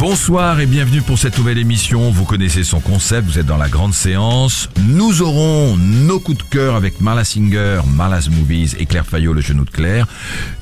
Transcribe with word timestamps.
Bonsoir 0.00 0.60
et 0.60 0.66
bienvenue 0.66 1.02
pour 1.02 1.18
cette 1.18 1.36
nouvelle 1.36 1.58
émission. 1.58 2.10
Vous 2.10 2.24
connaissez 2.24 2.64
son 2.64 2.80
concept, 2.80 3.28
vous 3.28 3.38
êtes 3.38 3.44
dans 3.44 3.58
la 3.58 3.68
grande 3.68 3.92
séance. 3.92 4.70
Nous 4.88 5.20
aurons 5.20 5.76
nos 5.76 6.18
coups 6.18 6.38
de 6.38 6.42
cœur 6.42 6.74
avec 6.74 7.02
Marla 7.02 7.22
Singer, 7.22 7.82
Marla's 7.86 8.30
Movies 8.30 8.76
et 8.78 8.86
Claire 8.86 9.04
Fayot, 9.04 9.34
le 9.34 9.42
genou 9.42 9.66
de 9.66 9.70
Claire. 9.70 10.06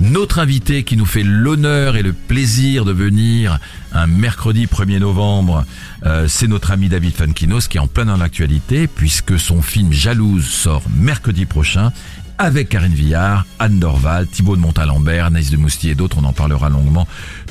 Notre 0.01 0.41
invité 0.41 0.83
qui 0.83 0.97
nous 0.97 1.07
fait 1.07 1.23
l'honneur 1.23 1.95
et 1.95 2.03
le 2.03 2.13
plaisir 2.13 2.85
de 2.85 2.91
venir 2.91 3.61
un 3.93 4.09
mercredi 4.09 4.67
1er 4.67 4.99
novembre, 4.99 5.65
euh, 6.05 6.27
c'est 6.29 6.49
notre 6.49 6.73
ami 6.73 6.89
David 6.89 7.15
Funkinos 7.15 7.69
qui 7.69 7.77
est 7.77 7.81
en 7.81 7.87
plein 7.87 8.07
dans 8.07 8.17
l'actualité 8.17 8.89
puisque 8.89 9.39
son 9.39 9.63
film 9.63 9.93
Jalouse 9.93 10.47
sort 10.47 10.83
mercredi 10.91 11.47
prochain 11.47 11.93
avec 12.39 12.69
Karine 12.69 12.95
Villard, 12.95 13.47
Anne 13.59 13.81
Dorval, 13.81 14.27
Thibaut 14.29 14.57
de 14.57 14.61
Montalembert, 14.61 15.27
Anaïs 15.27 15.51
de 15.51 15.57
Moustier 15.57 15.93
et 15.93 15.95
d'autres, 15.95 16.19
on 16.21 16.25
en 16.25 16.33
parlera 16.33 16.69
longuement 16.69 17.07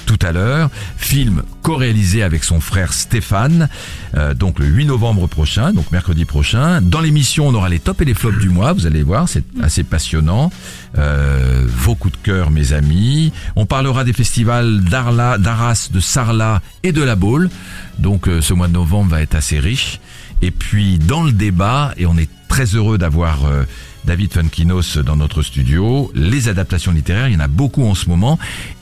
tout 0.05 0.19
à 0.21 0.31
l'heure. 0.31 0.69
Film 0.95 1.43
co-réalisé 1.61 2.23
avec 2.23 2.45
son 2.45 2.61
frère 2.61 2.93
Stéphane, 2.93 3.67
euh, 4.15 4.33
donc 4.33 4.59
le 4.59 4.65
8 4.65 4.85
novembre 4.85 5.27
prochain, 5.27 5.73
donc 5.73 5.91
mercredi 5.91 6.23
prochain. 6.23 6.81
Dans 6.81 7.01
l'émission, 7.01 7.47
on 7.47 7.53
aura 7.53 7.67
les 7.67 7.79
tops 7.79 8.01
et 8.01 8.05
les 8.05 8.13
flops 8.13 8.39
du 8.39 8.49
mois, 8.49 8.71
vous 8.71 8.85
allez 8.85 9.03
voir, 9.03 9.27
c'est 9.27 9.43
assez 9.61 9.83
passionnant. 9.83 10.51
Euh, 10.97 11.65
vos 11.67 11.95
coups 11.95 12.17
de 12.17 12.23
cœur, 12.23 12.49
mes 12.49 12.73
amis. 12.73 13.33
On 13.55 13.65
parlera 13.65 14.03
des 14.03 14.13
festivals 14.13 14.81
d'Arla, 14.81 15.37
d'Arras, 15.37 15.89
de 15.91 15.99
Sarlat 15.99 16.61
et 16.83 16.91
de 16.91 17.03
La 17.03 17.15
Baule. 17.15 17.49
Donc 17.99 18.27
euh, 18.27 18.41
ce 18.41 18.53
mois 18.53 18.67
de 18.67 18.73
novembre 18.73 19.11
va 19.11 19.21
être 19.21 19.35
assez 19.35 19.59
riche. 19.59 19.99
Et 20.41 20.51
puis 20.51 20.97
dans 20.97 21.23
le 21.23 21.31
débat, 21.31 21.93
et 21.97 22.05
on 22.05 22.17
est 22.17 22.29
très 22.47 22.75
heureux 22.75 22.97
d'avoir 22.97 23.45
euh, 23.45 23.63
David 24.07 24.31
Funkinos 24.31 24.97
dans 24.99 25.17
notre 25.17 25.41
studio. 25.43 26.09
Les 26.15 26.47
adaptations 26.47 26.93
littéraires, 26.93 27.27
il 27.27 27.33
y 27.33 27.35
en 27.35 27.41
a 27.41 27.49
beaucoup 27.49 27.83
en 27.83 27.93
ce 27.93 28.07
moment. 28.07 28.39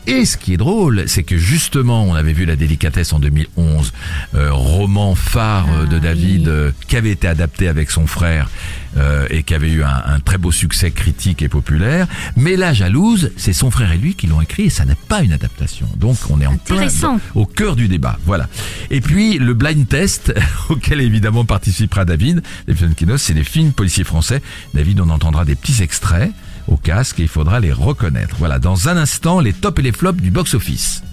Et 0.08 0.26
ce 0.26 0.38
qui 0.38 0.54
est 0.54 0.58
drôle, 0.58 1.06
c'est 1.08 1.24
que 1.24 1.38
justement, 1.38 2.04
on 2.04 2.14
avait 2.14 2.34
vu 2.34 2.46
La 2.46 2.56
délicatesse 2.56 3.12
en 3.12 3.20
2011, 3.20 3.92
euh, 4.36 4.54
roman 4.54 5.16
phare 5.16 5.68
euh, 5.72 5.86
de 5.86 5.98
David 5.98 6.48
euh, 6.48 6.72
qui 6.88 6.96
avait 6.96 7.10
été 7.10 7.28
adapté 7.28 7.68
avec 7.68 7.90
son 7.90 8.06
frère 8.06 8.50
euh, 8.98 9.28
et 9.32 9.42
qui 9.42 9.56
avait 9.56 9.72
eu 9.72 9.84
un, 9.84 10.04
un 10.06 10.20
très 10.20 10.38
beau 10.38 10.52
succès 10.52 10.92
critique 10.92 11.42
et 11.42 11.50
populaire. 11.50 12.08
Mais 12.36 12.56
La 12.56 12.72
jalouse, 12.74 13.32
c'est 13.36 13.52
son 13.52 13.72
frère 13.72 13.92
et 13.92 13.98
lui 13.98 14.14
qui 14.14 14.28
l'ont 14.28 14.42
écrit 14.42 14.64
et 14.64 14.70
ça 14.70 14.86
n'est 14.86 14.94
pas 14.96 15.24
une 15.24 15.34
adaptation. 15.34 15.88
Donc 15.98 16.18
on 16.30 16.40
est 16.40 16.46
en 16.46 16.58
plein 16.58 16.88
au 17.34 17.46
cœur 17.48 17.76
du 17.76 17.88
débat. 17.88 18.20
Voilà. 18.26 18.48
Et 18.92 19.02
puis 19.02 19.40
le 19.40 19.54
blind 19.56 19.88
test 19.88 20.34
auquel 20.70 21.02
évidemment 21.02 21.46
participera 21.46 22.06
David. 22.06 22.44
David 22.68 22.90
Funkinos, 22.90 23.18
c'est 23.18 23.34
des 23.34 23.44
films 23.44 23.72
policiers 23.72 24.04
français. 24.04 24.42
David, 24.76 25.02
on 25.02 25.10
entendra 25.10 25.46
des 25.46 25.56
petits 25.56 25.82
extraits 25.82 26.32
au 26.68 26.78
casque 26.78 27.20
et 27.20 27.24
il 27.24 27.28
faudra 27.30 27.60
les 27.60 27.72
reconnaître. 27.72 28.36
Voilà, 28.40 28.60
dans 28.60 28.88
un 28.90 28.98
instant, 28.98 29.40
les 29.40 29.54
tops 29.54 29.80
et 29.80 29.84
les 29.84 29.92
flops 29.92 30.22
du 30.22 30.32
box-office. 30.32 31.04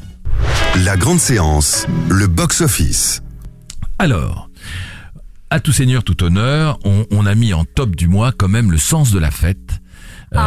La 0.85 0.97
Grande 0.97 1.19
Séance, 1.21 1.87
le 2.09 2.27
box-office. 2.27 3.23
Alors, 3.99 4.49
à 5.51 5.61
tout 5.61 5.73
seigneur, 5.73 6.03
tout 6.05 6.23
honneur, 6.25 6.79
on, 6.85 7.05
on 7.11 7.27
a 7.27 7.35
mis 7.35 7.53
en 7.53 7.65
top 7.65 7.95
du 7.95 8.09
mois 8.09 8.33
quand 8.33 8.49
même 8.49 8.71
le 8.71 8.79
sens 8.79 9.11
de 9.13 9.19
la 9.19 9.31
fête 9.31 9.81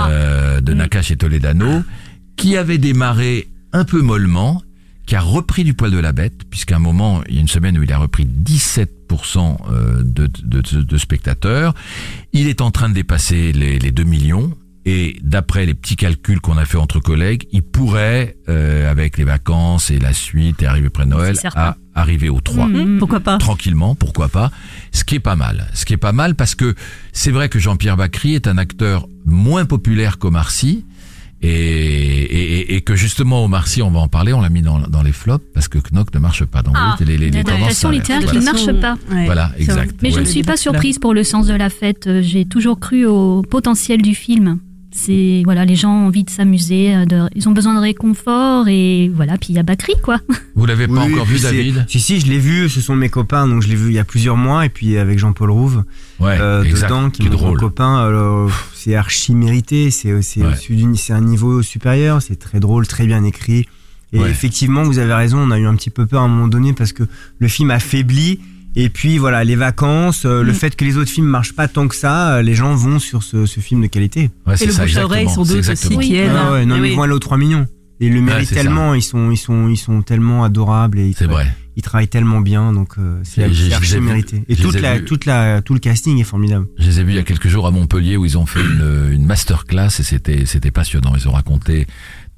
euh, 0.09 0.61
de 0.61 0.73
Nakash 0.73 1.11
et 1.11 1.15
Toledano, 1.15 1.83
qui 2.37 2.57
avait 2.57 2.79
démarré 2.79 3.47
un 3.71 3.83
peu 3.85 4.01
mollement, 4.01 4.63
qui 5.05 5.15
a 5.15 5.21
repris 5.21 5.63
du 5.63 5.75
poil 5.75 5.91
de 5.91 5.99
la 5.99 6.11
bête, 6.11 6.41
puisqu'à 6.49 6.77
un 6.77 6.79
moment, 6.79 7.21
il 7.29 7.35
y 7.35 7.37
a 7.37 7.41
une 7.41 7.47
semaine 7.47 7.77
où 7.77 7.83
il 7.83 7.91
a 7.93 7.99
repris 7.99 8.25
17% 8.25 8.87
euh, 9.69 10.01
de, 10.03 10.25
de, 10.43 10.61
de- 10.61 10.81
de 10.81 10.97
spectateurs. 10.97 11.75
Il 12.33 12.47
est 12.47 12.61
en 12.61 12.71
train 12.71 12.89
de 12.89 12.95
dépasser 12.95 13.51
les, 13.51 13.77
les 13.77 13.91
2 13.91 14.03
millions. 14.03 14.51
Et 14.87 15.17
d'après 15.23 15.65
les 15.65 15.73
petits 15.73 15.95
calculs 15.95 16.39
qu'on 16.41 16.57
a 16.57 16.65
fait 16.65 16.77
entre 16.77 16.99
collègues, 16.99 17.47
il 17.51 17.63
pourrait, 17.63 18.37
euh, 18.49 18.89
avec 18.91 19.17
les 19.17 19.23
vacances 19.23 19.89
et 19.89 19.97
la 19.97 20.13
suite 20.13 20.61
et 20.61 20.67
arriver 20.67 20.91
près 20.91 21.05
de 21.05 21.09
Noël, 21.09 21.35
à 21.55 21.77
arriver 21.95 22.29
au 22.29 22.39
3 22.39 22.67
Mmh, 22.67 22.99
pourquoi 22.99 23.19
pas 23.19 23.37
tranquillement, 23.39 23.95
pourquoi 23.95 24.29
pas. 24.29 24.51
Ce 24.91 25.03
qui 25.03 25.15
est 25.15 25.19
pas 25.19 25.35
mal. 25.35 25.67
Ce 25.73 25.85
qui 25.85 25.93
est 25.93 25.97
pas 25.97 26.11
mal 26.13 26.35
parce 26.35 26.53
que 26.53 26.75
c'est 27.13 27.31
vrai 27.31 27.49
que 27.49 27.57
Jean-Pierre 27.57 27.97
Bacry 27.97 28.35
est 28.35 28.47
un 28.47 28.59
acteur 28.59 29.07
moins 29.25 29.65
populaire 29.65 30.19
qu'Omar 30.19 30.51
Sy. 30.51 30.85
Et, 31.41 31.49
et, 31.49 32.75
et- 32.75 32.81
que 32.81 32.95
justement 32.95 33.43
Omar 33.43 33.67
Sy, 33.67 33.81
on 33.81 33.91
va 33.91 33.99
en 33.99 34.07
parler, 34.07 34.33
on 34.33 34.41
l'a 34.41 34.49
mis 34.49 34.61
dans, 34.61 34.79
dans 34.79 35.03
les 35.03 35.11
flops 35.11 35.43
parce 35.53 35.67
que 35.67 35.77
Knock 35.91 36.13
ne 36.13 36.19
marche 36.19 36.45
pas. 36.45 36.61
Donc 36.63 36.75
Ah, 36.77 36.95
les, 37.01 37.17
les, 37.17 37.29
les 37.29 37.43
tendances 37.43 37.83
littéraire 37.85 38.21
qui 38.21 38.37
Voilà. 38.37 38.39
ne 38.39 38.45
marche 38.45 38.81
pas. 38.81 38.95
Ouais. 39.13 39.25
Voilà, 39.25 39.51
exact. 39.57 39.95
Mais 40.01 40.11
je 40.11 40.19
ne 40.21 40.25
suis 40.25 40.43
pas 40.43 40.57
surprise 40.57 40.97
pour 40.97 41.13
le 41.13 41.23
sens 41.23 41.45
de 41.47 41.53
la 41.53 41.69
fête. 41.69 42.07
Euh, 42.07 42.21
J'ai 42.23 42.45
toujours 42.45 42.79
cru 42.79 43.05
au 43.05 43.41
potentiel 43.43 44.01
du 44.01 44.15
film. 44.15 44.59
C'est 44.97 45.41
voilà, 45.43 45.65
les 45.65 45.75
gens 45.75 45.91
ont 45.91 46.07
envie 46.07 46.23
de 46.23 46.29
s'amuser, 46.29 46.95
euh, 46.95 47.05
de- 47.05 47.27
ils 47.35 47.49
ont 47.49 47.51
besoin 47.51 47.73
de 47.75 47.79
réconfort 47.79 48.69
et 48.69 49.11
voilà. 49.13 49.37
Puis 49.37 49.47
il 49.49 49.55
y 49.55 49.59
a 49.59 49.63
Bakri 49.63 49.93
quoi. 50.01 50.19
Vous 50.55 50.65
l'avez 50.65 50.87
pas 50.87 51.05
Oui, 51.05 51.13
encore 51.13 51.25
vu, 51.25 51.37
David? 51.39 51.85
Si, 51.89 51.99
si, 51.99 52.19
je 52.21 52.27
l'ai 52.27 52.39
vu, 52.39 52.69
ce 52.69 52.79
sont 52.79 52.95
mes 52.95 53.09
copains, 53.09 53.45
donc 53.45 53.61
je 53.61 53.67
l'ai 53.67 53.75
vu 53.75 53.87
il 53.89 53.93
y 53.93 53.99
a 53.99 54.05
plusieurs 54.05 54.37
mois, 54.37 54.65
et 54.65 54.69
puis 54.69 54.97
avec 54.97 55.19
Jean-Paul 55.19 55.51
Rouve 55.51 55.83
Ouais, 56.21 56.37
euh, 56.39 56.63
exact. 56.63 56.87
dedans, 56.87 57.09
qui 57.09 57.23
est 57.25 57.29
drôle. 57.29 57.59
copain, 57.59 58.09
c'est 58.73 58.95
archi 58.95 59.35
mérité, 59.35 59.91
c'est 59.91 60.21
c'est 60.21 60.41
Ouais. 60.41 60.53
un 61.09 61.21
niveau 61.21 61.61
supérieur, 61.61 62.21
c'est 62.21 62.37
très 62.37 62.61
drôle, 62.61 62.87
très 62.87 63.05
bien 63.05 63.23
écrit. 63.25 63.65
Et 64.13 64.19
Ouais. 64.19 64.29
effectivement, 64.29 64.83
vous 64.83 64.97
avez 64.99 65.13
raison, 65.13 65.39
on 65.39 65.51
a 65.51 65.59
eu 65.59 65.65
un 65.65 65.75
petit 65.75 65.89
peu 65.89 66.05
peur 66.05 66.21
à 66.21 66.25
un 66.25 66.29
moment 66.29 66.47
donné 66.47 66.71
parce 66.71 66.93
que 66.93 67.03
le 67.37 67.47
film 67.49 67.69
affaiblit. 67.69 68.39
Et 68.77 68.89
puis 68.89 69.17
voilà, 69.17 69.43
les 69.43 69.55
vacances, 69.55 70.25
euh, 70.25 70.43
le 70.43 70.51
Mm. 70.51 70.55
fait 70.55 70.75
que 70.75 70.83
les 70.83 70.97
autres 70.97 71.09
films 71.11 71.27
marchent 71.27 71.53
pas 71.55 71.67
tant 71.67 71.87
que 71.87 71.95
ça, 71.95 72.35
euh, 72.37 72.41
les 72.41 72.55
gens 72.55 72.75
vont 72.75 72.99
sur 72.99 73.23
ce, 73.23 73.45
ce 73.45 73.59
film 73.61 73.81
de 73.81 73.87
qualité. 73.87 74.31
Ouais, 74.45 74.55
Et 74.55 74.57
c'est 74.57 74.65
le 74.65 74.71
ça, 74.73 74.83
bouche 74.83 74.97
à 74.97 75.05
oreille 75.05 75.29
sont 75.29 75.43
exactement. 75.45 75.97
aussi 75.99 76.07
qui 76.07 76.15
aident. 76.17 76.31
Ah 76.35 76.51
ouais, 76.53 76.65
non, 76.65 76.75
mais 76.75 76.81
oui. 76.81 76.89
ils 76.91 76.95
vont 76.95 77.03
aller 77.03 77.13
aux 77.13 77.19
3 77.19 77.37
millions. 77.37 77.67
Et 78.01 78.07
ils 78.07 78.13
le 78.13 78.19
méritent 78.21 78.49
ça. 78.49 78.55
tellement, 78.55 78.93
ils 78.93 79.01
sont, 79.01 79.31
ils 79.31 79.37
sont, 79.37 79.69
ils 79.69 79.77
sont 79.77 80.01
tellement 80.01 80.43
adorables 80.43 80.99
et 80.99 81.07
ils, 81.07 81.13
C'est 81.15 81.23
travaillent, 81.27 81.45
vrai. 81.45 81.55
ils 81.77 81.81
travaillent 81.81 82.07
tellement 82.09 82.41
bien, 82.41 82.73
donc 82.73 82.95
euh, 82.97 83.21
c'est 83.23 83.43
archi 83.73 84.01
mérité. 84.01 84.43
Et 84.49 84.57
toute 84.57 84.81
la, 84.81 84.99
toute 84.99 85.23
la, 85.23 85.61
tout 85.61 85.73
le 85.73 85.79
casting 85.79 86.19
est 86.19 86.25
formidable. 86.25 86.67
Je 86.77 86.87
les 86.87 86.99
ai 86.99 87.03
vus 87.05 87.11
il 87.13 87.15
y 87.15 87.19
a 87.19 87.23
quelques 87.23 87.47
jours 87.47 87.65
à 87.67 87.71
Montpellier 87.71 88.17
où 88.17 88.25
ils 88.25 88.37
ont 88.37 88.45
fait 88.45 88.59
une, 88.59 89.11
une 89.13 89.25
masterclass 89.25 89.85
et 89.99 90.03
c'était 90.03 90.45
c'était 90.45 90.71
passionnant. 90.71 91.13
Ils 91.15 91.25
ont 91.29 91.31
raconté 91.31 91.87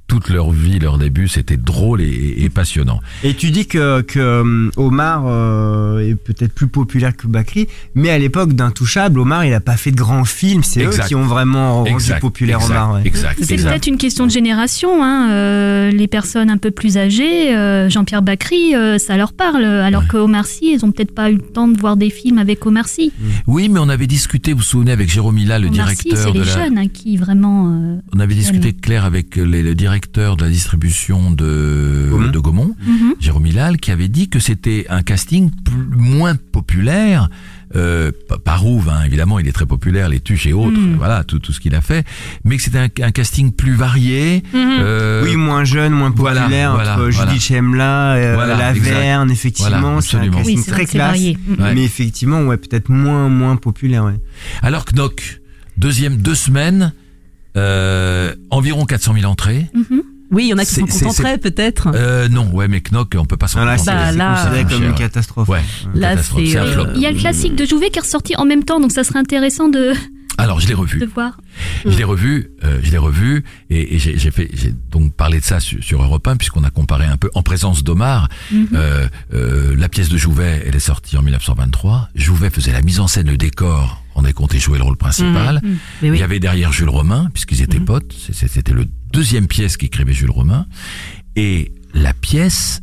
toute 0.08 0.30
leur 0.30 0.52
vie, 0.52 0.80
leur 0.80 0.98
début. 0.98 1.28
C'était 1.28 1.58
drôle 1.58 2.02
et, 2.02 2.06
et- 2.08 2.44
et 2.46 2.50
passionnant. 2.50 3.00
Et 3.24 3.34
tu 3.34 3.52
dis 3.52 3.66
que, 3.68 4.02
que 4.02 4.20
euh, 4.20 4.70
Omar 4.78 5.24
euh, 5.28 6.00
est 6.00 6.16
peut-être 6.16 6.54
plus 6.54 6.68
populaire 6.68 7.16
que 7.16 7.28
Bakri, 7.28 7.68
mais 7.96 8.10
à 8.10 8.18
l'époque 8.18 8.54
d'Intouchable, 8.54 9.20
Omar 9.20 9.44
il 9.46 9.54
a 9.54 9.60
pas 9.60 9.76
fait 9.78 9.92
de 9.92 9.98
grands 9.98 10.24
films, 10.26 10.64
c'est 10.64 10.82
eux 10.84 10.88
Exact. 10.88 11.08
qui 11.08 11.16
ont 11.16 11.26
vraiment 11.26 11.80
rendu 11.84 11.92
Exact, 11.92 12.22
populaire 12.22 12.58
exact, 12.60 12.72
Omar. 12.72 12.94
ouais. 12.96 13.02
Exact. 13.06 13.40
C'est 13.42 13.54
exact. 13.54 13.70
peut-être 13.72 13.88
une 13.88 13.98
question 13.98 14.26
de 14.26 14.32
génération. 14.32 15.04
Hein. 15.04 15.30
euh, 15.32 15.92
les 15.92 16.08
personnes 16.08 16.50
un 16.50 16.58
peu 16.58 16.72
plus 16.72 16.98
âgées, 16.98 17.56
euh, 17.56 17.90
Jean-Pierre 17.90 18.22
Bacry, 18.22 18.76
euh, 18.76 18.98
ça 18.98 19.18
leur 19.18 19.34
parle. 19.34 19.66
Alors 19.66 20.04
Ouais. 20.04 20.08
que 20.08 20.18
Omar 20.18 20.46
Sy, 20.46 20.74
ils 20.74 20.86
ont 20.86 20.92
peut-être 20.92 21.14
pas 21.14 21.30
eu 21.32 21.36
le 21.36 21.42
temps 21.42 21.68
de 21.68 21.78
voir 21.78 21.98
des 21.98 22.10
films 22.10 22.38
avec 22.38 22.66
Omar 22.66 22.88
Sy. 22.88 23.12
Oui, 23.48 23.68
mais 23.70 23.80
on 23.80 23.90
avait 23.90 24.08
discuté, 24.08 24.54
vous 24.54 24.60
vous 24.60 24.64
souvenez, 24.64 24.92
avec 24.92 25.10
Jérôme 25.10 25.38
Hilla, 25.38 25.60
le 25.60 25.68
Omar 25.68 25.90
Sy, 25.90 25.96
directeur 26.04 26.18
c'est 26.18 26.32
de 26.32 26.40
les 26.40 26.46
la. 26.46 26.64
jeunes 26.64 26.78
hein, 26.78 26.88
qui 26.88 27.18
vraiment. 27.18 27.68
euh, 27.74 27.98
On 28.16 28.20
avait 28.20 28.36
discuté. 28.36 28.74
Claire 28.74 29.06
avec 29.06 29.36
les- 29.36 29.64
le 29.64 29.76
directeur 29.76 29.97
de 30.02 30.44
la 30.44 30.50
distribution 30.50 31.32
de 31.32 32.08
Gaumont. 32.12 32.32
de 32.32 32.40
Gaumont, 32.40 32.76
mhm. 32.86 33.14
Jérôme 33.20 33.46
Hilal, 33.48 33.78
qui 33.78 33.92
avait 33.92 34.08
dit 34.08 34.30
que 34.30 34.40
c'était 34.40 34.86
un 34.90 35.02
casting 35.04 35.50
plus- 35.52 35.88
moins 35.98 36.36
populaire. 36.36 37.30
Euh, 37.76 38.12
pas- 38.30 38.38
pas 38.38 38.56
Rouve, 38.56 38.88
hein, 38.88 39.02
évidemment, 39.06 39.40
il 39.40 39.48
est 39.48 39.52
très 39.52 39.66
populaire, 39.66 40.08
les 40.08 40.22
Tuches 40.22 40.46
et 40.48 40.54
autres, 40.54 40.80
Mm. 40.80 40.96
voilà, 40.98 41.26
tout, 41.26 41.40
tout 41.40 41.52
ce 41.52 41.60
qu'il 41.60 41.76
a 41.76 41.82
fait, 41.82 42.06
mais 42.46 42.56
que 42.56 42.64
c'était 42.64 42.78
un, 42.80 42.88
un 43.02 43.12
casting 43.12 43.52
plus 43.52 43.74
varié. 43.76 44.42
euh, 44.56 45.22
Oui, 45.26 45.36
moins 45.36 45.66
jeune, 45.66 45.92
moins 45.92 46.12
populaire, 46.12 46.72
voilà, 46.76 46.94
entre 46.94 47.10
voilà. 47.12 47.30
Judith 47.32 47.44
Chemla, 47.44 48.14
euh, 48.16 48.36
Voilà, 48.36 48.56
Laverne, 48.58 49.30
effectivement, 49.32 49.70
Voilà, 49.82 50.02
c'est 50.02 50.16
un 50.16 50.20
absolument. 50.20 50.38
casting 50.38 50.58
Oui, 50.60 50.66
très 50.66 50.86
classe. 50.86 51.08
varié. 51.08 51.38
Mhm. 51.46 51.62
Ouais. 51.66 51.76
Mais 51.76 51.84
effectivement, 51.84 52.42
ouais, 52.44 52.56
peut-être 52.56 52.88
moins, 52.88 53.28
moins 53.28 53.58
populaire, 53.58 54.06
ouais. 54.06 54.16
Alors 54.62 54.86
Knock, 54.86 55.42
deuxième 55.78 56.16
deux 56.16 56.36
semaines, 56.36 56.94
Euh, 57.58 58.34
environ 58.50 58.86
400 58.86 59.14
000 59.16 59.26
entrées. 59.32 59.68
Mhm. 59.74 60.02
Oui, 60.30 60.44
il 60.46 60.50
y 60.50 60.54
en 60.54 60.58
a 60.58 60.66
qui 60.66 60.74
C'est- 60.76 60.82
s'en 60.82 60.88
c'est- 60.88 61.06
contenteraient 61.06 61.38
peut-être. 61.38 61.88
Euh, 61.96 62.28
non, 62.28 62.50
ouais, 62.52 62.68
mais 62.68 62.82
Knock, 62.82 63.16
on 63.18 63.26
peut 63.26 63.38
pas 63.38 63.48
s'en 63.48 63.64
là, 63.64 63.78
c'est 63.78 63.86
contenter. 63.92 63.98
Bah, 63.98 64.12
c'est 64.12 64.18
là, 64.18 64.34
considéré 64.36 64.60
euh, 64.60 64.68
comme 64.78 64.84
une 64.90 64.96
catastrophe. 64.96 65.48
Ouais. 65.48 65.62
Là, 65.96 66.10
catastrophe, 66.12 66.42
c'est, 66.46 66.52
c'est 66.52 66.58
euh. 66.60 66.92
Il 66.96 67.02
y 67.02 67.06
a 67.06 67.12
le 67.12 67.18
classique 67.18 67.56
de 67.56 67.66
Jouvet 67.66 67.90
qui 67.90 68.00
est 68.00 68.02
ressorti 68.02 68.36
en 68.36 68.44
même 68.46 68.64
temps, 68.66 68.80
donc 68.82 68.92
ça 68.92 69.06
serait 69.06 69.20
intéressant 69.20 69.70
de, 69.70 69.94
Alors, 70.38 70.60
je 70.60 70.68
l'ai 70.68 70.74
revu. 70.74 71.00
de 71.00 71.06
voir. 71.06 71.38
Je 71.86 71.98
l'ai 71.98 72.04
revu, 72.04 72.52
euh, 72.66 72.80
je 72.84 72.92
l'ai 72.92 72.98
revu, 72.98 73.44
et, 73.70 73.96
et 73.96 74.00
j'ai 74.00 74.20
j'ai 74.20 74.30
fait, 74.32 74.50
j'ai 74.54 74.72
donc 74.92 75.14
parlé 75.14 75.40
de 75.40 75.46
ça 75.46 75.60
sur, 75.62 75.82
sur 75.84 76.04
Europe 76.04 76.28
1 76.28 76.36
puisqu'on 76.36 76.64
a 76.66 76.70
comparé 76.70 77.06
un 77.06 77.18
peu 77.18 77.32
en 77.34 77.42
présence 77.42 77.84
d'Omar. 77.86 78.28
Mhm. 78.52 78.68
Euh, 78.76 79.08
euh, 79.34 79.76
la 79.78 79.88
pièce 79.90 80.10
de 80.10 80.18
Jouvet, 80.18 80.64
elle 80.68 80.76
est 80.76 80.80
sortie 80.80 81.16
en 81.18 81.22
1923. 81.24 82.10
Jouvet 82.16 82.50
faisait 82.50 82.74
la 82.74 82.82
mise 82.82 83.00
en 83.00 83.08
scène, 83.08 83.28
le 83.30 83.38
décor. 83.38 84.04
On 84.20 84.26
a 84.26 84.34
compté 84.34 84.58
jouer 84.60 84.78
le 84.80 84.84
rôle 84.84 84.98
principal. 84.98 85.62
Mais 85.64 86.08
Il 86.08 86.12
oui. 86.12 86.20
y 86.20 86.24
avait 86.24 86.40
derrière 86.40 86.72
Jules 86.74 86.90
Romain, 86.90 87.30
puisqu'ils 87.34 87.62
étaient 87.62 87.80
Mhm. 87.80 87.86
potes. 87.86 88.14
C'était 88.34 88.74
le 88.74 88.86
deuxième 89.14 89.48
pièce 89.48 89.78
qu'écrivait 89.78 90.14
Jules 90.14 90.32
Romain. 90.32 90.66
Et 91.36 91.72
la 91.94 92.14
pièce, 92.14 92.82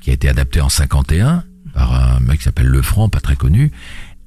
qui 0.00 0.10
a 0.10 0.12
été 0.12 0.28
adaptée 0.28 0.60
en 0.60 0.68
51 0.68 1.44
par 1.72 1.94
un 2.16 2.20
mec 2.20 2.38
qui 2.38 2.44
s'appelle 2.44 2.66
Lefranc, 2.66 3.08
pas 3.08 3.20
très 3.20 3.36
connu, 3.36 3.70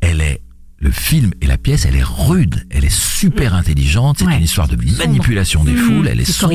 elle 0.02 0.22
est 0.22 0.42
le 0.78 0.92
film 0.92 1.32
et 1.42 1.48
la 1.48 1.58
pièce, 1.58 1.86
elle 1.86 1.96
est 1.96 2.04
rude, 2.04 2.66
elle 2.70 2.86
est 2.86 2.94
super 2.94 3.54
intelligente. 3.56 4.18
C'est 4.20 4.26
Ouais. 4.26 4.38
une 4.38 4.44
histoire 4.44 4.68
de 4.68 4.78
manipulation 4.98 5.64
des 5.64 5.76
foules. 5.76 6.08
Elle 6.08 6.20
est 6.22 6.26
C'est 6.26 6.32
sombre. 6.32 6.54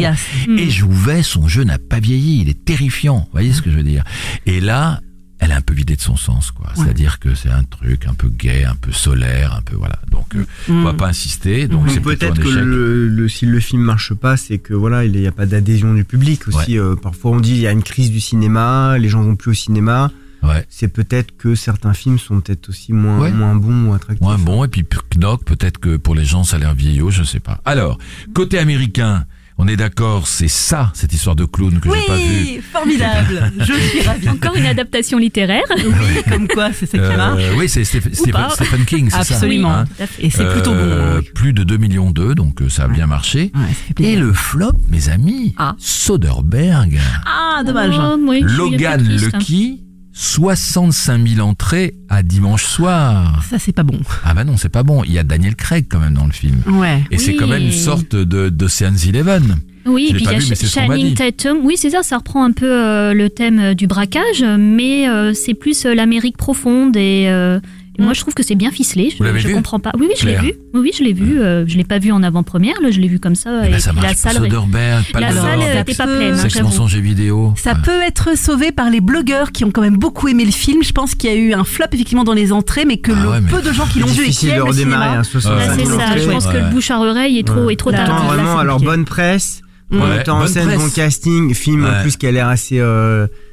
Et 0.56 0.70
Jouvet, 0.70 1.22
son 1.22 1.46
jeu 1.48 1.64
n'a 1.64 1.78
pas 1.78 2.00
vieilli. 2.00 2.40
Il 2.42 2.48
est 2.48 2.64
terrifiant. 2.64 3.18
Vous 3.20 3.28
voyez 3.32 3.52
ce 3.52 3.60
que 3.62 3.70
je 3.70 3.76
veux 3.76 3.82
dire? 3.82 4.04
Et 4.46 4.60
là, 4.60 5.00
elle 5.40 5.50
est 5.50 5.54
un 5.54 5.60
peu 5.62 5.74
vidée 5.74 5.96
de 5.96 6.00
son 6.00 6.16
sens, 6.16 6.50
quoi. 6.50 6.66
Ouais. 6.66 6.72
C'est-à-dire 6.76 7.18
que 7.18 7.34
c'est 7.34 7.48
un 7.50 7.64
truc 7.64 8.06
un 8.06 8.14
peu 8.14 8.28
gay, 8.28 8.64
un 8.64 8.74
peu 8.76 8.92
solaire, 8.92 9.54
un 9.54 9.62
peu 9.62 9.74
voilà. 9.76 9.98
Donc, 10.10 10.34
euh, 10.36 10.44
on 10.68 10.82
va 10.82 10.92
Mm. 10.92 10.96
pas 10.96 11.08
insister. 11.08 11.66
Donc, 11.66 11.86
Donc 11.86 12.02
peut-être 12.02 12.38
que 12.40 12.48
le, 12.48 13.08
le- 13.08 13.28
si 13.28 13.46
le 13.46 13.58
film 13.60 13.82
marche 13.82 14.12
pas, 14.14 14.36
c'est 14.36 14.58
que 14.58 14.74
voilà, 14.74 15.04
il 15.04 15.12
n'y 15.12 15.26
a 15.26 15.32
pas 15.32 15.46
d'adhésion 15.46 15.94
du 15.94 16.04
public 16.04 16.46
aussi. 16.48 16.78
euh, 16.78 16.94
parfois 16.94 17.32
on 17.32 17.40
dit 17.40 17.52
il 17.52 17.60
y 17.60 17.66
a 17.66 17.72
une 17.72 17.82
crise 17.82 18.10
du 18.10 18.20
cinéma, 18.20 18.96
les 18.98 19.08
gens 19.08 19.22
vont 19.22 19.34
plus 19.36 19.50
au 19.50 19.54
cinéma. 19.54 20.10
Ouais. 20.42 20.64
C'est 20.70 20.88
peut-être 20.88 21.36
que 21.36 21.54
certains 21.54 21.92
films 21.92 22.18
sont 22.18 22.40
peut-être 22.40 22.68
aussi 22.70 22.92
moins 22.94 23.18
Ouais. 23.18 23.30
moins 23.32 23.54
bons 23.54 23.88
ou 23.88 23.92
attractifs. 23.94 24.22
Moins 24.22 24.38
bon. 24.38 24.64
Et 24.64 24.68
puis 24.68 24.86
Knock, 25.16 25.44
peut-être 25.44 25.78
que 25.78 25.96
pour 25.98 26.14
les 26.14 26.24
gens, 26.24 26.44
ça 26.44 26.56
a 26.56 26.58
l'air 26.58 26.74
vieillot, 26.74 27.10
je 27.10 27.22
sais 27.24 27.40
pas. 27.40 27.60
Alors, 27.66 27.98
côté 28.34 28.58
américain, 28.58 29.26
on 29.62 29.68
est 29.68 29.76
d'accord, 29.76 30.26
c'est 30.26 30.48
ça, 30.48 30.90
cette 30.94 31.12
histoire 31.12 31.36
de 31.36 31.44
clown 31.44 31.78
que 31.80 31.90
j'ai 31.92 32.06
pas 32.06 32.16
vu. 32.16 32.22
Oui, 32.22 32.60
formidable. 32.72 33.52
Je 33.60 33.72
suis 33.74 34.00
ravie. 34.02 34.28
Encore 34.30 34.56
une 34.56 34.64
adaptation 34.66 35.18
littéraire. 35.18 35.62
Oui, 35.76 36.22
comme 36.30 36.48
quoi, 36.48 36.70
c'est 36.72 36.86
ça 36.86 36.98
qui 36.98 37.16
marche. 37.16 37.40
Euh, 37.42 37.54
oui, 37.58 37.68
c'est 37.68 37.84
Stephen, 37.84 38.12
Stephen- 38.14 38.84
King, 38.86 39.10
c'est 39.10 39.22
ça. 39.24 39.34
Absolument. 39.34 39.72
hein. 39.72 39.84
Et 40.18 40.30
c'est 40.30 40.48
plutôt 40.50 40.70
bon. 40.72 40.76
Euh, 40.78 41.18
hein. 41.18 41.22
Plus 41.34 41.52
de 41.52 41.62
2 41.62 41.76
millions 41.76 42.10
d'eux, 42.10 42.34
donc 42.34 42.62
euh, 42.62 42.68
ça 42.68 42.84
a 42.84 42.88
bien 42.88 43.06
marché. 43.06 43.52
Ouais, 43.54 44.04
Et 44.04 44.16
le 44.16 44.32
flop, 44.32 44.72
mes 44.88 45.08
amis, 45.10 45.54
Ah. 45.58 45.74
Soderbergh, 45.78 46.98
Ah, 47.26 47.62
dommage. 47.64 47.94
Oh, 47.98 48.16
oui, 48.26 48.40
Logan 48.42 49.04
triste. 49.04 49.24
Lucky, 49.32 49.80
65 50.20 51.26
000 51.26 51.48
entrées 51.48 51.94
à 52.10 52.22
dimanche 52.22 52.64
soir. 52.66 53.42
Ça, 53.48 53.58
c'est 53.58 53.72
pas 53.72 53.84
bon. 53.84 53.98
Ah 54.22 54.34
bah 54.34 54.44
non, 54.44 54.58
c'est 54.58 54.68
pas 54.68 54.82
bon. 54.82 55.02
Il 55.02 55.12
y 55.12 55.18
a 55.18 55.22
Daniel 55.22 55.56
Craig 55.56 55.86
quand 55.88 55.98
même 55.98 56.12
dans 56.12 56.26
le 56.26 56.32
film. 56.32 56.56
Ouais. 56.66 57.02
Et 57.10 57.16
c'est 57.16 57.36
quand 57.36 57.46
même 57.46 57.62
une 57.62 57.72
sorte 57.72 58.14
de 58.14 58.50
d'Ocean's 58.50 59.06
Eleven. 59.06 59.56
Oui, 59.86 60.08
Je 60.10 60.10
et 60.10 60.14
puis 60.16 60.24
il 60.26 60.30
y 60.30 60.34
a 60.34 60.88
vu, 60.94 61.02
dit. 61.08 61.14
Tatum. 61.14 61.60
Oui, 61.64 61.76
c'est 61.78 61.88
ça, 61.88 62.02
ça 62.02 62.18
reprend 62.18 62.44
un 62.44 62.52
peu 62.52 62.70
euh, 62.70 63.14
le 63.14 63.30
thème 63.30 63.58
euh, 63.58 63.74
du 63.74 63.86
braquage, 63.86 64.44
mais 64.58 65.08
euh, 65.08 65.32
c'est 65.32 65.54
plus 65.54 65.86
l'Amérique 65.86 66.36
profonde 66.36 66.98
et, 66.98 67.24
euh, 67.28 67.58
et 67.98 68.02
moi 68.02 68.12
je 68.14 68.20
trouve 68.20 68.34
que 68.34 68.42
c'est 68.42 68.54
bien 68.54 68.70
ficelé. 68.70 69.10
Je, 69.10 69.22
Vous 69.22 69.38
je 69.38 69.48
vu 69.48 69.54
comprends 69.54 69.78
pas. 69.80 69.92
Oui, 69.98 70.06
oui, 70.08 70.14
je 70.18 70.26
l'ai 70.26 70.36
vu. 70.36 70.52
Oui, 70.72 70.80
oui, 70.80 70.90
je 70.96 71.02
l'ai 71.02 71.12
vu. 71.12 71.40
euh, 71.40 71.64
je 71.66 71.76
l'ai 71.76 71.84
pas 71.84 71.98
vu 71.98 72.12
en 72.12 72.22
avant-première, 72.22 72.74
là, 72.82 72.90
je 72.90 73.00
l'ai 73.00 73.08
vu 73.08 73.18
comme 73.18 73.34
ça. 73.34 73.64
Et 73.64 73.68
et 73.68 73.70
là, 73.72 73.78
ça 73.80 73.92
la 74.00 74.14
salle, 74.14 74.34
Soderbergh, 74.36 75.04
la 75.14 75.32
salle 75.32 75.34
d'Or, 75.34 75.44
euh, 75.68 75.80
était 75.82 75.94
pas 75.94 76.06
pleine, 76.06 76.34
hein, 76.34 76.62
mensonge 76.62 76.94
et 76.96 77.00
vidéo. 77.00 77.52
Ça 77.56 77.72
Ah. 77.74 77.82
peut 77.84 78.00
être 78.06 78.38
sauvé 78.38 78.72
par 78.72 78.90
les 78.90 79.00
blogueurs 79.00 79.52
qui 79.52 79.64
ont 79.64 79.70
quand 79.70 79.82
même 79.82 79.96
beaucoup 79.98 80.28
aimé 80.28 80.44
le 80.44 80.50
film. 80.52 80.82
Je 80.82 80.92
pense 80.92 81.14
qu'il 81.14 81.30
y 81.30 81.32
a 81.32 81.36
eu 81.36 81.52
un 81.52 81.64
flop 81.64 81.86
effectivement 81.92 82.24
dans 82.24 82.32
les 82.34 82.52
entrées, 82.52 82.84
mais 82.84 82.96
que 82.98 83.12
Ah 83.12 83.22
le 83.22 83.28
ouais, 83.30 83.40
mais- 83.40 83.50
peu 83.50 83.60
de 83.62 83.72
gens 83.72 83.86
qui 83.86 83.98
l'ont 84.00 84.06
vu 84.06 84.12
et 84.22 84.24
qui 84.24 84.30
difficile 84.30 84.48
de 84.50 84.54
aiment 84.54 84.58
le 84.58 84.70
redémarrer 84.70 85.06
cinéma. 85.24 85.24
65 85.24 85.56
Là, 85.68 85.74
c'est 85.76 85.84
000 85.86 85.98
ça. 86.00 86.16
Je 86.16 86.30
pense 86.30 86.46
que 86.46 86.52
Ouais. 86.52 86.60
le 86.62 86.70
bouche 86.70 86.90
à 86.90 86.98
oreille 87.00 87.38
est 87.38 87.46
trop, 87.46 87.64
Ouais. 87.66 87.72
est 87.74 87.76
trop 87.76 87.90
tard. 87.92 88.24
Vraiment, 88.26 88.58
alors 88.58 88.80
bonne 88.80 89.04
presse, 89.04 89.62
Mm. 89.90 89.98
bon 89.98 90.04
Ouais, 90.04 90.16
metteur 90.18 90.36
en 90.36 90.46
scène, 90.46 90.66
presse. 90.68 90.78
bon 90.78 90.88
casting, 90.90 91.52
film 91.54 91.82
Ouais. 91.84 91.90
en 91.90 92.02
plus 92.02 92.16
qui 92.16 92.26
a 92.26 92.30
l'air 92.32 92.46
assez 92.48 92.78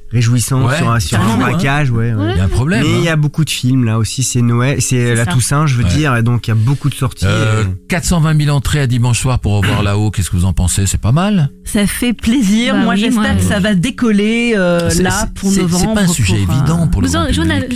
euh, 0.07 0.15
réjouissant 0.15 0.65
Ouais, 0.65 0.77
sur, 0.77 0.89
un- 0.89 0.99
sur 0.99 1.17
un 1.19 1.21
carrément, 1.21 1.45
hein. 1.45 1.49
braquage, 1.51 1.91
ouais. 1.91 2.13
ouais. 2.13 2.31
Il 2.31 2.37
y 2.37 2.39
a 2.39 2.43
un 2.45 2.47
problème. 2.47 2.83
Mais 2.83 2.99
il 2.99 3.03
y 3.03 3.09
hein. 3.09 3.13
a 3.13 3.15
beaucoup 3.15 3.43
de 3.45 3.49
films 3.49 3.83
là 3.85 3.97
aussi, 3.97 4.23
c'est 4.23 4.41
Noël, 4.41 4.81
c'est 4.81 5.15
la 5.15 5.25
ça. 5.25 5.31
Toussaint, 5.31 5.65
je 5.67 5.75
veux 5.75 5.83
Ouais. 5.83 5.89
dire, 5.89 6.15
et 6.15 6.23
donc 6.23 6.47
il 6.47 6.51
y 6.51 6.53
a 6.53 6.55
beaucoup 6.55 6.89
de 6.89 6.95
sorties. 6.95 7.25
Euh, 7.27 7.63
et- 7.63 7.87
420 7.89 8.37
000 8.45 8.55
entrées 8.55 8.79
à 8.79 8.87
dimanche 8.87 9.19
soir 9.19 9.39
pour 9.39 9.53
revoir 9.53 9.83
là-haut. 9.83 10.11
Qu'est-ce 10.11 10.29
que 10.29 10.35
vous 10.37 10.45
en 10.45 10.53
pensez? 10.53 10.85
C'est 10.85 11.01
pas 11.01 11.11
mal. 11.11 11.49
Ça 11.63 11.85
fait 11.87 12.13
plaisir. 12.13 12.73
Bah 12.73 12.81
moi, 12.83 12.93
oui, 12.93 12.99
j'espère 13.01 13.37
que 13.37 13.43
ça 13.43 13.59
va 13.59 13.75
décoller 13.75 14.53
euh, 14.55 14.89
là 15.01 15.27
pour 15.35 15.51
novembre. 15.51 15.77
C'est 15.87 15.93
pas 15.93 16.01
un 16.01 16.07
sujet 16.07 16.37
pour, 16.45 16.53
euh, 16.53 16.57
évident 16.59 16.87
pour 16.87 17.01
le 17.01 17.07
Vous 17.07 17.13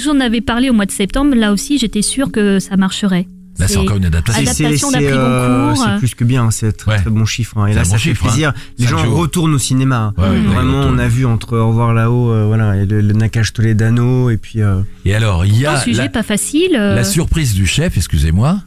j'en 0.03 0.19
avais 0.19 0.41
parlé 0.41 0.69
au 0.69 0.73
mois 0.73 0.85
de 0.85 0.91
septembre. 0.91 1.35
Là 1.35 1.51
aussi, 1.51 1.77
j'étais 1.77 2.01
sûre 2.01 2.31
que 2.31 2.59
ça 2.59 2.77
marcherait. 2.77 3.27
Là, 3.61 3.67
c'est 3.67 3.77
encore 3.77 3.97
une 3.97 4.05
adaptation. 4.05 4.41
Euh, 4.43 5.73
c'est 5.75 5.97
plus 5.99 6.15
que 6.15 6.23
bien, 6.23 6.51
c'est 6.51 6.73
très, 6.73 6.91
Ouais. 6.91 6.97
très 6.99 7.09
bon 7.09 7.25
chiffre. 7.25 7.57
hein. 7.57 7.67
Et 7.67 7.71
C'est 7.71 7.75
là, 7.75 7.81
un 7.81 7.85
ça 7.85 7.91
bon 7.93 7.97
fait 7.99 8.11
hein. 8.11 8.15
plaisir. 8.19 8.53
Les 8.77 8.87
gens 8.87 9.03
jours. 9.05 9.17
retournent 9.17 9.53
au 9.53 9.59
cinéma. 9.59 10.13
Ouais, 10.17 10.27
Mm. 10.29 10.31
ouais, 10.31 10.53
Vraiment, 10.53 10.81
on 10.81 10.97
a 10.97 11.07
vu 11.07 11.25
entre 11.25 11.57
Au 11.57 11.69
revoir 11.69 11.93
là-haut, 11.93 12.31
euh, 12.31 12.45
voilà, 12.47 12.75
et 12.75 12.85
le, 12.85 13.01
le 13.01 13.13
Nakash 13.13 13.53
Toledano, 13.53 14.29
et 14.29 14.37
puis. 14.37 14.61
euh, 14.61 14.81
Et 15.05 15.15
alors, 15.15 15.45
il 15.45 15.57
y 15.57 15.65
Un 15.65 15.73
a 15.73 15.79
sujet 15.79 16.03
la, 16.03 16.09
pas 16.09 16.23
facile. 16.23 16.75
euh, 16.75 16.95
la 16.95 17.03
surprise 17.03 17.53
du 17.53 17.65
chef, 17.65 17.95
excusez-moi, 17.97 18.59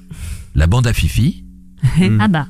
la 0.55 0.67
bande 0.67 0.87
à 0.87 0.93
Fifi, 0.93 1.45
Ah 2.21 2.29
bah. 2.29 2.47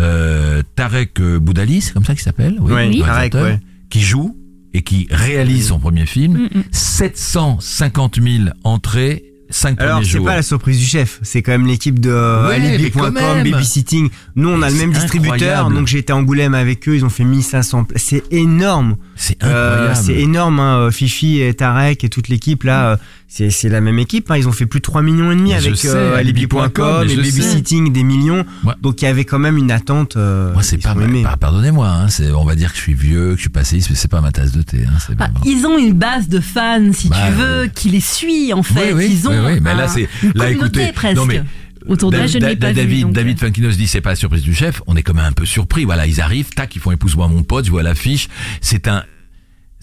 euh, 0.00 0.62
Tarek 0.76 1.20
Boudali, 1.20 1.80
c'est 1.82 1.92
comme 1.92 2.04
ça 2.04 2.14
qu'il 2.14 2.22
s'appelle? 2.22 2.58
Ouais, 2.60 2.88
le 2.88 3.00
Tarek, 3.00 3.34
ouais. 3.34 3.60
qui 3.90 4.00
joue 4.00 4.36
et 4.74 4.82
qui 4.82 5.08
réalise 5.10 5.68
son 5.68 5.78
premier 5.78 6.06
film. 6.06 6.34
Mm, 6.54 6.58
mm. 6.58 6.62
750 6.70 8.20
000 8.22 8.44
entrées, 8.64 9.24
5 9.50 9.80
Alors, 9.80 9.96
premiers 10.00 10.08
c'est 10.10 10.20
pas 10.20 10.34
la 10.36 10.42
surprise 10.42 10.78
du 10.78 10.84
chef, 10.84 11.18
c'est 11.22 11.42
quand 11.42 11.52
même 11.52 11.66
l'équipe 11.66 11.98
de 12.00 12.10
euh, 12.10 12.48
Ouais, 12.48 12.54
Alibi.com. 12.56 13.14
Babysitting. 13.14 14.08
Nous, 14.34 14.48
on 14.48 14.60
a 14.62 14.70
le 14.70 14.76
même 14.76 14.92
distributeur, 14.92 15.36
incroyable. 15.36 15.74
donc 15.74 15.86
j'ai 15.86 15.98
été 15.98 16.12
à 16.12 16.16
Angoulême 16.16 16.54
avec 16.54 16.88
eux, 16.88 16.96
ils 16.96 17.04
ont 17.04 17.08
fait 17.10 17.24
1500 17.24 17.84
places. 17.84 18.02
C'est 18.02 18.24
énorme. 18.30 18.96
C'est 19.14 19.42
Euh, 19.44 19.72
incroyable. 19.92 19.96
c'est 20.06 20.14
énorme, 20.20 20.60
hein. 20.60 20.90
Fifi 20.90 21.40
et 21.40 21.54
Tarek 21.54 22.04
et 22.04 22.08
toute 22.08 22.28
l'équipe 22.28 22.64
là, 22.64 22.90
euh, 22.90 22.96
c'est 23.28 23.50
c'est 23.50 23.68
la 23.68 23.80
même 23.80 23.98
équipe. 23.98 24.30
hein. 24.30 24.36
Ils 24.36 24.48
ont 24.48 24.52
fait 24.52 24.66
plus 24.66 24.80
de 24.80 24.84
3 24.84 25.02
millions 25.02 25.30
et 25.32 25.36
demi 25.36 25.52
avec 25.52 25.84
euh, 25.84 26.16
Alibi.com, 26.16 27.06
et. 27.08 27.16
Babysitting 27.16 27.92
des 27.92 28.02
millions. 28.04 28.44
Ouais. 28.64 28.74
Donc 28.80 29.02
il 29.02 29.06
y 29.06 29.08
avait 29.08 29.24
quand 29.24 29.38
même 29.38 29.56
une 29.58 29.70
attente. 29.70 30.16
euh, 30.16 30.52
Moi, 30.52 30.62
c'est 30.62 30.78
pas, 30.78 30.94
pas- 30.94 31.36
pardonnez-moi, 31.36 31.88
hein, 31.88 32.08
c'est, 32.08 32.30
on 32.30 32.44
va 32.44 32.54
dire 32.54 32.70
que 32.72 32.76
je 32.78 32.82
suis 32.82 32.94
vieux, 32.94 33.30
que 33.30 33.36
je 33.36 33.40
suis 33.42 33.48
passéiste, 33.50 33.90
mais 33.90 33.96
c'est 33.96 34.08
pas 34.10 34.20
ma 34.20 34.30
tasse 34.32 34.52
de 34.52 34.62
thé. 34.62 34.84
Hein, 34.86 35.14
Bah, 35.16 35.28
ils 35.44 35.66
ont 35.66 35.76
une 35.78 35.92
base 35.92 36.28
de 36.28 36.40
fans, 36.40 36.92
si 36.92 37.08
Bah, 37.08 37.16
tu 37.26 37.32
veux, 37.34 37.62
oui. 37.62 37.70
qui 37.74 37.88
les 37.90 38.00
suit 38.00 38.52
en 38.52 38.62
fait. 38.62 38.92
oui, 38.92 39.06
oui, 39.06 39.08
ils 39.20 39.28
ont 39.28 39.32
oui, 39.32 39.52
oui, 39.54 39.60
mais 39.60 39.74
là, 39.74 39.88
c'est, 39.88 40.08
une 40.22 40.32
là, 40.34 40.44
communauté 40.46 40.80
écoutez, 40.80 40.92
presque 40.92 41.16
non, 41.16 41.26
mais, 41.26 41.42
autour 41.88 42.10
de 42.10 42.16
Là, 42.16 42.22
Da- 42.22 42.26
je 42.28 42.36
ne 42.38 42.40
Da- 42.40 42.48
l'ai 42.50 42.56
pas 42.56 42.72
David, 42.72 42.96
vu, 42.96 43.02
donc, 43.02 43.12
David 43.12 43.36
euh. 43.36 43.46
Funkinos 43.46 43.76
dit 43.76 43.86
c'est 43.86 44.00
pas 44.00 44.10
la 44.10 44.16
surprise 44.16 44.42
du 44.42 44.54
chef. 44.54 44.82
On 44.86 44.96
est 44.96 45.02
quand 45.02 45.14
même 45.14 45.24
un 45.24 45.32
peu 45.32 45.44
surpris. 45.46 45.84
Voilà, 45.84 46.06
ils 46.06 46.20
arrivent, 46.20 46.50
tac, 46.50 46.74
ils 46.74 46.80
font 46.80 46.90
épouse-moi 46.92 47.28
mon 47.28 47.42
pote, 47.42 47.64
je 47.66 47.70
vois 47.70 47.82
l'affiche. 47.82 48.28
C'est 48.60 48.88
un, 48.88 49.04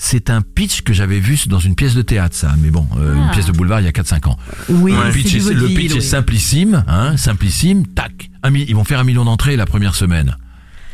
c'est 0.06 0.30
un 0.30 0.42
pitch 0.42 0.82
que 0.82 0.92
j'avais 0.94 1.20
vu 1.20 1.38
dans 1.48 1.60
une 1.60 1.76
pièce 1.76 1.96
de 1.96 2.02
théâtre, 2.02 2.36
ça. 2.36 2.54
Mais 2.62 2.70
bon, 2.72 2.86
euh, 3.00 3.16
une 3.16 3.28
Ah. 3.30 3.32
pièce 3.34 3.46
de 3.46 3.52
boulevard 3.54 3.80
il 3.80 3.86
y 3.86 3.88
a 3.88 3.92
4-5 3.94 4.28
ans. 4.28 4.38
Oui, 4.70 4.92
le 4.92 5.12
c'est 5.12 5.18
pitch, 5.20 5.36
est, 5.36 5.54
le 5.54 5.68
pitch 5.68 5.96
est 5.96 6.02
simplissime, 6.02 6.84
hein, 6.88 7.16
simplissime, 7.18 7.88
tac. 7.88 8.30
Un 8.44 8.54
ils 8.54 8.76
vont 8.76 8.84
faire 8.84 9.00
un 9.00 9.04
million 9.06 9.24
d'entrées 9.24 9.56
la 9.56 9.66
première 9.66 9.96
semaine. 9.96 10.36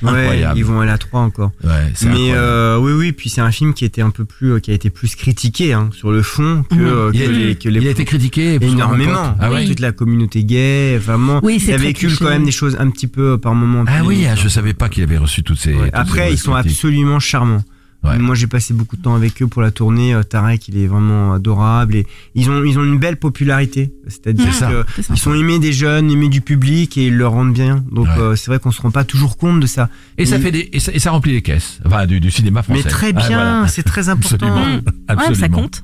Ouais, 0.01 0.11
Incroyable. 0.11 0.57
ils 0.59 0.63
vont 0.63 0.79
aller 0.79 0.91
à 0.91 0.97
3 0.97 1.19
encore. 1.21 1.51
Ouais, 1.61 1.91
Mais 2.05 2.31
euh, 2.33 2.77
oui, 2.77 2.93
oui, 2.93 3.11
puis 3.11 3.29
c'est 3.29 3.41
un 3.41 3.51
film 3.51 3.73
qui 3.73 3.83
était 3.83 4.01
un 4.01 4.11
peu 4.11 4.23
plus, 4.23 4.53
euh, 4.53 4.59
qui 4.59 4.71
a 4.71 4.73
été 4.73 4.89
plus 4.89 5.13
critiqué 5.15 5.73
hein, 5.73 5.89
sur 5.91 6.11
le 6.11 6.21
fond 6.21 6.63
que, 6.69 6.75
Mhm. 6.75 6.81
euh, 6.85 7.11
que 7.11 7.17
il, 7.17 7.23
a, 7.23 7.27
les, 7.27 7.55
que 7.55 7.67
les 7.67 7.81
il 7.81 7.87
a 7.87 7.91
été 7.91 8.05
critiqué 8.05 8.59
énormément. 8.61 9.35
Ah. 9.39 9.49
Toute 9.67 9.81
la 9.81 9.91
communauté 9.91 10.45
gay, 10.45 10.97
vraiment. 10.97 11.41
Oui, 11.43 11.57
très 11.61 11.75
véhicule 11.77 12.09
cliché. 12.09 12.23
quand 12.23 12.29
même 12.31 12.45
des 12.45 12.51
choses 12.51 12.77
un 12.79 12.89
petit 12.91 13.07
peu 13.07 13.37
par 13.37 13.55
moment. 13.55 13.83
Ah 13.87 14.03
oui, 14.05 14.25
ah, 14.29 14.35
je 14.35 14.47
savais 14.47 14.73
pas 14.73 14.87
qu'il 14.87 15.03
avait 15.03 15.17
reçu 15.17 15.43
toutes 15.43 15.59
ces. 15.59 15.73
Ouais. 15.73 15.85
toutes 15.89 15.95
ces 15.95 15.99
Après, 15.99 16.31
ils 16.31 16.37
sont 16.37 16.53
critiques. 16.53 16.71
absolument 16.71 17.19
charmants. 17.19 17.63
Ouais. 18.01 18.17
Moi, 18.17 18.33
j'ai 18.33 18.47
passé 18.47 18.73
beaucoup 18.73 18.95
de 18.95 19.01
temps 19.01 19.13
avec 19.15 19.41
eux 19.41 19.47
pour 19.47 19.61
la 19.61 19.71
tournée. 19.71 20.13
Euh, 20.13 20.23
Tarek, 20.23 20.69
il 20.69 20.77
est 20.77 20.87
vraiment 20.87 21.33
adorable 21.33 21.95
et 21.97 22.07
ils 22.33 22.49
ont 22.49 22.63
ils 22.63 22.79
ont 22.79 22.83
une 22.85 22.97
belle 22.97 23.17
popularité. 23.17 23.91
C'est-à-dire 24.07 24.53
ça. 24.53 24.71
ils 25.09 25.17
sont 25.19 25.33
aimés 25.33 25.59
des 25.59 25.73
jeunes, 25.73 26.09
aimés 26.09 26.29
du 26.29 26.39
public 26.39 26.97
et 26.97 27.07
ils 27.07 27.15
le 27.17 27.27
rendent 27.27 27.53
bien. 27.53 27.83
Donc 27.91 28.07
Ouais. 28.07 28.13
euh, 28.19 28.35
c'est 28.37 28.47
vrai 28.51 28.59
qu'on 28.59 28.71
se 28.71 28.81
rend 28.81 28.91
pas 28.91 29.03
toujours 29.03 29.35
compte 29.37 29.59
de 29.59 29.67
ça. 29.67 29.89
Et 30.17 30.25
ça 30.25 30.39
fait 30.39 30.51
des, 30.51 30.69
et 30.71 30.79
ça, 30.79 30.93
et 30.93 30.99
ça 30.99 31.11
remplit 31.11 31.33
les 31.33 31.41
caisses. 31.41 31.79
Enfin, 31.85 32.05
du, 32.05 32.21
du 32.21 32.31
cinéma 32.31 32.63
français. 32.63 32.81
Mais 32.85 32.89
très 32.89 33.09
Ah, 33.09 33.27
bien, 33.27 33.27
voilà. 33.27 33.67
c'est 33.67 33.83
très 33.83 34.07
important. 34.09 34.45
Absolument. 34.47 34.75
Ouais, 34.77 34.81
Absolument. 35.09 35.35
ça 35.35 35.49
compte. 35.49 35.83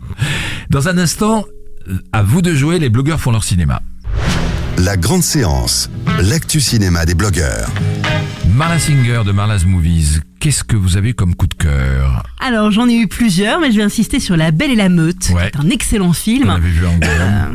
Dans 0.69 0.87
un 0.87 0.97
instant, 0.97 1.43
à 2.13 2.23
vous 2.23 2.41
de 2.41 2.55
jouer, 2.55 2.79
les 2.79 2.89
blogueurs 2.89 3.19
font 3.19 3.31
leur 3.31 3.43
cinéma. 3.43 3.81
La 4.77 4.95
grande 4.97 5.23
séance, 5.23 5.89
l'actu 6.21 6.61
cinéma 6.61 7.05
des 7.05 7.13
blogueurs. 7.15 7.69
Marla 8.55 8.79
Singer 8.79 9.21
de 9.25 9.31
Marla's 9.33 9.65
Movies. 9.65 10.21
Qu'est-ce 10.45 10.63
que 10.63 10.75
vous 10.75 10.95
avez 10.95 11.13
comme 11.13 11.33
coup 11.33 11.47
de 11.47 11.55
cœur 11.55 12.21
Alors 12.39 12.69
j'en 12.69 12.87
ai 12.87 12.93
eu 12.93 13.07
plusieurs, 13.07 13.59
mais 13.59 13.71
je 13.71 13.77
vais 13.77 13.81
insister 13.83 14.19
sur 14.19 14.37
La 14.37 14.51
Belle 14.51 14.69
et 14.69 14.75
la 14.75 14.89
Meute, 14.89 15.31
Ouais. 15.33 15.49
qui 15.49 15.57
est 15.57 15.59
un 15.65 15.69
excellent 15.71 16.09
On 16.09 16.13
film. 16.13 16.51
avait 16.51 16.69
vu 16.69 16.85
en 16.85 16.89
Angoulême. 16.91 17.09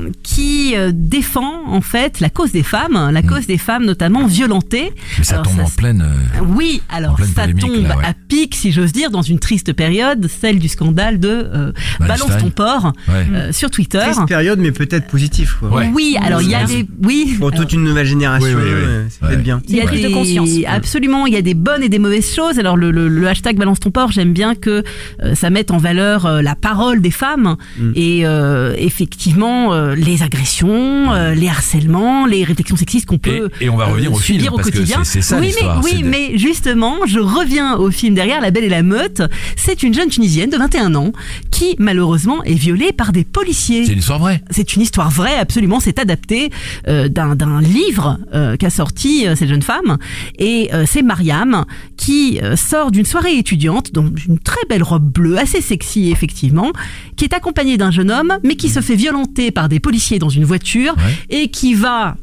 euh, 0.06 0.11
qui 0.25 0.73
euh, 0.75 0.90
défend 0.92 1.68
en 1.68 1.82
fait 1.82 2.18
la 2.18 2.30
cause 2.30 2.50
des 2.50 2.64
femmes, 2.64 3.11
la 3.12 3.23
cause 3.23 3.47
des 3.47 3.59
femmes 3.59 3.85
notamment 3.85 4.26
violentées. 4.26 4.92
Mais 5.18 5.23
ça 5.25 5.35
Alors, 5.35 5.44
tombe 5.47 5.56
ça 5.59 5.62
en 5.62 5.68
pleine. 5.68 6.02
euh, 6.02 6.40
Oui, 6.49 6.82
alors 6.88 7.14
pleine 7.14 7.28
ça 7.28 7.47
tombe 7.47 7.87
là, 7.87 7.97
ouais. 7.97 8.04
à 8.04 8.12
pic, 8.26 8.56
si 8.56 8.73
j'ose 8.73 8.90
dire, 8.90 9.12
dans 9.12 9.23
une 9.23 9.38
triste 9.38 9.73
période, 9.73 10.26
celle 10.40 10.59
du 10.59 10.66
scandale 10.68 11.20
de 11.20 11.28
euh. 11.28 11.73
Balance 12.00 12.38
ton 12.40 12.50
porc 12.50 12.92
ouais. 13.06 13.26
euh, 13.32 13.52
sur 13.52 13.70
Twitter. 13.70 14.00
Triste 14.00 14.26
période, 14.26 14.59
mais 14.59 14.73
peut-être 14.73 15.06
positif. 15.06 15.59
Quoi. 15.61 15.70
Ouais. 15.70 15.90
Oui, 15.94 16.16
alors 16.20 16.42
il 16.42 16.49
y 16.50 16.56
a 16.56 16.64
des 16.64 16.85
oui. 17.04 17.37
Pour 17.38 17.52
toute 17.52 17.73
une 17.73 17.85
nouvelle 17.85 18.06
génération, 18.06 18.49
Oui, 18.49 18.54
oui, 18.56 18.62
oui. 18.64 18.70
euh, 18.75 19.06
c'est 19.09 19.23
Ouais. 19.23 19.28
peut-être 19.28 19.44
bien. 19.44 19.62
Il 19.68 19.76
y 19.76 19.80
a 19.80 19.85
prise 19.87 20.02
des 20.02 20.09
de 20.09 20.12
conscience. 20.14 20.49
absolument, 20.66 21.26
il 21.26 21.35
y 21.35 21.37
a 21.37 21.42
des 21.42 21.54
bonnes 21.54 21.85
et 21.85 21.88
des 21.88 22.00
mauvaises 22.00 22.35
choses. 22.35 22.59
Alors 22.59 22.79
le, 22.80 22.90
le, 22.90 23.08
le 23.08 23.28
hashtag 23.28 23.56
balance 23.56 23.78
ton 23.80 23.90
porc, 23.90 24.10
j'aime 24.12 24.32
bien 24.32 24.54
que 24.54 24.82
euh, 25.22 25.34
ça 25.34 25.50
mette 25.50 25.70
en 25.70 25.76
valeur 25.78 26.26
euh, 26.26 26.42
la 26.42 26.54
parole 26.54 27.00
des 27.00 27.10
femmes 27.10 27.56
Mm. 27.78 27.92
et 27.94 28.26
euh, 28.26 28.75
effectivement 28.78 29.72
les 29.94 30.22
agressions, 30.22 31.12
euh, 31.12 31.34
les 31.34 31.49
harcèlements, 31.49 32.26
les 32.26 32.44
réflexions 32.44 32.76
sexistes 32.76 33.06
qu'on 33.06 33.18
peut 33.18 33.49
Et, 33.60 33.66
et 33.66 33.68
on 33.70 33.76
va 33.76 33.87
revenir 33.87 34.12
au 34.12 34.16
film 34.16 34.46
au 34.52 34.56
parce 34.56 34.70
que 34.70 34.76
quotidien. 34.76 35.04
c'est 35.04 35.20
c'est 35.22 35.34
ça 35.34 35.38
oui, 35.40 35.52
mais, 35.60 35.66
oui, 35.84 35.90
c'est 35.96 36.02
de- 36.02 36.08
mais 36.08 36.38
justement, 36.38 36.96
je 37.06 37.18
reviens 37.18 37.76
au 37.76 37.90
film 37.90 38.14
derrière, 38.14 38.40
La 38.40 38.50
Belle 38.50 38.64
et 38.64 38.68
la 38.68 38.82
Meute. 38.82 39.22
C'est 39.56 39.82
une 39.82 39.94
jeune 39.94 40.08
Tunisienne 40.08 40.50
de 40.50 40.56
21 40.56 40.94
ans 40.94 41.12
qui, 41.50 41.76
malheureusement, 41.78 42.42
est 42.44 42.54
violée 42.54 42.92
par 42.92 43.12
des 43.12 43.25
policiers. 43.25 43.84
C'est 43.87 43.92
une 43.92 43.99
histoire 43.99 44.18
vraie. 44.18 44.42
C'est 44.50 44.75
une 44.75 44.82
histoire 44.82 45.10
vraie, 45.10 45.37
absolument. 45.37 45.80
C'est 45.80 45.99
adapté 45.99 46.50
d'un 46.87 47.34
d'un 47.37 47.60
livre 47.60 48.18
qu'a 48.58 48.70
sorti 48.70 49.26
cette 49.37 49.49
jeune 49.49 49.62
femme. 49.62 49.99
Et 50.38 50.70
c'est 50.87 51.02
Mariam 51.02 51.64
qui 51.96 52.40
sort 52.70 52.90
d'une 52.92 53.04
soirée 53.04 53.36
étudiante, 53.36 53.92
dans 53.92 54.06
une 54.26 54.38
très 54.38 54.64
belle 54.68 54.82
robe 54.84 55.10
bleue, 55.10 55.36
assez 55.38 55.60
sexy 55.60 56.10
effectivement, 56.10 56.70
qui 57.16 57.24
est 57.24 57.34
accompagnée 57.34 57.76
d'un 57.76 57.90
jeune 57.90 58.10
homme, 58.10 58.32
mais 58.44 58.54
qui 58.54 58.68
se 58.68 58.80
fait 58.80 58.94
violenter 58.94 59.50
par 59.50 59.68
des 59.68 59.80
policiers 59.80 60.18
dans 60.20 60.28
une 60.28 60.44
voiture 60.44 60.94
Ouais. 60.96 61.14
et 61.42 61.50
qui 61.50 61.74
va 61.74 62.16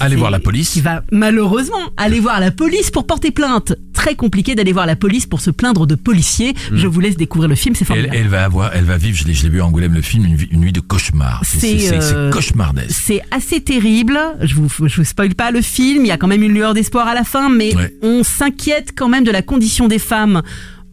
Allez 0.00 0.16
voir 0.16 0.30
la 0.30 0.38
police. 0.38 0.70
Qui 0.70 0.80
va 0.80 1.02
malheureusement 1.12 1.76
aller 1.96 2.20
voir 2.20 2.40
la 2.40 2.50
police 2.50 2.90
pour 2.90 3.06
porter 3.06 3.30
plainte. 3.30 3.74
Très 3.92 4.14
compliqué 4.14 4.54
d'aller 4.54 4.72
voir 4.72 4.86
la 4.86 4.96
police 4.96 5.26
pour 5.26 5.40
se 5.40 5.50
plaindre 5.50 5.86
de 5.86 5.94
policiers. 5.94 6.54
Je 6.72 6.86
vous 6.86 7.00
laisse 7.00 7.16
découvrir 7.16 7.48
le 7.48 7.56
film, 7.56 7.74
c'est 7.74 7.84
formidable. 7.84 8.14
elle 8.16 8.28
va 8.28 8.44
avoir, 8.44 8.70
elle 8.74 8.84
va 8.84 8.96
vivre, 8.96 9.16
je 9.18 9.24
l'ai, 9.24 9.34
je 9.34 9.42
l'ai 9.42 9.48
vu 9.48 9.60
à 9.60 9.66
Angoulême 9.66 9.94
le 9.94 10.02
film, 10.02 10.24
une, 10.24 10.60
nuit 10.60 10.72
de 10.72 10.80
cauchemar. 10.80 11.42
C'est, 11.44 11.92
euh, 11.92 12.30
cauchemardesque. 12.30 12.90
C'est 13.04 13.22
assez 13.30 13.60
terrible. 13.60 14.18
Je 14.40 14.54
vous, 14.54 14.68
je 14.86 14.96
vous 14.96 15.04
spoil 15.04 15.34
pas 15.34 15.50
le 15.50 15.62
film. 15.62 16.04
Il 16.04 16.08
y 16.08 16.12
a 16.12 16.16
quand 16.16 16.28
même 16.28 16.42
une 16.42 16.52
lueur 16.54 16.74
d'espoir 16.74 17.08
à 17.08 17.14
la 17.14 17.24
fin, 17.24 17.48
mais 17.48 17.74
Ouais. 17.74 17.94
on 18.02 18.22
s'inquiète 18.22 18.92
quand 18.96 19.08
même 19.08 19.24
de 19.24 19.30
la 19.30 19.42
condition 19.42 19.88
des 19.88 19.98
femmes 19.98 20.42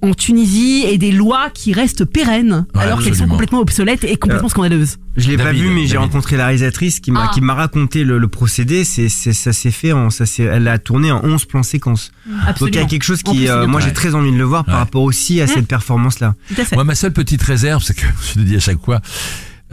en 0.01 0.13
Tunisie 0.13 0.83
et 0.87 0.97
des 0.97 1.11
lois 1.11 1.49
qui 1.53 1.73
restent 1.73 2.05
pérennes 2.05 2.65
Ouais, 2.75 2.81
alors 2.81 2.97
qu'elles 2.99 3.05
sont 3.07 3.11
absolument. 3.11 3.33
complètement 3.33 3.59
obsolètes 3.59 4.03
et 4.03 4.17
complètement 4.17 4.49
scandaleuses. 4.49 4.97
Je 5.17 5.29
l'ai 5.29 5.37
pas 5.37 5.51
vu, 5.51 5.69
mais 5.69 5.87
j'ai 5.87 5.97
rencontré 5.97 6.37
la 6.37 6.45
réalisatrice 6.45 6.99
qui 6.99 7.11
m'a 7.11 7.25
Ah. 7.27 7.31
qui 7.33 7.41
m'a 7.41 7.53
raconté 7.55 8.03
le, 8.03 8.17
le 8.17 8.27
procédé. 8.27 8.83
C'est 8.83 9.09
c'est- 9.09 9.33
ça 9.33 9.53
s'est 9.53 9.71
fait 9.71 9.93
en 9.93 10.09
ça 10.09 10.25
elle 10.39 10.67
a 10.67 10.77
tourné 10.77 11.11
en 11.11 11.21
11 11.23 11.45
plans 11.45 11.63
séquences. 11.63 12.11
Donc 12.25 12.35
il 12.35 12.45
y 12.45 12.49
Absolument. 12.49 12.83
a 12.85 12.89
quelque 12.89 13.03
chose 13.03 13.23
qui 13.23 13.47
euh, 13.47 13.65
moi 13.67 13.81
j'ai 13.81 13.93
très 13.93 14.13
envie 14.15 14.31
de 14.31 14.37
le 14.37 14.43
voir 14.43 14.63
par 14.65 14.77
rapport 14.77 15.01
aussi 15.03 15.41
à 15.41 15.47
cette 15.47 15.67
performance 15.67 16.19
là. 16.19 16.35
Tout 16.53 16.61
à 16.61 16.65
fait. 16.65 16.75
Moi, 16.75 16.83
ma 16.83 16.95
seule 16.95 17.13
petite 17.13 17.41
réserve, 17.41 17.81
c'est 17.83 17.93
que, 17.95 18.05
je 18.33 18.39
le 18.39 18.45
dis 18.45 18.55
à 18.55 18.59
chaque 18.59 18.83
fois, 18.83 19.01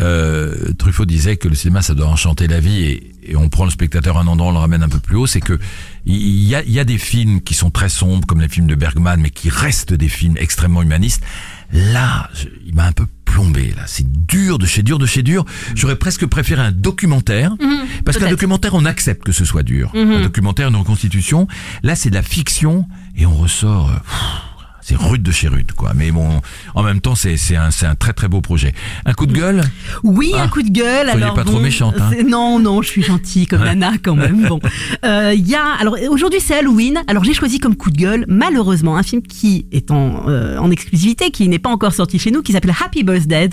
euh, 0.02 0.72
Truffaut 0.78 1.06
disait 1.06 1.36
que 1.36 1.48
le 1.48 1.54
cinéma, 1.54 1.80
ça 1.82 1.94
doit 1.94 2.08
enchanter 2.08 2.46
la 2.48 2.60
vie 2.60 2.82
et, 2.82 3.12
et 3.24 3.36
on 3.36 3.48
prend 3.48 3.64
le 3.64 3.70
spectateur 3.70 4.18
à 4.18 4.22
un 4.22 4.26
endroit, 4.26 4.48
on 4.50 4.52
le 4.52 4.58
ramène 4.58 4.82
un 4.82 4.88
peu 4.88 4.98
plus 4.98 5.16
haut. 5.16 5.26
C'est 5.26 5.40
que 5.40 5.58
il 6.04 6.42
y 6.44 6.54
a, 6.54 6.62
y 6.64 6.78
a 6.80 6.84
des 6.84 6.98
films 6.98 7.40
qui 7.40 7.54
sont 7.54 7.70
très 7.70 7.88
sombres, 7.88 8.26
comme 8.26 8.40
les 8.40 8.48
films 8.48 8.66
de 8.66 8.74
Bergman, 8.74 9.20
mais 9.20 9.30
qui 9.30 9.48
restent 9.48 9.94
des 9.94 10.08
films 10.08 10.36
extrêmement 10.38 10.82
humanistes. 10.82 11.22
Là, 11.72 12.28
je- 12.34 12.48
il 12.66 12.74
m'a 12.74 12.84
un 12.86 12.92
peu 12.92 13.06
plombé. 13.24 13.72
Là, 13.76 13.84
c'est 13.86 14.06
dur 14.26 14.58
de 14.58 14.66
chez 14.66 14.82
dur 14.82 14.98
de 14.98 15.06
chez 15.06 15.22
dur. 15.22 15.44
J'aurais 15.74 15.96
presque 15.96 16.26
préféré 16.26 16.60
un 16.62 16.72
documentaire, 16.72 17.54
parce 18.04 18.18
qu'un 18.18 18.28
documentaire, 18.28 18.74
on 18.74 18.84
accepte 18.84 19.22
que 19.24 19.32
ce 19.32 19.44
soit 19.44 19.62
dur. 19.62 19.90
Mhm. 19.94 20.10
Un 20.12 20.20
documentaire, 20.22 20.68
une 20.68 20.76
reconstitution. 20.76 21.46
Là, 21.82 21.94
c'est 21.94 22.10
de 22.10 22.14
la 22.14 22.22
fiction 22.22 22.86
et 23.16 23.24
on 23.24 23.34
ressort. 23.34 23.90
euh, 23.90 23.94
pff, 23.94 24.28
c'est 24.82 24.96
rude 24.96 25.22
de 25.22 25.30
chez 25.32 25.48
rude, 25.48 25.72
quoi. 25.72 25.92
Mais 25.94 26.10
bon, 26.10 26.40
en 26.74 26.82
même 26.82 27.00
temps, 27.00 27.14
c'est 27.14 27.36
c'est 27.36 27.56
un, 27.56 27.70
c'est 27.70 27.86
un 27.86 27.94
très 27.94 28.12
très 28.12 28.28
beau 28.28 28.40
projet. 28.40 28.74
Un 29.06 29.12
coup 29.14 29.26
de 29.26 29.32
gueule? 29.32 29.62
Oui, 30.02 30.32
Ah. 30.36 30.42
un 30.42 30.48
coup 30.48 30.62
de 30.62 30.70
gueule. 30.70 31.06
Soyez 31.08 31.22
alors 31.22 31.34
pas 31.34 31.44
trop 31.44 31.60
méchante, 31.60 31.94
hein. 32.00 32.10
Non, 32.26 32.58
non, 32.58 32.82
je 32.82 32.88
suis 32.88 33.02
gentille 33.02 33.46
comme 33.46 33.62
Nana 33.64 33.92
quand 34.02 34.14
même. 34.16 34.46
Bon, 34.48 34.60
Euh, 35.04 35.32
il 35.34 35.48
y 35.48 35.54
a. 35.54 35.64
Alors 35.80 35.96
aujourd'hui 36.10 36.40
c'est 36.40 36.54
Halloween. 36.58 37.00
Alors 37.06 37.24
j'ai 37.24 37.34
choisi 37.34 37.58
comme 37.58 37.76
coup 37.76 37.90
de 37.90 37.96
gueule, 37.96 38.24
malheureusement, 38.28 38.96
un 38.96 39.02
film 39.02 39.22
qui 39.22 39.66
est 39.72 39.90
en, 39.90 40.28
euh, 40.28 40.58
en 40.58 40.70
exclusivité, 40.70 41.30
qui 41.30 41.48
n'est 41.48 41.58
pas 41.58 41.70
encore 41.70 41.92
sorti 41.94 42.18
chez 42.18 42.30
nous, 42.30 42.42
qui 42.42 42.52
s'appelle 42.52 42.74
Happy 42.84 43.02
Birthday. 43.04 43.48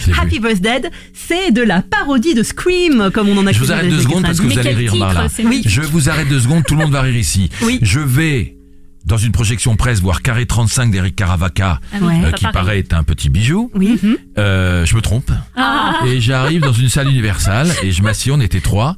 Je 0.00 0.06
l'ai 0.08 0.12
vu. 0.12 0.18
Happy 0.20 0.38
Birthday, 0.40 0.82
c'est 1.12 1.50
de 1.52 1.62
la 1.62 1.82
parodie 1.82 2.34
de 2.34 2.42
Scream, 2.42 3.10
comme 3.12 3.28
on 3.28 3.36
en 3.36 3.46
a 3.46 3.52
Je 3.52 3.58
vous 3.60 3.70
arrête 3.72 3.88
deux 3.90 4.00
secondes 4.00 4.22
parce 4.22 4.38
que 4.38 4.42
vous 4.44 4.48
Mais 4.48 4.58
allez 4.58 4.74
rire, 4.88 4.96
Marla. 4.96 5.26
Oui. 5.44 5.62
Je 5.66 5.82
vous 5.82 6.08
arrête 6.08 6.28
deux 6.28 6.40
secondes, 6.40 6.64
tout 6.66 6.74
le 6.74 6.82
monde 6.82 6.92
va 6.92 7.02
rire 7.02 7.16
ici. 7.16 7.50
Oui. 7.62 7.78
Je 7.82 8.00
vais 8.00 8.56
dans 9.04 9.16
une 9.18 9.32
projection 9.32 9.76
presse 9.76 10.00
voir 10.00 10.22
Carré 10.22 10.46
35 10.46 10.90
d'Eric 10.90 11.16
Caravaca, 11.16 11.80
Ah 11.92 11.96
oui, 12.00 12.14
euh, 12.24 12.32
qui 12.32 12.46
paraît 12.46 12.78
être 12.78 12.94
un 12.94 13.04
petit 13.04 13.28
bijou. 13.28 13.70
Oui. 13.74 14.00
Euh, 14.38 14.84
je 14.86 14.96
me 14.96 15.02
trompe. 15.02 15.30
Ah. 15.56 16.00
Et 16.06 16.20
j'arrive 16.20 16.62
dans 16.62 16.72
une 16.72 16.88
salle 16.88 17.08
universelle 17.08 17.68
et 17.82 17.92
je 17.92 18.02
m'assieds, 18.02 18.32
on 18.32 18.40
était 18.40 18.60
trois. 18.60 18.96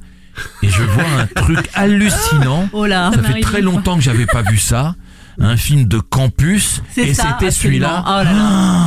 Et 0.62 0.68
je 0.68 0.82
vois 0.82 1.04
un 1.18 1.26
truc 1.42 1.68
hallucinant. 1.74 2.68
Oh 2.72 2.86
là. 2.86 3.10
Ça 3.14 3.22
fait 3.22 3.40
très 3.40 3.62
longtemps 3.62 3.96
que 3.96 4.02
j'avais 4.02 4.26
pas 4.26 4.42
vu 4.42 4.58
ça. 4.58 4.94
Un 5.38 5.56
film 5.56 5.84
de 5.84 5.98
campus. 5.98 6.82
C'est 6.94 7.08
Et 7.08 7.14
c'était 7.14 7.50
celui-là. 7.50 8.02
Oh 8.06 8.10
là 8.10 8.24
là. 8.24 8.32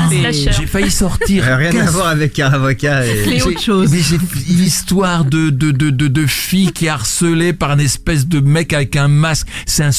Un 0.06 0.10
C'est- 0.10 0.20
slasher. 0.42 0.52
J'ai 0.62 0.66
failli 0.68 0.90
sortir. 0.92 1.44
Rien 1.44 1.70
à 1.70 1.72
15 1.72 1.92
voir 1.94 2.08
avec 2.08 2.34
Caravaca 2.34 3.06
et 3.06 3.24
C'est 3.24 3.44
autre 3.44 3.62
chose. 3.62 3.92
Mais 3.92 4.00
j'ai 4.02 4.18
l'histoire 4.56 5.26
de, 5.26 5.50
de, 5.52 5.72
de, 5.72 5.90
de, 5.92 6.08
de 6.08 6.26
fille 6.26 6.72
qui 6.72 6.88
est 6.88 6.90
harcelée 6.90 7.54
par 7.54 7.72
un 7.72 7.78
espèce 7.80 8.28
de 8.28 8.40
mec 8.40 8.74
avec 8.74 8.96
un 8.96 9.08
masque. 9.08 9.48
C'est 9.68 9.84
un 9.84 9.92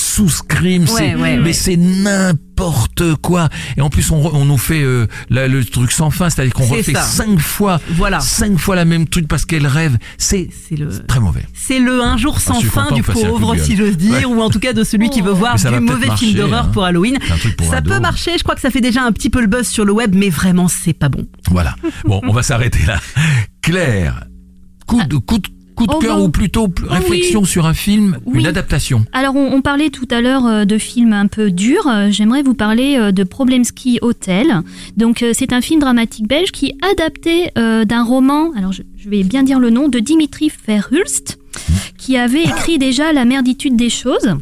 ouais, 1.16 1.36
mais 1.36 1.44
ouais. 1.44 1.52
c'est 1.52 1.76
n'importe 1.76 2.49
quoi. 3.22 3.48
Et 3.76 3.80
en 3.80 3.90
plus, 3.90 4.10
on, 4.10 4.44
nous 4.44 4.58
fait 4.58 4.82
euh, 4.82 5.06
la- 5.28 5.48
le 5.48 5.64
truc 5.64 5.92
sans 5.92 6.10
fin. 6.10 6.30
C'est-à-dire 6.30 6.52
qu'on 6.54 6.66
refait 6.66 6.92
ça. 6.92 7.02
cinq 7.02 7.38
fois, 7.38 7.80
Voilà. 7.90 8.20
cinq 8.20 8.58
fois 8.58 8.76
la 8.76 8.84
même 8.84 9.08
truc 9.08 9.28
parce 9.28 9.44
qu'elle 9.44 9.66
rêve. 9.66 9.96
C'est 10.18 10.48
très 11.08 11.20
mauvais. 11.20 11.44
C'est 11.54 11.78
le 11.78 12.00
un 12.02 12.16
jour 12.16 12.40
sans 12.40 12.54
je 12.54 12.60
suis 12.60 12.68
fin 12.68 12.90
du 12.92 13.02
pauvre, 13.02 13.56
si 13.56 13.76
j'ose 13.76 13.96
dire, 13.96 14.12
Ouais. 14.12 14.24
ou 14.24 14.40
en 14.40 14.50
tout 14.50 14.60
cas 14.60 14.72
de 14.72 14.84
celui 14.84 15.10
qui 15.10 15.20
veut 15.20 15.32
voir 15.32 15.56
du 15.56 15.80
mauvais 15.80 16.06
marcher, 16.08 16.26
film 16.26 16.38
d'horreur 16.38 16.64
hein. 16.66 16.70
pour 16.72 16.84
Halloween. 16.84 17.18
Pour 17.56 17.70
Ça 17.70 17.82
peut 17.82 18.00
marcher, 18.00 18.32
je 18.38 18.42
crois 18.42 18.54
que 18.54 18.60
ça 18.60 18.70
fait 18.70 18.80
déjà 18.80 19.02
un 19.02 19.12
petit 19.12 19.30
peu 19.30 19.40
le 19.40 19.46
buzz 19.46 19.66
sur 19.66 19.84
le 19.84 19.92
web, 19.92 20.14
mais 20.14 20.30
vraiment 20.30 20.68
c'est 20.68 20.92
pas 20.92 21.08
bon. 21.08 21.26
Voilà. 21.50 21.74
Bon, 22.04 22.20
on 22.24 22.32
va 22.32 22.42
s'arrêter 22.42 22.80
là. 22.86 23.00
Claire, 23.62 24.24
coup 24.86 25.02
de, 25.04 25.16
coup 25.16 25.38
de, 25.38 25.48
coup 25.80 25.86
de 25.86 25.92
Oh, 25.96 25.98
cœur 25.98 26.22
ou 26.22 26.28
plutôt 26.28 26.68
Oh, 26.68 26.86
réflexion 26.88 27.44
sur 27.44 27.66
un 27.66 27.74
film, 27.74 28.18
Oui. 28.26 28.40
une 28.40 28.46
adaptation. 28.46 29.04
Alors, 29.12 29.36
on, 29.36 29.52
on 29.52 29.60
parlait 29.62 29.90
tout 29.90 30.06
à 30.10 30.20
l'heure 30.20 30.46
euh, 30.46 30.64
de 30.64 30.78
films 30.78 31.12
un 31.12 31.26
peu 31.26 31.50
durs. 31.50 31.86
Euh, 31.88 32.08
J'aimerais 32.10 32.42
vous 32.42 32.54
parler 32.54 32.96
euh, 32.98 33.12
de 33.12 33.24
Problemski 33.24 33.98
Hotel. 34.02 34.60
Donc, 34.96 35.24
c'est 35.32 35.52
un 35.52 35.60
film 35.60 35.80
dramatique 35.80 36.26
belge 36.28 36.50
qui 36.52 36.66
est 36.66 36.76
adapté 36.92 37.50
d'un 37.56 38.02
roman, 38.04 38.52
alors 38.56 38.72
je, 38.72 38.82
je 38.96 39.08
vais 39.08 39.22
bien 39.22 39.42
dire 39.42 39.58
le 39.58 39.70
nom, 39.70 39.88
de 39.88 39.98
Dimitri 39.98 40.50
Verhulst, 40.66 41.38
qui 41.98 42.16
avait 42.16 42.42
écrit 42.42 42.78
déjà 42.78 43.12
La 43.12 43.24
merditude 43.24 43.76
des 43.76 43.90
choses. 43.90 44.34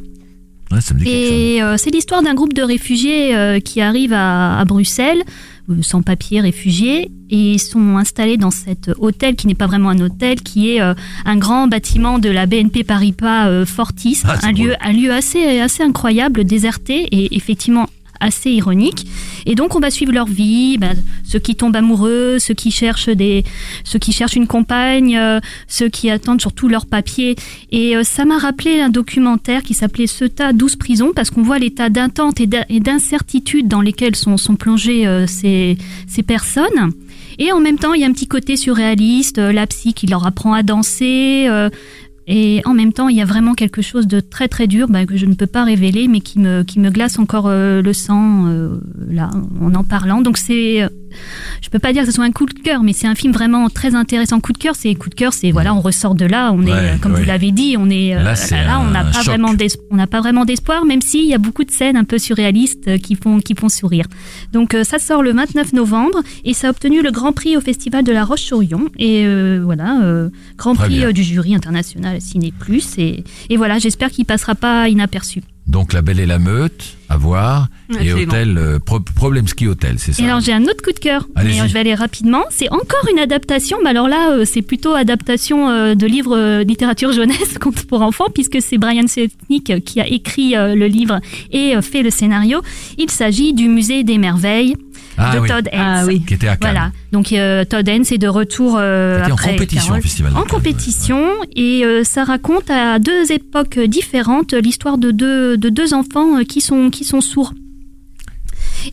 Ouais, 0.70 0.80
ça 0.80 0.94
me 0.94 0.98
dit 0.98 1.04
quelque 1.06 1.28
chose. 1.28 1.32
Et 1.38 1.62
euh, 1.62 1.76
c'est 1.78 1.90
l'histoire 1.90 2.22
d'un 2.22 2.34
groupe 2.34 2.52
de 2.52 2.62
réfugiés 2.62 3.34
euh, 3.36 3.58
qui 3.60 3.80
arrivent 3.80 4.12
à, 4.12 4.58
à 4.58 4.64
Bruxelles, 4.64 5.22
euh, 5.70 5.76
sans 5.82 6.02
papier, 6.02 6.40
réfugiés, 6.40 7.10
et 7.30 7.58
sont 7.58 7.96
installés 7.96 8.36
dans 8.36 8.50
cet 8.50 8.90
hôtel 8.98 9.36
qui 9.36 9.46
n'est 9.46 9.54
pas 9.54 9.66
vraiment 9.66 9.90
un 9.90 10.00
hôtel, 10.00 10.40
qui 10.42 10.70
est 10.70 10.80
euh, 10.80 10.94
un 11.24 11.36
grand 11.36 11.66
bâtiment 11.68 12.18
de 12.18 12.28
la 12.28 12.46
BNP 12.46 12.84
Paribas 12.84 13.48
euh, 13.48 13.66
Fortis, 13.66 14.20
Ah, 14.24 14.38
un 14.42 14.52
lieu, 14.52 14.74
un 14.80 14.92
lieu 14.92 15.12
assez, 15.12 15.60
assez 15.60 15.82
incroyable, 15.82 16.44
déserté 16.44 17.06
et 17.12 17.36
effectivement 17.36 17.88
assez 18.20 18.50
ironique. 18.50 19.06
Et 19.46 19.54
donc 19.54 19.76
on 19.76 19.78
va 19.78 19.90
suivre 19.90 20.12
leur 20.12 20.26
vie, 20.26 20.76
ben, 20.76 20.96
ceux 21.24 21.38
qui 21.38 21.54
tombent 21.54 21.76
amoureux, 21.76 22.38
ceux 22.40 22.52
qui 22.54 22.72
cherchent 22.72 23.08
des, 23.08 23.44
ceux 23.84 24.00
qui 24.00 24.10
cherchent 24.12 24.34
une 24.34 24.48
compagne, 24.48 25.16
euh, 25.16 25.38
ceux 25.68 25.88
qui 25.88 26.10
attendent 26.10 26.40
surtout 26.40 26.66
leurs 26.66 26.86
papiers. 26.86 27.36
Et 27.70 27.96
euh, 27.96 28.02
ça 28.02 28.24
m'a 28.24 28.38
rappelé 28.38 28.80
un 28.80 28.88
documentaire 28.88 29.62
qui 29.62 29.72
s'appelait 29.72 30.08
Ceuta 30.08 30.52
12 30.52 30.74
prisons 30.74 31.12
parce 31.14 31.30
qu'on 31.30 31.42
voit 31.42 31.60
l'état 31.60 31.90
d'attente 31.90 32.40
et 32.40 32.48
d'in- 32.48 32.64
et 32.68 32.80
d'incertitude 32.80 33.68
dans 33.68 33.80
lesquels 33.82 34.16
sont, 34.16 34.36
sont 34.36 34.56
plongées 34.56 35.06
euh, 35.06 35.28
ces, 35.28 35.78
ces 36.08 36.24
personnes. 36.24 36.90
Et 37.38 37.52
en 37.52 37.60
même 37.60 37.78
temps, 37.78 37.94
il 37.94 38.00
y 38.00 38.04
a 38.04 38.06
un 38.06 38.12
petit 38.12 38.26
côté 38.26 38.56
surréaliste, 38.56 39.38
euh, 39.38 39.52
la 39.52 39.66
psy 39.66 39.94
qui 39.94 40.06
leur 40.06 40.26
apprend 40.26 40.52
à 40.52 40.62
danser. 40.62 41.46
euh, 41.48 41.70
et 42.30 42.60
en 42.66 42.74
même 42.74 42.92
temps, 42.92 43.08
il 43.08 43.16
y 43.16 43.22
a 43.22 43.24
vraiment 43.24 43.54
quelque 43.54 43.80
chose 43.80 44.06
de 44.06 44.20
très 44.20 44.48
très 44.48 44.66
dur 44.66 44.88
ben, 44.88 45.06
que 45.06 45.16
je 45.16 45.24
ne 45.24 45.32
peux 45.32 45.46
pas 45.46 45.64
révéler, 45.64 46.08
mais 46.08 46.20
qui 46.20 46.38
me, 46.38 46.62
qui 46.62 46.78
me 46.78 46.90
glace 46.90 47.18
encore 47.18 47.46
euh, 47.46 47.80
le 47.80 47.92
sang 47.94 48.44
là 49.08 49.30
en 49.62 49.74
en 49.74 49.82
parlant. 49.84 50.20
Donc 50.20 50.36
c'est 50.36 50.86
je 51.62 51.68
peux 51.68 51.78
pas 51.78 51.92
dire 51.92 52.02
que 52.02 52.08
ce 52.08 52.14
soit 52.14 52.24
un 52.24 52.32
coup 52.32 52.46
de 52.46 52.52
cœur, 52.52 52.82
mais 52.82 52.92
c'est 52.92 53.06
un 53.06 53.14
film 53.14 53.32
vraiment 53.32 53.68
très 53.68 53.94
intéressant. 53.94 54.40
Coup 54.40 54.52
de 54.52 54.58
cœur, 54.58 54.74
c'est 54.76 54.94
coup 54.94 55.08
de 55.10 55.14
cœur, 55.14 55.32
c'est 55.32 55.50
voilà, 55.50 55.74
on 55.74 55.80
ressort 55.80 56.14
de 56.14 56.24
là, 56.24 56.52
on 56.52 56.62
est, 56.66 56.72
Ouais, 56.72 56.76
euh, 56.76 56.96
comme 56.98 57.12
ouais. 57.12 57.20
vous 57.20 57.26
l'avez 57.26 57.50
dit, 57.50 57.76
on 57.78 57.88
est 57.90 58.14
euh, 58.14 58.22
Là, 58.22 58.80
on 58.80 58.90
n'a 58.90 59.04
pas 59.04 59.22
vraiment 59.22 59.52
on 59.90 59.96
n'a 59.96 60.06
pas 60.06 60.20
vraiment 60.20 60.44
d'espoir, 60.44 60.84
même 60.84 61.00
s'il 61.00 61.24
y 61.26 61.34
a 61.34 61.38
beaucoup 61.38 61.64
de 61.64 61.70
scènes 61.70 61.96
un 61.96 62.04
peu 62.04 62.18
surréalistes 62.18 62.88
euh, 62.88 62.98
qui 62.98 63.14
font 63.14 63.38
qui 63.40 63.54
font 63.54 63.68
sourire. 63.68 64.06
Donc 64.52 64.76
ça 64.84 64.98
sort 64.98 65.22
le 65.22 65.32
29 65.32 65.72
novembre 65.72 66.22
et 66.44 66.54
ça 66.54 66.68
a 66.68 66.70
obtenu 66.70 67.02
le 67.02 67.10
Grand 67.10 67.32
Prix 67.32 67.56
au 67.56 67.60
Festival 67.60 68.04
de 68.04 68.12
La 68.12 68.24
Roche-sur-Yon 68.24 68.86
et 68.98 69.24
euh, 69.26 69.60
voilà, 69.64 70.00
euh, 70.02 70.28
Grand 70.56 70.74
Prix 70.74 71.12
du 71.12 71.22
jury 71.22 71.54
international 71.54 72.20
Ciné 72.20 72.52
Plus 72.58 72.98
et, 72.98 73.24
et 73.50 73.56
voilà, 73.56 73.78
j'espère 73.78 74.10
qu'il 74.10 74.24
passera 74.24 74.54
pas 74.54 74.88
inaperçu. 74.88 75.42
Donc 75.68 75.92
La 75.92 76.00
Belle 76.02 76.18
et 76.18 76.24
la 76.26 76.38
Meute, 76.38 76.96
à 77.10 77.16
voir. 77.18 77.68
Et. 78.00 78.12
Hôtel, 78.12 78.56
euh, 78.56 78.78
Pro- 78.78 79.00
Problemski 79.00 79.66
Hotel, 79.66 79.96
c'est 79.98 80.12
ça 80.14 80.22
Et 80.22 80.26
alors 80.26 80.40
j'ai 80.40 80.52
un 80.52 80.62
autre 80.64 80.82
coup 80.82 80.92
de 80.92 80.98
cœur, 80.98 81.28
mais 81.36 81.52
je 81.52 81.72
vais 81.72 81.80
aller 81.80 81.94
rapidement. 81.94 82.44
C'est 82.50 82.70
encore 82.72 83.06
une 83.12 83.18
adaptation, 83.18 83.76
mais 83.84 83.90
alors 83.90 84.08
là 84.08 84.30
euh, 84.32 84.44
c'est 84.46 84.62
plutôt 84.62 84.94
adaptation 84.94 85.68
euh, 85.68 85.94
de 85.94 86.06
livres 86.06 86.36
euh, 86.36 86.64
littérature 86.64 87.12
jeunesse 87.12 87.58
pour 87.88 88.00
enfants, 88.02 88.26
puisque 88.34 88.62
c'est 88.62 88.78
Brian 88.78 89.06
Setnick 89.06 89.84
qui 89.84 90.00
a 90.00 90.06
écrit 90.08 90.56
euh, 90.56 90.74
le 90.74 90.86
livre 90.86 91.20
et 91.52 91.76
euh, 91.76 91.82
fait 91.82 92.02
le 92.02 92.10
scénario. 92.10 92.60
Il 92.96 93.10
s'agit 93.10 93.52
du 93.52 93.68
musée 93.68 94.04
des 94.04 94.16
merveilles 94.18 94.74
Ah 95.18 95.34
de 95.34 95.40
oui, 95.40 95.48
Todd 95.48 95.68
Haynes. 95.72 95.80
Ah 95.84 96.04
oui. 96.06 96.22
qui 96.26 96.34
était 96.34 96.46
à 96.48 96.56
Cannes. 96.56 96.70
Voilà, 96.72 96.92
donc 97.12 97.32
euh, 97.32 97.64
Todd 97.64 97.88
Haynes 97.88 98.04
est 98.10 98.18
de 98.18 98.28
retour 98.28 98.76
euh, 98.78 99.18
C'était 99.18 99.32
en 99.32 99.34
après 99.34 99.50
compétition 99.52 99.86
Carole. 99.86 99.98
au 99.98 100.02
Festival 100.02 100.32
En 100.32 100.34
Cannes, 100.36 100.48
compétition 100.48 101.24
et 101.56 101.84
euh, 101.84 102.04
ça 102.04 102.24
raconte 102.24 102.70
à 102.70 102.98
deux 102.98 103.32
époques 103.32 103.78
différentes 103.78 104.52
l'histoire 104.54 104.98
de 104.98 105.10
deux 105.10 105.56
de 105.56 105.68
deux 105.68 105.94
enfants 105.94 106.38
euh, 106.38 106.44
qui 106.44 106.60
sont 106.60 106.90
qui 106.90 107.04
sont 107.04 107.20
sourds. 107.20 107.52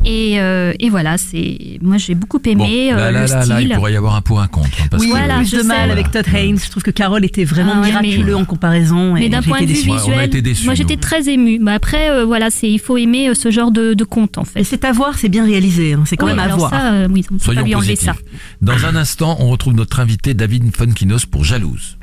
Et, 0.04 0.40
euh, 0.40 0.74
et 0.80 0.90
voilà, 0.90 1.18
c'est 1.18 1.58
moi 1.82 1.98
j'ai 1.98 2.16
beaucoup 2.16 2.40
Bon, 2.40 2.52
aimé 2.52 2.92
là, 2.92 2.98
euh, 2.98 3.12
là, 3.12 3.12
le 3.12 3.28
là, 3.28 3.42
style. 3.42 3.54
là, 3.54 3.62
il 3.62 3.70
pourrait 3.70 3.94
y 3.94 3.96
avoir 3.96 4.16
un 4.16 4.22
pour 4.22 4.42
un 4.42 4.48
contre. 4.48 4.70
hein, 4.82 4.88
parce 4.92 5.02
Oui, 5.02 5.10
que- 5.10 5.16
Voilà, 5.16 5.38
plus 5.38 5.50
je 5.52 5.56
de 5.58 5.62
sais. 5.62 5.68
mal 5.68 5.92
avec. 5.92 6.12
Todd 6.12 6.25
Haynes. 6.34 6.60
Je 6.64 6.70
trouve 6.70 6.84
que 6.84 6.92
Carole 6.92 7.24
était 7.25 7.44
vraiment 7.46 7.74
Ah 7.78 7.82
ouais, 7.82 7.92
mais- 7.94 8.02
miraculeux 8.08 8.36
en 8.36 8.46
comparaison. 8.46 9.14
Mais 9.14 9.25
et 9.25 9.30
d'un 9.30 9.42
point 9.42 9.62
de 9.62 9.66
vue. 9.66 9.74
Ouais, 9.74 9.90
on 9.90 9.94
a 9.94 9.98
visuel, 9.98 10.25
été 10.25 10.42
déçus, 10.42 10.66
moi 10.66 10.74
j'étais 10.75 10.98
très 10.98 11.30
émue. 11.30 11.60
Mais 11.62 11.72
après, 11.74 12.10
euh, 12.10 12.25
voilà, 12.25 12.50
c'est 12.50 12.70
il 12.70 12.80
faut 12.80 12.98
aimer 12.98 13.30
euh, 13.30 13.34
ce 13.34 13.52
genre 13.52 13.72
de, 13.72 13.94
de 13.94 14.04
conte 14.04 14.38
en 14.38 14.44
fait. 14.46 14.60
Et 14.62 14.64
c'est 14.64 14.84
à 14.86 14.92
voir, 14.92 15.18
c'est 15.18 15.30
bien 15.30 15.46
réalisé. 15.46 15.94
hein, 15.94 16.04
C'est 16.06 16.16
quand 16.18 16.25
Oui, 16.28 16.34
même 16.34 16.40
à 16.52 16.56
voir. 16.56 16.70
ça, 16.70 16.94
euh, 16.94 17.08
oui, 17.12 17.24
on 17.30 17.34
peut 17.34 17.40
pas 17.40 17.46
Soyons 17.46 17.64
lui 17.64 17.75
enlever 17.75 17.94
positifs. 17.94 18.06
ça. 18.12 18.16
Dans 18.62 18.86
un 18.86 18.96
instant, 18.96 19.38
on 19.40 19.50
retrouve 19.50 19.74
notre 19.74 20.00
invité 20.00 20.34
David 20.34 20.75
Funkinos 20.75 21.25
pour 21.30 21.44
Jalouse. 21.44 21.98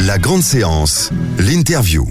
La 0.00 0.18
grande 0.18 0.42
séance, 0.42 1.10
l'interview. 1.38 2.06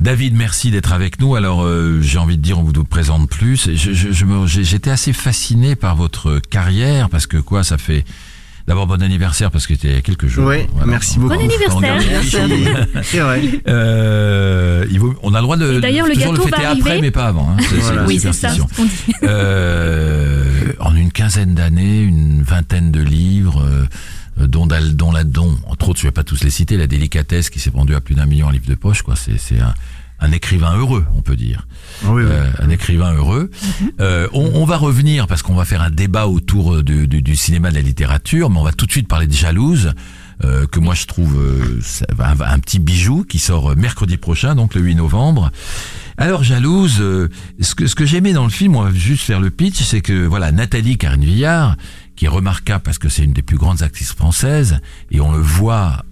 David, 0.00 0.34
merci 0.34 0.70
d'être 0.70 0.92
avec 0.92 1.20
nous. 1.20 1.36
Alors, 1.36 1.64
euh, 1.64 2.00
j'ai 2.02 2.18
envie 2.18 2.36
de 2.36 2.42
dire, 2.42 2.58
on 2.58 2.62
vous 2.62 2.72
présente 2.84 3.28
plus. 3.30 3.70
Je, 3.74 3.92
je, 3.94 4.12
je 4.12 4.46
J'étais 4.62 4.90
assez 4.90 5.12
fasciné 5.12 5.74
par 5.76 5.96
votre 5.96 6.38
carrière 6.38 7.08
parce 7.08 7.26
que 7.26 7.38
quoi, 7.38 7.64
ça 7.64 7.78
fait. 7.78 8.04
D'abord, 8.68 8.88
bon 8.88 9.00
anniversaire 9.00 9.52
parce 9.52 9.64
que 9.66 9.74
c'était 9.74 9.88
il 9.90 9.94
y 9.94 9.98
a 9.98 10.00
quelques 10.00 10.26
jours. 10.26 10.48
Oui, 10.48 10.66
merci 10.86 11.20
beaucoup. 11.20 11.34
Bon 11.36 11.40
anniversaire. 11.40 12.00
C'est 13.04 13.20
vrai. 13.20 13.40
Euh, 13.68 14.84
il 14.90 14.98
vaut- 14.98 15.14
on 15.22 15.34
a 15.34 15.38
le 15.38 15.42
droit 15.44 15.56
de 15.56 15.78
d'ailleurs, 15.78 16.08
le 16.08 16.14
toujours 16.14 16.32
gâteau 16.34 16.44
le 16.46 16.50
fêter 16.50 16.62
va 16.64 16.70
après, 16.70 16.90
arriver. 16.90 17.00
mais 17.06 17.10
pas 17.12 17.26
avant. 17.28 17.48
hein. 17.50 17.62
Voilà. 17.80 18.04
Oui, 18.06 18.18
c'est 18.20 18.32
ça. 18.32 18.48
dit. 18.50 18.60
Euh, 19.22 20.72
en 20.80 20.96
une 20.96 21.12
quinzaine 21.12 21.54
d'années, 21.54 22.00
une 22.02 22.42
vingtaine 22.42 22.90
de 22.90 23.00
livres, 23.00 23.62
euh, 23.64 23.84
dont, 24.38 24.66
dont, 24.66 24.78
dont 24.92 25.12
la 25.12 25.24
dont, 25.24 25.56
entre 25.66 25.88
autres, 25.90 26.00
je 26.00 26.06
vais 26.06 26.12
pas 26.12 26.24
tous 26.24 26.42
les 26.44 26.50
citer, 26.50 26.76
la 26.76 26.86
délicatesse 26.86 27.50
qui 27.50 27.60
s'est 27.60 27.70
vendue 27.70 27.94
à 27.94 28.00
plus 28.00 28.14
d'un 28.14 28.26
million 28.26 28.46
en 28.46 28.50
livres 28.50 28.66
de 28.68 28.74
poche, 28.74 29.02
quoi. 29.02 29.14
C'est, 29.16 29.60
un, 29.60 29.74
un 30.20 30.32
écrivain 30.32 30.76
heureux, 30.76 31.04
on 31.16 31.22
peut 31.22 31.36
dire. 31.36 31.66
Ah 32.04 32.08
Oui, 32.12 32.22
oui. 32.22 32.28
Euh, 32.30 32.50
un 32.58 32.70
écrivain 32.70 33.12
heureux. 33.14 33.50
Euh, 34.00 34.28
on, 34.32 34.50
on 34.54 34.64
va 34.64 34.76
revenir 34.78 35.26
parce 35.26 35.42
qu'on 35.42 35.54
va 35.54 35.64
faire 35.64 35.82
un 35.82 35.90
débat 35.90 36.26
autour 36.26 36.82
du, 36.82 37.06
du, 37.06 37.22
du 37.22 37.36
cinéma, 37.36 37.70
de 37.70 37.74
la 37.76 37.82
littérature, 37.82 38.48
mais 38.50 38.58
on 38.58 38.64
va 38.64 38.72
tout 38.72 38.86
de 38.86 38.92
suite 38.92 39.08
parler 39.08 39.26
de 39.26 39.32
Jalouse. 39.34 39.92
euh, 40.44 40.66
que 40.66 40.80
moi 40.80 40.94
je 40.94 41.06
trouve 41.06 41.34
euh, 41.40 41.78
ça- 41.82 42.04
un, 42.18 42.38
un 42.40 42.58
petit 42.58 42.78
bijou 42.78 43.24
qui 43.24 43.38
sort 43.38 43.74
mercredi 43.76 44.18
prochain, 44.18 44.54
donc 44.54 44.74
le 44.74 44.82
8 44.82 44.94
novembre. 44.96 45.50
Alors 46.18 46.44
Jalouse, 46.44 46.96
euh, 47.00 47.28
ce 47.60 47.74
que, 47.74 47.86
ce 47.86 47.94
que 47.94 48.04
j'aimais 48.06 48.32
dans 48.34 48.44
le 48.44 48.50
film, 48.50 48.76
on 48.76 48.82
va 48.82 48.92
juste 48.92 49.22
faire 49.22 49.40
le 49.40 49.50
pitch, 49.50 49.82
c'est 49.82 50.00
que 50.02 50.26
voilà 50.26 50.52
Nathalie 50.52 50.98
Karine 50.98 51.24
Villard, 51.24 51.76
qui 52.16 52.24
est 52.24 52.28
remarquable 52.28 52.82
parce 52.82 52.98
que 52.98 53.08
c'est 53.08 53.22
une 53.22 53.32
des 53.32 53.42
plus 53.42 53.56
grandes 53.58 53.82
actrices 53.82 54.12
françaises, 54.12 54.80
et 55.10 55.20
on 55.20 55.32
le 55.32 55.38
voit 55.40 56.02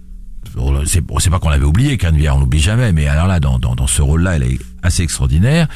c'est 0.87 1.01
bon, 1.01 1.17
pas 1.19 1.39
qu'on 1.39 1.49
l'avait 1.49 1.65
oublié, 1.65 1.97
Karine 1.99 2.19
Viard, 2.19 2.37
on 2.37 2.41
l'oublie 2.41 2.61
jamais, 2.61 2.93
mais 2.93 3.09
alors 3.09 3.27
là, 3.27 3.41
dans, 3.41 3.59
dans, 3.59 3.75
dans 3.75 3.87
ce 3.87 4.03
rôle-là, 4.03 4.37
elle 4.37 4.45
est 4.45 4.59
assez 4.83 5.03
extraordinaire. 5.03 5.67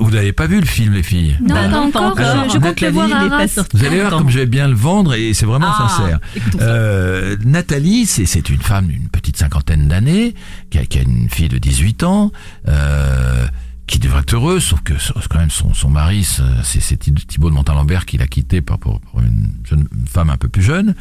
Vous 0.00 0.10
n'avez 0.10 0.32
pas 0.32 0.46
vu 0.46 0.58
le 0.60 0.66
film, 0.66 0.94
les 0.94 1.02
filles? 1.02 1.36
Non, 1.40 1.54
Bah 1.54 1.60
pas 1.62 1.68
non, 1.68 1.90
pas 1.90 2.00
encore. 2.00 2.26
encore. 2.26 2.44
Je, 2.48 2.54
je 2.54 2.58
compte 2.58 2.80
le 2.80 2.86
Nathalie, 2.88 2.92
voir 2.92 3.06
il 3.08 3.12
à 3.14 3.26
est 3.44 3.54
pas 3.56 3.62
Vous 3.74 3.84
allez 3.84 4.00
voir 4.00 4.10
comme 4.10 4.30
je 4.30 4.38
vais 4.40 4.46
bien 4.46 4.66
le 4.68 4.74
vendre 4.74 5.14
et 5.14 5.34
c'est 5.34 5.46
vraiment 5.46 5.68
Ah, 5.70 5.88
sincère. 5.88 6.18
Euh, 6.60 7.36
Nathalie, 7.44 8.06
c'est 8.06 8.26
c'est 8.26 8.48
une 8.50 8.60
femme 8.60 8.88
d'une 8.88 9.08
petite 9.08 9.36
cinquantaine 9.36 9.86
d'années, 9.88 10.34
qui 10.70 10.78
a, 10.78 10.84
qui 10.84 10.98
a 10.98 11.02
une 11.02 11.28
fille 11.30 11.48
de 11.48 11.58
18 11.58 12.02
ans, 12.02 12.32
euh, 12.66 13.46
qui 13.88 13.98
devrait 13.98 14.20
être 14.20 14.34
heureuse, 14.34 14.62
sauf 14.62 14.80
que 14.82 14.92
quand 15.28 15.38
même 15.38 15.50
son, 15.50 15.74
son 15.74 15.88
mari, 15.90 16.22
c'est 16.22 16.42
c'est 16.80 16.96
Thi- 16.98 17.12
Thibaut 17.26 17.48
de 17.50 17.54
Montalembert 17.54 18.04
qui 18.06 18.18
l'a 18.18 18.26
quitté 18.28 18.60
pour, 18.60 18.78
pour, 18.78 19.00
pour 19.00 19.20
une 19.20 19.50
jeune 19.64 19.88
femme 20.08 20.30
un 20.30 20.36
peu 20.36 20.48
plus 20.48 20.62
jeune. 20.62 20.94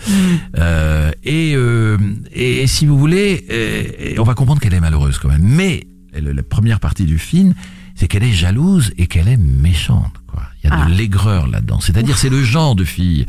Euh, 0.58 1.12
et, 1.24 1.54
euh, 1.56 1.98
et, 2.34 2.64
et 2.64 2.68
si 2.68 2.86
vous 2.86 2.98
voulez, 2.98 3.46
euh, 3.52 4.16
on 4.20 4.24
va 4.24 4.34
comprendre 4.34 4.62
qu'elle 4.62 4.74
est 4.74 4.80
malheureuse 4.80 5.18
quand 5.20 5.30
même. 5.30 5.44
Mais 5.44 5.86
la 6.14 6.42
première 6.44 6.80
partie 6.80 7.06
du 7.06 7.20
film, 7.20 7.54
c'est 7.96 8.08
qu'elle 8.08 8.24
est 8.24 8.32
jalouse 8.32 8.92
et 8.98 9.08
qu'elle 9.08 9.28
est 9.28 9.38
méchante. 9.38 10.14
Quoi. 10.28 10.44
Il 10.64 10.70
y 10.70 10.74
a 10.74 10.80
Ah. 10.82 10.86
de 10.90 10.94
l'aigreur 10.94 11.48
là-dedans. 11.48 11.80
C'est-à-dire, 11.80 12.18
c'est 12.18 12.30
le 12.30 12.44
genre 12.44 12.76
de 12.76 12.84
fille, 12.84 13.26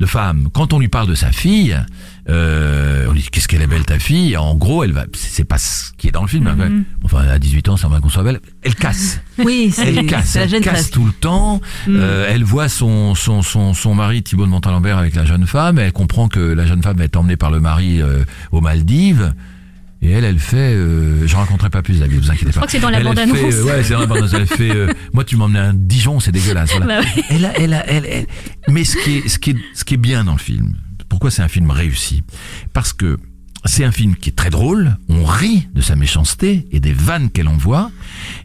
de 0.00 0.06
femme. 0.06 0.48
Quand 0.52 0.72
on 0.72 0.78
lui 0.78 0.88
parle 0.88 1.08
de 1.08 1.14
sa 1.14 1.32
fille, 1.32 1.76
euh, 2.28 3.06
on 3.08 3.12
lui 3.12 3.20
dit 3.22 3.28
qu'est-ce 3.30 3.46
qu'elle 3.48 3.62
est 3.62 3.66
belle 3.68 3.84
ta 3.84 3.98
fille. 3.98 4.36
En 4.36 4.54
gros, 4.56 4.82
elle 4.84 4.92
va. 4.92 5.04
C'est 5.14 5.44
pas 5.44 5.58
ce 5.58 5.92
qui 5.96 6.08
est 6.08 6.10
dans 6.10 6.22
le 6.22 6.28
film. 6.28 6.44
Mhm. 6.44 6.84
Enfin, 7.04 7.18
à 7.28 7.38
18 7.38 7.68
ans, 7.68 7.76
ça 7.76 7.88
va 7.88 8.00
qu'on 8.00 8.08
soit 8.08 8.24
belle. 8.24 8.40
Elle 8.62 8.74
casse. 8.74 9.20
Oui, 9.38 9.72
Elle 9.78 10.06
casse, 10.06 10.34
la 10.34 10.42
elle 10.42 10.60
casse 10.60 10.90
tout 10.90 11.04
le 11.04 11.12
temps. 11.12 11.60
Mm. 11.86 11.96
Euh, 11.96 12.26
elle 12.28 12.42
voit 12.44 12.68
son, 12.68 13.14
son, 13.14 13.42
son, 13.42 13.74
son 13.74 13.94
mari 13.94 14.22
Thibaut 14.22 14.44
de 14.46 14.50
Montalembert 14.50 14.98
avec 14.98 15.14
la 15.14 15.24
jeune 15.24 15.46
femme. 15.46 15.78
Elle 15.78 15.92
comprend 15.92 16.28
que 16.28 16.40
la 16.40 16.66
jeune 16.66 16.82
femme 16.82 16.96
va 16.96 17.04
être 17.04 17.16
emmenée 17.16 17.36
par 17.36 17.50
le 17.50 17.60
mari 17.60 18.02
euh, 18.02 18.24
aux 18.50 18.60
Maldives. 18.60 19.32
Et 20.02 20.10
elle, 20.10 20.24
elle 20.24 20.38
fait. 20.38 20.74
Euh, 20.74 21.26
J'en 21.26 21.38
raconterai 21.38 21.70
pas 21.70 21.82
plus, 21.82 22.00
David, 22.00 22.20
vous 22.20 22.30
inquiétez 22.30 22.46
pas. 22.46 22.50
Je 22.50 22.56
crois 22.56 22.66
que 22.66 22.72
c'est 22.72 22.80
dans 22.80 22.90
la 22.90 23.00
bande-annonce. 23.02 23.38
euh, 23.40 23.62
ouais, 23.64 23.82
c'est 23.82 23.94
dans 23.94 24.00
la 24.00 24.06
bande-annonce. 24.06 24.34
Elle 24.34 24.46
fait. 24.46 24.70
euh, 24.70 24.88
moi, 25.14 25.24
tu 25.24 25.36
m'emmenais 25.36 25.58
à 25.60 25.72
Dijon, 25.72 26.20
c'est 26.20 26.32
dégueulasse. 26.32 26.70
Voilà. 26.76 27.00
Bah 27.00 27.08
oui. 27.16 27.22
Elle 27.30 27.44
a, 27.46 27.58
elle 27.58 27.72
a, 27.74 27.88
elle, 27.88 28.04
elle- 28.04 28.26
Mais 28.68 28.84
ce 28.84 28.96
qui 28.98 29.18
est, 29.18 29.28
ce 29.28 29.38
qui 29.38 29.50
est, 29.50 29.56
ce 29.74 29.84
qui 29.84 29.94
est 29.94 29.98
bien 29.98 30.24
dans 30.24 30.32
le 30.32 30.38
film. 30.38 30.74
Pourquoi 31.08 31.30
c'est 31.30 31.42
un 31.42 31.48
film 31.48 31.70
réussi? 31.70 32.22
Parce 32.72 32.92
que 32.92 33.18
c'est 33.64 33.84
un 33.84 33.92
film 33.92 34.16
qui 34.16 34.30
est 34.30 34.36
très 34.36 34.50
drôle. 34.50 34.96
On 35.08 35.24
rit 35.24 35.68
de 35.74 35.80
sa 35.80 35.96
méchanceté 35.96 36.66
et 36.70 36.80
des 36.80 36.92
vannes 36.92 37.30
qu'elle 37.30 37.48
envoie. 37.48 37.90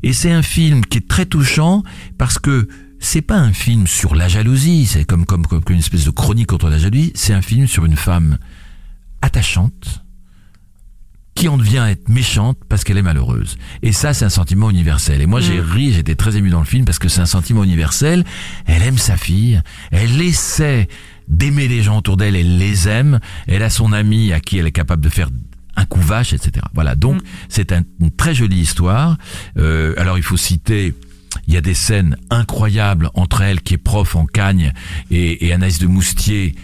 Et 0.03 0.13
c'est 0.13 0.31
un 0.31 0.41
film 0.41 0.85
qui 0.85 0.99
est 0.99 1.07
très 1.07 1.25
touchant 1.25 1.83
parce 2.17 2.39
que 2.39 2.67
c'est 2.99 3.21
pas 3.21 3.37
un 3.37 3.53
film 3.53 3.87
sur 3.87 4.15
la 4.15 4.27
jalousie. 4.27 4.85
C'est 4.85 5.05
comme, 5.05 5.25
comme, 5.25 5.45
comme 5.45 5.61
une 5.69 5.79
espèce 5.79 6.05
de 6.05 6.11
chronique 6.11 6.47
contre 6.47 6.69
la 6.69 6.77
jalousie. 6.77 7.11
C'est 7.15 7.33
un 7.33 7.41
film 7.41 7.67
sur 7.67 7.85
une 7.85 7.95
femme 7.95 8.37
attachante 9.21 10.03
qui 11.35 11.47
en 11.47 11.57
devient 11.57 11.79
à 11.79 11.91
être 11.91 12.09
méchante 12.09 12.57
parce 12.67 12.83
qu'elle 12.83 12.97
est 12.97 13.03
malheureuse. 13.03 13.57
Et 13.81 13.93
ça, 13.93 14.13
c'est 14.13 14.25
un 14.25 14.29
sentiment 14.29 14.69
universel. 14.69 15.21
Et 15.21 15.25
moi, 15.25 15.39
j'ai 15.39 15.59
ri, 15.59 15.93
j'étais 15.93 16.15
très 16.15 16.37
ému 16.37 16.49
dans 16.49 16.59
le 16.59 16.65
film 16.65 16.85
parce 16.85 16.99
que 16.99 17.09
c'est 17.09 17.21
un 17.21 17.25
sentiment 17.25 17.63
universel. 17.63 18.25
Elle 18.65 18.83
aime 18.83 18.97
sa 18.97 19.17
fille, 19.17 19.61
elle 19.91 20.21
essaie 20.21 20.87
d'aimer 21.31 21.67
les 21.67 21.81
gens 21.81 21.97
autour 21.97 22.17
d'elle, 22.17 22.35
elle 22.35 22.57
les 22.59 22.87
aime, 22.87 23.19
elle 23.47 23.63
a 23.63 23.69
son 23.71 23.91
ami 23.93 24.31
à 24.33 24.39
qui 24.39 24.57
elle 24.59 24.67
est 24.67 24.71
capable 24.71 25.01
de 25.03 25.09
faire 25.09 25.29
un 25.75 25.85
coup 25.85 26.01
vache, 26.01 26.33
etc. 26.33 26.65
Voilà, 26.73 26.95
donc 26.95 27.21
c'est 27.49 27.71
un- 27.71 27.83
une 27.99 28.11
très 28.11 28.35
jolie 28.35 28.59
histoire. 28.59 29.17
Euh, 29.57 29.95
alors, 29.97 30.17
il 30.17 30.23
faut 30.23 30.37
citer... 30.37 30.93
Il 31.47 31.53
y 31.53 31.57
a 31.57 31.61
des 31.61 31.73
scènes 31.73 32.17
incroyables 32.29 33.09
entre 33.13 33.41
elle, 33.41 33.61
qui 33.61 33.75
est 33.75 33.77
prof 33.77 34.17
en 34.17 34.25
Cagne, 34.25 34.73
et, 35.11 35.47
et 35.47 35.53
Anaïs 35.53 35.79
de 35.79 35.87
Moustier, 35.87 36.55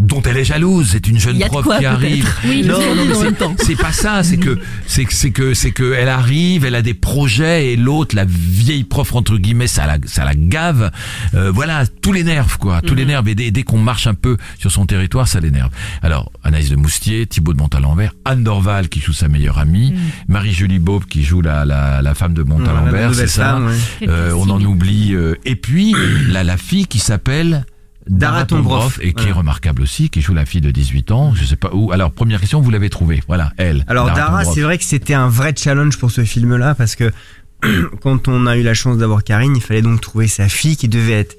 dont 0.00 0.22
elle 0.22 0.38
est 0.38 0.44
jalouse. 0.44 0.88
C'est 0.92 1.06
une 1.06 1.18
jeune 1.18 1.36
Il 1.36 1.40
y 1.40 1.44
a 1.44 1.46
de 1.46 1.50
prof 1.52 1.64
quoi, 1.64 1.78
qui 1.78 1.84
arrive. 1.86 2.28
Oui, 2.44 2.62
non, 2.64 2.78
non, 2.94 3.54
c'est- 3.58 3.76
pas 3.76 3.92
ça. 3.92 4.22
C'est 4.24 4.38
que 4.38 4.58
c'est 4.86 5.04
que 5.04 5.14
c'est 5.14 5.30
que 5.30 5.54
c'est 5.54 5.70
que 5.70 5.92
elle 5.92 6.08
arrive, 6.08 6.64
elle 6.64 6.74
a 6.74 6.82
des 6.82 6.94
projets 6.94 7.72
et 7.72 7.76
l'autre, 7.76 8.16
la 8.16 8.24
vieille 8.26 8.84
prof 8.84 9.14
entre 9.14 9.36
guillemets, 9.36 9.66
ça 9.66 9.86
la 9.86 9.98
ça 10.06 10.24
la 10.24 10.34
gave. 10.34 10.90
Euh, 11.34 11.50
voilà, 11.52 11.84
tous 11.86 12.12
les 12.12 12.24
nerfs 12.24 12.58
quoi, 12.58 12.80
tous 12.82 12.94
les 12.94 13.04
nerfs. 13.04 13.22
Et 13.26 13.34
dès, 13.34 13.50
dès 13.50 13.62
qu'on 13.62 13.78
marche 13.78 14.06
un 14.06 14.14
peu 14.14 14.36
sur 14.58 14.72
son 14.72 14.86
territoire, 14.86 15.28
ça 15.28 15.38
l'énerve. 15.40 15.70
Alors 16.02 16.32
Anaïs 16.42 16.70
de 16.70 16.76
Moustier, 16.76 17.26
Thibaut 17.26 17.52
de 17.52 17.58
Montalembert, 17.58 18.12
Anne 18.24 18.42
Dorval 18.42 18.88
qui 18.88 19.00
joue 19.00 19.12
sa 19.12 19.28
meilleure 19.28 19.58
amie, 19.58 19.94
Marie-Julie 20.28 20.78
Beauve 20.78 21.06
qui 21.06 21.22
joue 21.22 21.42
la 21.42 21.64
la, 21.64 22.00
la 22.02 22.14
femme 22.14 22.34
de 22.34 22.42
Montalembert, 22.42 23.10
nouvelle 23.10 23.14
c'est 23.14 23.26
ça. 23.34 23.44
femme, 23.52 23.66
ouais. 23.66 23.74
Quel 24.00 24.10
Euh, 24.10 24.32
on 24.34 24.48
en 24.50 24.60
oublie. 24.64 25.14
euh, 25.14 25.34
et 25.44 25.56
puis 25.56 25.94
la 26.28 26.42
la 26.42 26.56
fille 26.56 26.86
qui 26.86 26.98
s'appelle 26.98 27.64
Dara 28.10 28.44
Tombroff, 28.44 28.98
et 29.02 29.12
qui 29.12 29.28
est 29.28 29.32
remarquable 29.32 29.82
aussi, 29.82 30.10
qui 30.10 30.20
joue 30.20 30.34
la 30.34 30.44
fille 30.44 30.60
de 30.60 30.70
18 30.70 31.12
ans, 31.12 31.32
je 31.34 31.44
sais 31.44 31.56
pas 31.56 31.70
où. 31.72 31.92
Alors 31.92 32.10
première 32.10 32.40
question, 32.40 32.60
vous 32.60 32.70
l'avez 32.70 32.90
trouvée, 32.90 33.22
voilà, 33.26 33.52
elle. 33.56 33.84
Alors 33.86 34.12
Dara, 34.12 34.44
c'est 34.44 34.62
vrai 34.62 34.78
que 34.78 34.84
c'était 34.84 35.14
un 35.14 35.28
vrai 35.28 35.54
challenge 35.56 35.96
pour 35.98 36.10
ce 36.10 36.24
film-là 36.24 36.74
parce 36.74 36.96
que 36.96 37.12
quand 38.02 38.28
on 38.28 38.46
a 38.46 38.56
eu 38.56 38.62
la 38.62 38.74
chance 38.74 38.98
d'avoir 38.98 39.22
Karine, 39.22 39.54
il 39.56 39.62
fallait 39.62 39.82
donc 39.82 40.00
trouver 40.00 40.26
sa 40.26 40.48
fille 40.48 40.76
qui 40.76 40.88
devait 40.88 41.20
être 41.20 41.36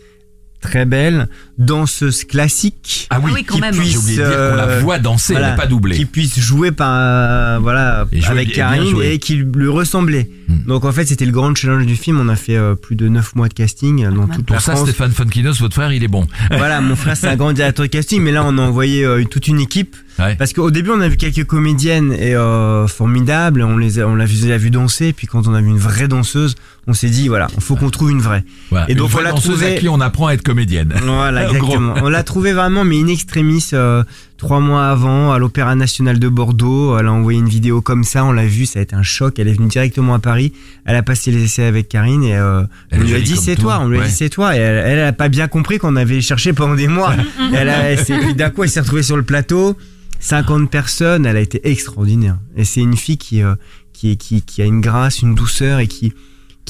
très 0.61 0.85
belle, 0.85 1.27
danseuse 1.57 2.23
classique. 2.23 3.07
Ah 3.09 3.19
oui, 3.19 3.31
Ah 3.31 3.35
oui, 3.35 3.43
quand 3.43 3.55
qui 3.55 3.61
même. 3.61 3.75
puisse, 3.75 3.91
J'ai 3.91 3.97
oublié 3.97 4.17
de 4.17 4.23
dire 4.23 4.31
qu'on 4.31 4.55
la 4.55 4.63
euh, 4.67 4.79
voit 4.79 4.99
danser, 4.99 5.33
voilà, 5.33 5.47
elle 5.49 5.53
n'est 5.53 5.59
pas 5.61 5.67
doublée. 5.67 5.95
qui 5.95 6.05
puisse 6.05 6.39
jouer 6.39 6.71
par 6.71 6.91
euh, 6.93 7.59
voilà 7.61 8.07
Et 8.11 8.23
avec 8.25 8.53
Karine 8.53 9.01
et 9.01 9.19
qui 9.19 9.35
lui 9.35 9.67
ressemblait. 9.69 10.29
Hmm. 10.47 10.67
Donc 10.67 10.85
en 10.85 10.91
fait 10.91 11.05
c'était 11.05 11.25
le 11.25 11.31
grand 11.31 11.53
challenge 11.55 11.85
du 11.85 11.95
film. 11.95 12.19
On 12.19 12.29
a 12.29 12.35
fait 12.35 12.55
euh, 12.57 12.75
plus 12.75 12.95
de 12.95 13.07
9 13.07 13.35
mois 13.35 13.47
de 13.47 13.53
casting 13.53 14.07
dans 14.09 14.27
toute 14.27 14.45
Pour 14.45 14.55
la 14.55 14.61
ça, 14.61 14.73
France. 14.73 14.87
Stéphane 14.87 15.11
Fonkinos, 15.11 15.53
votre 15.59 15.73
frère, 15.75 15.91
il 15.93 16.03
est 16.03 16.07
bon. 16.07 16.27
Voilà, 16.51 16.79
mon 16.81 16.95
frère 16.95 17.17
c'est 17.17 17.27
un 17.27 17.35
grand 17.35 17.53
directeur 17.53 17.85
de 17.85 17.89
casting, 17.91 18.21
mais 18.21 18.31
là 18.31 18.43
on 18.45 18.57
a 18.57 18.61
envoyé 18.61 19.03
euh, 19.03 19.23
toute 19.25 19.47
une 19.47 19.59
équipe 19.59 19.95
Ouais. 20.19 20.35
parce 20.35 20.51
qu'au 20.51 20.71
début 20.71 20.89
on 20.91 20.99
a 20.99 21.07
vu 21.07 21.15
quelques 21.15 21.45
comédiennes 21.45 22.11
et 22.11 22.35
euh, 22.35 22.85
formidables, 22.85 23.63
on 23.63 23.77
les 23.77 23.97
a, 23.97 24.07
on 24.07 24.13
l'a 24.15 24.25
vu, 24.25 24.35
les 24.45 24.51
a 24.51 24.57
vu 24.57 24.69
danser, 24.69 25.13
puis 25.13 25.25
quand 25.25 25.47
on 25.47 25.53
a 25.53 25.61
vu 25.61 25.69
une 25.69 25.77
vraie 25.79 26.09
danseuse, 26.09 26.55
on 26.87 26.93
s'est 26.93 27.09
dit 27.09 27.27
voilà, 27.27 27.47
il 27.55 27.61
faut 27.61 27.75
qu'on 27.75 27.89
trouve 27.89 28.11
une 28.11 28.21
vraie. 28.21 28.43
Voilà. 28.71 28.89
Et 28.89 28.95
donc, 28.95 29.11
on 29.15 29.21
l'a 29.21 29.33
trouvé- 29.33 29.77
à 29.77 29.79
qui 29.79 29.87
on 29.87 30.01
apprend 30.01 30.27
à 30.27 30.33
être 30.33 30.41
comédienne. 30.41 30.93
Voilà, 31.03 31.47
exactement. 31.47 31.93
On 32.01 32.09
l'a 32.09 32.23
trouvé 32.23 32.53
vraiment, 32.53 32.83
mais 32.83 32.99
in 32.99 33.07
extremis, 33.07 33.63
euh, 33.73 34.03
trois 34.37 34.59
mois 34.59 34.87
avant, 34.87 35.31
à 35.31 35.37
l'Opéra 35.37 35.75
National 35.75 36.17
de 36.17 36.27
Bordeaux. 36.27 36.97
Elle 36.97 37.05
a 37.05 37.11
envoyé 37.11 37.39
une 37.39 37.47
vidéo 37.49 37.81
comme 37.81 38.03
ça, 38.03 38.25
on 38.25 38.31
l'a 38.31 38.47
vu, 38.47 38.65
ça 38.65 38.79
a 38.79 38.81
été 38.81 38.95
un 38.95 39.03
choc. 39.03 39.37
Elle 39.37 39.47
est 39.47 39.53
venue 39.53 39.67
directement 39.67 40.15
à 40.15 40.19
Paris. 40.19 40.53
Elle 40.85 40.95
a 40.95 41.03
passé 41.03 41.29
les 41.31 41.43
essais 41.43 41.65
avec 41.65 41.87
Karine 41.87 42.23
et 42.23 42.35
euh, 42.35 42.63
on 42.91 42.97
lui 42.97 43.13
a 43.13 43.21
dit 43.21 43.37
c'est 43.37 43.55
toi. 43.55 43.75
toi. 43.75 43.85
On 43.85 43.89
lui 43.89 43.99
a 43.99 44.03
dit 44.05 44.11
c'est 44.11 44.29
toi. 44.29 44.55
Et 44.55 44.59
elle, 44.59 44.83
elle 44.99 45.05
a 45.05 45.13
pas 45.13 45.29
bien 45.29 45.47
compris 45.47 45.77
qu'on 45.77 45.95
avait 45.95 46.21
cherché 46.21 46.53
pendant 46.53 46.75
des 46.75 46.87
mois. 46.87 47.13
elle 47.53 47.69
a, 47.69 47.95
d'un 48.33 48.49
coup, 48.49 48.63
elle 48.63 48.69
s'est 48.69 48.81
retrouvée 48.81 49.03
sur 49.03 49.17
le 49.17 49.23
plateau. 49.23 49.77
50 50.19 50.69
personnes, 50.69 51.25
elle 51.25 51.37
a 51.37 51.41
été 51.41 51.67
extraordinaire. 51.69 52.37
Et 52.55 52.63
c'est 52.63 52.81
une 52.81 52.95
fille 52.95 53.17
qui, 53.17 53.41
euh, 53.43 53.55
qui, 53.91 54.17
qui, 54.17 54.41
qui 54.41 54.61
a 54.61 54.65
une 54.65 54.81
grâce, 54.81 55.21
une 55.21 55.35
douceur 55.35 55.79
et 55.79 55.87
qui, 55.87 56.13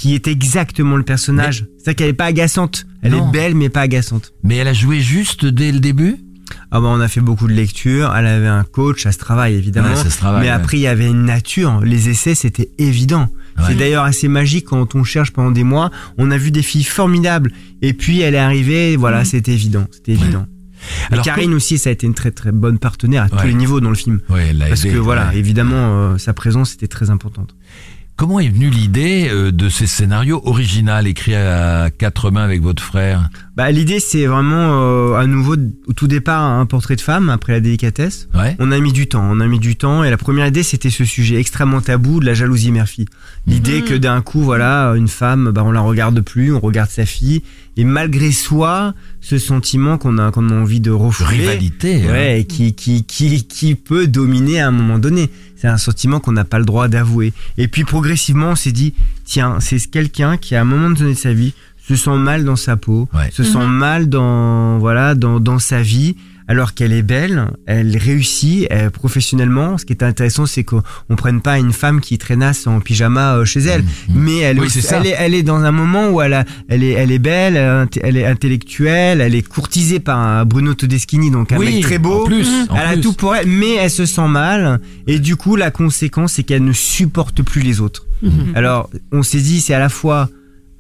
qui 0.02 0.16
est 0.16 0.26
exactement 0.28 0.98
le 0.98 1.04
personnage. 1.04 1.68
C'est-à-dire 1.78 1.96
qu'elle 1.96 2.10
est 2.10 2.14
pas 2.14 2.26
agaçante. 2.26 2.88
Elle 3.04 3.12
Non. 3.12 3.30
est 3.30 3.32
belle, 3.32 3.54
mais 3.54 3.70
pas 3.70 3.82
agaçante. 3.82 4.34
Mais 4.42 4.56
elle 4.56 4.68
a 4.68 4.74
joué 4.74 5.00
juste 5.00 5.46
dès 5.46 5.72
le 5.72 5.80
début? 5.80 6.16
Ah 6.72 6.82
bah 6.82 6.88
on 6.90 7.00
a 7.00 7.08
fait 7.08 7.22
beaucoup 7.22 7.48
de 7.48 7.54
lectures, 7.54 8.12
elle 8.16 8.26
avait 8.26 8.48
un 8.48 8.64
coach, 8.64 9.04
ça 9.04 9.12
se 9.12 9.20
travaille 9.20 9.54
évidemment. 9.54 9.90
Ouais, 9.90 9.96
ça 9.96 10.10
se 10.10 10.18
travaille, 10.18 10.42
mais 10.42 10.48
ouais. 10.48 10.54
après 10.54 10.78
il 10.78 10.82
y 10.82 10.88
avait 10.88 11.06
une 11.08 11.24
nature, 11.24 11.82
les 11.82 12.10
essais 12.10 12.34
c'était 12.34 12.72
évident. 12.80 13.30
Ouais. 13.58 13.66
C'est 13.68 13.76
d'ailleurs 13.76 14.04
assez 14.06 14.28
magique 14.28 14.66
quand 14.66 14.96
on 14.96 15.04
cherche 15.04 15.32
pendant 15.32 15.52
des 15.52 15.64
mois, 15.64 15.92
on 16.18 16.30
a 16.32 16.38
vu 16.38 16.50
des 16.52 16.64
filles 16.64 16.84
formidables 16.84 17.52
et 17.84 17.94
puis 17.94 18.20
elle 18.22 18.34
est 18.36 18.40
arrivée, 18.40 18.96
voilà, 18.98 19.24
c'était 19.24 19.54
évident, 19.54 19.86
c'était 19.92 20.14
évident. 20.14 20.46
Alors, 21.12 21.24
Karine 21.24 21.54
aussi 21.54 21.78
ça 21.78 21.90
a 21.90 21.94
été 21.94 22.08
une 22.08 22.16
très 22.16 22.32
très 22.32 22.52
bonne 22.52 22.80
partenaire 22.80 23.24
à 23.24 23.30
tous 23.30 23.46
les 23.48 23.54
niveaux 23.54 23.80
dans 23.80 23.90
le 23.90 23.96
film. 23.96 24.20
Ouais, 24.30 24.48
elle 24.50 24.58
l'a 24.58 24.68
Parce 24.68 24.84
aidé, 24.84 24.96
que 24.96 25.00
voilà, 25.00 25.34
évidemment 25.36 25.76
euh, 25.78 26.18
sa 26.18 26.34
présence 26.34 26.74
était 26.74 26.88
très 26.88 27.12
importante. 27.12 27.56
Comment 28.22 28.40
est 28.40 28.50
venue 28.50 28.70
l'idée 28.70 29.30
euh, 29.32 29.52
de 29.52 29.68
ces 29.68 29.88
scénarios 29.88 30.44
originaux 30.46 31.04
écrits 31.04 31.34
à 31.34 31.90
quatre 31.90 32.30
mains 32.30 32.44
avec 32.44 32.62
votre 32.62 32.84
frère? 32.84 33.32
Bah 33.58 33.70
l'idée 33.70 34.00
c'est 34.00 34.26
vraiment 34.28 34.82
euh, 34.82 35.16
à 35.20 35.28
nouveau 35.28 35.56
au 35.88 35.94
tout 35.94 36.08
départ 36.08 36.42
un 36.42 36.66
portrait 36.66 36.96
de 36.96 37.02
femme 37.02 37.30
après 37.30 37.52
la 37.52 37.60
délicatesse. 37.60 38.30
Ouais. 38.34 38.56
On 38.60 38.72
a 38.72 38.80
mis 38.80 38.94
du 38.94 39.08
temps, 39.08 39.28
on 39.30 39.42
a 39.42 39.48
mis 39.48 39.60
du 39.60 39.76
temps, 39.76 40.06
et 40.06 40.10
la 40.10 40.18
première 40.18 40.48
idée 40.48 40.64
c'était 40.64 40.90
ce 40.90 41.04
sujet 41.04 41.36
extrêmement 41.38 41.82
tabou 41.82 42.22
de 42.22 42.26
la 42.26 42.34
jalousie 42.34 42.72
mère-fille. 42.72 43.08
L'idée 43.48 43.82
que 43.82 43.94
d'un 43.94 44.22
coup, 44.22 44.42
voilà, 44.42 44.94
une 44.96 45.08
femme, 45.10 45.52
bah, 45.52 45.64
on 45.66 45.72
la 45.72 45.82
regarde 45.82 46.22
plus, 46.22 46.54
on 46.54 46.60
regarde 46.60 46.90
sa 46.90 47.06
fille, 47.06 47.42
et 47.76 47.84
malgré 47.84 48.32
soi, 48.32 48.94
ce 49.20 49.38
sentiment 49.38 49.98
qu'on 49.98 50.18
a, 50.18 50.32
qu'on 50.32 50.50
a 50.50 50.54
envie 50.54 50.80
de 50.80 50.92
refouler, 50.92 51.40
Rivalité. 51.40 52.04
hein. 52.08 52.12
ouais, 52.12 52.46
qui, 52.48 52.74
qui, 52.74 53.04
qui, 53.04 53.46
qui 53.48 53.76
peut 53.76 54.08
dominer 54.08 54.62
à 54.62 54.68
un 54.68 54.72
moment 54.72 55.00
donné. 55.00 55.30
C'est 55.56 55.68
un 55.68 55.78
sentiment 55.78 56.20
qu'on 56.20 56.32
n'a 56.32 56.44
pas 56.44 56.58
le 56.58 56.66
droit 56.66 56.88
d'avouer. 56.88 57.34
Et 57.58 57.68
puis 57.68 57.84
progressivement, 57.84 58.52
on 58.52 58.56
s'est 58.56 58.72
dit, 58.72 58.94
tiens, 59.26 59.60
c'est 59.60 59.80
quelqu'un 59.92 60.38
qui 60.38 60.56
à 60.56 60.62
un 60.62 60.66
moment 60.66 60.90
donné 60.90 61.14
de 61.14 61.18
sa 61.18 61.34
vie 61.34 61.54
se 61.96 62.06
sent 62.06 62.18
mal 62.18 62.44
dans 62.46 62.56
sa 62.56 62.78
peau, 62.78 63.08
Ouais. 63.14 63.30
se 63.32 63.44
sent 63.44 63.66
mal 63.68 64.08
dans 64.10 64.78
voilà 64.80 65.16
dans, 65.16 65.40
dans 65.40 65.60
sa 65.60 65.82
vie 65.82 66.16
alors 66.48 66.74
qu'elle 66.74 66.92
est 66.92 67.02
belle, 67.04 67.48
elle 67.66 67.96
réussit 67.96 68.68
euh, 68.74 68.90
professionnellement. 68.90 69.78
Ce 69.78 69.86
qui 69.86 69.94
est 69.94 70.04
intéressant, 70.04 70.46
c'est 70.46 70.66
qu'on 70.66 70.82
on 71.10 71.16
prenne 71.16 71.40
pas 71.40 71.58
une 71.58 71.72
femme 71.72 72.02
qui 72.02 72.18
traînasse 72.18 72.68
en 72.68 72.82
pyjama 72.82 73.36
euh, 73.38 73.46
chez 73.46 73.62
elle, 73.62 73.86
mais 74.14 74.40
elle, 74.40 74.60
Oui, 74.60 74.66
aussi- 74.66 74.82
c'est 74.82 74.88
ça. 74.88 74.98
elle, 74.98 75.08
est, 75.08 75.16
elle 75.18 75.34
est 75.34 75.44
dans 75.44 75.64
un 75.64 75.72
moment 75.72 76.10
où 76.10 76.20
elle, 76.22 76.34
a- 76.34 76.44
elle, 76.68 76.84
est, 76.84 76.92
elle 76.92 77.12
est 77.14 77.20
belle, 77.20 77.56
elle, 77.56 77.64
est 77.64 77.86
int- 77.86 78.00
elle 78.04 78.18
est 78.18 78.26
intellectuelle, 78.26 79.22
elle 79.22 79.34
est 79.36 79.48
courtisée 79.48 80.02
par 80.02 80.18
un 80.20 80.44
Bruno 80.44 80.74
Todeschini, 80.74 81.32
donc 81.32 81.54
un 81.54 81.58
Oui, 81.58 81.76
mec 81.76 81.84
très 81.84 82.00
beau. 82.00 82.24
en 82.24 82.26
plus, 82.26 82.48
en 82.70 82.76
elle 82.76 82.86
a 82.88 82.92
plus. 82.94 83.02
tout 83.02 83.14
pour 83.14 83.34
elle, 83.34 83.48
mais 83.48 83.76
elle 83.76 83.90
se 83.92 84.06
sent 84.06 84.28
mal, 84.28 84.82
et 85.08 85.20
du 85.20 85.38
coup, 85.38 85.56
la 85.56 85.72
conséquence, 85.72 86.34
c'est 86.34 86.44
qu'elle 86.44 86.66
ne 86.66 86.74
supporte 86.74 87.44
plus 87.44 87.62
les 87.62 87.80
autres. 87.80 88.08
Alors, 88.56 88.90
on 89.14 89.24
s'est 89.24 89.40
dit, 89.40 89.62
c'est 89.62 89.74
à 89.74 89.80
la 89.80 89.90
fois 89.90 90.30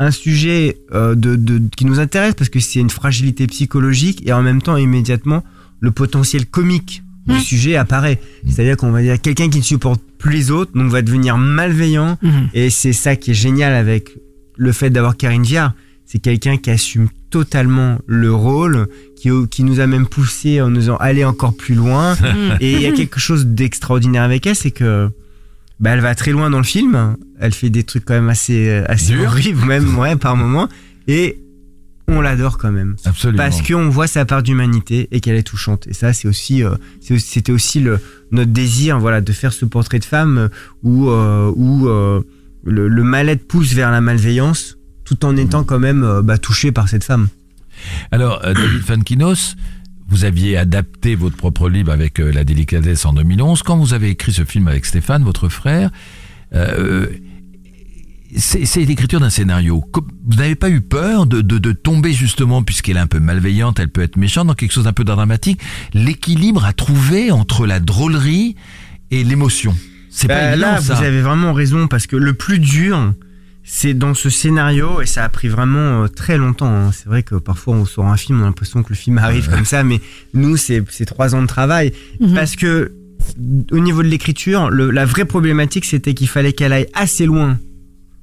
un 0.01 0.11
sujet 0.11 0.77
euh, 0.93 1.13
de, 1.15 1.35
de- 1.35 1.61
qui 1.77 1.85
nous 1.85 1.99
intéresse 1.99 2.33
parce 2.33 2.49
que 2.49 2.59
c'est 2.59 2.79
une 2.79 2.89
fragilité 2.89 3.45
psychologique 3.47 4.23
et 4.27 4.33
en 4.33 4.41
même 4.41 4.61
temps, 4.61 4.75
immédiatement, 4.77 5.43
le 5.79 5.91
potentiel 5.91 6.45
comique 6.47 7.03
du 7.27 7.39
sujet 7.39 7.75
apparaît. 7.75 8.19
C'est-à-dire 8.47 8.75
qu'on 8.77 8.91
va 8.91 9.01
dire 9.03 9.21
quelqu'un 9.21 9.47
qui 9.49 9.59
ne 9.59 9.63
supporte 9.63 10.01
plus 10.17 10.31
les 10.31 10.49
autres, 10.51 10.71
donc 10.73 10.89
va 10.91 11.01
devenir 11.03 11.37
malveillant. 11.37 12.17
Mhm. 12.23 12.49
Et 12.53 12.69
c'est 12.71 12.93
ça 12.93 13.15
qui 13.15 13.31
est 13.31 13.35
génial 13.35 13.73
avec 13.73 14.09
le 14.57 14.71
fait 14.71 14.89
d'avoir 14.89 15.15
Karine 15.15 15.43
Viard. 15.43 15.73
C'est 16.05 16.19
quelqu'un 16.19 16.57
qui 16.57 16.71
assume 16.71 17.07
totalement 17.29 17.99
le 18.07 18.33
rôle, 18.33 18.87
qui, 19.15 19.29
qui 19.51 19.63
nous 19.63 19.79
a 19.79 19.87
même 19.87 20.07
poussé 20.07 20.61
en 20.61 20.69
nous 20.71 20.79
disant 20.79 20.97
allez 20.97 21.23
encore 21.23 21.55
plus 21.55 21.75
loin. 21.75 22.17
Et 22.59 22.71
il 22.73 22.81
y 22.81 22.87
a 22.87 22.91
quelque 22.91 23.19
chose 23.19 23.45
d'extraordinaire 23.45 24.23
avec 24.23 24.45
elle, 24.47 24.55
c'est 24.55 24.71
que 24.71 25.09
bah, 25.81 25.91
elle 25.91 25.99
va 25.99 26.15
très 26.15 26.31
loin 26.31 26.49
dans 26.49 26.59
le 26.59 26.63
film. 26.63 27.17
Elle 27.39 27.53
fait 27.53 27.69
des 27.69 27.83
trucs 27.83 28.05
quand 28.05 28.13
même 28.13 28.29
assez, 28.29 28.69
euh, 28.69 28.85
assez 28.87 29.13
Dur. 29.13 29.25
horribles, 29.25 29.65
même 29.65 29.97
ouais, 29.99 30.15
par 30.15 30.37
moment. 30.37 30.69
Et 31.07 31.41
on 32.07 32.21
l'adore 32.21 32.57
quand 32.57 32.71
même. 32.71 32.95
Absolument. 33.05 33.37
Parce 33.37 33.61
qu'on 33.61 33.89
voit 33.89 34.07
sa 34.07 34.25
part 34.25 34.43
d'humanité 34.43 35.07
et 35.11 35.19
qu'elle 35.19 35.35
est 35.35 35.43
touchante. 35.43 35.87
Et 35.87 35.93
ça, 35.93 36.13
c'est 36.13 36.27
aussi, 36.27 36.63
euh, 36.63 36.75
c'était 36.99 37.51
aussi 37.51 37.79
le, 37.79 37.99
notre 38.31 38.51
désir, 38.51 38.99
voilà, 38.99 39.21
de 39.21 39.31
faire 39.31 39.53
ce 39.53 39.65
portrait 39.65 39.99
de 39.99 40.05
femme 40.05 40.37
euh, 40.37 40.49
où, 40.83 41.09
euh, 41.09 41.51
où 41.55 41.87
euh, 41.87 42.21
le, 42.63 42.87
le 42.87 43.03
mal-être 43.03 43.47
pousse 43.47 43.73
vers 43.73 43.91
la 43.91 44.01
malveillance, 44.01 44.77
tout 45.05 45.25
en 45.25 45.35
étant 45.35 45.63
quand 45.63 45.79
même 45.79 46.21
bah, 46.23 46.37
touché 46.37 46.71
par 46.71 46.89
cette 46.89 47.03
femme. 47.03 47.27
Alors, 48.11 48.41
David 48.41 48.83
Fankinos, 48.83 49.55
vous 50.11 50.25
aviez 50.25 50.57
adapté 50.57 51.15
votre 51.15 51.37
propre 51.37 51.69
livre 51.69 51.91
avec 51.91 52.19
euh, 52.19 52.31
La 52.31 52.43
délicatesse 52.43 53.05
en 53.05 53.13
2011. 53.13 53.63
Quand 53.63 53.77
vous 53.77 53.93
avez 53.93 54.09
écrit 54.09 54.33
ce 54.33 54.45
film 54.45 54.67
avec 54.67 54.85
Stéphane, 54.85 55.23
votre 55.23 55.49
frère, 55.49 55.89
euh, 56.53 57.07
c'est 58.35 58.65
c'est 58.65 58.85
l'écriture 58.85 59.19
d'un 59.19 59.29
scénario. 59.29 59.83
Vous 60.25 60.35
n'avez 60.37 60.55
pas 60.55 60.69
eu 60.69 60.81
peur 60.81 61.25
de, 61.25 61.41
de, 61.41 61.57
de 61.57 61.71
tomber 61.71 62.13
justement, 62.13 62.63
puisqu'elle 62.63 62.97
est 62.97 63.01
un 63.01 63.07
peu 63.07 63.19
malveillante, 63.19 63.79
elle 63.79 63.89
peut 63.89 64.01
être 64.01 64.17
méchante, 64.17 64.47
dans 64.47 64.53
quelque 64.53 64.71
chose 64.71 64.85
d'un 64.85 64.93
peu 64.93 65.03
dramatique, 65.03 65.59
l'équilibre 65.93 66.63
à 66.65 66.73
trouver 66.73 67.31
entre 67.31 67.65
la 67.65 67.79
drôlerie 67.79 68.55
et 69.11 69.23
l'émotion? 69.23 69.75
C'est 70.09 70.27
pas 70.27 70.35
Bah, 70.35 70.51
évident, 70.53 70.67
là, 70.67 70.81
ça. 70.81 70.95
vous 70.95 71.03
avez 71.03 71.21
vraiment 71.21 71.53
raison 71.53 71.87
parce 71.87 72.07
que 72.07 72.15
le 72.17 72.33
plus 72.33 72.59
dur, 72.59 73.13
c'est 73.73 73.93
dans 73.93 74.13
ce 74.13 74.29
scénario 74.29 74.99
et 75.01 75.05
ça 75.05 75.23
a 75.23 75.29
pris 75.29 75.47
vraiment 75.47 76.03
euh, 76.03 76.07
très 76.07 76.37
longtemps. 76.37 76.67
hein. 76.67 76.91
C'est 76.91 77.05
vrai 77.07 77.23
que 77.23 77.35
parfois 77.35 77.73
on 77.75 77.85
sort 77.85 78.05
un 78.07 78.17
film, 78.17 78.41
on 78.41 78.43
a 78.43 78.47
l'impression 78.47 78.83
que 78.83 78.89
le 78.89 78.95
film 78.95 79.17
arrive 79.17 79.49
comme 79.49 79.63
ça, 79.63 79.83
mais 79.85 80.01
nous, 80.33 80.57
c'est 80.57 80.83
trois 81.05 81.35
ans 81.35 81.41
de 81.41 81.47
travail 81.47 81.93
parce 82.35 82.57
que 82.57 82.91
au 83.71 83.79
niveau 83.79 84.03
de 84.03 84.09
l'écriture, 84.09 84.69
la 84.71 85.05
vraie 85.05 85.23
problématique, 85.25 85.85
c'était 85.85 86.13
qu'il 86.13 86.27
fallait 86.27 86.51
qu'elle 86.51 86.73
aille 86.73 86.87
assez 86.93 87.25
loin 87.25 87.57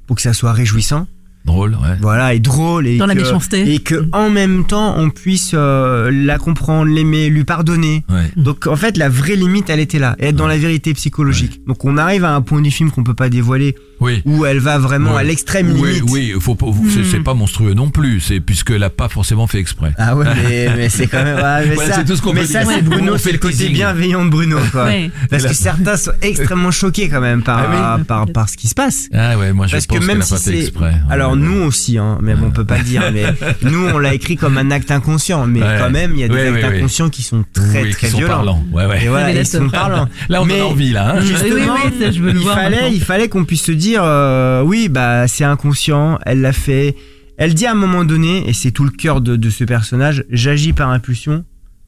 pour 0.06 0.16
que 0.16 0.22
ça 0.22 0.34
soit 0.34 0.52
réjouissant, 0.52 1.06
Drôle, 1.46 1.76
ouais. 1.76 1.96
voilà, 2.02 2.34
et 2.34 2.40
drôle 2.40 2.86
et 2.86 2.98
Dans 2.98 3.06
la 3.06 3.14
que- 3.14 3.20
méchanceté. 3.20 3.72
et 3.74 3.78
que 3.78 4.06
en 4.12 4.28
même 4.28 4.66
temps 4.66 4.98
on 4.98 5.08
puisse 5.08 5.52
euh, 5.54 6.10
la 6.10 6.36
comprendre, 6.36 6.90
l'aimer, 6.92 7.30
lui 7.30 7.44
pardonner. 7.44 8.04
ouais. 8.10 8.30
Donc 8.36 8.66
en 8.66 8.76
fait 8.76 8.98
la 8.98 9.08
vraie 9.08 9.36
limite 9.36 9.70
elle 9.70 9.80
était 9.80 9.98
là, 9.98 10.14
être 10.18 10.36
dans 10.36 10.46
la 10.48 10.58
vérité 10.58 10.92
psychologique. 10.92 11.62
Donc 11.66 11.86
on 11.86 11.96
arrive 11.96 12.24
à 12.24 12.34
un 12.34 12.42
point 12.42 12.60
du 12.60 12.70
film 12.70 12.90
qu'on 12.90 13.02
peut 13.04 13.14
pas 13.14 13.30
dévoiler 13.30 13.76
Oui. 14.00 14.22
où 14.24 14.44
elle 14.44 14.58
va 14.58 14.78
vraiment 14.78 15.16
à 15.16 15.22
l'extrême 15.24 15.72
Oui, 15.78 15.94
limite. 15.94 16.10
oui, 16.10 16.32
faut 16.40 16.54
pas, 16.54 16.66
c'est- 16.90 17.04
c'est 17.04 17.20
pas 17.22 17.34
monstrueux 17.34 17.74
non 17.74 17.90
plus, 17.90 18.20
c'est 18.20 18.40
puisqu'elle 18.40 18.82
a 18.84 18.90
pas 18.90 19.08
forcément 19.08 19.46
fait 19.46 19.58
exprès. 19.58 19.92
Ah 19.98 20.14
ouais 20.16 20.24
mais, 20.48 20.68
mais 20.76 20.88
c'est 20.88 21.06
quand 21.06 21.22
même 21.24 21.36
ouais, 21.36 21.66
mais 21.68 21.74
Voilà, 21.74 21.90
ça, 21.94 21.98
c'est 22.00 22.04
tout 22.04 22.16
ce 22.16 22.22
qu'on 22.22 22.32
mais 22.32 22.42
peut 22.42 22.46
ça 22.46 22.62
dire. 22.64 22.72
c'est. 22.76 22.82
Bruno, 22.82 23.16
c'est 23.18 23.32
le 23.32 23.38
côté 23.38 23.68
bienveillant 23.70 24.24
de 24.24 24.30
Bruno 24.30 24.58
quoi. 24.72 24.84
Ouais. 24.84 25.10
Parce 25.30 25.44
que 25.44 25.52
certains 25.54 25.96
sont 25.96 26.12
extrêmement 26.22 26.70
choqués 26.70 27.08
quand 27.08 27.20
même 27.20 27.42
par 27.42 27.58
Ah 27.72 27.96
oui. 27.98 28.04
par, 28.04 28.26
par 28.26 28.48
ce 28.48 28.56
qui 28.56 28.68
se 28.68 28.74
passe. 28.74 29.08
Ah 29.12 29.36
ouais, 29.38 29.52
moi 29.52 29.66
je 29.66 29.72
Parce 29.72 29.86
pense 29.86 29.98
que 29.98 30.04
même 30.04 30.16
qu'elle 30.18 30.22
a 30.22 30.26
si 30.26 30.32
pas 30.32 30.38
fait 30.38 30.50
c'est 30.52 30.58
exprès. 30.60 30.94
alors 31.10 31.32
Ouais, 31.32 31.38
nous 31.38 31.62
aussi 31.64 31.98
hein, 31.98 32.18
mais 32.22 32.34
bon, 32.34 32.46
on 32.46 32.50
peut 32.50 32.64
pas 32.64 32.78
dire 32.78 33.02
mais 33.12 33.24
nous 33.62 33.86
on 33.92 33.98
l'a 33.98 34.14
écrit 34.14 34.36
comme 34.36 34.58
un 34.58 34.70
acte 34.70 34.90
inconscient 34.90 35.46
mais 35.46 35.60
Ouais. 35.62 35.76
quand 35.80 35.90
même 35.90 36.12
il 36.14 36.20
y 36.20 36.24
a 36.24 36.28
des 36.28 36.38
actes 36.48 36.64
inconscients 36.64 37.08
qui 37.10 37.22
sont 37.22 37.44
très 37.52 37.82
Oui, 37.82 37.90
très 37.90 38.08
violents. 38.08 38.28
parlants. 38.28 38.64
Ouais, 38.72 38.86
ouais. 38.86 39.04
Et 39.04 39.08
voilà, 39.08 39.32
ils 39.32 39.46
sont 39.46 39.68
parlants. 39.68 40.08
Là 40.28 40.40
on 40.42 40.48
a 40.50 40.62
envie 40.62 40.92
là. 40.92 41.16
Hein 41.16 41.20
Justement, 41.20 41.74
Oui, 41.74 41.92
oui, 42.20 42.32
oui, 42.34 42.90
il 42.92 43.02
fallait 43.02 43.28
qu'on 43.28 43.44
puisse 43.44 43.62
se 43.64 43.72
dire, 43.72 43.87
euh, 43.96 44.62
oui, 44.62 44.88
bah 44.88 45.28
c'est 45.28 45.44
inconscient, 45.44 46.18
elle 46.26 46.40
l'a 46.40 46.52
fait. 46.52 46.96
Elle 47.36 47.54
dit 47.54 47.66
à 47.66 47.72
un 47.72 47.76
moment 47.76 48.04
donné, 48.04 48.48
et 48.48 48.52
c'est 48.52 48.72
tout 48.72 48.84
le 48.84 48.90
cœur 48.90 49.20
de, 49.20 49.36
de 49.36 49.50
ce 49.50 49.64
personnage, 49.64 50.24
j'agis 50.30 50.72
par 50.72 50.90
impulsion 50.90 51.44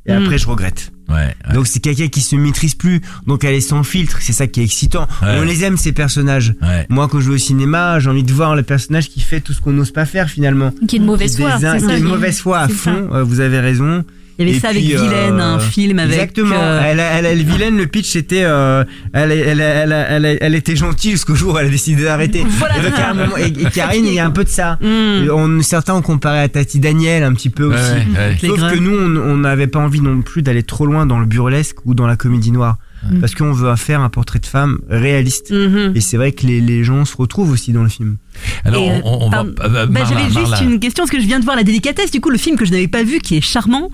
et 0.07 0.13
après 0.13 0.39
je 0.39 0.47
regrette. 0.47 0.93
Ouais, 1.09 1.17
ouais. 1.17 1.55
Donc 1.55 1.67
c'est 1.67 1.81
quelqu'un 1.81 2.09
qui 2.09 2.21
se 2.21 2.37
maîtrise 2.37 2.75
plus, 2.75 3.01
donc 3.27 3.45
elle 3.45 3.55
est 3.55 3.61
sans 3.61 3.83
filtre, 3.83 4.19
c'est 4.21 4.33
ça 4.33 4.47
qui 4.47 4.61
est 4.61 4.65
excitant. 4.65 5.07
Ouais. 5.23 5.39
On 5.41 5.43
les 5.43 5.65
aime 5.65 5.77
ces 5.77 5.93
personnages. 5.93 6.55
Ouais. 6.63 6.87
Moi 6.89 7.09
quand 7.09 7.21
je 7.21 7.29
vais 7.29 7.35
au 7.35 7.39
cinéma, 7.39 7.99
j'ai 7.99 8.09
envie 8.09 8.23
de 8.23 8.33
voir 8.33 8.55
le 8.55 8.63
personnage 8.63 9.09
qui 9.09 9.21
fait 9.21 9.41
tout 9.41 9.53
ce 9.53 9.61
qu'on 9.61 9.73
n'ose 9.73 9.91
pas 9.91 10.07
faire 10.07 10.31
finalement. 10.31 10.73
Qui 10.87 10.97
est 10.97 11.01
de 11.01 11.05
mauvaise 11.05 11.37
foi. 11.37 11.59
qui 11.59 11.65
est 11.65 12.01
de 12.01 12.05
mauvaise 12.07 12.39
foi 12.39 12.61
à 12.61 12.69
ça. 12.69 12.75
fond, 12.75 13.09
euh, 13.13 13.23
vous 13.25 13.41
avez 13.41 13.61
raison. 13.61 14.05
Il 14.41 14.47
y 14.47 14.49
avait 14.49 14.57
Et 14.57 14.61
ça 14.61 14.71
puis, 14.71 14.79
avec 14.79 15.03
Vilaine, 15.03 15.39
euh, 15.39 15.55
un 15.55 15.59
film 15.61 15.99
avec. 15.99 16.15
Exactement. 16.15 16.55
euh, 16.57 16.81
Elle, 16.83 16.99
elle, 16.99 17.27
elle, 17.27 17.43
Vilaine, 17.45 17.77
le 17.77 17.87
pitch 17.87 18.09
c'était, 18.11 18.43
euh, 18.45 18.85
elle, 19.13 19.31
elle, 19.33 19.61
elle, 19.61 19.93
elle, 19.93 20.25
elle, 20.25 20.39
elle 20.41 20.55
était 20.55 20.77
gentille 20.77 21.11
jusqu'au 21.13 21.35
jour 21.35 21.55
où 21.55 21.59
elle 21.59 21.67
a 21.67 21.71
décidé 21.71 22.05
d'arrêter. 22.05 22.43
Voilà. 22.49 22.79
Et, 22.79 22.83
donc, 22.83 22.99
à 22.99 23.11
un 23.11 23.15
moment- 23.15 23.37
et- 23.37 23.49
et 23.49 23.71
Karine, 23.71 24.07
il 24.07 24.15
y 24.15 24.19
a 24.19 24.25
un 24.25 24.31
peu 24.31 24.45
de 24.45 24.49
ça. 24.49 24.79
hmm. 24.81 25.29
On, 25.31 25.61
certains 25.63 25.95
ont 25.95 26.03
comparé 26.03 26.41
à 26.41 26.49
Tati 26.49 26.81
Daniel 26.81 27.23
un 27.23 27.35
petit 27.35 27.51
peu 27.51 27.69
Ouais, 27.69 27.75
aussi. 27.75 28.17
ouais, 28.17 28.49
Sauf 28.57 28.73
que 28.73 28.79
nous, 28.79 28.97
on 29.21 29.37
n'avait 29.37 29.67
pas 29.67 29.79
envie 29.79 30.01
non 30.01 30.23
plus 30.23 30.41
d'aller 30.43 30.63
trop 30.63 30.87
loin 30.87 31.05
dans 31.05 31.19
le 31.19 31.27
burlesque 31.27 31.77
ou 31.85 31.95
dans 31.95 32.07
la 32.07 32.17
comédie 32.17 32.51
noire. 32.51 32.79
Parce 33.21 33.35
qu'on 33.35 33.53
veut 33.53 33.75
faire 33.77 34.01
un 34.03 34.11
portrait 34.11 34.39
de 34.41 34.47
femme 34.47 34.79
réaliste. 34.91 35.51
Mhm. 35.53 35.93
Et 35.95 36.01
c'est 36.03 36.19
vrai 36.19 36.33
que 36.33 36.47
les, 36.47 36.61
les 36.61 36.85
gens 36.85 37.05
se 37.07 37.17
retrouvent 37.17 37.51
aussi 37.51 37.73
dans 37.73 37.83
le 37.83 37.89
film. 37.89 38.19
Alors, 38.65 38.83
Et, 38.83 39.01
on, 39.05 39.23
on 39.27 39.31
va. 39.31 39.39
pardon. 39.39 39.55
euh, 39.63 39.87
Bah, 39.87 40.01
J'avais 40.07 40.25
juste 40.25 40.35
Marla. 40.35 40.63
une 40.63 40.79
question 40.79 41.05
parce 41.05 41.11
que 41.11 41.19
je 41.21 41.27
viens 41.27 41.41
de 41.41 41.45
voir 41.45 41.57
La 41.57 41.65
Délicatesse, 41.65 42.11
du 42.11 42.21
coup 42.21 42.29
le 42.31 42.37
film 42.39 42.57
que 42.57 42.65
je 42.67 42.71
n'avais 42.73 42.89
pas 42.89 43.03
vu 43.03 43.19
qui 43.21 43.37
est 43.37 43.41
charmant. 43.41 43.91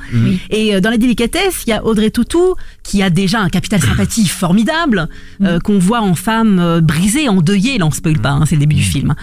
Et 0.50 0.74
euh, 0.74 0.80
dans 0.80 0.90
La 0.90 0.98
Délicatesse, 0.98 1.62
il 1.66 1.70
y 1.70 1.72
a 1.72 1.84
Audrey 1.84 2.10
Tautou 2.10 2.54
qui 2.82 3.00
a 3.02 3.08
déjà 3.10 3.40
un 3.40 3.48
capital 3.48 3.80
sympathie 3.80 4.26
formidable 4.28 5.08
euh, 5.40 5.60
qu'on 5.60 5.78
voit 5.78 6.00
en 6.00 6.14
femme 6.16 6.58
euh, 6.58 6.80
brisée, 6.80 7.28
endeuillée. 7.28 7.78
Là 7.78 7.86
on 7.86 7.90
spoil 7.92 8.18
pas, 8.18 8.30
hein, 8.30 8.44
c'est 8.44 8.56
le 8.56 8.60
début 8.60 8.74
du 8.76 8.82
film. 8.82 9.14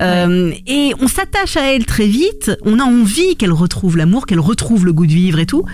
Euh, 0.00 0.52
Et 0.68 0.92
on 1.00 1.08
s'attache 1.08 1.56
à 1.56 1.72
elle 1.74 1.84
très 1.84 2.06
vite. 2.06 2.52
On 2.64 2.78
a 2.78 2.84
envie 2.84 3.34
qu'elle 3.36 3.52
retrouve 3.52 3.96
l'amour, 3.96 4.26
qu'elle 4.26 4.40
retrouve 4.40 4.86
le 4.86 4.92
goût 4.92 5.06
de 5.06 5.12
vivre 5.12 5.38
et 5.40 5.46
tout. 5.46 5.64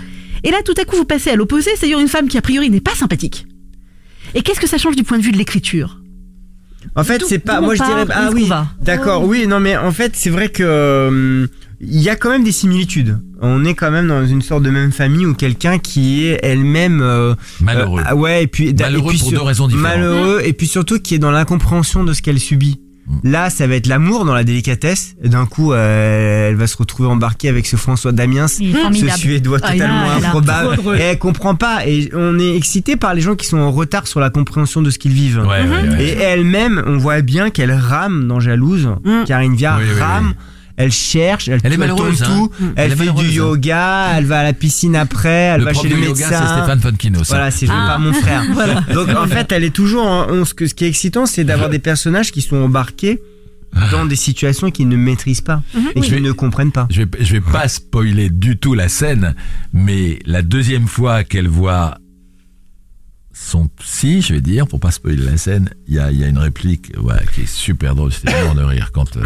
Et 0.43 0.51
là 0.51 0.57
tout 0.65 0.73
à 0.79 0.85
coup 0.85 0.95
vous 0.95 1.05
passez 1.05 1.29
à 1.31 1.35
l'opposé, 1.35 1.69
c'est-à-dire 1.75 1.99
une 1.99 2.07
femme 2.07 2.27
qui 2.29 2.37
a 2.37 2.41
priori 2.41 2.69
n'est 2.69 2.79
pas 2.81 2.95
sympathique. 2.95 3.45
Et 4.35 4.41
qu'est-ce 4.41 4.59
que 4.59 4.67
ça 4.67 4.77
change 4.77 4.95
du 4.95 5.03
point 5.03 5.17
de 5.17 5.23
vue 5.23 5.31
de 5.31 5.37
l'écriture? 5.37 5.97
En 6.95 7.03
fait, 7.03 7.21
c'est 7.27 7.39
pas. 7.39 7.59
Moi, 7.61 7.75
je 7.75 7.83
dirais. 7.83 8.05
Ah 8.09 8.29
oui. 8.33 8.49
D'accord. 8.81 9.25
Oui. 9.25 9.45
Non, 9.47 9.59
mais 9.59 9.75
en 9.77 9.91
fait, 9.91 10.13
c'est 10.15 10.29
vrai 10.29 10.49
que 10.49 10.63
euh, 10.63 11.47
il 11.81 11.99
y 12.01 12.09
a 12.09 12.15
quand 12.15 12.29
même 12.29 12.43
des 12.43 12.51
similitudes. 12.51 13.19
On 13.41 13.63
est 13.65 13.73
quand 13.73 13.91
même 13.91 14.07
dans 14.07 14.25
une 14.25 14.41
sorte 14.41 14.63
de 14.63 14.69
même 14.69 14.91
famille 14.91 15.25
où 15.25 15.33
quelqu'un 15.33 15.77
qui 15.77 16.25
est 16.25 16.39
elle-même 16.43 17.01
euh, 17.01 17.35
Malheureux. 17.61 18.01
euh, 18.01 18.05
ah 18.05 18.15
ouais, 18.15 18.43
et 18.43 18.47
puis 18.47 18.73
Malheureux 18.73 19.11
et 19.11 19.15
puis 19.15 19.19
pour 19.19 19.29
sur- 19.29 19.39
deux 19.39 19.45
raisons 19.45 19.67
différentes. 19.67 19.95
Malheureux 19.97 20.41
et 20.43 20.51
puis 20.53 20.67
surtout 20.67 20.99
qui 20.99 21.15
est 21.15 21.19
dans 21.19 21.31
l'incompréhension 21.31 22.03
de 22.03 22.11
ce 22.13 22.21
qu'elle 22.21 22.39
subit. 22.39 22.79
Mm. 23.09 23.29
Là, 23.31 23.49
ça 23.49 23.65
va 23.67 23.75
être 23.75 23.87
l'amour 23.87 24.23
dans 24.23 24.33
la 24.35 24.43
délicatesse. 24.43 25.15
Et 25.23 25.29
d'un 25.29 25.45
coup, 25.45 25.73
euh, 25.73 26.49
elle 26.49 26.55
va 26.55 26.67
se 26.67 26.77
retrouver 26.77 27.09
embarquée 27.09 27.49
avec 27.49 27.65
ce 27.65 27.75
François 27.75 28.11
Damiens, 28.11 28.47
ce. 28.47 28.61
Suédois 29.17 29.57
Ah, 29.63 29.71
totalement 29.71 30.11
improbable. 30.11 30.77
Et 30.97 31.01
elle 31.01 31.17
comprend 31.19 31.55
pas. 31.55 31.87
Et 31.87 32.09
on 32.13 32.37
est 32.39 32.55
excité 32.55 32.95
par 32.95 33.13
les 33.13 33.21
gens 33.21 33.35
qui 33.35 33.47
sont 33.47 33.57
en 33.57 33.71
retard 33.71 34.07
sur 34.07 34.19
la 34.19 34.29
compréhension 34.29 34.81
de 34.81 34.89
ce 34.91 34.99
qu'ils 34.99 35.13
vivent. 35.13 35.39
Ouais, 35.41 35.67
ouais, 35.67 35.89
ouais. 35.89 36.03
Et 36.03 36.17
elle-même, 36.19 36.83
on 36.85 36.97
voit 36.97 37.21
bien 37.21 37.49
qu'elle 37.49 37.71
rame 37.71 38.27
dans 38.27 38.39
Jalouse. 38.39 38.89
Mm. 39.03 39.23
Karine 39.25 39.55
Viard 39.55 39.79
Oui, 39.79 39.85
oui, 39.93 39.99
rame. 39.99 40.27
oui. 40.37 40.43
Elle 40.81 40.93
cherche, 40.93 41.49
elle, 41.49 41.59
Elle 41.63 41.73
est 41.73 41.77
malheureuse, 41.77 42.19
tout, 42.23 42.51
hein. 42.61 42.71
elle, 42.77 42.85
Elle 42.85 42.91
est 42.93 42.95
fait 42.95 43.11
du 43.11 43.27
hein. 43.27 43.33
yoga, 43.33 44.11
elle 44.15 44.23
va 44.25 44.39
à 44.39 44.43
la 44.43 44.53
piscine 44.53 44.95
après, 44.95 45.29
elle 45.29 45.59
le 45.59 45.65
va 45.65 45.73
chez 45.73 45.89
le 45.89 45.95
yoga, 45.97 46.07
médecin. 46.07 46.29
c'est 46.29 46.53
Stéphane 46.61 46.79
Fonkino. 46.79 47.23
ça. 47.25 47.35
Voilà, 47.35 47.51
c'est 47.51 47.65
veux 47.65 47.73
Ah. 47.75 47.87
pas 47.91 47.97
mon 47.97 48.13
frère. 48.13 48.43
Voilà. 48.53 48.79
Donc 48.93 49.09
en 49.09 49.27
fait, 49.27 49.51
elle 49.51 49.65
est 49.65 49.71
toujours. 49.75 50.05
en- 50.05 50.27
on- 50.29 50.45
ce, 50.45 50.53
que, 50.53 50.67
ce 50.67 50.73
qui 50.73 50.85
est 50.85 50.87
excitant, 50.87 51.25
c'est 51.25 51.43
d'avoir 51.43 51.69
des 51.69 51.79
personnages 51.79 52.31
qui 52.31 52.41
sont 52.41 52.55
embarqués 52.55 53.21
dans 53.91 54.05
des 54.05 54.15
situations 54.15 54.71
qu'ils 54.71 54.87
ne 54.87 54.95
maîtrisent 54.95 55.41
pas 55.41 55.61
et 55.95 55.99
qu'ils 55.99 56.23
ne 56.23 56.31
comprennent 56.31 56.71
pas. 56.71 56.87
Je 56.89 57.01
vais, 57.03 57.09
je 57.19 57.33
vais 57.33 57.41
pas 57.41 57.67
spoiler 57.67 58.29
du 58.29 58.57
tout 58.57 58.73
la 58.73 58.87
scène, 58.87 59.35
mais 59.73 60.19
la 60.25 60.41
deuxième 60.41 60.87
fois 60.87 61.25
qu'elle 61.25 61.49
voit 61.49 61.97
son 63.33 63.67
psy, 63.79 64.21
je 64.21 64.33
vais 64.33 64.41
dire, 64.41 64.65
pour 64.67 64.79
pas 64.79 64.91
spoiler 64.91 65.23
la 65.23 65.37
scène, 65.37 65.69
il 65.87 65.95
y 65.95 65.99
a, 65.99 66.09
il 66.11 66.19
y 66.19 66.23
a 66.23 66.27
une 66.27 66.37
réplique 66.39 66.91
ouais, 67.01 67.15
qui 67.33 67.41
est 67.41 67.49
super 67.49 67.95
drôle, 67.95 68.11
c'était 68.11 68.31
vraiment 68.31 68.55
de 68.55 68.63
rire 68.63 68.91
quand... 68.93 69.17
euh, 69.17 69.23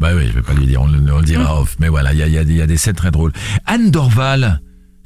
bah 0.00 0.08
oui, 0.16 0.22
je 0.28 0.32
vais 0.32 0.42
pas 0.42 0.54
lui 0.54 0.66
dire, 0.66 0.80
on, 0.82 0.86
le- 0.86 1.12
on 1.12 1.18
le 1.18 1.24
dira 1.24 1.60
off, 1.60 1.76
mais 1.78 1.88
voilà, 1.88 2.12
il 2.12 2.18
y 2.18 2.22
a, 2.22 2.26
il 2.26 2.32
y, 2.32 2.38
a, 2.38 2.42
il 2.42 2.56
y 2.56 2.62
a 2.62 2.66
des 2.66 2.76
scènes 2.78 2.94
très 2.94 3.10
drôles. 3.10 3.32
Anne 3.66 3.90
Dorval, 3.90 4.60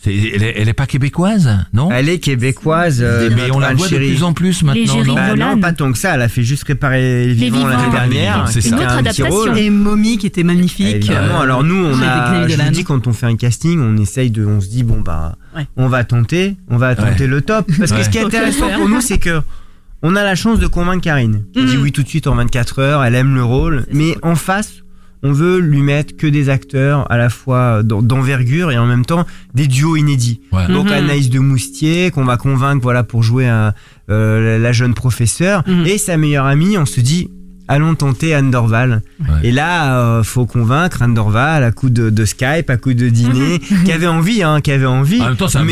elle, 0.07 0.42
est, 0.42 0.54
elle 0.61 0.68
est 0.68 0.72
pas 0.74 0.87
québécoise, 0.87 1.48
non? 1.72 1.88
Elle 1.90 2.09
est 2.11 2.18
québécoise, 2.18 2.98
euh, 3.02 3.30
Mais 3.35 3.50
on 3.50 3.59
la 3.59 3.72
voit 3.74 3.88
de 3.88 3.96
plus 3.96 4.22
en 4.22 4.35
plus 4.35 4.62
maintenant, 4.62 5.02
non? 5.04 5.14
Bah 5.14 5.35
non, 5.35 5.59
pas 5.59 5.72
tant 5.72 5.90
que 5.90 5.96
ça. 5.98 6.14
Elle 6.14 6.20
a 6.22 6.28
fait 6.28 6.42
juste 6.42 6.64
réparer 6.64 7.26
les 7.28 7.33
vivants, 7.35 7.66
l'année 7.66 7.90
dernière. 7.90 8.46
C'est 8.48 8.64
Une 8.66 8.74
autre 8.74 8.83
un 8.85 9.02
petit 9.02 9.22
adaptation. 9.22 9.26
rôle. 9.30 9.59
Et 9.59 9.70
Mommy 9.70 10.18
qui 10.18 10.26
était 10.26 10.42
magnifique. 10.42 10.96
Évidemment. 10.96 11.38
Euh, 11.40 11.42
Alors 11.44 11.64
nous, 11.64 11.87
on 11.87 12.00
a, 12.02 12.46
je 12.46 12.54
vous 12.62 12.70
dis, 12.70 12.85
quand 12.85 13.07
on 13.07 13.12
fait 13.14 13.26
un 13.26 13.37
casting, 13.37 13.80
on 13.80 13.96
essaye 13.96 14.30
de, 14.30 14.44
on 14.44 14.61
se 14.61 14.68
dit 14.68 14.83
bon 14.85 15.00
bah, 15.00 15.37
Ouais. 15.57 15.66
on 15.76 15.88
va 15.88 16.04
tenter, 16.04 16.57
on 16.68 16.76
va 16.76 16.94
tenter 16.94 17.22
Ouais. 17.24 17.26
le 17.26 17.40
top. 17.40 17.70
Parce 17.78 17.90
que 17.92 18.02
ce 18.02 18.11
qui 18.11 18.18
est 18.18 18.24
intéressant 18.24 18.68
pour 18.76 18.88
nous, 18.88 19.00
c'est 19.00 19.18
que 19.18 19.40
on 20.02 20.16
a 20.16 20.22
la 20.22 20.35
chance 20.35 20.59
de 20.59 20.66
convaincre 20.66 21.00
Karine. 21.00 21.44
Elle 21.57 21.64
dit 21.64 21.76
Mhm. 21.78 21.83
oui 21.83 21.92
tout 21.92 22.02
de 22.02 22.09
suite 22.09 22.26
en 22.26 22.35
24 22.35 22.78
heures, 22.80 23.02
elle 23.04 23.14
aime 23.14 23.35
le 23.35 23.42
rôle, 23.42 23.87
mais 23.90 24.16
en 24.22 24.35
face. 24.35 24.84
On 25.25 25.33
veut 25.33 25.59
lui 25.59 25.81
mettre 25.81 26.17
que 26.17 26.27
des 26.27 26.51
acteurs 26.51 27.11
à 27.11 27.17
la 27.17 27.31
fois 27.31 27.83
d'en- 27.83 28.03
d'envergure 28.03 28.71
et 28.71 28.79
en 28.79 28.87
même 28.87 29.05
temps 29.07 29.27
des 29.55 29.67
duos 29.67 29.97
inédits. 29.97 30.41
Ouais. 30.53 30.69
Donc 30.69 30.87
Mhm. 30.87 30.93
Anaïs 30.93 31.31
de 31.31 31.39
Moustier 31.39 32.11
qu'on 32.11 32.25
va 32.25 32.37
convaincre 32.37 32.83
voilà 32.83 33.03
pour 33.05 33.23
jouer 33.23 33.49
un, 33.49 33.73
euh, 34.11 34.59
la 34.59 34.73
jeune 34.73 34.95
professeure 34.95 35.65
Mhm. 35.67 35.87
et 35.87 35.99
sa 35.99 36.17
meilleure 36.19 36.45
amie. 36.47 36.77
On 36.79 36.87
se 36.87 37.01
dit 37.01 37.31
allons 37.67 37.95
tenter 37.95 38.35
Anne 38.35 38.51
Dorval. 38.51 39.01
Ouais. 39.21 39.27
Et 39.49 39.51
là 39.51 39.99
euh, 39.99 40.23
faut 40.23 40.45
convaincre 40.45 41.01
Anne 41.01 41.15
Dorval 41.15 41.65
à 41.65 41.73
coup 41.73 41.89
de, 41.89 42.11
de 42.11 42.25
Skype, 42.27 42.69
à 42.69 42.77
coup 42.77 42.93
de 42.93 43.09
dîner, 43.09 43.61
qui 43.87 43.93
avait 43.93 44.07
envie, 44.07 44.43
hein, 44.43 44.61
qui 44.61 44.71
avait 44.73 44.85
envie. 44.85 45.23
En 45.23 45.29
même 45.29 45.37
temps, 45.37 45.49
c'est 45.49 45.57
un 45.57 45.65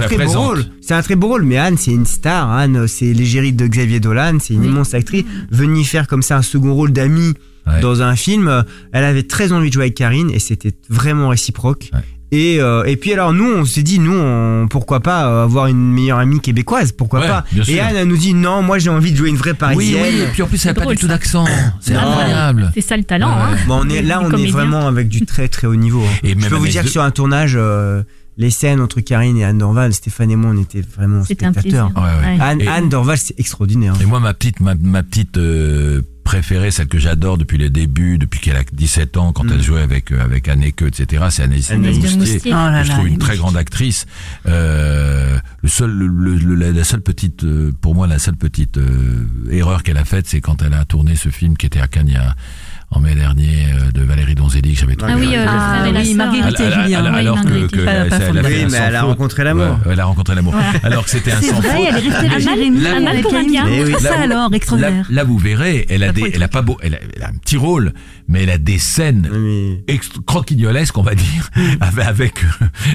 très 0.00 0.16
beau 0.24 0.32
rôle. 0.32 0.64
C'est 0.80 0.94
un 0.94 1.02
très 1.02 1.14
beau 1.16 1.28
rôle. 1.28 1.42
Mais 1.44 1.58
Anne 1.58 1.76
c'est 1.76 1.90
une 1.92 2.06
star. 2.06 2.50
Anne 2.50 2.86
c'est 2.88 3.12
l'égérie 3.12 3.52
de 3.52 3.66
Xavier 3.66 4.00
Dolan. 4.00 4.38
C'est 4.40 4.54
une 4.54 4.64
immense 4.64 4.94
actrice. 4.94 5.24
Venir 5.50 5.84
faire 5.84 6.06
comme 6.06 6.22
ça 6.22 6.38
un 6.38 6.42
second 6.42 6.72
rôle 6.72 6.92
d'amie 6.92 7.34
Ouais. 7.66 7.80
dans 7.80 8.02
un 8.02 8.16
film. 8.16 8.48
euh, 8.48 8.62
Elle 8.92 9.04
avait 9.04 9.22
très 9.22 9.52
envie 9.52 9.68
de 9.68 9.72
jouer 9.74 9.84
avec 9.84 9.94
Karine 9.94 10.30
et 10.30 10.38
c'était 10.38 10.72
vraiment 10.88 11.28
réciproque. 11.28 11.90
Ouais. 11.92 12.00
Et, 12.34 12.60
euh, 12.60 12.82
et 12.84 12.96
puis 12.96 13.12
alors 13.12 13.34
nous 13.34 13.44
on 13.44 13.64
s'est 13.66 13.82
dit 13.82 13.98
nous 13.98 14.14
on- 14.18 14.66
pourquoi 14.66 15.00
pas 15.00 15.26
euh, 15.28 15.44
avoir 15.44 15.66
une 15.66 15.92
meilleure 15.92 16.16
amie 16.18 16.40
québécoise 16.40 16.90
pourquoi 16.92 17.20
Ouais, 17.20 17.28
pas 17.28 17.44
et. 17.68 17.78
Anne 17.78 17.94
elle 17.94 18.08
nous 18.08 18.16
dit 18.16 18.32
non 18.32 18.62
moi 18.62 18.78
j'ai 18.78 18.88
envie 18.88 19.12
de 19.12 19.16
jouer 19.18 19.28
une 19.28 19.36
vraie 19.36 19.52
parisienne 19.52 20.02
oui, 20.14 20.20
et 20.22 20.26
puis 20.32 20.40
en 20.42 20.46
plus, 20.46 20.64
elle 20.64 20.74
n'a 20.74 20.82
pas 20.82 20.90
du 20.90 20.96
tout 20.96 21.06
d'accent. 21.08 21.44
C'est 21.80 21.92
Non. 21.92 22.00
incroyable. 22.00 22.70
C'est 22.72 22.80
ça 22.80 22.96
le 22.96 23.04
talent. 23.04 23.28
Ouais. 23.36 23.42
hein. 23.52 23.56
bon 23.68 23.82
on 23.84 23.88
est 23.90 24.00
là 24.00 24.22
on 24.24 24.32
est 24.32 24.46
vraiment 24.50 24.88
avec 24.88 25.08
du 25.08 25.26
très 25.26 25.48
très 25.48 25.66
haut 25.66 25.76
niveau 25.76 26.02
hein. 26.02 26.18
Et 26.24 26.30
je 26.30 26.34
même 26.36 26.48
peux 26.48 26.56
vous 26.56 26.66
dire 26.68 26.84
que 26.84 26.88
sur 26.88 27.02
un 27.02 27.10
tournage 27.10 27.52
euh, 27.54 28.02
les 28.38 28.50
scènes 28.50 28.80
entre 28.80 29.00
Karine 29.00 29.36
et 29.36 29.44
Anne 29.44 29.58
Dorval 29.58 29.92
Stéphane 29.92 30.30
et 30.30 30.36
moi 30.36 30.52
on 30.54 30.60
était 30.60 30.80
vraiment 30.80 31.22
C'était 31.24 31.44
un 31.46 31.52
spectateurs 31.52 31.90
Ouais, 31.94 32.02
ouais. 32.02 32.36
Ouais. 32.36 32.40
Anne, 32.40 32.60
Et- 32.62 32.66
Anne 32.68 32.88
Dorval 32.88 33.18
c'est 33.18 33.38
extraordinaire 33.38 33.94
Et 34.00 34.06
moi, 34.06 34.20
ma 34.20 34.32
petite, 34.34 34.60
ma, 34.60 34.74
ma 34.74 35.02
petite 35.02 35.36
euh, 35.36 36.00
préférée, 36.24 36.70
celle 36.70 36.86
que 36.88 36.98
j'adore 36.98 37.36
depuis 37.36 37.58
les 37.58 37.68
débuts, 37.68 38.16
depuis 38.16 38.40
qu'elle 38.40 38.56
a 38.56 38.62
17 38.72 39.16
ans, 39.18 39.32
quand 39.32 39.44
Mm. 39.44 39.50
elle 39.54 39.62
jouait 39.62 39.82
avec 39.82 40.12
euh, 40.12 40.24
avec 40.24 40.48
Anneke, 40.48 40.82
etc. 40.82 41.24
C'est 41.30 41.46
Moustier. 41.46 41.76
Moustier. 42.16 42.40
Oh 42.46 42.50
là 42.54 42.78
que 42.80 42.84
je 42.84 42.88
là, 42.90 42.94
trouve 42.94 43.08
une 43.08 43.18
très 43.18 43.36
grande 43.36 43.56
actrice. 43.56 44.06
Euh, 44.46 45.38
le 45.62 45.68
seul, 45.68 45.90
le, 45.90 46.36
le- 46.36 46.54
la, 46.54 46.70
la 46.72 46.84
seule 46.84 47.00
petite, 47.02 47.44
euh, 47.44 47.72
pour 47.80 47.94
moi, 47.94 48.06
la 48.06 48.18
seule 48.18 48.36
petite 48.36 48.78
euh, 48.78 49.26
erreur 49.50 49.82
qu'elle 49.82 49.98
a 49.98 50.04
faite, 50.04 50.26
c'est 50.28 50.40
quand 50.40 50.62
elle 50.62 50.74
a 50.74 50.84
tourné 50.84 51.16
ce 51.16 51.28
film 51.28 51.56
qui 51.56 51.66
était 51.66 51.80
à 51.80 51.88
Cannes 51.88 52.08
il 52.08 52.14
y 52.14 52.16
a- 52.16 52.34
en 52.94 53.00
mai 53.00 53.14
dernier 53.14 53.66
euh, 53.72 53.90
de 53.92 54.02
Valérie 54.02 54.34
Donzelli 54.34 54.74
que 54.74 54.80
j'avais 54.80 54.96
trouvé. 54.96 55.12
Ah 55.14 55.18
oui, 55.18 55.28
euh, 55.34 55.44
Ah 55.48 55.84
oui. 55.92 56.14
Marguerite 56.14 56.60
et 56.60 56.64
Alors- 56.64 56.82
Julien. 56.84 57.04
alors- 57.14 57.38
Oui, 57.44 57.66
que, 57.68 57.76
que 57.76 57.84
pas- 57.84 57.90
elle- 57.92 58.08
pas 58.08 58.16
elle 58.16 58.38
a 58.38 58.42
fait 58.42 58.64
Oui, 58.64 58.70
mais 58.70 58.78
elle 58.78 58.96
a 58.96 59.02
rencontré 59.02 59.44
l'amour. 59.44 59.64
Ouais, 59.86 59.92
elle 59.92 60.00
a 60.00 60.04
rencontré 60.04 60.34
l'amour. 60.34 60.54
Alors 60.82 61.04
que 61.04 61.10
c'était 61.10 61.32
un 61.32 61.40
sans 61.40 61.60
vrai, 61.60 61.70
faute. 61.70 61.80
elle 61.88 61.94
est 61.94 61.98
restée 61.98 62.14
avec 62.14 62.26
Un 62.26 62.28
mal- 62.34 62.42
Jérémy. 62.42 62.86
un 62.86 63.00
mal 63.00 63.08
avec 63.08 63.22
pour 63.22 63.34
un 63.34 63.44
bien. 63.44 63.64
Ça 64.00 64.20
alors, 64.20 64.50
extraordinaire. 64.52 65.06
là, 65.10 65.24
vous 65.24 65.38
verrez, 65.38 65.86
elle 65.88 66.02
a 66.02 66.12
des, 66.12 66.30
elle 66.34 66.42
a 66.42 66.48
pas 66.48 66.62
beau, 66.62 66.76
elle 66.82 66.94
a, 66.94 66.98
elle 67.16 67.22
a 67.22 67.28
un 67.28 67.34
petit 67.34 67.56
rôle, 67.56 67.92
mais 68.28 68.42
elle 68.44 68.50
a 68.50 68.58
des 68.58 68.78
scènes 68.78 69.28
croquignolesques, 70.26 70.96
on 70.98 71.02
va 71.02 71.14
dire, 71.14 71.50
avec 71.80 72.02
avec 72.22 72.44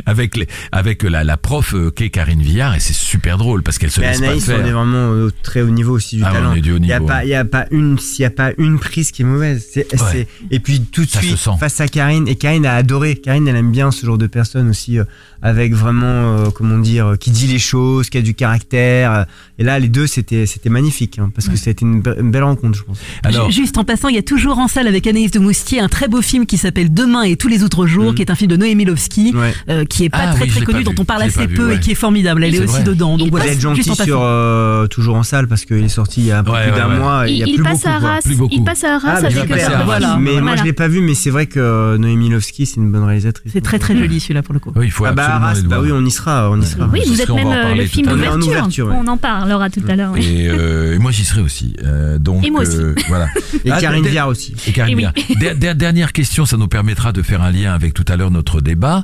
avec, 0.05 0.37
les, 0.37 0.47
avec 0.71 1.03
la, 1.03 1.23
la 1.23 1.37
prof 1.37 1.73
euh, 1.73 1.89
qu'est 1.91 2.09
Karine 2.09 2.41
Villard, 2.41 2.75
et 2.75 2.79
c'est 2.79 2.93
super 2.93 3.37
drôle 3.37 3.63
parce 3.63 3.77
qu'elle 3.77 3.91
se 3.91 4.01
laisse 4.01 4.17
Anaïs, 4.21 4.45
pas 4.45 4.53
on 4.53 4.55
est 4.59 4.63
faire. 4.63 4.73
vraiment 4.73 5.09
au 5.09 5.31
très 5.31 5.61
haut 5.61 5.69
niveau 5.69 5.93
aussi 5.95 6.17
du 6.17 6.23
Ah 6.25 6.31
talent. 6.31 6.51
on 6.51 6.55
est 6.55 6.61
du 6.61 6.71
haut 6.71 6.77
Il 6.79 6.85
y 6.85 6.93
a 6.93 6.99
pas, 7.01 7.17
hein. 7.17 7.21
il 7.23 7.29
y 7.29 7.35
a 7.35 7.45
pas 7.45 7.65
une, 7.71 7.97
s'il 7.99 8.23
y 8.23 8.25
a 8.25 8.29
pas 8.29 8.51
une 8.57 8.79
prise 8.79 9.11
qui 9.11 9.21
est 9.21 9.25
mauvaise. 9.25 9.65
C'est, 9.71 9.86
Ouais. 9.93 10.27
et 10.51 10.59
puis 10.59 10.81
tout 10.81 11.05
de 11.05 11.09
Ça 11.09 11.21
suite 11.21 11.37
face 11.59 11.79
à 11.81 11.87
Karine 11.87 12.27
et 12.27 12.35
Karine 12.35 12.65
a 12.65 12.73
adoré. 12.75 13.15
Karine, 13.15 13.47
elle 13.47 13.55
aime 13.55 13.71
bien 13.71 13.91
ce 13.91 14.05
genre 14.05 14.17
de 14.17 14.27
personne 14.27 14.69
aussi, 14.69 14.99
euh, 14.99 15.03
avec 15.41 15.73
vraiment, 15.73 16.05
euh, 16.05 16.49
comment 16.53 16.77
dire, 16.77 17.07
euh, 17.07 17.15
qui 17.15 17.31
dit 17.31 17.47
les 17.47 17.59
choses, 17.59 18.09
qui 18.09 18.17
a 18.17 18.21
du 18.21 18.33
caractère. 18.33 19.25
Et 19.59 19.63
là, 19.63 19.79
les 19.79 19.87
deux, 19.87 20.07
c'était, 20.07 20.45
c'était 20.45 20.69
magnifique, 20.69 21.19
hein, 21.19 21.31
parce 21.33 21.47
que 21.49 21.55
ça 21.55 21.69
a 21.69 21.71
été 21.71 21.85
une, 21.85 22.01
be- 22.01 22.19
une 22.19 22.31
belle 22.31 22.43
rencontre, 22.43 22.77
je 22.77 22.83
pense. 22.83 22.97
Alors, 23.23 23.49
Ju- 23.51 23.61
Juste 23.61 23.77
en 23.77 23.83
passant, 23.83 24.07
il 24.07 24.15
y 24.15 24.19
a 24.19 24.23
toujours 24.23 24.59
en 24.59 24.67
salle 24.67 24.87
avec 24.87 25.07
Anaïs 25.07 25.31
de 25.31 25.39
Moustier 25.39 25.79
un 25.79 25.89
très 25.89 26.07
beau 26.07 26.21
film 26.21 26.45
qui 26.45 26.57
s'appelle 26.57 26.93
Demain 26.93 27.23
et 27.23 27.35
tous 27.37 27.47
les 27.47 27.63
autres 27.63 27.85
jours, 27.87 28.09
Mhm. 28.11 28.15
qui 28.15 28.21
est 28.21 28.31
un 28.31 28.35
film 28.35 28.51
de 28.51 28.57
Noémie 28.57 28.85
Lovski, 28.85 29.33
Ouais. 29.35 29.53
euh, 29.69 29.85
qui 29.85 30.03
est 30.05 30.09
pas 30.09 30.19
Ah 30.29 30.33
très 30.35 30.43
oui, 30.45 30.49
très 30.51 30.65
connu, 30.65 30.83
dont 30.83 30.93
on 30.99 31.05
parle 31.05 31.23
assez 31.23 31.47
vu, 31.47 31.55
peu 31.55 31.67
ouais. 31.67 31.75
et 31.75 31.79
qui 31.79 31.91
est 31.91 31.95
formidable. 31.95 32.43
Elle 32.43 32.55
est, 32.55 32.59
aussi 32.59 32.73
vrai. 32.75 32.83
dedans. 32.83 33.17
Donc 33.17 33.27
Il 33.27 33.31
voilà, 33.31 33.57
gentil 33.57 33.83
sur 33.95 34.21
euh, 34.21 34.87
toujours 34.87 35.15
en 35.15 35.23
salle 35.23 35.47
parce 35.47 35.65
qu'il 35.65 35.83
est 35.83 35.89
sorti 35.89 36.21
il 36.21 36.27
y 36.27 36.31
a 36.31 36.39
un 36.39 36.43
peu 36.43 36.51
Ouais, 36.51 36.63
plus 36.71 36.79
d'un 36.79 36.87
mois. 36.87 37.27
Il, 37.27 37.35
y 37.37 37.43
a 37.43 37.47
Il, 37.47 37.55
plus 37.55 37.63
passe 37.63 37.79
beaucoup, 37.83 37.87
à. 37.89 37.95
Arras. 37.95 38.19
Beaucoup. 38.35 38.53
Il 38.55 38.63
passe 38.63 38.83
à 38.83 38.95
Arras 38.95 39.09
Ah, 39.13 39.17
avec 39.25 39.49
Voilà. 39.85 40.07
Voilà. 40.15 40.17
Mais 40.19 40.41
moi 40.41 40.55
je 40.55 40.63
l'ai 40.63 40.73
pas 40.73 40.87
vu, 40.87 41.01
mais 41.01 41.13
c'est 41.15 41.29
vrai 41.29 41.45
que 41.47 41.59
euh, 41.59 41.97
Noémie 41.97 42.29
Lovski 42.29 42.65
c'est 42.65 42.77
une 42.77 42.91
bonne 42.91 43.03
réalisatrice. 43.03 43.51
C'est 43.53 43.61
très 43.61 43.79
très 43.79 43.97
joli 43.97 44.19
celui-là 44.19 44.43
pour 44.43 44.53
le 44.53 44.59
coup. 44.59 44.71
Oui, 44.75 44.85
il 44.85 44.91
faut 44.91 45.05
Ah 45.05 45.11
bah 45.13 45.35
Arras, 45.35 45.61
bah 45.61 45.79
oui, 45.81 45.89
on 45.91 46.03
y 46.05 46.11
sera, 46.11 46.49
on 46.51 46.59
y 46.61 46.65
sera. 46.65 46.87
Oui, 46.91 47.01
vous 47.07 47.21
êtes 47.21 47.29
même 47.29 47.47
en 47.47 47.53
euh, 47.53 47.75
le 47.75 47.85
film 47.85 48.07
d'ouverture. 48.07 48.87
On 48.93 49.07
en 49.07 49.17
parlera 49.17 49.69
tout 49.69 49.81
à 49.87 49.95
l'heure. 49.95 50.15
Et, 50.17 50.47
euh, 50.49 50.95
et 50.95 50.99
moi 50.99 51.11
j'y 51.11 51.25
serai 51.25 51.41
aussi. 51.41 51.75
Euh, 51.83 52.17
donc 52.19 52.45
Et 52.45 52.49
moi 52.51 52.61
aussi. 52.61 52.77
euh, 52.77 52.95
voilà. 53.07 53.27
Et 53.65 53.71
Ah, 53.71 53.79
Karine 53.79 54.05
Viard 54.07 54.27
aussi. 54.27 54.53
Et 54.67 54.71
Karine. 54.71 54.97
Viard. 54.97 55.13
Der- 55.39 55.55
der- 55.55 55.75
dernière 55.75 56.13
question, 56.13 56.45
ça 56.45 56.57
nous 56.57 56.67
permettra 56.67 57.11
de 57.11 57.21
faire 57.21 57.41
un 57.41 57.51
lien 57.51 57.73
avec 57.73 57.93
tout 57.93 58.05
à 58.07 58.15
l'heure 58.15 58.31
notre 58.31 58.61
débat. 58.61 59.03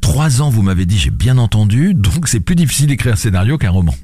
Trois 0.00 0.40
ans, 0.42 0.50
vous 0.50 0.62
m'avez 0.62 0.86
dit, 0.86 0.98
j'ai 0.98 1.10
bien 1.10 1.36
entendu, 1.38 1.92
donc 1.94 2.28
c'est 2.28 2.38
plus 2.40 2.54
difficile 2.54 2.86
d'écrire 2.86 3.14
un 3.14 3.16
scénario 3.16 3.58
qu'un 3.58 3.70
roman. 3.70 3.94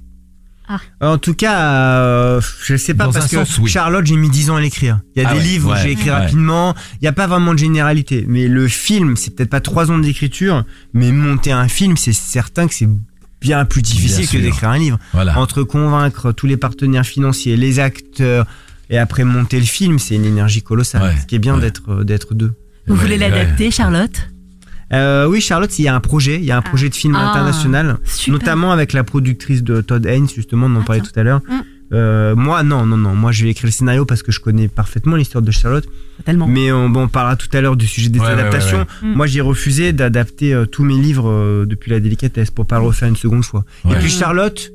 En 1.00 1.18
tout 1.18 1.34
cas, 1.34 1.60
euh, 1.60 2.40
je 2.64 2.76
sais 2.76 2.94
pas 2.94 3.04
Dans 3.04 3.12
parce 3.12 3.28
que 3.28 3.44
sens, 3.44 3.58
oui. 3.58 3.68
Charlotte, 3.70 4.06
j'ai 4.06 4.16
mis 4.16 4.30
10 4.30 4.50
ans 4.50 4.56
à 4.56 4.60
l'écrire. 4.60 5.00
Il 5.14 5.22
y 5.22 5.24
a 5.24 5.28
Ah 5.28 5.32
des 5.34 5.38
ouais, 5.38 5.44
livres 5.44 5.70
ouais, 5.72 5.78
où 5.78 5.82
j'ai 5.82 5.90
écrit 5.90 6.06
ouais. 6.10 6.16
rapidement. 6.16 6.74
Il 7.00 7.04
y 7.04 7.08
a 7.08 7.12
pas 7.12 7.26
vraiment 7.26 7.52
de 7.52 7.58
généralité, 7.58 8.24
mais 8.28 8.48
le 8.48 8.68
film, 8.68 9.16
c'est 9.16 9.34
peut-être 9.34 9.50
pas 9.50 9.60
3 9.60 9.90
ans 9.90 9.98
d'écriture, 9.98 10.64
mais 10.94 11.12
monter 11.12 11.52
un 11.52 11.68
film, 11.68 11.96
c'est 11.96 12.12
certain 12.14 12.68
que 12.68 12.74
c'est 12.74 12.88
bien 13.40 13.64
plus 13.64 13.82
difficile 13.82 14.26
Bien 14.28 14.38
que 14.40 14.44
d'écrire 14.44 14.68
un 14.70 14.78
livre. 14.78 14.98
Voilà. 15.12 15.38
Entre 15.38 15.62
convaincre 15.64 16.32
tous 16.32 16.46
les 16.46 16.56
partenaires 16.56 17.04
financiers, 17.04 17.56
les 17.56 17.78
acteurs 17.80 18.46
et 18.88 18.98
après 18.98 19.24
monter 19.24 19.58
le 19.58 19.66
film, 19.66 19.98
c'est 19.98 20.14
une 20.14 20.24
énergie 20.24 20.62
colossale. 20.62 21.02
Ouais, 21.02 21.16
Ce 21.20 21.26
qui 21.26 21.34
est 21.34 21.38
bien 21.40 21.54
ouais. 21.56 21.60
d'être 21.60 22.04
d'être 22.04 22.34
deux. 22.34 22.52
Vous 22.86 22.94
Ouais, 22.94 23.00
voulez 23.00 23.12
ouais. 23.18 23.28
l'adapter, 23.30 23.70
Charlotte? 23.70 24.28
Euh, 24.92 25.26
oui, 25.26 25.40
Charlotte, 25.40 25.78
il 25.78 25.82
y 25.82 25.88
a 25.88 25.94
un 25.94 26.00
projet, 26.00 26.36
il 26.36 26.44
y 26.44 26.50
a 26.50 26.56
un 26.56 26.62
projet 26.62 26.88
de 26.88 26.94
film 26.94 27.14
Ah, 27.16 27.30
international, 27.30 27.98
super. 28.04 28.32
notamment 28.34 28.72
avec 28.72 28.92
la 28.92 29.04
productrice 29.04 29.62
de 29.62 29.80
Todd 29.80 30.04
Haynes, 30.06 30.28
justement, 30.28 30.66
on 30.66 30.76
en 30.76 30.80
Ah, 30.80 30.84
parlait 30.84 31.00
tout 31.02 31.18
à 31.18 31.22
l'heure. 31.22 31.40
Mm. 31.48 31.60
Euh, 31.94 32.34
moi, 32.34 32.62
non, 32.62 32.86
non, 32.86 32.96
non. 32.96 33.14
Moi, 33.14 33.32
je 33.32 33.44
vais 33.44 33.50
écrire 33.50 33.66
le 33.66 33.72
scénario 33.72 34.06
parce 34.06 34.22
que 34.22 34.32
je 34.32 34.40
connais 34.40 34.66
parfaitement 34.68 35.14
l'histoire 35.16 35.42
de 35.42 35.50
Charlotte. 35.50 35.86
Tellement. 36.24 36.46
Mais 36.46 36.72
on, 36.72 36.88
bon, 36.88 37.02
on 37.02 37.08
parlera 37.08 37.36
tout 37.36 37.48
à 37.52 37.60
l'heure 37.60 37.76
du 37.76 37.86
sujet 37.86 38.08
des 38.08 38.18
Ouais, 38.18 38.26
adaptations. 38.28 38.78
ouais, 38.78 38.86
ouais. 39.02 39.08
Mm. 39.10 39.14
Moi, 39.14 39.26
j'ai 39.26 39.40
refusé 39.42 39.92
d'adapter 39.92 40.54
euh, 40.54 40.64
tous 40.64 40.84
mes 40.84 40.94
livres 40.96 41.28
euh, 41.30 41.66
depuis 41.66 41.90
la 41.90 42.00
délicatesse 42.00 42.50
pour 42.50 42.66
pas 42.66 42.78
le 42.78 42.84
refaire 42.86 43.08
une 43.08 43.16
seconde 43.16 43.44
fois. 43.44 43.64
Ouais. 43.84 43.92
Et 43.92 43.98
puis 43.98 44.08
Charlotte, 44.10 44.72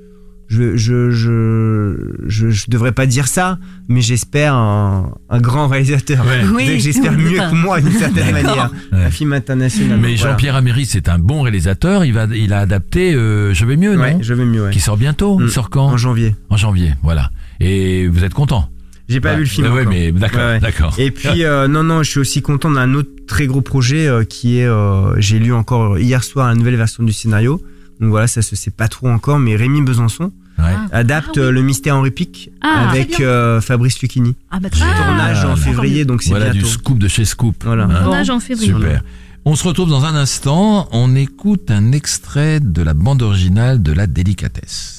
je, 0.47 0.77
je, 0.77 1.11
je, 1.11 2.13
je, 2.27 2.49
je 2.49 2.65
devrais 2.69 2.91
pas 2.93 3.05
dire 3.05 3.27
ça, 3.27 3.57
mais 3.89 4.01
j'espère 4.01 4.53
un, 4.55 5.11
un 5.29 5.39
grand 5.39 5.67
réalisateur. 5.67 6.25
Ouais. 6.25 6.41
Oui, 6.55 6.79
J'espère 6.79 7.11
oui, 7.13 7.23
mieux 7.33 7.37
que 7.37 7.55
moi 7.55 7.81
d'une 7.81 7.91
certaine 7.91 8.31
manière. 8.31 8.71
Ouais. 8.93 9.03
Un 9.05 9.09
film 9.11 9.33
international. 9.33 9.99
Mais 10.01 10.15
voilà. 10.15 10.31
Jean-Pierre 10.31 10.55
Améry, 10.55 10.85
c'est 10.85 11.09
un 11.09 11.19
bon 11.19 11.41
réalisateur. 11.41 12.05
Il 12.05 12.13
va, 12.13 12.27
il 12.33 12.53
a 12.53 12.59
adapté 12.59 13.13
euh, 13.13 13.53
Je 13.53 13.65
vais 13.65 13.75
mieux, 13.77 13.95
non 13.95 14.01
Ouais, 14.01 14.17
je 14.21 14.33
vais 14.33 14.45
mieux, 14.45 14.63
ouais. 14.65 14.71
Qui 14.71 14.79
sort 14.79 14.97
bientôt. 14.97 15.37
Il 15.39 15.45
Mm. 15.47 15.49
sort 15.49 15.69
quand 15.69 15.87
En 15.87 15.97
janvier. 15.97 16.35
En 16.49 16.57
janvier, 16.57 16.93
voilà. 17.03 17.31
Et 17.59 18.07
vous 18.07 18.23
êtes 18.23 18.33
content 18.33 18.69
J'ai 19.09 19.19
pas 19.19 19.31
Ouais. 19.31 19.35
vu 19.37 19.41
le 19.43 19.47
film. 19.49 19.73
Ouais, 19.73 19.85
mais 19.85 20.11
d'accord, 20.11 20.39
Ouais, 20.39 20.45
ouais. 20.53 20.59
d'accord. 20.59 20.93
Et 20.97 21.11
puis 21.11 21.43
euh, 21.43 21.67
non 21.67 21.83
non, 21.83 22.03
je 22.03 22.09
suis 22.11 22.19
aussi 22.19 22.41
content 22.41 22.71
d'un 22.71 22.93
autre 22.93 23.09
très 23.27 23.47
gros 23.47 23.61
projet 23.61 24.07
euh, 24.07 24.23
qui 24.23 24.59
est 24.59 24.65
euh, 24.65 25.13
j'ai 25.19 25.39
lu 25.39 25.51
encore 25.53 25.97
hier 25.99 26.23
soir 26.23 26.47
la 26.47 26.55
nouvelle 26.55 26.75
version 26.77 27.03
du 27.03 27.11
scénario. 27.13 27.61
Donc 27.99 28.09
voilà, 28.09 28.27
ça 28.27 28.41
se 28.41 28.55
sait 28.55 28.71
pas 28.71 28.87
trop 28.87 29.07
encore 29.09 29.39
mais 29.39 29.55
Rémi 29.55 29.81
Besançon 29.81 30.31
Ouais. 30.59 30.73
adapte 30.91 31.37
Ah 31.37 31.41
oui. 31.47 31.51
le 31.53 31.61
mystère 31.61 31.95
Henri 31.97 32.09
Pic 32.09 32.49
Ah, 32.61 32.89
avec 32.89 33.19
euh, 33.19 33.61
Fabrice 33.61 34.01
Lucchini. 34.01 34.35
Ah 34.49 34.59
bah 34.59 34.71
très 34.71 34.85
bien. 34.85 34.95
Tournage 34.95 35.45
en 35.45 35.51
Ah, 35.51 35.55
février 35.55 36.03
donc 36.03 36.23
c'est 36.23 36.29
Voilà 36.31 36.49
bientôt. 36.49 36.65
du 36.67 36.73
scoop 36.73 36.97
de 36.97 37.07
chez 37.07 37.25
Scoop. 37.25 37.63
Voilà. 37.63 37.83
Hein 37.83 38.01
Tournage 38.03 38.29
en 38.31 38.39
février. 38.39 38.73
Super. 38.73 39.03
On 39.45 39.55
se 39.55 39.63
retrouve 39.67 39.87
dans 39.89 40.03
un 40.05 40.15
instant. 40.15 40.89
On 40.91 41.15
écoute 41.15 41.69
un 41.69 41.91
extrait 41.91 42.59
de 42.59 42.81
la 42.81 42.95
bande 42.95 43.21
originale 43.21 43.83
de 43.83 43.91
La 43.93 44.07
Délicatesse. 44.07 44.96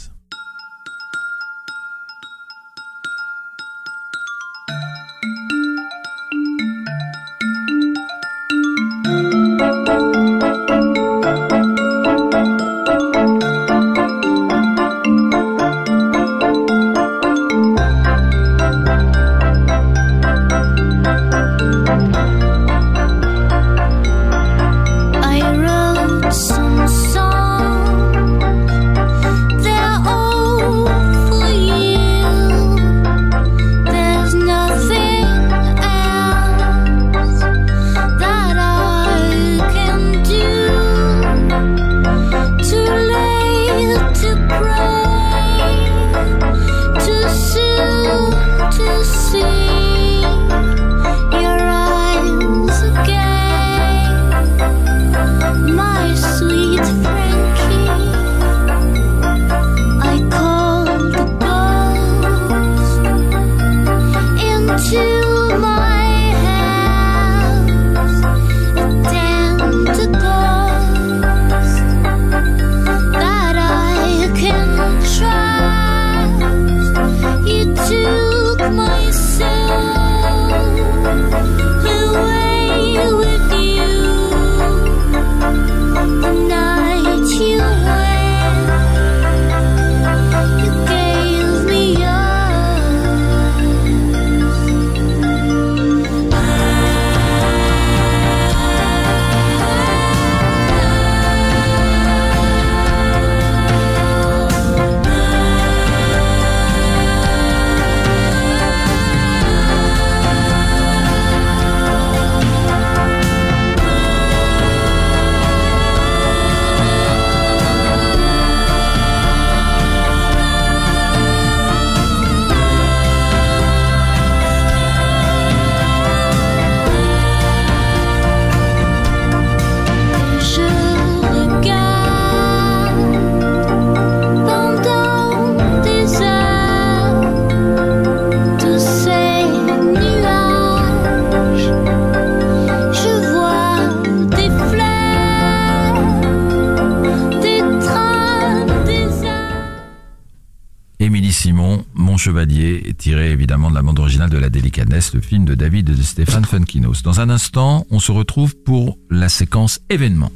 Le 155.15 155.21
film 155.21 155.45
de 155.45 155.55
David 155.55 155.91
et 155.91 155.95
de 155.95 156.03
Stéphane 156.03 156.45
Funkinos. 156.45 157.03
Dans 157.05 157.21
un 157.21 157.31
instant, 157.31 157.87
on 157.91 158.01
se 158.01 158.11
retrouve 158.11 158.57
pour 158.57 158.99
la 159.11 159.29
séquence 159.29 159.79
événements. 159.89 160.33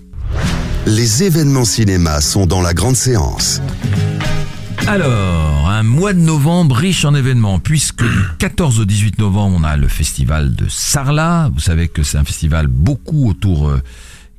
Les 0.87 1.25
événements 1.25 1.64
cinéma 1.64 2.20
sont 2.20 2.46
dans 2.46 2.62
la 2.62 2.72
grande 2.72 2.94
séance. 2.94 3.61
Alors, 4.87 5.68
un 5.68 5.83
mois 5.83 6.12
de 6.12 6.20
novembre 6.20 6.77
riche 6.77 7.05
en 7.05 7.14
événements, 7.14 7.59
puisque 7.59 8.05
du 8.05 8.20
14 8.38 8.79
au 8.79 8.85
18 8.85 9.18
novembre, 9.18 9.57
on 9.61 9.64
a 9.64 9.77
le 9.77 9.88
festival 9.88 10.55
de 10.55 10.68
Sarlat. 10.68 11.51
Vous 11.53 11.61
savez 11.61 11.88
que 11.88 12.05
c'est 12.05 12.18
un 12.18 12.25
festival 12.25 12.68
beaucoup 12.68 13.29
autour, 13.29 13.68
euh, 13.68 13.83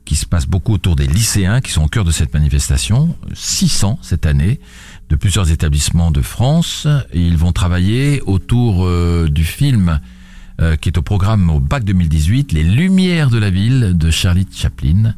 qui 0.06 0.16
se 0.16 0.26
passe 0.26 0.46
beaucoup 0.46 0.74
autour 0.74 0.96
des 0.96 1.08
lycéens 1.08 1.60
qui 1.60 1.72
sont 1.72 1.84
au 1.84 1.90
cœur 1.90 2.06
de 2.06 2.12
cette 2.12 2.34
manifestation. 2.34 3.16
600 3.34 4.00
cette 4.02 4.26
année, 4.26 4.62
de 5.10 5.16
plusieurs 5.16 5.52
établissements 5.52 6.12
de 6.12 6.22
France. 6.22 6.88
Ils 7.14 7.38
vont 7.38 7.52
travailler 7.52 8.22
autour 8.22 8.86
euh, 8.86 9.28
du 9.30 9.44
film 9.44 10.00
euh, 10.62 10.76
qui 10.76 10.90
est 10.90 10.98
au 10.98 11.02
programme 11.02 11.50
au 11.50 11.60
bac 11.60 11.84
2018, 11.84 12.52
Les 12.52 12.64
Lumières 12.64 13.30
de 13.30 13.40
la 13.40 13.50
ville 13.50 13.98
de 13.98 14.12
Charlie 14.12 14.48
Chaplin. 14.54 15.16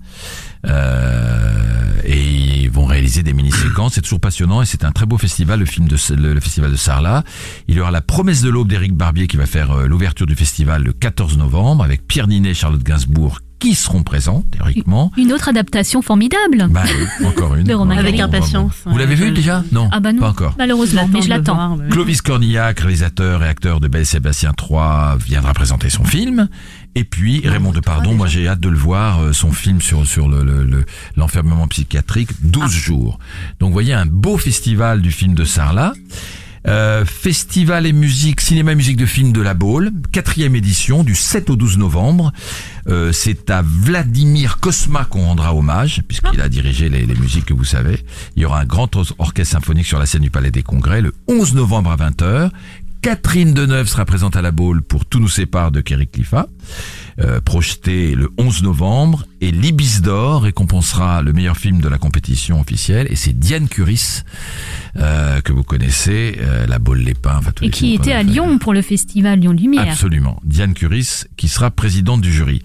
Euh, 0.65 1.91
et 2.03 2.63
ils 2.63 2.69
vont 2.69 2.85
réaliser 2.85 3.23
des 3.23 3.33
mini-séquences. 3.33 3.93
C'est 3.95 4.01
toujours 4.01 4.19
passionnant 4.19 4.61
et 4.61 4.65
c'est 4.65 4.83
un 4.83 4.91
très 4.91 5.05
beau 5.05 5.17
festival, 5.17 5.59
le 5.59 5.65
film 5.65 5.87
de 5.87 5.97
le, 6.15 6.33
le 6.33 6.39
festival 6.39 6.71
de 6.71 6.75
Sarlat. 6.75 7.23
Il 7.67 7.75
y 7.75 7.79
aura 7.79 7.91
la 7.91 8.01
promesse 8.01 8.41
de 8.41 8.49
l'aube 8.49 8.67
d'Éric 8.67 8.93
Barbier 8.93 9.27
qui 9.27 9.37
va 9.37 9.45
faire 9.45 9.71
euh, 9.71 9.87
l'ouverture 9.87 10.25
du 10.27 10.35
festival 10.35 10.83
le 10.83 10.93
14 10.93 11.37
novembre 11.37 11.83
avec 11.83 12.07
Pierre 12.07 12.27
Ninet 12.27 12.49
et 12.49 12.53
Charlotte 12.53 12.83
Gainsbourg 12.83 13.39
qui 13.57 13.73
seront 13.73 14.03
présents 14.03 14.43
théoriquement. 14.51 15.11
Une 15.17 15.31
autre 15.31 15.47
adaptation 15.47 16.01
formidable. 16.01 16.67
Bah 16.69 16.83
oui, 16.85 17.25
encore 17.25 17.55
une. 17.55 17.63
De 17.65 17.73
Romain 17.73 17.97
Avec 17.97 18.19
impatience. 18.19 18.73
Vous 18.85 18.97
l'avez 18.97 19.15
vu 19.15 19.31
déjà? 19.31 19.63
Non. 19.71 19.87
Ah 19.93 20.01
bah 20.01 20.11
non, 20.11 20.19
Pas 20.19 20.29
encore. 20.29 20.53
malheureusement, 20.57 21.09
mais 21.11 21.21
je 21.21 21.29
l'attends. 21.29 21.77
Clovis 21.89 22.21
Cornillac, 22.21 22.81
réalisateur 22.81 23.43
et 23.43 23.47
acteur 23.47 23.79
de 23.79 23.87
Belle 23.87 24.05
Sébastien 24.05 24.51
3, 24.53 25.17
viendra 25.25 25.53
présenter 25.53 25.89
son 25.89 26.03
film. 26.03 26.49
Et 26.95 27.03
puis 27.03 27.45
Raymond 27.47 27.71
Depardon, 27.73 28.13
moi 28.13 28.27
j'ai 28.27 28.47
hâte 28.47 28.61
de 28.61 28.69
le 28.69 28.77
voir, 28.77 29.19
euh, 29.21 29.33
son 29.33 29.51
film 29.51 29.81
sur 29.81 30.07
sur 30.07 30.27
le 30.29 30.43
le- 30.43 30.63
le- 30.63 30.85
l'enfermement 31.17 31.67
psychiatrique, 31.67 32.29
12 32.41 32.71
jours. 32.71 33.19
Donc 33.59 33.69
vous 33.69 33.73
voyez 33.73 33.93
un 33.93 34.05
beau 34.05 34.37
festival 34.37 35.01
du 35.01 35.11
film 35.11 35.33
de 35.35 35.43
Sarlat. 35.43 35.93
Euh, 36.67 37.05
festival 37.05 37.85
et 37.85 37.93
musique, 37.93 38.41
cinéma 38.41 38.71
et 38.71 38.75
musique 38.75 38.97
de 38.97 39.05
film 39.05 39.31
de 39.31 39.39
la 39.41 39.53
Baule, 39.53 39.91
quatrième 40.11 40.55
édition 40.55 41.03
du 41.03 41.13
7 41.13 41.51
au 41.51 41.55
12 41.55 41.77
novembre. 41.77 42.33
Euh, 42.87 43.11
c'est 43.11 43.51
à 43.51 43.61
Vladimir 43.61 44.57
Kosma 44.59 45.05
qu'on 45.05 45.25
rendra 45.25 45.53
hommage, 45.53 46.01
puisqu'il 46.07 46.41
a 46.41 46.49
dirigé 46.49 46.89
les, 46.89 47.05
les 47.05 47.13
musiques 47.13 47.45
que 47.45 47.53
vous 47.53 47.65
savez. 47.65 47.99
Il 48.35 48.41
y 48.41 48.45
aura 48.45 48.61
un 48.61 48.65
grand 48.65 48.95
or- 48.95 49.05
orchestre 49.19 49.51
symphonique 49.51 49.85
sur 49.85 49.99
la 49.99 50.07
scène 50.07 50.21
du 50.23 50.31
Palais 50.31 50.49
des 50.49 50.63
Congrès 50.63 51.01
le 51.01 51.13
11 51.27 51.53
novembre 51.53 51.91
à 51.91 51.97
20h. 51.97 52.49
Catherine 53.05 53.53
Deneuve 53.53 53.87
sera 53.87 54.03
présente 54.03 54.35
à 54.35 54.41
la 54.41 54.49
Baule 54.49 54.81
pour 54.81 55.05
Tout 55.05 55.19
nous 55.19 55.29
sépare 55.29 55.69
de 55.69 55.79
Kerry 55.79 56.07
Cliffa, 56.07 56.47
euh, 57.19 57.39
projeté 57.39 58.15
le 58.15 58.31
11 58.39 58.63
novembre. 58.63 59.25
Et 59.41 59.51
l'Ibis 59.51 60.01
d'Or 60.01 60.41
récompensera 60.41 61.21
le 61.21 61.31
meilleur 61.31 61.55
film 61.55 61.81
de 61.81 61.87
la 61.87 61.99
compétition 61.99 62.59
officielle. 62.59 63.05
Et 63.11 63.15
c'est 63.15 63.37
Diane 63.37 63.67
Curis, 63.67 64.23
euh, 64.97 65.39
que 65.41 65.53
vous 65.53 65.61
connaissez, 65.61 66.39
euh, 66.39 66.65
la 66.65 66.79
Baule 66.79 67.01
les 67.01 67.13
Pins. 67.13 67.37
Enfin, 67.37 67.51
Et 67.61 67.69
qui 67.69 67.93
était 67.93 68.11
à. 68.11 68.23
Lyon 68.23 68.57
pour 68.57 68.73
le 68.73 68.81
festival 68.81 69.39
Lyon 69.39 69.51
Lumière. 69.51 69.91
Absolument. 69.91 70.41
Diane 70.43 70.73
Curis, 70.73 71.25
qui 71.37 71.47
sera 71.47 71.69
présidente 71.69 72.21
du 72.21 72.33
jury. 72.33 72.63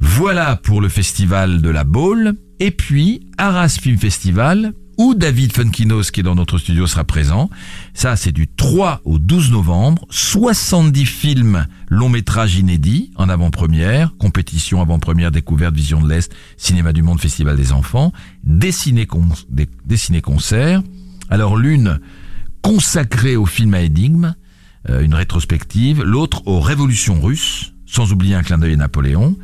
Voilà 0.00 0.56
pour 0.56 0.80
le 0.80 0.88
festival 0.88 1.62
de 1.62 1.70
la 1.70 1.84
Baule. 1.84 2.34
Et 2.58 2.72
puis, 2.72 3.28
Arras 3.38 3.78
Film 3.80 3.98
Festival, 3.98 4.72
où 4.98 5.14
David 5.14 5.52
Funkinos, 5.52 6.10
qui 6.10 6.20
est 6.20 6.22
dans 6.22 6.34
notre 6.34 6.58
studio, 6.58 6.86
sera 6.86 7.04
présent. 7.04 7.50
Ça, 7.94 8.16
c'est 8.16 8.32
du 8.32 8.46
3 8.48 9.00
au 9.04 9.18
12 9.18 9.50
novembre. 9.50 10.06
70 10.10 11.04
films 11.06 11.66
long 11.88 12.08
métrages 12.08 12.56
inédits 12.56 13.10
en 13.16 13.28
avant-première, 13.28 14.16
compétition 14.18 14.80
avant-première, 14.80 15.30
découverte, 15.30 15.74
vision 15.74 16.00
de 16.02 16.08
l'Est, 16.08 16.32
cinéma 16.56 16.92
du 16.92 17.02
monde, 17.02 17.20
festival 17.20 17.56
des 17.56 17.72
enfants, 17.72 18.12
des 18.44 18.72
ciné-con- 18.72 19.28
des- 19.50 19.68
des 19.84 19.96
ciné-concerts. 19.96 20.82
Alors, 21.30 21.56
l'une 21.56 21.98
consacrée 22.62 23.36
au 23.36 23.46
film 23.46 23.74
à 23.74 23.80
énigmes, 23.82 24.34
euh, 24.88 25.02
une 25.02 25.14
rétrospective, 25.14 26.02
l'autre 26.02 26.42
aux 26.46 26.60
révolutions 26.60 27.20
russes, 27.20 27.72
sans 27.86 28.12
oublier 28.12 28.34
un 28.34 28.42
clin 28.42 28.58
d'œil 28.58 28.74
à 28.74 28.76
Napoléon. 28.76 29.36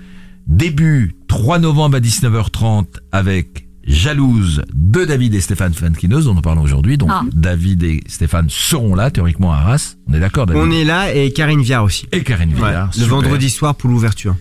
Début 0.47 1.15
3 1.29 1.59
novembre 1.61 1.97
à 1.97 2.01
19h30 2.01 2.87
avec 3.13 3.69
Jalouse 3.87 4.63
de 4.75 5.05
David 5.05 5.35
et 5.35 5.41
Stéphane 5.41 5.75
Fankinos 5.75 6.23
dont 6.25 6.35
nous 6.35 6.41
parlons 6.43 6.63
aujourd'hui. 6.63 6.99
Donc 6.99 7.11
Ah. 7.13 7.23
David 7.33 7.83
et 7.83 8.01
Stéphane 8.07 8.47
seront 8.49 8.95
là 8.95 9.11
théoriquement 9.11 9.53
à 9.53 9.57
Arras. 9.57 9.97
On 10.09 10.15
est 10.15 10.21
d'accord 10.21 10.47
David 10.47 10.63
On 10.63 10.71
est 10.71 10.85
là 10.85 11.15
et 11.15 11.33
Karine 11.33 11.63
Viard 11.63 11.85
aussi. 11.85 12.07
Et 12.13 12.23
Karine 12.23 12.51
Ouais, 12.51 12.57
Villard. 12.57 12.91
le 12.99 13.05
vendredi 13.05 13.51
soir 13.51 13.75
pour 13.75 13.91
l'ouverture. 13.91 14.37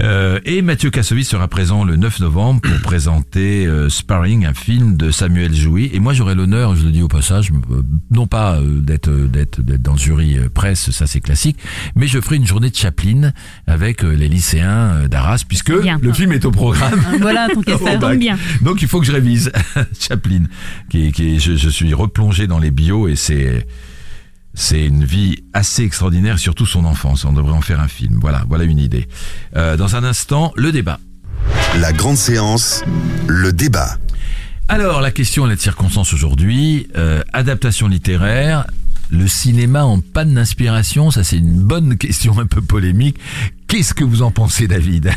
Euh, 0.00 0.38
et 0.46 0.62
Mathieu 0.62 0.88
Kassovitz 0.90 1.28
sera 1.28 1.46
présent 1.48 1.84
le 1.84 1.96
9 1.96 2.20
novembre 2.20 2.60
pour 2.62 2.80
présenter 2.80 3.66
euh, 3.66 3.90
Sparring, 3.90 4.46
un 4.46 4.54
film 4.54 4.96
de 4.96 5.10
Samuel 5.10 5.52
Jouy. 5.54 5.90
Et 5.92 5.98
moi, 6.00 6.14
j'aurai 6.14 6.34
l'honneur, 6.34 6.74
je 6.74 6.84
le 6.86 6.90
dis 6.90 7.02
au 7.02 7.08
passage, 7.08 7.50
euh, 7.70 7.82
non 8.10 8.26
pas 8.26 8.58
d'être 8.62 9.10
d'être 9.10 9.60
d'être 9.60 9.82
dans 9.82 9.92
le 9.92 9.98
jury 9.98 10.36
presse, 10.54 10.90
ça 10.90 11.06
c'est 11.06 11.20
classique, 11.20 11.58
mais 11.96 12.06
je 12.06 12.18
ferai 12.20 12.36
une 12.36 12.46
journée 12.46 12.70
de 12.70 12.76
Chaplin 12.76 13.32
avec 13.66 14.02
les 14.02 14.28
lycéens 14.28 15.06
d'Arras, 15.08 15.44
puisque 15.46 15.78
Bien. 15.78 15.98
le 16.00 16.12
film 16.14 16.32
est 16.32 16.44
au 16.46 16.50
programme. 16.50 16.98
Voilà, 17.20 17.48
Au 17.56 17.62
faire. 17.62 17.78
bac. 17.80 18.00
Tombe 18.00 18.18
bien. 18.18 18.38
Donc 18.62 18.80
il 18.80 18.88
faut 18.88 19.00
que 19.00 19.06
je 19.06 19.12
révise 19.12 19.52
Chaplin, 20.00 20.44
qui, 20.88 21.08
est- 21.08 21.12
qui 21.12 21.38
je, 21.40 21.56
je 21.56 21.68
suis 21.68 21.92
replongé 21.92 22.46
dans 22.46 22.58
les 22.58 22.70
bios 22.70 23.06
et 23.08 23.16
c'est 23.16 23.66
c'est 24.54 24.84
une 24.84 25.04
vie 25.04 25.42
assez 25.52 25.84
extraordinaire, 25.84 26.38
surtout 26.38 26.66
son 26.66 26.84
enfance. 26.84 27.24
On 27.24 27.32
devrait 27.32 27.52
en 27.52 27.60
faire 27.60 27.80
un 27.80 27.88
film. 27.88 28.18
Voilà, 28.20 28.44
voilà 28.48 28.64
une 28.64 28.78
idée. 28.78 29.08
Euh, 29.56 29.76
dans 29.76 29.96
un 29.96 30.04
instant, 30.04 30.52
le 30.56 30.72
débat. 30.72 30.98
La 31.78 31.92
grande 31.92 32.16
séance, 32.16 32.82
le 33.26 33.52
débat. 33.52 33.96
Alors 34.68 35.00
la 35.00 35.10
question 35.10 35.46
elle 35.46 35.52
est 35.52 35.56
de 35.56 35.60
circonstance 35.60 36.12
aujourd'hui. 36.14 36.88
Euh, 36.96 37.22
adaptation 37.32 37.88
littéraire. 37.88 38.66
Le 39.10 39.26
cinéma 39.26 39.84
en 39.84 40.00
panne 40.00 40.34
d'inspiration, 40.34 41.10
ça 41.10 41.24
c'est 41.24 41.38
une 41.38 41.58
bonne 41.58 41.96
question 41.98 42.38
un 42.38 42.46
peu 42.46 42.60
polémique. 42.60 43.16
Qu'est-ce 43.70 43.94
que 43.94 44.02
vous 44.04 44.22
en 44.22 44.30
pensez, 44.32 44.66
David? 44.66 45.10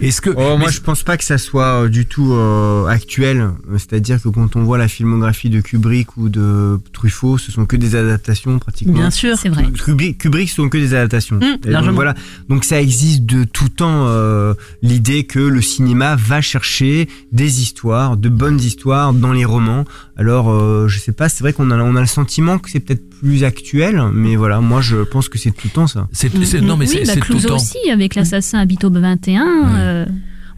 Est-ce 0.00 0.20
que 0.20 0.30
Oh, 0.36 0.56
moi, 0.58 0.70
je 0.70 0.80
pense 0.80 1.02
pas 1.04 1.16
que 1.16 1.22
ça 1.24 1.38
soit 1.38 1.84
euh, 1.84 1.88
du 1.88 2.04
tout 2.06 2.32
euh, 2.32 2.86
actuel. 2.86 3.38
Euh, 3.40 3.78
C'est-à-dire 3.78 4.20
que 4.20 4.28
quand 4.28 4.56
on 4.56 4.64
voit 4.64 4.76
la 4.76 4.88
filmographie 4.88 5.50
de 5.50 5.60
Kubrick 5.60 6.16
ou 6.16 6.28
de 6.28 6.80
Truffaut, 6.92 7.38
ce 7.38 7.52
sont 7.52 7.64
que 7.64 7.76
des 7.76 7.94
adaptations 7.94 8.58
pratiquement. 8.58 8.94
Bien 8.94 9.10
sûr. 9.10 9.36
C'est 9.38 9.48
vrai. 9.48 9.64
Kubrick, 9.84 10.18
Kubrick, 10.18 10.48
ce 10.50 10.56
sont 10.56 10.68
que 10.68 10.78
des 10.78 10.94
adaptations. 10.94 11.36
Mmh, 11.36 11.70
donc, 11.70 11.90
voilà. 11.94 12.14
Donc 12.48 12.64
ça 12.64 12.80
existe 12.82 13.24
de 13.24 13.44
tout 13.44 13.68
temps 13.68 14.06
euh, 14.08 14.54
l'idée 14.82 15.24
que 15.24 15.38
le 15.38 15.62
cinéma 15.62 16.16
va 16.16 16.40
chercher 16.40 17.08
des 17.30 17.62
histoires, 17.62 18.16
de 18.16 18.28
bonnes 18.28 18.60
histoires 18.60 19.12
dans 19.12 19.32
les 19.32 19.44
romans. 19.44 19.84
Alors 20.16 20.50
euh, 20.50 20.88
je 20.88 20.98
sais 20.98 21.12
pas, 21.12 21.28
c'est 21.28 21.40
vrai 21.42 21.52
qu'on 21.52 21.70
a 21.70 21.78
on 21.78 21.96
a 21.96 22.00
le 22.00 22.06
sentiment 22.06 22.58
que 22.58 22.68
c'est 22.70 22.80
peut-être 22.80 23.08
plus 23.20 23.44
actuel, 23.44 24.02
mais 24.12 24.36
voilà, 24.36 24.60
moi 24.60 24.80
je 24.80 24.96
pense 24.98 25.28
que 25.28 25.38
c'est 25.38 25.52
tout 25.52 25.68
le 25.68 25.70
temps 25.70 25.86
ça. 25.86 26.08
c'est, 26.12 26.30
c'est- 26.44 26.60
non 26.60 26.76
mais 26.76 26.86
oui, 26.88 26.98
c'est, 27.00 27.06
bah, 27.06 27.12
c'est 27.14 27.20
tout 27.20 27.34
le 27.34 27.40
temps. 27.40 27.54
aussi, 27.56 27.78
avec 27.92 28.14
l'assassin 28.16 28.58
à 28.58 28.64
Bitobe 28.64 28.98
21. 28.98 29.44
euh, 29.76 30.06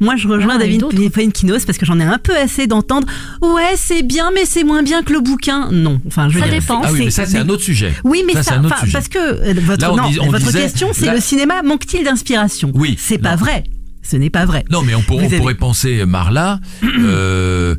Moi, 0.01 0.17
je 0.17 0.27
rejoins 0.27 0.59
David. 0.59 0.83
Kinos 1.33 1.65
parce 1.65 1.79
que 1.79 1.87
j'en 1.87 1.99
ai 2.01 2.05
un 2.05 2.19
peu 2.19 2.37
assez 2.37 2.67
d'entendre. 2.67 3.07
Ouais, 3.43 3.75
c'est 3.77 4.03
bien, 4.03 4.31
mais 4.35 4.45
c'est 4.45 4.65
moins 4.65 4.83
bien 4.83 5.03
que 5.03 5.13
le 5.13 5.21
bouquin. 5.21 5.71
Non. 5.71 6.01
Enfin, 6.07 6.29
je 6.29 6.35
veux 6.35 6.41
Ça 6.41 6.49
dire, 6.49 6.61
dépend. 6.61 6.81
Ah 6.83 6.91
oui, 6.93 7.03
mais 7.05 7.11
ça 7.11 7.27
c'est 7.27 7.39
un 7.39 7.49
autre 7.49 7.63
sujet. 7.63 7.93
Oui, 8.05 8.23
mais 8.27 8.33
Ça, 8.35 8.43
ça, 8.43 8.51
c'est 8.53 8.57
un 8.59 8.65
autre 8.65 8.79
sujet. 8.81 8.93
parce 8.93 9.09
que 9.09 9.19
euh, 9.19 9.55
votre, 9.65 9.81
Là, 9.83 9.93
on 9.93 9.97
non, 9.97 10.09
dis- 10.11 10.21
on 10.21 10.31
votre 10.31 10.45
disait- 10.47 10.63
question, 10.63 10.89
c'est 10.93 11.07
là- 11.07 11.15
le 11.15 11.21
cinéma 11.21 11.63
manque-t-il 11.63 12.05
d'inspiration? 12.05 12.73
Oui, 12.75 12.97
C'est 12.99 13.19
pas 13.19 13.37
vrai. 13.37 13.65
Ce 14.03 14.17
n'est 14.17 14.31
pas 14.31 14.45
vrai. 14.45 14.65
Non, 14.71 14.83
mais 14.83 14.95
on, 14.95 15.01
pour- 15.03 15.19
Vous 15.19 15.25
on 15.25 15.29
avez- 15.29 15.39
pourrait 15.39 15.55
penser 15.55 16.01
euh, 16.01 16.07
Marla. 16.07 16.61
euh, 16.99 17.75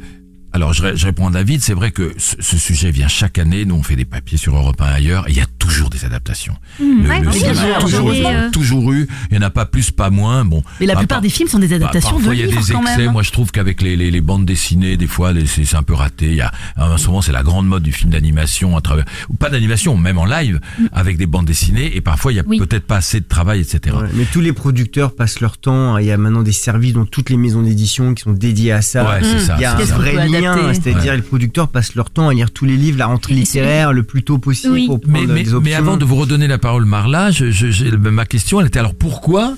alors, 0.53 0.71
je, 0.73 0.81
ré- 0.83 0.95
je 0.95 1.05
réponds 1.05 1.27
à 1.27 1.31
David. 1.31 1.61
C'est 1.61 1.73
vrai 1.73 1.91
que 1.91 2.13
ce, 2.17 2.35
ce 2.39 2.57
sujet 2.57 2.89
vient 2.89 3.07
chaque 3.09 3.37
année. 3.37 3.65
Nous, 3.65 3.75
on 3.75 3.83
fait 3.83 3.95
des 3.97 4.05
papiers 4.05 4.37
sur 4.37 4.55
Europe 4.55 4.79
1 4.81 4.85
ailleurs. 4.85 5.27
et 5.27 5.31
Il 5.31 5.37
y 5.37 5.41
a 5.41 5.45
toujours 5.65 5.89
des 5.89 6.05
adaptations. 6.05 6.55
Le, 6.79 7.07
Ouais, 7.09 7.19
le 7.21 7.31
cinéma 7.31 7.61
a 7.77 7.79
toujours, 7.81 8.09
euh, 8.13 8.49
toujours 8.51 8.91
eu. 8.93 9.07
Il 9.31 9.37
n'y 9.37 9.43
en 9.43 9.47
a 9.47 9.49
pas 9.49 9.65
plus, 9.65 9.91
pas 9.91 10.09
moins. 10.09 10.45
Bon. 10.45 10.63
Mais 10.79 10.85
la 10.85 10.93
Bah, 10.93 10.99
plupart 10.99 11.17
par- 11.17 11.21
des 11.21 11.29
films 11.29 11.47
sont 11.49 11.59
des 11.59 11.67
bah, 11.67 11.75
adaptations 11.75 12.11
de 12.11 12.15
parfois, 12.15 12.35
il 12.35 12.39
y 12.41 12.43
a 12.43 12.47
des 12.47 12.53
quand 12.53 12.81
excès. 12.81 12.97
même. 12.97 13.11
Moi, 13.11 13.23
je 13.23 13.31
trouve 13.31 13.51
qu'avec 13.51 13.81
les, 13.81 13.95
les, 13.95 14.11
les 14.11 14.21
bandes 14.21 14.45
dessinées, 14.45 14.97
des 14.97 15.07
fois, 15.07 15.31
les- 15.33 15.45
c'est 15.45 15.65
c'est 15.65 15.75
un 15.75 15.83
peu 15.83 15.93
raté. 15.93 16.27
Il 16.27 16.35
y 16.35 16.41
a, 16.41 16.51
en 16.77 16.97
ce 16.97 17.07
moment, 17.07 17.21
c'est 17.21 17.31
la 17.31 17.43
grande 17.43 17.67
mode 17.67 17.83
du 17.83 17.91
film 17.91 18.11
d'animation 18.11 18.77
à 18.77 18.81
travers, 18.81 19.05
ou 19.29 19.35
pas 19.35 19.49
d'animation, 19.49 19.97
même 19.97 20.17
en 20.17 20.25
live, 20.25 20.59
avec 20.93 21.17
des 21.17 21.25
bandes 21.25 21.45
dessinées. 21.45 21.95
Et 21.95 22.01
parfois, 22.01 22.31
il 22.31 22.35
y 22.35 22.39
a 22.39 22.43
Oui. 22.45 22.57
peut-être 22.59 22.85
pas 22.85 22.97
assez 22.97 23.19
de 23.19 23.25
travail, 23.25 23.61
etc. 23.61 23.95
Ouais, 23.99 24.07
mais 24.13 24.25
tous 24.25 24.41
les 24.41 24.53
producteurs 24.53 25.13
passent 25.15 25.39
leur 25.39 25.57
temps. 25.57 25.97
Il 25.97 26.05
y 26.05 26.11
a 26.11 26.17
maintenant 26.17 26.43
des 26.43 26.51
services 26.51 26.93
dans 26.93 27.05
toutes 27.05 27.29
les 27.29 27.37
maisons 27.37 27.61
d'édition 27.61 28.13
qui 28.13 28.23
sont 28.23 28.33
dédiés 28.33 28.71
à 28.71 28.81
ça. 28.81 29.03
Ouais, 29.03 29.19
c'est 29.21 29.35
Mmh. 29.35 29.39
ça. 29.39 29.55
Il 29.57 29.61
y 29.61 29.65
a 29.65 29.77
c'est 29.79 29.91
un 29.91 29.95
vrai 29.97 30.27
lien, 30.27 30.73
c'est-à-dire 30.73 31.15
les 31.15 31.21
producteurs 31.21 31.67
passent 31.69 31.95
leur 31.95 32.09
temps 32.09 32.29
à 32.29 32.33
lire 32.33 32.51
tous 32.51 32.65
les 32.65 32.77
livres, 32.77 32.97
la 32.97 33.07
rentrée 33.07 33.33
littéraire 33.33 33.93
le 33.93 34.03
plus 34.03 34.23
tôt 34.23 34.37
possible 34.37 34.85
pour 34.85 35.01
prendre 35.01 35.27
mais, 35.27 35.43
des 35.43 35.53
options. 35.57 35.69
mais 35.69 35.75
avant 35.75 35.97
de 35.97 36.05
vous 36.05 36.15
redonner 36.15 36.47
la 36.47 36.57
parole, 36.57 36.85
Marla, 36.85 37.31
je, 37.31 37.51
je- 37.51 37.71
j'ai- 37.71 37.91
ma 37.91 38.25
question, 38.25 38.61
elle 38.61 38.67
était 38.67 38.79
alors 38.79 38.95
pourquoi 38.95 39.55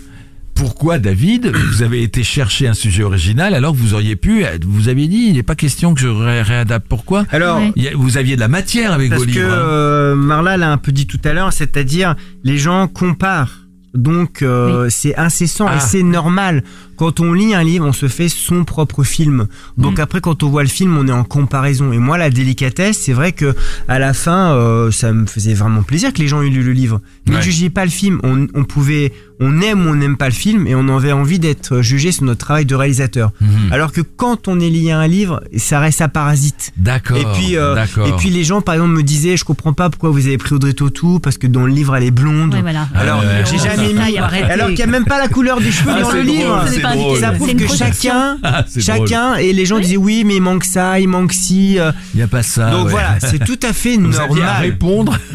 pourquoi 0.56 0.98
David, 0.98 1.52
vous 1.72 1.84
avez 1.84 2.02
été 2.02 2.24
chercher 2.24 2.68
un 2.68 2.74
sujet 2.74 3.04
original 3.04 3.54
alors 3.54 3.74
que 3.74 3.78
vous 3.78 3.94
auriez 3.94 4.16
pu, 4.16 4.44
vous 4.66 4.90
aviez 4.90 5.08
dit, 5.08 5.28
il 5.30 5.34
n'est 5.34 5.44
pas 5.44 5.54
question 5.54 5.94
que 5.94 6.02
je 6.02 6.08
ré- 6.08 6.42
réadapte. 6.42 6.88
Pourquoi? 6.90 7.26
Alors, 7.32 7.60
Ouais. 7.60 7.94
Vous 7.96 8.18
aviez 8.18 8.36
de 8.36 8.40
la 8.42 8.48
matière 8.48 8.92
avec 8.92 9.10
parce 9.10 9.22
vos 9.22 9.28
que 9.28 9.32
livres. 9.34 9.46
hein. 9.52 9.56
euh, 9.56 10.16
Marla 10.16 10.58
l'a 10.58 10.72
un 10.72 10.78
peu 10.78 10.92
dit 10.92 11.06
tout 11.06 11.20
à 11.26 11.34
l'heure, 11.34 11.54
c'est-à-dire 11.54 12.16
les 12.44 12.58
gens 12.58 12.88
comparent. 12.88 13.54
Donc 13.94 14.42
euh, 14.42 14.88
c'est 14.90 15.16
incessant 15.16 15.68
Ah. 15.70 15.78
et 15.78 15.80
c'est 15.80 16.04
normal. 16.04 16.64
Quand 16.98 17.20
on 17.20 17.32
lit 17.34 17.54
un 17.54 17.64
livre, 17.64 17.86
on 17.86 17.94
se 17.94 18.08
fait 18.08 18.28
son 18.28 18.66
propre 18.66 19.04
film. 19.04 19.48
Donc 19.78 19.98
Mm. 20.00 20.02
après, 20.02 20.20
quand 20.22 20.44
on 20.44 20.50
voit 20.50 20.64
le 20.64 20.70
film, 20.70 20.98
on 20.98 21.08
est 21.08 21.12
en 21.12 21.24
comparaison. 21.24 21.94
Et 21.94 21.98
moi, 22.00 22.18
la 22.18 22.30
délicatesse, 22.30 22.98
c'est 23.00 23.14
vrai 23.14 23.32
que 23.32 23.56
à 23.88 24.00
la 24.00 24.14
fin, 24.14 24.54
euh, 24.54 24.92
ça 24.92 25.14
me 25.14 25.26
faisait 25.28 25.54
vraiment 25.54 25.84
plaisir 25.84 26.12
que 26.12 26.20
les 26.20 26.28
gens 26.28 26.42
aient 26.42 26.50
lu 26.50 26.64
le 26.64 26.74
livre. 26.74 27.00
Ne 27.28 27.36
Ouais. 27.36 27.42
jugiez 27.42 27.70
pas 27.70 27.86
le 27.86 27.92
film. 27.92 28.20
On, 28.24 28.48
on 28.54 28.64
pouvait, 28.64 29.14
on 29.40 29.62
aime 29.62 29.86
ou 29.86 29.90
on 29.92 29.96
n'aime 29.96 30.18
pas 30.18 30.26
le 30.28 30.34
film, 30.34 30.66
et 30.68 30.74
on 30.76 30.88
avait 30.98 31.12
envie 31.12 31.38
d'être 31.40 31.82
jugé 31.82 32.12
sur 32.12 32.24
notre 32.24 32.40
travail 32.46 32.66
de 32.66 32.74
réalisateur. 32.76 33.32
Mhm. 33.42 33.72
Alors 33.72 33.92
que 33.92 34.02
quand 34.02 34.48
on 34.48 34.60
est 34.60 34.70
lié 34.70 34.92
à 34.92 35.00
un 35.00 35.08
livre, 35.08 35.44
ça 35.58 35.80
reste 35.80 36.02
à 36.02 36.08
parasite. 36.08 36.72
D'accord. 36.78 37.18
Et 37.18 37.26
puis, 37.36 37.58
euh, 37.58 37.76
et 38.08 38.12
puis 38.18 38.30
les 38.32 38.44
gens, 38.44 38.62
par 38.62 38.74
exemple, 38.76 38.94
me 38.94 39.04
disaient, 39.04 39.38
je 39.38 39.44
comprends 39.46 39.74
pas 39.74 39.90
pourquoi 39.92 40.10
vous 40.10 40.26
avez 40.26 40.38
pris 40.40 40.56
Audrey 40.56 40.74
Tautou 40.74 41.20
parce 41.20 41.38
que 41.38 41.46
dans 41.48 41.66
le 41.68 41.72
livre 41.72 41.96
elle 41.96 42.04
est 42.04 42.12
blonde. 42.12 42.56
Ouais, 42.56 42.62
voilà. 42.62 42.88
Alors, 42.96 43.20
ouais, 43.20 43.44
j'ai 43.46 43.58
ouais, 43.58 43.64
jamais 43.94 44.18
arrêtez. 44.18 44.44
Alors 44.52 44.68
qu'il 44.68 44.78
n'y 44.78 44.82
a 44.84 44.88
même 44.88 45.06
pas 45.06 45.20
la 45.20 45.28
couleur 45.28 45.60
des 45.60 45.72
cheveux 45.72 45.92
Ah, 45.94 46.02
dans 46.02 46.12
le 46.12 46.24
drôle, 46.24 46.26
livre. 46.26 46.66
Pas 46.90 46.96
drôle. 46.96 47.20
Ça 47.20 47.32
prouve 47.32 47.56
que 47.56 47.68
chacun, 47.68 48.38
Ah, 48.44 48.66
chacun, 48.80 49.36
et 49.36 49.54
les 49.54 49.66
gens 49.66 49.80
disaient 49.80 49.98
oui, 49.98 50.24
mais 50.26 50.36
il 50.36 50.42
manque 50.42 50.64
ça, 50.64 51.00
il 51.00 51.08
manque 51.08 51.34
ci. 51.34 51.80
euh. 51.80 51.92
Il 52.14 52.18
n'y 52.18 52.24
a 52.24 52.28
pas 52.28 52.44
ça. 52.44 52.70
Donc 52.72 52.86
ouais. 52.86 52.92
voilà, 52.92 53.20
c'est 53.20 53.44
tout 53.44 53.60
à 53.64 53.74
fait 53.74 53.98
Vous 53.98 54.20
aviez 54.20 54.42
à 54.42 54.46
normal. 54.46 54.62
répondre. 54.62 55.18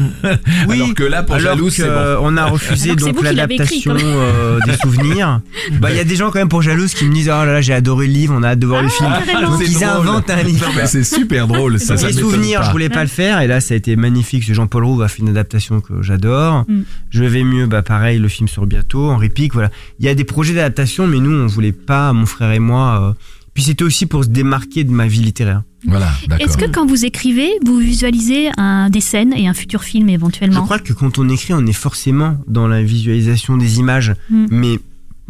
Oui, 0.67 0.81
alors 0.81 0.93
que 0.93 1.03
là, 1.03 1.23
pour 1.23 1.35
alors 1.35 1.53
jaloux, 1.55 1.69
c'est 1.69 1.83
bon. 1.83 1.89
euh, 1.89 2.17
on 2.21 2.37
a 2.37 2.45
refusé 2.45 2.95
donc 2.95 3.21
l'adaptation 3.21 3.95
euh, 3.99 4.59
des 4.65 4.75
souvenirs. 4.77 5.41
Bah 5.79 5.89
il 5.91 5.97
y 5.97 5.99
a 5.99 6.03
des 6.03 6.15
gens 6.15 6.29
quand 6.31 6.39
même 6.39 6.49
pour 6.49 6.61
jalouse 6.61 6.93
qui 6.93 7.05
me 7.05 7.13
disent 7.13 7.27
oh 7.29 7.45
là 7.45 7.53
là 7.53 7.61
j'ai 7.61 7.73
adoré 7.73 8.07
le 8.07 8.13
livre, 8.13 8.33
on 8.37 8.43
a 8.43 8.49
hâte 8.49 8.59
de 8.59 8.67
voir 8.67 8.81
le 8.83 8.89
film. 8.89 9.09
Donc 9.41 9.61
C'est 9.61 9.67
ils 9.71 9.83
inventent 9.83 10.29
un 10.29 10.43
livre. 10.43 10.65
C'est 10.85 11.03
super 11.03 11.47
drôle. 11.47 11.79
Ça, 11.79 11.95
les 11.95 12.13
souvenirs, 12.13 12.63
je 12.63 12.71
voulais 12.71 12.89
pas 12.89 13.01
le 13.03 13.09
faire 13.09 13.41
et 13.41 13.47
là 13.47 13.59
ça 13.61 13.73
a 13.73 13.77
été 13.77 13.95
magnifique. 13.95 14.51
Jean-Paul 14.53 14.83
Rouve 14.83 15.01
a 15.03 15.07
fait 15.07 15.21
une 15.21 15.29
adaptation 15.29 15.79
que 15.81 16.01
j'adore. 16.01 16.65
Mm. 16.67 16.81
Je 17.09 17.23
vais 17.23 17.43
mieux, 17.43 17.65
bah 17.65 17.81
pareil, 17.81 18.19
le 18.19 18.27
film 18.27 18.47
sort 18.47 18.65
bientôt. 18.65 19.09
Henri 19.11 19.29
Pic, 19.29 19.53
voilà. 19.53 19.69
Il 19.99 20.05
y 20.05 20.09
a 20.09 20.15
des 20.15 20.23
projets 20.23 20.53
d'adaptation, 20.53 21.07
mais 21.07 21.19
nous 21.19 21.42
on 21.43 21.47
voulait 21.47 21.71
pas, 21.71 22.11
mon 22.13 22.25
frère 22.25 22.51
et 22.51 22.59
moi. 22.59 23.09
euh, 23.09 23.13
Puis 23.53 23.63
c'était 23.63 23.83
aussi 23.83 24.05
pour 24.05 24.23
se 24.23 24.29
démarquer 24.29 24.83
de 24.83 24.91
ma 24.91 25.07
vie 25.07 25.19
littéraire. 25.21 25.63
Voilà, 25.85 26.09
d'accord. 26.27 26.47
Est-ce 26.47 26.57
que 26.57 26.65
quand 26.69 26.85
vous 26.85 27.03
écrivez, 27.05 27.49
vous 27.65 27.77
visualisez 27.77 28.49
un, 28.57 28.89
des 28.89 29.01
scènes 29.01 29.33
et 29.33 29.47
un 29.47 29.53
futur 29.53 29.83
film 29.83 30.07
Je 30.07 30.13
éventuellement 30.13 30.63
crois 30.63 30.79
que 30.79 30.93
quand 30.93 31.19
on 31.19 31.27
écrit, 31.29 31.53
on 31.53 31.65
est 31.65 31.73
forcément 31.73 32.37
dans 32.47 32.67
la 32.67 32.81
visualisation 32.81 33.57
des 33.57 33.79
images, 33.79 34.13
Mm. 34.29 34.45
mais 34.49 34.79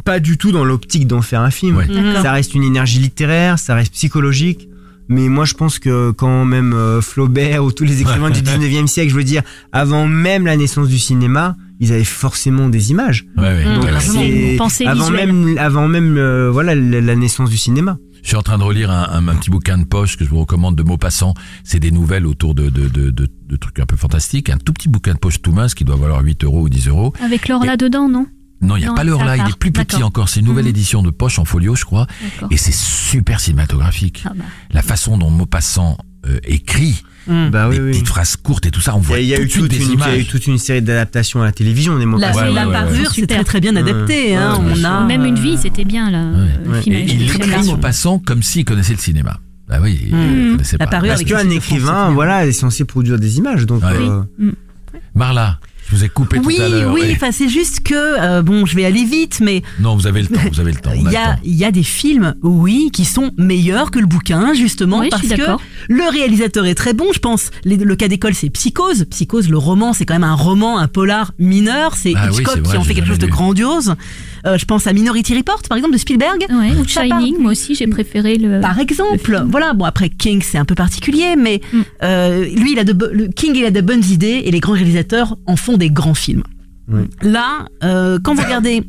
pas 0.05 0.19
du 0.19 0.37
tout 0.37 0.51
dans 0.51 0.63
l'optique 0.65 1.07
d'en 1.07 1.21
faire 1.21 1.41
un 1.41 1.51
film. 1.51 1.77
Ouais. 1.77 1.87
Ça 2.21 2.31
reste 2.31 2.53
une 2.55 2.63
énergie 2.63 2.99
littéraire, 2.99 3.57
ça 3.59 3.73
reste 3.75 3.93
psychologique. 3.93 4.67
Mais 5.09 5.27
moi, 5.29 5.45
je 5.45 5.53
pense 5.53 5.79
que 5.79 6.11
quand 6.11 6.45
même 6.45 6.73
euh, 6.73 7.01
Flaubert 7.01 7.63
ou 7.63 7.71
tous 7.71 7.83
les 7.83 8.01
écrivains 8.01 8.29
du 8.29 8.41
19e 8.41 8.87
siècle, 8.87 9.11
je 9.11 9.15
veux 9.15 9.23
dire, 9.23 9.41
avant 9.71 10.07
même 10.07 10.45
la 10.45 10.55
naissance 10.57 10.87
du 10.87 10.97
cinéma, 10.99 11.55
ils 11.79 11.91
avaient 11.91 12.03
forcément 12.05 12.69
des 12.69 12.91
images. 12.91 13.25
Ouais, 13.37 13.43
ouais, 13.43 13.65
Mm. 13.65 13.99
C'est 13.99 14.51
Une 14.51 14.57
pensée 14.57 14.85
avant 14.85 15.09
visuelle. 15.09 15.33
même, 15.33 15.57
avant 15.57 15.87
même, 15.87 16.15
euh, 16.17 16.49
voilà, 16.51 16.73
la, 16.75 17.01
la 17.01 17.15
naissance 17.15 17.49
du 17.49 17.57
cinéma. 17.57 17.97
Je 18.21 18.29
suis 18.29 18.37
en 18.37 18.41
train 18.41 18.57
de 18.57 18.63
relire 18.63 18.89
un, 18.89 19.09
un- 19.09 19.27
un 19.27 19.35
petit 19.35 19.49
bouquin 19.49 19.77
de 19.77 19.83
poche 19.83 20.15
que 20.15 20.23
je 20.23 20.29
vous 20.29 20.39
recommande 20.39 20.77
de 20.77 20.83
Maupassant. 20.83 21.33
C'est 21.65 21.81
des 21.81 21.91
nouvelles 21.91 22.25
autour 22.25 22.55
de, 22.55 22.69
de, 22.69 22.87
de, 22.87 23.09
de, 23.09 23.27
de 23.49 23.55
trucs 23.57 23.79
un 23.79 23.85
peu 23.85 23.97
fantastiques. 23.97 24.49
Un 24.49 24.57
tout 24.57 24.71
petit 24.71 24.87
bouquin 24.87 25.13
de 25.13 25.19
poche 25.19 25.41
tout 25.41 25.51
mince 25.51 25.73
qui 25.75 25.83
doit 25.83 25.97
valoir 25.97 26.21
8 26.23 26.45
euros 26.45 26.61
ou 26.61 26.69
10 26.69 26.87
euros. 26.87 27.13
Avec 27.21 27.49
l'or 27.49 27.65
là-dedans, 27.65 28.07
non? 28.07 28.25
Non, 28.63 28.75
il 28.77 28.79
n'y 28.79 28.85
a 28.85 28.89
Non, 28.89 28.95
pas 28.95 29.03
l'heure 29.03 29.23
là, 29.23 29.37
il 29.37 29.47
est 29.47 29.57
plus 29.57 29.71
petit 29.71 30.01
encore. 30.03 30.29
C'est 30.29 30.39
une 30.39 30.45
nouvelle 30.47 30.65
Mhm. 30.65 30.69
édition 30.71 31.03
de 31.03 31.09
poche 31.11 31.37
en 31.39 31.45
folio, 31.45 31.75
je 31.75 31.85
crois. 31.85 32.07
D'accord. 32.21 32.47
Et 32.51 32.57
c'est 32.57 32.73
super 32.73 33.39
cinématographique. 33.39 34.23
Ah 34.25 34.31
bah. 34.35 34.45
La 34.71 34.81
façon 34.81 35.17
dont 35.17 35.29
Maupassant 35.29 35.97
euh, 36.25 36.39
écrit, 36.45 37.03
Mm. 37.25 37.51
Bah 37.51 37.69
oui, 37.69 37.75
des 37.77 37.81
oui. 37.81 37.91
petites 37.91 38.07
phrases 38.09 38.35
courtes 38.35 38.65
et 38.65 38.71
tout 38.71 38.81
ça, 38.81 38.93
on 38.97 38.99
Il 38.99 39.03
y 39.03 39.05
voit 39.07 39.15
a, 39.15 39.19
il 39.21 39.27
y 39.27 39.33
a 39.33 39.37
tout 39.37 39.43
eu 39.43 39.47
toute 39.47 39.69
des 39.71 39.77
une, 39.77 39.81
il 39.83 39.87
y 39.87 40.03
a 40.03 40.09
eu 40.09 40.13
images. 40.17 40.27
toute 40.27 40.45
une 40.47 40.57
série 40.57 40.81
d'adaptations 40.81 41.41
à 41.41 41.45
la 41.45 41.53
télévision 41.53 41.97
des 41.97 42.05
mots 42.05 42.17
La, 42.17 42.31
Ouais, 42.35 42.41
ouais, 42.43 42.51
la 42.51 42.67
ouais, 42.67 42.73
parure, 42.73 42.99
ouais. 42.99 43.05
c'est 43.13 43.27
très 43.27 43.43
très 43.45 43.61
bien 43.61 43.73
adapté. 43.77 44.31
Ouais, 44.31 44.35
hein, 44.35 44.57
ouais, 44.61 44.73
on 44.77 44.83
a, 44.83 45.05
Même 45.05 45.23
une 45.23 45.39
vie, 45.39 45.57
c'était 45.57 45.85
bien 45.85 46.11
là. 46.11 46.25
Le 46.65 46.81
film 46.81 46.95
Et 46.97 47.05
il 47.07 47.21
écrit 47.23 47.49
Larson. 47.49 47.71
Maupassant 47.71 48.19
comme 48.19 48.43
s'il 48.43 48.65
connaissait 48.65 48.91
le 48.91 48.99
cinéma. 48.99 49.39
Ah 49.69 49.79
oui, 49.81 49.97
il 50.07 50.51
connaissait 50.51 50.75
La 50.77 50.85
pas. 50.85 50.91
parure 50.91 51.07
Parce 51.11 51.21
avec 51.21 51.27
qu'un 51.33 51.49
écrivain, 51.49 52.11
voilà, 52.11 52.45
est 52.45 52.51
censé 52.51 52.83
produire 52.83 53.17
des 53.17 53.37
images. 53.37 53.65
Donc, 53.65 53.83
Ouais. 53.83 53.93
euh, 53.97 54.51
Marla, 55.15 55.59
je 55.89 55.95
vous 55.95 56.03
ai 56.03 56.09
coupé 56.09 56.39
Oui, 56.43 56.55
tout 56.55 56.61
à 56.61 56.69
l'heure. 56.69 56.93
oui, 56.93 57.01
Ouais. 57.01 57.13
enfin 57.15 57.31
c'est 57.31 57.49
juste 57.49 57.81
que 57.81 57.93
euh, 57.95 58.41
bon, 58.41 58.65
je 58.65 58.75
vais 58.75 58.85
aller 58.85 59.03
vite, 59.03 59.39
mais 59.41 59.61
Non, 59.79 59.95
vous 59.95 60.07
avez 60.07 60.21
le 60.21 60.27
temps, 60.27 60.39
vous 60.51 60.59
avez 60.59 60.71
le 60.71 60.79
temps. 60.79 60.91
il 60.95 61.07
a 61.07 61.11
y 61.11 61.15
a, 61.17 61.25
temps. 61.35 61.39
il 61.43 61.55
y 61.55 61.65
a 61.65 61.71
des 61.71 61.83
films, 61.83 62.35
oui, 62.41 62.89
qui 62.93 63.05
sont 63.05 63.31
meilleurs 63.37 63.91
que 63.91 63.99
le 63.99 64.05
bouquin, 64.05 64.53
justement, 64.53 64.99
Oui, 64.99 65.09
parce 65.09 65.23
que 65.23 65.27
d'accord. 65.35 65.61
le 65.89 66.09
réalisateur 66.11 66.65
est 66.65 66.75
très 66.75 66.93
bon, 66.93 67.05
je 67.13 67.19
pense. 67.19 67.49
Les- 67.65 67.77
le 67.77 67.95
cas 67.95 68.07
d'école, 68.07 68.33
c'est 68.33 68.49
Psychose. 68.49 69.05
Psychose, 69.09 69.49
le 69.49 69.57
roman, 69.57 69.93
c'est 69.93 70.05
quand 70.05 70.13
même 70.15 70.23
un 70.23 70.35
roman, 70.35 70.77
un 70.79 70.87
polar 70.87 71.31
mineur. 71.37 71.95
C'est 71.95 72.13
Ah 72.15 72.27
oui, 72.31 72.37
Hitchcock 72.39 72.59
vrai, 72.59 72.71
qui 72.71 72.77
en 72.77 72.83
fait 72.83 72.93
quelque 72.93 73.07
chose 73.07 73.19
de 73.19 73.27
grandiose. 73.27 73.95
Euh, 74.45 74.57
je 74.57 74.65
pense 74.65 74.87
à 74.87 74.93
Minority 74.93 75.35
Report, 75.37 75.61
par 75.69 75.77
exemple, 75.77 75.93
de 75.93 75.99
Spielberg. 75.99 76.45
Ouais, 76.49 76.71
ou 76.79 76.87
Shining, 76.87 77.09
part- 77.33 77.41
moi 77.41 77.51
aussi 77.51 77.75
j'ai 77.75 77.87
préféré 77.87 78.37
le. 78.37 78.59
Par 78.59 78.77
exemple, 78.79 79.43
voilà. 79.47 79.73
Bon 79.73 79.85
après 79.85 80.09
King 80.09 80.41
c'est 80.43 80.57
un 80.57 80.65
peu 80.65 80.75
particulier, 80.75 81.35
mais 81.37 81.61
Mm. 81.71 81.81
euh, 82.03 82.45
lui 82.45 82.73
il 82.73 82.79
a 82.79 82.83
de 82.83 82.93
le 83.11 83.27
King 83.27 83.53
il 83.55 83.65
a 83.65 83.71
de 83.71 83.81
bonnes 83.81 84.03
idées 84.03 84.41
et 84.45 84.51
les 84.51 84.59
grands 84.59 84.73
réalisateurs 84.73 85.37
en 85.47 85.55
font 85.55 85.77
des 85.77 85.89
grands 85.89 86.13
films. 86.13 86.43
Oui. 86.89 87.03
Là, 87.21 87.65
euh, 87.83 88.19
quand 88.21 88.33
vous 88.35 88.43
regardez 88.43 88.83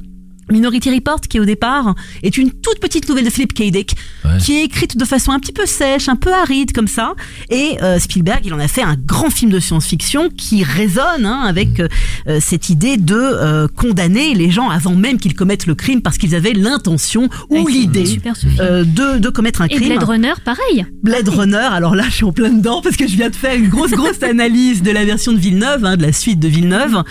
Minority 0.50 0.94
Report, 0.94 1.20
qui 1.22 1.40
au 1.40 1.44
départ 1.44 1.94
est 2.22 2.36
une 2.38 2.50
toute 2.50 2.78
petite 2.80 3.08
nouvelle 3.08 3.24
de 3.24 3.30
Philip 3.30 3.52
K. 3.52 3.70
Dick, 3.70 3.94
Ouais. 4.24 4.38
qui 4.38 4.54
est 4.58 4.64
écrite 4.64 4.96
de 4.96 5.04
façon 5.04 5.32
un 5.32 5.38
petit 5.38 5.52
peu 5.52 5.66
sèche, 5.66 6.08
un 6.08 6.16
peu 6.16 6.32
aride 6.32 6.72
comme 6.72 6.88
ça. 6.88 7.14
Et 7.50 7.76
euh, 7.82 7.98
Spielberg, 7.98 8.40
il 8.44 8.54
en 8.54 8.58
a 8.58 8.68
fait 8.68 8.82
un 8.82 8.96
grand 8.96 9.28
film 9.30 9.50
de 9.50 9.60
science-fiction 9.60 10.30
qui 10.30 10.62
résonne 10.64 11.26
hein, 11.26 11.42
avec 11.46 11.78
euh, 11.80 11.88
euh, 12.26 12.38
cette 12.40 12.70
idée 12.70 12.96
de 12.96 13.14
euh, 13.14 13.68
condamner 13.68 14.34
les 14.34 14.50
gens 14.50 14.70
avant 14.70 14.94
même 14.94 15.18
qu'ils 15.18 15.34
commettent 15.34 15.66
le 15.66 15.74
crime 15.74 16.00
parce 16.00 16.16
qu'ils 16.18 16.34
avaient 16.34 16.54
l'intention 16.54 17.28
ou 17.50 17.66
c'est 17.66 17.72
l'idée 17.72 18.18
euh, 18.60 18.84
de, 18.84 19.18
de 19.18 19.28
commettre 19.28 19.60
un 19.60 19.66
Et 19.66 19.74
crime. 19.76 19.88
Blade 19.88 20.04
Runner, 20.04 20.32
pareil. 20.44 20.86
Blade 21.02 21.28
Runner, 21.28 21.56
alors 21.70 21.94
là 21.94 22.04
je 22.08 22.14
suis 22.14 22.24
en 22.24 22.32
plein 22.32 22.50
dedans 22.50 22.80
parce 22.82 22.96
que 22.96 23.06
je 23.06 23.14
viens 23.16 23.28
de 23.30 23.36
faire 23.36 23.54
une 23.54 23.68
grosse 23.68 23.90
grosse 23.90 24.22
analyse 24.22 24.82
de 24.82 24.90
la 24.90 25.04
version 25.04 25.32
de 25.32 25.38
Villeneuve, 25.38 25.84
hein, 25.84 25.96
de 25.96 26.02
la 26.02 26.12
suite 26.12 26.40
de 26.40 26.48
Villeneuve. 26.48 27.02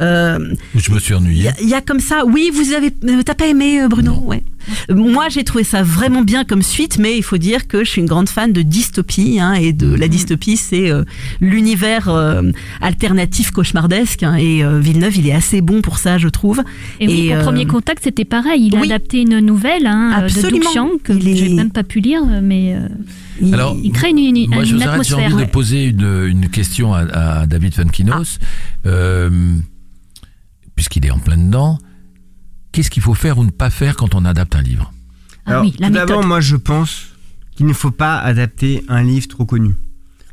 Euh, 0.00 0.38
Je 0.76 0.90
me 0.92 0.98
suis 1.00 1.10
Il 1.12 1.16
y, 1.16 1.18
ennuyé. 1.18 1.50
il 1.62 1.68
y 1.68 1.74
a 1.74 1.80
comme 1.80 2.00
ça, 2.00 2.24
oui, 2.24 2.50
vous 2.54 2.72
avez, 2.72 2.79
euh, 2.88 3.22
t'as 3.24 3.34
pas 3.34 3.46
aimé 3.46 3.80
euh, 3.82 3.88
Bruno, 3.88 4.14
ouais. 4.24 4.42
Moi 4.90 5.28
j'ai 5.30 5.42
trouvé 5.42 5.64
ça 5.64 5.82
vraiment 5.82 6.22
bien 6.22 6.44
comme 6.44 6.62
suite, 6.62 6.98
mais 6.98 7.16
il 7.16 7.22
faut 7.22 7.38
dire 7.38 7.66
que 7.66 7.82
je 7.84 7.90
suis 7.90 8.00
une 8.00 8.06
grande 8.06 8.28
fan 8.28 8.52
de 8.52 8.62
dystopie 8.62 9.38
hein, 9.40 9.54
et 9.54 9.72
de 9.72 9.94
la 9.94 10.06
dystopie, 10.08 10.56
c'est 10.56 10.90
euh, 10.90 11.02
l'univers 11.40 12.08
euh, 12.08 12.42
alternatif 12.80 13.50
cauchemardesque 13.52 14.22
hein, 14.22 14.34
et 14.36 14.62
euh, 14.62 14.78
Villeneuve 14.78 15.16
il 15.16 15.26
est 15.28 15.32
assez 15.32 15.60
bon 15.62 15.80
pour 15.80 15.98
ça 15.98 16.18
je 16.18 16.28
trouve. 16.28 16.62
Et, 17.00 17.06
oui, 17.08 17.26
Et, 17.28 17.34
euh, 17.34 17.42
Premier 17.42 17.64
Contact, 17.66 18.02
c'était 18.04 18.24
pareil. 18.26 18.66
Il 18.66 18.76
a 18.76 18.80
oui. 18.80 18.86
adapté 18.92 19.22
une 19.22 19.38
nouvelle 19.40 19.86
hein, 19.86 20.22
de 20.26 20.28
Chiang, 20.72 20.90
que 21.02 21.18
je 21.18 21.26
est- 21.28 21.54
même 21.54 21.70
pas 21.70 21.82
pu 21.84 22.00
lire, 22.00 22.22
mais 22.42 22.74
euh, 22.74 22.86
Il- 23.40 23.54
Alors, 23.54 23.76
il 23.82 23.90
crée 23.92 24.10
une, 24.10 24.18
une, 24.18 24.50
Moi, 24.50 24.64
je 24.64 24.72
une 24.74 24.82
vous 24.82 24.88
arrête, 24.88 25.02
j'ai 25.04 25.14
atmosphère. 25.14 25.34
envie 25.34 25.46
de 25.46 25.50
poser 25.50 25.84
une, 25.86 26.24
une 26.28 26.48
question 26.50 26.92
à, 26.92 27.00
à 27.40 27.46
David 27.46 27.74
Funkinos, 27.74 28.38
euh, 28.86 29.30
puisqu'il 30.76 31.06
est 31.06 31.10
en 31.10 31.18
plein 31.18 31.38
dedans. 31.38 31.78
Qu'est-ce 32.72 32.90
qu'il 32.90 33.02
faut 33.02 33.14
faire 33.14 33.38
ou 33.38 33.44
ne 33.44 33.50
pas 33.50 33.70
faire 33.70 33.96
quand 33.96 34.14
on 34.14 34.24
adapte 34.24 34.54
un 34.54 34.62
livre? 34.62 34.92
Ah 35.46 35.50
Alors, 35.50 35.62
oui, 35.64 35.74
la 35.78 35.88
tout 35.88 35.94
d'abord, 35.94 36.16
méthode. 36.18 36.28
moi, 36.28 36.40
je 36.40 36.56
pense 36.56 37.06
qu'il 37.56 37.66
ne 37.66 37.72
faut 37.72 37.90
pas 37.90 38.18
adapter 38.20 38.84
un 38.88 39.02
livre 39.02 39.26
trop 39.28 39.44
connu 39.44 39.74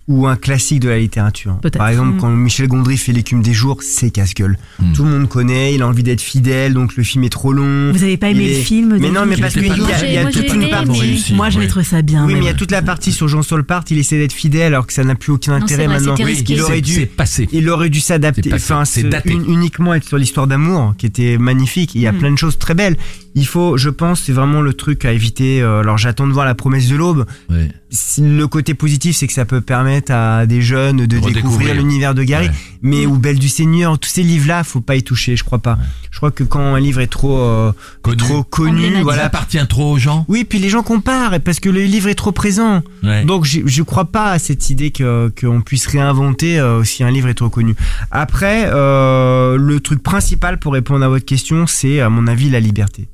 ou 0.07 0.25
un 0.27 0.35
classique 0.37 0.79
de 0.79 0.89
la 0.89 0.99
littérature. 0.99 1.57
Par 1.77 1.89
exemple, 1.89 2.13
Mm. 2.13 2.17
quand 2.17 2.29
Michel 2.29 2.67
Gondry 2.67 2.97
fait 2.97 3.11
L'écume 3.11 3.41
des 3.41 3.53
jours, 3.53 3.79
c'est 3.81 4.09
casse-gueule. 4.09 4.57
Mm. 4.79 4.93
Tout 4.93 5.03
le 5.03 5.09
monde 5.09 5.27
connaît, 5.29 5.73
il 5.73 5.81
a 5.81 5.87
envie 5.87 6.03
d'être 6.03 6.21
fidèle, 6.21 6.73
donc 6.73 6.95
le 6.95 7.03
film 7.03 7.23
est 7.25 7.29
trop 7.29 7.51
long. 7.51 7.91
Vous 7.91 8.03
avez 8.03 8.15
pas 8.17 8.29
aimé 8.29 8.47
le 8.57 8.61
film 8.63 8.97
Mais 8.99 9.09
non, 9.09 9.25
mais 9.25 9.35
Il 9.35 9.41
parce 9.41 9.53
qu'il 9.53 9.67
pas 9.67 9.75
y 9.75 9.91
a, 9.93 10.05
y 10.13 10.17
a 10.17 10.21
Moi, 10.23 10.31
toute 10.31 10.53
une 10.53 10.69
partie. 10.69 11.19
mais- 11.29 11.35
Moi 11.35 11.49
j'avais 11.49 11.65
Ouais. 11.65 11.69
trouvé 11.69 11.85
ça 11.85 12.01
bien. 12.01 12.25
Oui, 12.25 12.33
mais 12.35 12.39
il 12.39 12.45
y 12.45 12.49
a 12.49 12.53
toute 12.53 12.71
la 12.71 12.81
partie 12.81 13.11
sur 13.11 13.27
Jean 13.27 13.41
Solpart, 13.41 13.83
il 13.89 13.97
essaie 13.97 14.17
d'être 14.17 14.31
fidèle 14.33 14.73
alors 14.73 14.87
que 14.87 14.93
ça 14.93 15.03
n'a 15.03 15.15
plus 15.15 15.31
aucun 15.33 15.57
Non, 15.57 15.63
intérêt 15.63 15.87
vrai, 15.87 15.95
maintenant. 15.99 16.15
Il 16.47 16.61
aurait 16.61 16.81
dû 16.81 17.05
passé. 17.07 17.47
il 17.51 17.69
aurait 17.69 17.89
dû 17.89 17.99
s'adapter, 17.99 18.53
enfin, 18.53 18.83
un- 18.83 19.29
uniquement 19.47 19.93
être 19.93 20.07
sur 20.07 20.17
l'histoire 20.17 20.47
d'amour, 20.47 20.93
qui 20.97 21.05
était 21.05 21.37
magnifique. 21.37 21.95
Il 21.95 22.01
y 22.01 22.07
a 22.07 22.11
Mm. 22.13 22.17
plein 22.17 22.31
de 22.31 22.37
choses 22.37 22.57
très 22.57 22.73
belles. 22.75 22.95
Il 23.37 23.45
faut, 23.45 23.77
je 23.77 23.89
pense, 23.91 24.21
c'est 24.23 24.31
vraiment 24.33 24.61
le 24.61 24.73
truc 24.73 25.05
à 25.05 25.11
éviter. 25.13 25.61
Euh, 25.61 25.81
Alors, 25.81 25.99
j'attends 25.99 26.25
de 26.25 26.33
voir 26.33 26.45
la 26.45 26.55
promesse 26.55 26.87
de 26.87 26.95
l'aube. 26.95 27.25
Ouais. 27.51 27.69
Le 28.19 28.45
côté 28.47 28.73
positif, 28.73 29.15
c'est 29.15 29.27
que 29.27 29.33
ça 29.33 29.45
peut 29.45 29.61
permettre 29.61 30.11
à 30.11 30.47
des 30.47 30.61
jeunes 30.63 30.97
de 30.97 31.03
redécouvrir. 31.17 31.33
découvrir 31.35 31.75
l'univers 31.75 32.15
de 32.15 32.23
Gary. 32.23 32.47
Ouais. 32.47 32.53
Mais 32.81 33.05
ou 33.05 33.17
Belle 33.17 33.37
du 33.37 33.47
Seigneur, 33.47 33.99
tous 33.99 34.09
ces 34.09 34.23
livres-là, 34.23 34.63
faut 34.63 34.81
pas 34.81 34.95
y 34.95 35.03
toucher. 35.03 35.35
Je 35.35 35.43
crois 35.43 35.59
pas. 35.59 35.77
Je 36.09 36.17
crois 36.17 36.31
que 36.31 36.43
quand 36.43 36.73
un 36.73 36.79
livre 36.79 36.99
est 36.99 37.07
trop, 37.07 37.37
euh, 37.39 37.71
Connu. 38.01 38.17
trop 38.17 38.43
connu, 38.43 39.01
voilà. 39.03 39.25
appartient 39.25 39.65
trop 39.67 39.91
aux 39.93 39.99
gens. 39.99 40.25
Oui, 40.27 40.43
puis 40.43 40.57
les 40.57 40.69
gens 40.69 40.81
comparent 40.81 41.39
parce 41.41 41.59
que 41.59 41.69
le 41.69 41.81
livre 41.83 42.09
est 42.09 42.15
trop 42.15 42.31
présent. 42.31 42.81
Ouais. 43.03 43.23
Donc 43.23 43.45
je, 43.45 43.59
je 43.65 43.83
crois 43.83 44.05
pas 44.05 44.31
à 44.31 44.39
cette 44.39 44.71
idée 44.71 44.89
que 44.89 45.31
qu'on 45.39 45.61
puisse 45.61 45.85
réinventer 45.85 46.59
euh, 46.59 46.83
si 46.83 47.03
un 47.03 47.11
livre 47.11 47.27
est 47.27 47.35
trop 47.35 47.49
connu. 47.49 47.75
Après, 48.09 48.67
euh, 48.71 49.57
le 49.57 49.79
truc 49.79 50.01
principal 50.01 50.57
pour 50.57 50.73
répondre 50.73 51.05
à 51.05 51.07
votre 51.07 51.25
question, 51.25 51.67
c'est 51.67 51.99
à 51.99 52.09
mon 52.09 52.25
avis 52.25 52.49
la 52.49 52.59
liberté. 52.59 53.07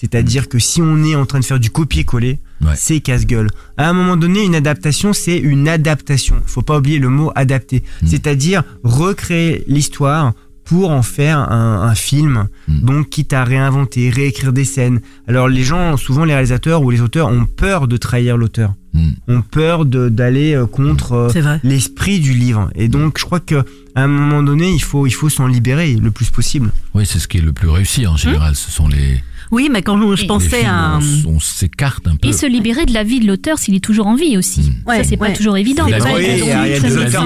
C'est-à-dire 0.00 0.48
que 0.48 0.58
si 0.58 0.80
on 0.80 1.04
est 1.04 1.14
en 1.14 1.26
train 1.26 1.40
de 1.40 1.44
faire 1.44 1.60
du 1.60 1.70
copier-coller, 1.70 2.38
Ouais. 2.62 2.72
c'est 2.76 3.00
casse-gueule. 3.00 3.48
À 3.78 3.88
un 3.88 3.92
moment 3.92 4.16
donné, 4.16 4.44
une 4.44 4.54
adaptation, 4.54 5.12
c'est 5.12 5.38
une 5.38 5.66
adaptation. 5.68 6.36
Faut 6.46 6.62
pas 6.62 6.78
oublier 6.78 6.98
le 6.98 7.08
mot 7.08 7.32
adapter. 7.34 7.82
Mm. 8.02 8.06
C'est-à-dire 8.06 8.62
recréer 8.82 9.64
l'histoire 9.66 10.32
pour 10.64 10.90
en 10.90 11.02
faire 11.02 11.38
un, 11.38 11.82
un 11.82 11.94
film. 11.94 12.48
Mm. 12.68 12.80
Donc, 12.84 13.08
quitte 13.10 13.32
à 13.32 13.44
réinventer, 13.44 14.10
réécrire 14.10 14.52
des 14.52 14.64
scènes. 14.64 15.00
Alors, 15.26 15.48
les 15.48 15.62
gens, 15.64 15.96
souvent 15.96 16.24
les 16.24 16.32
réalisateurs 16.34 16.82
ou 16.82 16.90
les 16.90 17.00
auteurs 17.00 17.28
ont 17.28 17.46
peur 17.46 17.88
de 17.88 17.96
trahir 17.96 18.36
l'auteur. 18.36 18.74
Hmm. 18.92 19.10
ont 19.28 19.40
peur 19.42 19.84
de- 19.84 20.08
d'aller 20.08 20.52
euh, 20.56 20.66
contre 20.66 21.12
euh, 21.12 21.56
l'esprit 21.62 22.18
du 22.18 22.34
livre. 22.34 22.70
Et 22.74 22.88
donc, 22.88 23.18
je 23.20 23.24
crois 23.24 23.38
que 23.38 23.64
à 23.94 24.02
un 24.02 24.08
moment 24.08 24.42
donné, 24.42 24.68
il 24.72 24.82
faut, 24.82 25.06
il 25.06 25.12
faut 25.12 25.28
s'en 25.28 25.46
libérer 25.46 25.94
le 25.94 26.10
plus 26.10 26.28
possible. 26.30 26.72
Oui, 26.92 27.06
c'est 27.06 27.20
ce 27.20 27.28
qui 27.28 27.38
est 27.38 27.40
le 27.40 27.52
plus 27.52 27.68
réussi 27.68 28.08
en 28.08 28.16
général. 28.16 28.56
Ce 28.56 28.68
sont 28.68 28.88
les, 28.88 29.22
Oui, 29.50 29.68
mais 29.70 29.82
quand 29.82 29.98
je 30.16 30.26
pensais 30.26 30.48
films 30.60 30.68
à... 30.70 30.98
on, 31.26 31.40
s'écarte 31.40 32.06
un 32.06 32.16
peu. 32.16 32.28
Et 32.28 32.32
se 32.32 32.46
libérer 32.46 32.86
de 32.86 32.94
la 32.94 33.02
vie 33.02 33.18
de 33.20 33.26
l'auteur 33.26 33.58
s'il 33.58 33.74
est 33.74 33.80
toujours 33.84 34.06
en 34.06 34.14
vie 34.14 34.36
aussi. 34.36 34.72
Ouais, 34.86 34.98
ça, 34.98 35.04
c'est 35.04 35.16
pas 35.16 35.30
toujours 35.30 35.56
évident. 35.56 35.86
De 35.86 35.90
la 35.90 35.98
Pas 35.98 36.04
vie, 36.10 36.14
Oui, 36.14 36.24
il 36.38 36.46
y 36.46 36.52
a- 36.52 36.64
des 36.64 36.68
de 36.68 36.72
la 36.72 36.80
c'est 36.80 36.88
vie 36.88 37.06
auteurs 37.06 37.24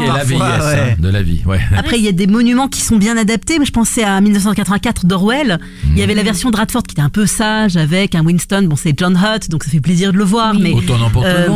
ouais. 0.64 0.96
de 0.98 1.08
la 1.08 1.22
vie, 1.22 1.42
ouais. 1.46 1.60
Après, 1.76 1.98
il 1.98 2.04
y 2.04 2.08
a 2.08 2.12
des 2.12 2.26
monuments 2.26 2.68
qui 2.68 2.80
sont 2.80 2.96
bien 2.96 3.16
adaptés. 3.16 3.58
Mais 3.58 3.66
je 3.66 3.72
pensais 3.72 4.02
à 4.04 4.20
1984 4.20 5.06
d'Orwell. 5.06 5.58
Il 5.90 5.98
y 5.98 6.02
avait 6.02 6.14
la 6.14 6.22
version 6.22 6.50
de 6.50 6.56
Radford 6.56 6.82
qui 6.84 6.92
était 6.94 7.02
un 7.02 7.08
peu 7.10 7.26
sage 7.26 7.76
avec 7.76 8.14
un 8.14 8.24
Winston. 8.24 8.62
Bon, 8.68 8.76
c'est 8.76 8.98
John 8.98 9.16
Hutt, 9.16 9.50
donc 9.50 9.64
ça 9.64 9.70
fait 9.70 9.80
plaisir 9.80 10.12
de 10.12 10.18
le 10.18 10.24
voir. 10.24 10.54
Oui. 10.54 10.60
Mais 10.62 10.72
Autant 10.72 10.98
n'importe 10.98 11.26
Euh, 11.26 11.48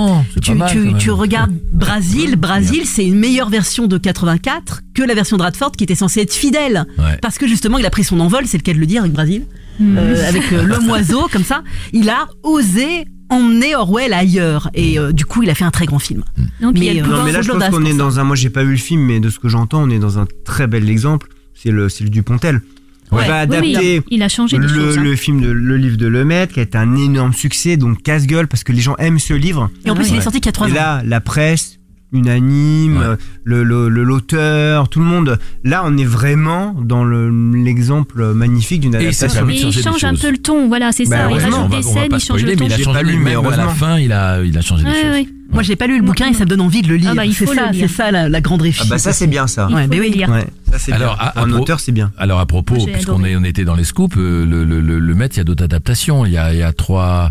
tu, 0.43 0.53
mal, 0.55 0.71
tu- 0.99 1.11
regardes 1.11 1.55
Brasil. 1.73 2.37
Brasil, 2.37 2.83
c'est 2.85 3.07
une 3.07 3.15
meilleure 3.19 3.49
version 3.49 3.87
de 3.87 3.97
84 3.99 4.83
que 4.95 5.03
la 5.03 5.15
version 5.15 5.37
de 5.37 5.43
Radford 5.43 5.73
qui 5.73 5.85
était 5.85 5.95
censée 5.95 6.21
être 6.21 6.35
fidèle. 6.35 6.85
Ouais. 6.99 7.17
Parce 7.23 7.39
que 7.39 7.47
justement, 7.47 7.79
il 7.79 7.87
a 7.87 7.91
pris 7.91 8.05
son 8.05 8.21
envol, 8.21 8.43
c'est 8.47 8.59
le 8.59 8.63
cas 8.63 8.73
de 8.75 8.79
le 8.79 8.87
dire 8.87 9.01
avec 9.03 9.13
Brasil, 9.13 9.43
Mm. 9.79 9.97
euh, 9.99 10.29
avec 10.29 10.53
euh, 10.53 10.63
l'homme 10.63 10.89
oiseau, 10.91 11.29
comme 11.33 11.45
ça. 11.45 11.63
Il 11.93 12.09
a 12.11 12.27
osé 12.43 13.05
emmener 13.31 13.75
Orwell 13.77 14.13
ailleurs. 14.13 14.71
Et 14.75 14.99
euh, 14.99 15.13
du 15.13 15.25
coup, 15.25 15.43
il 15.43 15.51
a 15.51 15.55
fait 15.55 15.65
un 15.65 15.71
très 15.71 15.87
grand 15.87 15.99
film. 15.99 16.25
Donc, 16.61 16.77
il 16.79 16.85
y 16.85 16.89
a 16.91 16.95
Mais, 16.95 17.01
le 17.01 17.07
euh, 17.07 17.11
Non, 17.17 17.25
mais 17.25 17.33
là, 17.33 17.43
je 17.43 17.51
pense 17.51 17.69
qu'on 17.69 17.85
est 17.85 17.97
dans 17.97 18.19
un. 18.19 18.25
Moi, 18.25 18.37
j'ai 18.37 18.51
pas 18.51 18.65
vu 18.65 18.73
le 18.73 18.77
film, 18.79 19.03
mais 19.03 19.21
de 19.21 19.31
ce 19.31 19.39
que 19.39 19.49
j'entends, 19.49 19.83
on 19.83 19.91
est 19.91 19.99
dans 19.99 20.19
un 20.19 20.27
très 20.45 20.67
bel 20.67 20.89
exemple. 20.91 21.29
C'est 21.55 21.71
le, 21.71 21.89
c'est 21.89 22.05
le 22.05 22.11
Dupontel. 22.11 22.57
Ouais. 22.57 22.63
On 23.11 23.17
va 23.17 23.23
Oui, 23.23 23.57
oui, 23.61 23.75
adapter 23.75 24.03
il 24.11 24.23
a 24.23 24.29
changé 24.29 24.59
le, 24.59 24.69
choses. 24.69 24.99
hein. 24.99 25.03
le 25.03 25.17
film 25.17 25.41
de 25.41 25.49
le 25.51 25.77
livre 25.79 25.97
de 25.97 26.07
Lemaitre 26.07 26.53
qui 26.53 26.61
a 26.61 26.63
été 26.63 26.77
un 26.77 26.95
énorme 26.95 27.33
succès, 27.33 27.79
donc 27.79 28.03
casse-gueule 28.03 28.49
parce 28.49 28.65
que 28.65 28.73
les 28.73 28.83
gens 28.83 28.97
aiment 28.97 29.19
ce 29.19 29.33
livre. 29.33 29.71
Et 29.87 29.91
en 29.91 29.95
plus, 29.95 30.05
Ouais. 30.05 30.11
il 30.11 30.17
est 30.19 30.21
sorti 30.21 30.41
qu'il 30.41 30.47
y 30.47 30.51
a 30.51 30.53
trois 30.53 30.69
Et 30.69 30.73
ans. 30.73 30.75
là, 30.75 31.03
la 31.07 31.21
presse, 31.23 31.78
unanime, 32.13 32.97
Ouais. 32.99 33.17
le 33.45 33.63
le- 33.63 33.89
le- 33.89 34.05
l'auteur, 34.05 34.89
tout 34.89 35.01
le 35.01 35.05
monde. 35.07 35.39
Là, 35.65 35.83
on 35.85 35.97
est 35.99 36.05
vraiment 36.05 36.75
dans 36.81 37.05
le- 37.05 37.31
l'exemple 37.63 38.33
magnifique 38.35 38.81
d'une 38.81 38.95
Et 38.95 39.13
ça 39.13 39.27
adaptation. 39.27 39.69
il 39.71 39.83
change 39.83 40.05
un 40.05 40.15
peu 40.15 40.31
le 40.31 40.39
ton, 40.39 40.69
voilà, 40.69 40.93
c'est 40.93 41.05
Bah, 41.09 41.17
ça. 41.17 41.29
Il 41.31 41.35
rajoute 41.39 41.71
des 41.71 41.83
scènes, 41.83 42.09
il 42.13 42.21
change 42.21 42.43
le 42.43 42.49
mais 42.51 42.57
ton. 42.57 42.65
il 42.67 42.73
a 42.73 42.77
J'ai 42.77 42.83
changé 42.85 42.99
pas 42.99 43.03
lu, 43.05 43.19
mais 43.19 43.35
à 43.35 43.57
la 43.57 43.69
fin, 43.69 43.99
il 43.99 44.13
a, 44.13 44.43
il 44.43 44.57
a 44.57 44.61
changé 44.61 44.85
des 44.85 44.91
Ouais, 44.91 45.03
choses. 45.03 45.11
ouais. 45.13 45.29
Moi, 45.51 45.63
j'ai 45.63 45.77
pas 45.77 45.87
lu 45.87 45.97
le 45.99 46.05
bouquin 46.05 46.29
et 46.29 46.35
ça 46.35 46.45
me 46.45 46.51
donne 46.51 46.61
envie 46.61 46.83
de 46.83 46.89
le 46.89 46.97
lire. 46.97 47.11
Ah 47.13 47.15
bah, 47.15 47.25
il 47.25 47.33
c'est 47.35 47.47
faut 47.47 47.55
ça, 47.55 47.71
c'est 47.73 47.89
ça 47.89 48.11
la, 48.11 48.29
la 48.29 48.41
grande 48.43 48.61
réussite. 48.61 48.83
Ah 48.87 48.91
bah 48.91 48.99
ça 48.99 49.15
c'est 49.15 49.27
bien 49.27 49.47
ça. 49.47 49.67
Il 49.71 49.77
Ouais, 49.77 49.85
faut 49.85 49.89
mais 49.91 50.01
oui. 50.01 50.11
lire. 50.11 50.29
Ouais, 50.29 50.47
ça 50.77 50.95
Alors, 50.95 51.17
bien. 51.17 51.25
à- 51.27 51.31
Pour 51.33 51.43
à 51.43 51.45
un 51.47 51.49
pro- 51.49 51.61
auteur, 51.63 51.81
c'est 51.81 51.93
bien. 51.93 52.13
Alors 52.19 52.39
à 52.39 52.45
propos, 52.45 52.77
j'ai 52.79 52.93
puisqu'on 52.93 53.23
on 53.25 53.45
était 53.45 53.65
dans 53.65 53.75
les 53.75 53.85
scoops, 53.85 54.15
euh, 54.19 54.45
le, 54.45 54.65
le, 54.65 54.81
le, 54.83 54.99
le 54.99 55.15
Met, 55.15 55.27
il 55.29 55.37
y 55.39 55.41
a 55.41 55.45
d'autres 55.45 55.65
adaptations. 55.65 56.27
Il 56.27 56.33
y 56.33 56.37
a, 56.37 56.53
il 56.53 56.59
y 56.59 56.63
a 56.63 56.73
trois, 56.75 57.31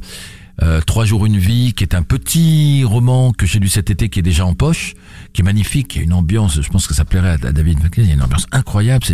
euh, 0.63 0.81
trois 0.81 1.05
jours 1.05 1.25
une 1.25 1.37
vie, 1.37 1.73
qui 1.73 1.83
est 1.83 1.93
un 1.93 2.03
petit 2.03 2.83
roman 2.83 3.31
que 3.31 3.45
j'ai 3.45 3.59
lu 3.59 3.69
cet 3.69 3.89
été, 3.89 4.09
qui 4.09 4.19
est 4.19 4.23
déjà 4.23 4.45
en 4.45 4.53
poche, 4.53 4.95
qui 5.33 5.41
est 5.41 5.43
magnifique, 5.43 5.89
qui 5.89 5.99
a 5.99 6.01
une 6.01 6.13
ambiance. 6.13 6.61
Je 6.61 6.69
pense 6.69 6.87
que 6.87 6.93
ça 6.93 7.05
plairait 7.05 7.37
à, 7.43 7.51
David 7.51 7.83
McKay. 7.83 8.01
Il 8.01 8.07
y 8.07 8.11
a 8.11 8.15
une 8.15 8.23
ambiance 8.23 8.47
incroyable. 8.51 9.05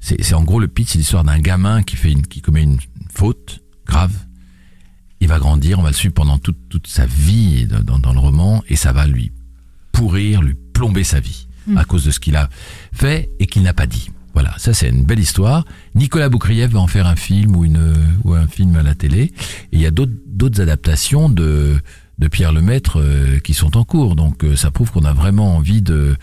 C'est, 0.00 0.34
en 0.34 0.42
gros 0.42 0.60
le 0.60 0.68
pitch, 0.68 0.90
c'est 0.90 0.98
l'histoire 0.98 1.24
d'un 1.24 1.38
gamin 1.38 1.82
qui 1.82 1.96
fait 1.96 2.12
une, 2.12 2.26
qui 2.26 2.40
commet 2.40 2.62
une 2.62 2.78
faute 3.12 3.60
grave. 3.86 4.14
Il 5.20 5.28
va 5.28 5.38
grandir, 5.38 5.78
on 5.78 5.82
va 5.82 5.90
le 5.90 5.94
suivre 5.94 6.14
pendant 6.14 6.38
toute, 6.38 6.68
toute 6.68 6.86
sa 6.86 7.06
vie 7.06 7.66
dans, 7.66 7.80
dans, 7.80 7.98
dans 7.98 8.12
le 8.12 8.18
roman, 8.18 8.62
et 8.68 8.76
ça 8.76 8.92
va 8.92 9.06
lui 9.06 9.32
pourrir, 9.92 10.42
lui 10.42 10.54
plomber 10.72 11.04
sa 11.04 11.20
vie 11.20 11.46
à 11.74 11.84
cause 11.84 12.04
de 12.04 12.10
ce 12.10 12.20
qu'il 12.20 12.36
a 12.36 12.48
fait 12.92 13.30
et 13.40 13.46
qu'il 13.46 13.62
n'a 13.62 13.72
pas 13.72 13.86
dit. 13.86 14.10
Voilà, 14.36 14.52
ça 14.58 14.74
c'est 14.74 14.90
une 14.90 15.06
belle 15.06 15.18
histoire. 15.18 15.64
Nicolas 15.94 16.28
Boukrieff 16.28 16.70
va 16.70 16.80
en 16.80 16.86
faire 16.86 17.06
un 17.06 17.16
film 17.16 17.56
ou 17.56 17.64
une 17.64 17.94
ou 18.22 18.34
un 18.34 18.46
film 18.46 18.76
à 18.76 18.82
la 18.82 18.94
télé. 18.94 19.22
Et 19.22 19.32
il 19.72 19.80
y 19.80 19.86
a 19.86 19.90
d'autres 19.90 20.60
adaptations 20.60 21.30
de 21.30 21.76
de 22.18 22.28
Pierre 22.28 22.52
Lemaître 22.52 23.00
euh, 23.00 23.38
qui 23.38 23.54
sont 23.54 23.78
en 23.78 23.84
cours. 23.84 24.14
Donc 24.14 24.44
euh, 24.44 24.54
ça 24.54 24.70
prouve 24.70 24.90
qu'on 24.90 25.06
a 25.06 25.14
vraiment 25.14 25.56
envie 25.56 25.80
de 25.80 26.16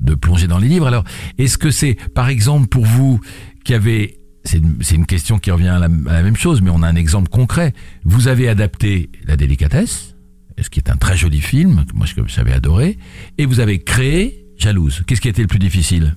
de 0.00 0.14
plonger 0.14 0.46
dans 0.46 0.56
les 0.56 0.66
livres. 0.66 0.86
Alors, 0.86 1.04
est-ce 1.36 1.58
que 1.58 1.70
c'est 1.70 1.98
par 2.14 2.30
exemple 2.30 2.68
pour 2.68 2.86
vous 2.86 3.20
qui 3.64 3.74
avez 3.74 4.18
c'est 4.44 4.94
une, 4.94 5.04
question 5.04 5.38
qui 5.38 5.50
revient 5.50 5.68
à 5.68 5.78
la, 5.78 5.88
à 6.06 6.12
la 6.14 6.22
même 6.22 6.36
chose, 6.36 6.62
mais 6.62 6.70
on 6.70 6.82
a 6.82 6.88
un 6.88 6.96
exemple 6.96 7.28
concret. 7.28 7.74
Vous 8.02 8.28
avez 8.28 8.48
adapté 8.48 9.10
La 9.26 9.36
délicatesse, 9.36 10.14
ce 10.58 10.70
qui 10.70 10.80
est 10.80 10.88
un 10.88 10.96
très 10.96 11.18
joli 11.18 11.42
film, 11.42 11.84
que 11.84 11.94
moi 11.94 12.06
j'avais 12.28 12.54
adoré, 12.54 12.96
et 13.36 13.44
vous 13.44 13.60
avez 13.60 13.80
créé 13.80 14.46
Jalouse. 14.56 15.02
Qu'est-ce 15.06 15.20
qui 15.20 15.28
a 15.28 15.32
été 15.32 15.42
le 15.42 15.48
plus 15.48 15.58
difficile? 15.58 16.16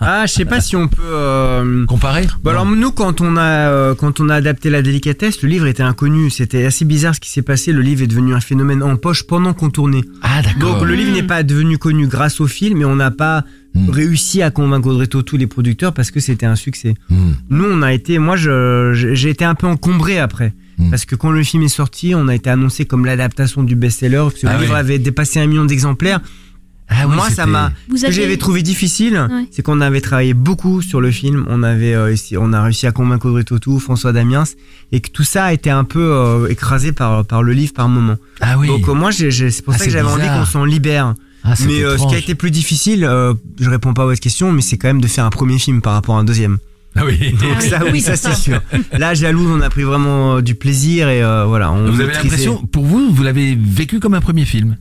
Ah, 0.00 0.26
je 0.26 0.32
sais 0.32 0.44
pas 0.44 0.60
si 0.60 0.74
on 0.76 0.88
peut. 0.88 1.02
euh, 1.04 1.84
Comparer? 1.86 2.26
Bah 2.42 2.50
alors 2.50 2.66
nous 2.66 2.90
quand 2.90 3.20
on 3.20 3.36
a 3.36 3.42
euh, 3.42 3.94
quand 3.94 4.20
on 4.20 4.28
a 4.28 4.34
adapté 4.34 4.70
la 4.70 4.82
délicatesse, 4.82 5.42
le 5.42 5.48
livre 5.48 5.66
était 5.66 5.82
inconnu. 5.82 6.30
C'était 6.30 6.64
assez 6.64 6.84
bizarre 6.84 7.14
ce 7.14 7.20
qui 7.20 7.30
s'est 7.30 7.42
passé. 7.42 7.72
Le 7.72 7.80
livre 7.80 8.02
est 8.02 8.06
devenu 8.08 8.34
un 8.34 8.40
phénomène 8.40 8.82
en 8.82 8.96
poche 8.96 9.24
pendant 9.24 9.54
qu'on 9.54 9.70
tournait. 9.70 10.02
Ah 10.22 10.42
d'accord. 10.42 10.78
Donc 10.78 10.86
le 10.88 10.94
livre 10.94 11.12
n'est 11.12 11.22
pas 11.22 11.42
devenu 11.42 11.78
connu 11.78 12.06
grâce 12.08 12.40
au 12.40 12.46
film, 12.46 12.78
mais 12.78 12.84
on 12.84 12.96
n'a 12.96 13.10
pas 13.10 13.44
Hmm. 13.74 13.90
réussi 13.90 14.40
à 14.40 14.50
convaincre 14.50 14.88
Audrey 14.88 15.06
Tautou 15.08 15.36
les 15.36 15.46
producteurs 15.46 15.92
parce 15.92 16.10
que 16.10 16.20
c'était 16.20 16.46
un 16.46 16.56
succès. 16.56 16.94
Hmm. 17.10 17.32
Nous 17.50 17.66
on 17.70 17.82
a 17.82 17.92
été, 17.92 18.18
moi 18.18 18.34
j'ai 18.36 19.28
été 19.28 19.44
un 19.44 19.54
peu 19.54 19.66
encombré 19.66 20.18
après. 20.18 20.54
Hmm. 20.78 20.88
Parce 20.88 21.04
que 21.04 21.14
quand 21.14 21.30
le 21.30 21.42
film 21.42 21.62
est 21.64 21.68
sorti, 21.68 22.14
on 22.14 22.28
a 22.28 22.34
été 22.34 22.48
annoncé 22.48 22.86
comme 22.86 23.04
l'adaptation 23.04 23.62
du 23.62 23.76
best-seller, 23.76 24.16
parce 24.30 24.40
que 24.40 24.46
Ah 24.46 24.52
le 24.54 24.58
oui. 24.60 24.62
livre 24.64 24.74
avait 24.74 24.98
dépassé 24.98 25.38
un 25.38 25.46
million 25.46 25.66
d'exemplaires. 25.66 26.20
Ah 26.90 27.06
oui, 27.06 27.14
Moi, 27.16 27.28
ça 27.30 27.46
m'a. 27.46 27.70
Vous 27.88 27.96
Ce 27.98 28.06
que 28.06 28.12
j'avais 28.12 28.36
trouvé 28.38 28.62
difficile, 28.62 29.14
Ouais. 29.30 29.46
c'est 29.50 29.62
qu'on 29.62 29.80
avait 29.80 30.00
travaillé 30.00 30.32
beaucoup 30.34 30.80
sur 30.82 31.00
le 31.00 31.10
film. 31.10 31.44
On 31.48 31.62
avait, 31.62 31.94
euh, 31.94 32.14
on 32.38 32.52
a 32.52 32.62
réussi 32.62 32.86
à 32.86 32.92
convaincre 32.92 33.26
Audrey 33.26 33.44
Tautou, 33.44 33.78
François 33.78 34.12
Damiens, 34.12 34.44
et 34.92 35.00
que 35.00 35.10
tout 35.10 35.22
ça 35.24 35.44
a 35.44 35.52
été 35.52 35.70
un 35.70 35.84
peu 35.84 36.00
euh, 36.00 36.48
écrasé 36.48 36.92
par 36.92 37.24
par 37.24 37.42
le 37.42 37.52
livre 37.52 37.72
par 37.74 37.88
moment. 37.88 38.16
Ah 38.40 38.56
oui. 38.58 38.68
Donc 38.68 38.88
euh, 38.88 38.94
moi, 38.94 39.12
c'est 39.12 39.28
pour 39.62 39.74
Ah, 39.74 39.78
ça 39.78 39.84
que 39.84 39.90
j'avais 39.90 40.08
envie 40.08 40.26
qu'on 40.26 40.46
s'en 40.46 40.64
libère. 40.64 41.14
Ah, 41.44 41.54
c'est 41.54 41.66
mais 41.66 41.84
euh, 41.84 41.96
ce 41.98 42.06
qui 42.08 42.14
a 42.14 42.18
été 42.18 42.34
plus 42.34 42.50
difficile, 42.50 43.04
euh, 43.04 43.32
je 43.60 43.70
réponds 43.70 43.94
pas 43.94 44.02
à 44.02 44.06
votre 44.06 44.20
question, 44.20 44.52
mais 44.52 44.60
c'est 44.62 44.76
quand 44.76 44.88
même 44.88 45.00
de 45.00 45.06
faire 45.06 45.24
un 45.24 45.30
premier 45.30 45.58
film 45.58 45.80
par 45.82 45.92
rapport 45.92 46.16
à 46.16 46.20
un 46.20 46.24
deuxième. 46.24 46.58
Ah 46.96 47.04
oui. 47.04 47.32
Donc 47.32 47.62
ça, 47.62 47.80
oui, 47.92 48.00
ça 48.00 48.16
c'est 48.16 48.34
sûr. 48.34 48.60
Là, 48.92 49.14
jalouse, 49.14 49.48
on 49.50 49.60
a 49.60 49.70
pris 49.70 49.82
vraiment 49.84 50.36
euh, 50.36 50.40
du 50.42 50.54
plaisir 50.56 51.08
et 51.08 51.22
euh, 51.22 51.44
voilà. 51.46 51.70
On 51.70 51.90
Vous 51.92 52.00
avez 52.00 52.12
l'impression, 52.14 52.56
pour 52.66 52.84
vous, 52.86 53.12
vous 53.12 53.22
l'avez 53.22 53.56
vécu 53.60 54.00
comme 54.00 54.14
un 54.14 54.20
premier 54.20 54.46
film? 54.46 54.76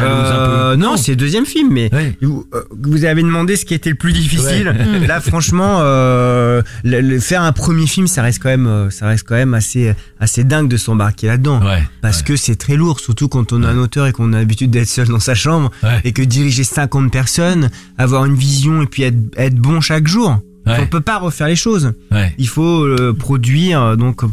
Euh, 0.00 0.72
un 0.72 0.74
peu. 0.74 0.82
non, 0.82 0.96
c'est 0.96 1.12
le 1.12 1.16
deuxième 1.16 1.46
film, 1.46 1.68
mais 1.72 1.88
Ouais. 1.94 2.16
vous, 2.20 2.44
euh, 2.54 2.62
vous 2.82 3.04
avez 3.04 3.22
demandé 3.22 3.56
ce 3.56 3.64
qui 3.64 3.74
était 3.74 3.90
le 3.90 3.96
plus 3.96 4.12
difficile. 4.12 4.74
Ouais. 5.00 5.06
Là, 5.06 5.20
franchement, 5.20 5.78
euh, 5.80 6.62
le- 6.84 7.00
le- 7.00 7.20
faire 7.20 7.42
un 7.42 7.52
premier 7.52 7.86
film, 7.86 8.06
ça 8.06 8.22
reste 8.22 8.42
quand 8.42 8.48
même, 8.48 8.66
euh, 8.66 8.90
ça 8.90 9.06
reste 9.06 9.24
quand 9.26 9.36
même 9.36 9.54
assez, 9.54 9.94
assez 10.18 10.44
dingue 10.44 10.68
de 10.68 10.76
s'embarquer 10.76 11.28
là-dedans. 11.28 11.60
Ouais. 11.64 11.82
Parce 12.02 12.22
que 12.22 12.36
c'est 12.36 12.56
très 12.56 12.76
lourd, 12.76 12.98
surtout 13.00 13.28
quand 13.28 13.52
on 13.52 13.62
est 13.62 13.66
un 13.66 13.78
auteur 13.78 14.06
et 14.06 14.12
qu'on 14.12 14.32
a 14.32 14.38
l'habitude 14.38 14.70
d'être 14.70 14.88
seul 14.88 15.08
dans 15.08 15.20
sa 15.20 15.34
chambre 15.34 15.70
Ouais. 15.82 16.00
et 16.04 16.12
que 16.12 16.22
diriger 16.22 16.64
50 16.64 17.12
personnes, 17.12 17.70
avoir 17.98 18.24
une 18.24 18.34
vision 18.34 18.82
et 18.82 18.86
puis 18.86 19.04
être, 19.04 19.16
être 19.36 19.54
bon 19.56 19.80
chaque 19.80 20.06
jour. 20.08 20.38
Ouais. 20.66 20.78
On 20.80 20.86
peut 20.88 21.00
pas 21.00 21.18
refaire 21.18 21.46
les 21.46 21.54
choses. 21.54 21.92
Ouais. 22.10 22.34
Il 22.38 22.48
faut 22.48 22.84
euh, 22.84 23.12
produire. 23.12 23.80
euh, 23.80 23.96
Donc 23.96 24.24
euh, 24.24 24.26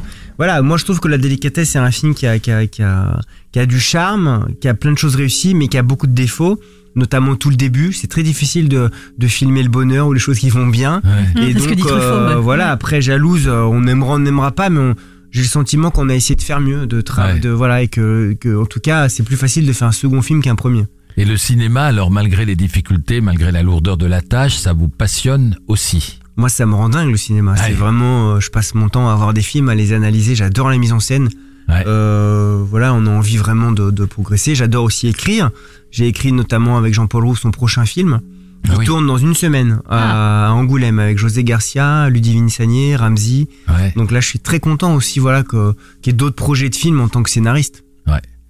voilà, 0.43 0.61
moi 0.61 0.75
je 0.77 0.83
trouve 0.83 0.99
que 0.99 1.07
La 1.07 1.17
Délicatesse 1.17 1.69
c'est 1.69 1.79
un 1.79 1.89
film 1.91 2.13
qui 2.13 2.27
a, 2.27 2.37
qui, 2.37 2.51
a, 2.51 2.67
qui, 2.67 2.83
a, 2.83 3.19
qui 3.53 3.59
a 3.59 3.65
du 3.65 3.79
charme, 3.79 4.47
qui 4.59 4.67
a 4.67 4.73
plein 4.73 4.91
de 4.91 4.97
choses 4.97 5.15
réussies, 5.15 5.55
mais 5.55 5.67
qui 5.69 5.77
a 5.77 5.83
beaucoup 5.83 6.05
de 6.07 6.11
défauts, 6.13 6.59
notamment 6.95 7.35
tout 7.37 7.49
le 7.49 7.55
début. 7.55 7.93
C'est 7.93 8.07
très 8.07 8.23
difficile 8.23 8.67
de, 8.67 8.89
de 9.17 9.27
filmer 9.27 9.63
le 9.63 9.69
bonheur 9.69 10.07
ou 10.07 10.13
les 10.13 10.19
choses 10.19 10.39
qui 10.39 10.49
vont 10.49 10.67
bien. 10.67 11.01
Ouais. 11.05 11.43
Et 11.43 11.53
Mmh, 11.53 11.57
que 11.67 11.73
donc 11.75 11.85
euh, 11.91 12.35
voilà, 12.41 12.71
après 12.71 13.01
Jalouse, 13.01 13.47
euh, 13.47 13.61
on 13.61 13.87
aimera, 13.87 14.15
on 14.15 14.19
n'aimera 14.19 14.51
pas, 14.51 14.69
mais 14.69 14.79
on- 14.81 14.95
j'ai 15.31 15.41
le 15.43 15.47
sentiment 15.47 15.89
qu'on 15.91 16.09
a 16.09 16.13
essayé 16.13 16.35
de 16.35 16.41
faire 16.43 16.59
mieux, 16.59 16.85
de 16.87 17.01
travailler, 17.01 17.35
Ouais. 17.35 17.39
de 17.39 17.49
voilà, 17.49 17.81
et 17.81 17.87
que, 17.87 18.33
que 18.39 18.55
en 18.61 18.65
tout 18.65 18.79
cas 18.81 19.07
c'est 19.09 19.23
plus 19.23 19.37
facile 19.37 19.65
de 19.65 19.73
faire 19.73 19.87
un 19.87 19.91
second 19.93 20.21
film 20.21 20.41
qu'un 20.43 20.55
premier. 20.55 20.83
Et 21.17 21.25
le 21.25 21.37
cinéma, 21.37 21.83
alors 21.85 22.11
malgré 22.11 22.43
les 22.45 22.55
difficultés, 22.55 23.21
malgré 23.21 23.51
la 23.51 23.63
lourdeur 23.63 23.97
de 23.97 24.05
la 24.05 24.21
tâche, 24.21 24.55
ça 24.57 24.73
vous 24.73 24.89
passionne 24.89 25.55
aussi? 25.67 26.19
Moi, 26.35 26.49
ça 26.49 26.65
me 26.65 26.73
rend 26.73 26.89
dingue 26.89 27.11
le 27.11 27.17
cinéma. 27.17 27.51
Ouais. 27.53 27.57
C'est 27.67 27.73
vraiment, 27.73 28.31
euh, 28.33 28.39
je 28.39 28.49
passe 28.49 28.73
mon 28.75 28.89
temps 28.89 29.09
à 29.09 29.15
voir 29.15 29.33
des 29.33 29.41
films, 29.41 29.69
à 29.69 29.75
les 29.75 29.93
analyser. 29.93 30.35
J'adore 30.35 30.69
la 30.69 30.77
mise 30.77 30.91
en 30.93 30.99
scène. 30.99 31.29
Ouais. 31.69 31.83
Euh, 31.87 32.61
voilà, 32.67 32.93
on 32.93 33.05
a 33.05 33.09
envie 33.09 33.37
vraiment 33.37 33.71
de, 33.71 33.91
de 33.91 34.05
progresser. 34.05 34.55
J'adore 34.55 34.83
aussi 34.83 35.07
écrire. 35.07 35.51
J'ai 35.91 36.07
écrit 36.07 36.31
notamment 36.31 36.77
avec 36.77 36.93
Jean-Paul 36.93 37.23
Roux 37.25 37.35
son 37.35 37.51
prochain 37.51 37.85
film. 37.85 38.19
Ah 38.65 38.71
Il 38.73 38.79
oui. 38.79 38.85
tourne 38.85 39.05
dans 39.05 39.17
une 39.17 39.33
semaine 39.35 39.81
à, 39.89 40.47
à 40.47 40.51
Angoulême 40.51 40.97
avec 40.99 41.17
José 41.17 41.43
Garcia, 41.43 42.09
Ludivine 42.09 42.49
Sagné, 42.49 42.95
Ramsey. 42.95 43.47
Ouais. 43.67 43.93
Donc 43.95 44.09
là, 44.11 44.19
je 44.21 44.27
suis 44.27 44.39
très 44.39 44.59
content 44.59 44.95
aussi, 44.95 45.19
voilà, 45.19 45.43
que 45.43 45.73
qu'il 46.01 46.11
y 46.11 46.15
ait 46.15 46.17
d'autres 46.17 46.35
projets 46.35 46.69
de 46.69 46.75
films 46.75 46.99
en 47.01 47.09
tant 47.09 47.23
que 47.23 47.29
scénariste. 47.29 47.83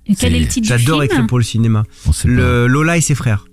Et 0.06 0.16
quel 0.16 0.32
C'est- 0.32 0.36
est 0.38 0.40
le 0.42 0.48
titre 0.48 0.62
du 0.64 0.68
film? 0.68 0.80
J'adore 0.80 1.04
écrire 1.04 1.26
pour 1.28 1.38
le 1.38 1.46
cinéma. 1.46 1.84
On 2.06 2.12
sait 2.12 2.28
Le 2.28 2.68
Lola 2.68 2.98
et 2.98 3.02
ses 3.02 3.16
frères. 3.16 3.46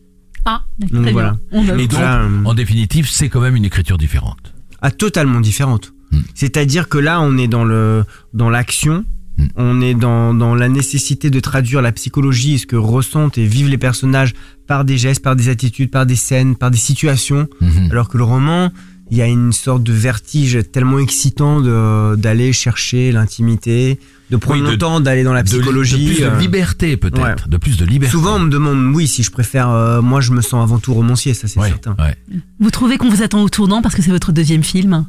Ah, 0.44 0.62
d'accord. 0.78 0.94
Donc 0.96 1.02
Très 1.04 1.12
voilà. 1.12 1.38
On 1.52 1.64
Et 1.64 1.86
donc, 1.86 1.92
Voilà, 1.92 2.22
euh, 2.22 2.44
en 2.44 2.54
définitive, 2.54 3.08
c'est 3.08 3.28
quand 3.28 3.40
même 3.40 3.56
une 3.56 3.64
écriture 3.64 3.98
différente. 3.98 4.54
Ah, 4.82 4.90
totalement 4.90 5.40
différente. 5.40 5.92
Hmm. 6.10 6.20
C'est-à-dire 6.34 6.88
que 6.88 6.98
là, 6.98 7.20
on 7.20 7.36
est 7.38 7.48
dans 7.48 7.64
le 7.64 8.04
dans 8.32 8.50
l'action, 8.50 9.04
Hmm. 9.38 9.46
on 9.56 9.80
est 9.80 9.94
dans, 9.94 10.34
dans 10.34 10.54
la 10.54 10.68
nécessité 10.68 11.30
de 11.30 11.40
traduire 11.40 11.80
la 11.80 11.92
psychologie, 11.92 12.58
ce 12.58 12.66
que 12.66 12.76
ressentent 12.76 13.38
et 13.38 13.46
vivent 13.46 13.68
les 13.68 13.78
personnages 13.78 14.34
par 14.66 14.84
des 14.84 14.98
gestes, 14.98 15.22
par 15.22 15.36
des 15.36 15.48
attitudes, 15.48 15.90
par 15.90 16.04
des 16.04 16.16
scènes, 16.16 16.56
par 16.56 16.70
des 16.70 16.78
situations. 16.78 17.48
Mhm. 17.60 17.88
Alors 17.90 18.08
que 18.08 18.18
le 18.18 18.24
roman, 18.24 18.70
il 19.10 19.18
y 19.18 19.22
a 19.22 19.26
une 19.26 19.52
sorte 19.52 19.82
de 19.82 19.92
vertige 19.92 20.58
tellement 20.72 20.98
excitant 20.98 21.60
de- 21.60 22.14
d'aller 22.16 22.52
chercher 22.52 23.10
l'intimité, 23.12 23.98
de 24.30 24.36
prendre 24.36 24.62
Oui, 24.64 24.70
le 24.70 24.78
temps 24.78 25.00
d'aller 25.00 25.24
dans 25.24 25.32
la 25.32 25.42
De, 25.42 25.48
psychologie. 25.48 26.04
de 26.04 26.10
plus 26.12 26.20
de 26.20 26.26
euh, 26.26 26.38
liberté 26.38 26.96
peut-être, 26.96 27.20
ouais. 27.22 27.34
de 27.48 27.56
plus 27.56 27.76
de 27.76 27.84
liberté. 27.84 28.12
Souvent, 28.12 28.36
on 28.36 28.40
me 28.40 28.50
demande, 28.50 28.94
oui, 28.94 29.08
si 29.08 29.22
je 29.24 29.30
préfère. 29.30 29.68
euh, 29.70 30.00
moi, 30.02 30.20
je 30.20 30.30
me 30.32 30.40
sens 30.40 30.62
avant 30.62 30.78
tout 30.78 30.94
romancier, 30.94 31.34
ça 31.34 31.48
c'est 31.48 31.58
Ouais, 31.58 31.68
certain. 31.68 31.96
ouais. 31.98 32.16
Vous 32.60 32.70
trouvez 32.70 32.96
qu'on 32.98 33.08
vous 33.10 33.22
attend 33.22 33.42
au 33.42 33.48
tournant 33.48 33.82
parce 33.82 33.94
que 33.96 34.02
c'est 34.02 34.12
votre 34.12 34.30
deuxième 34.32 34.62
film? 34.62 35.04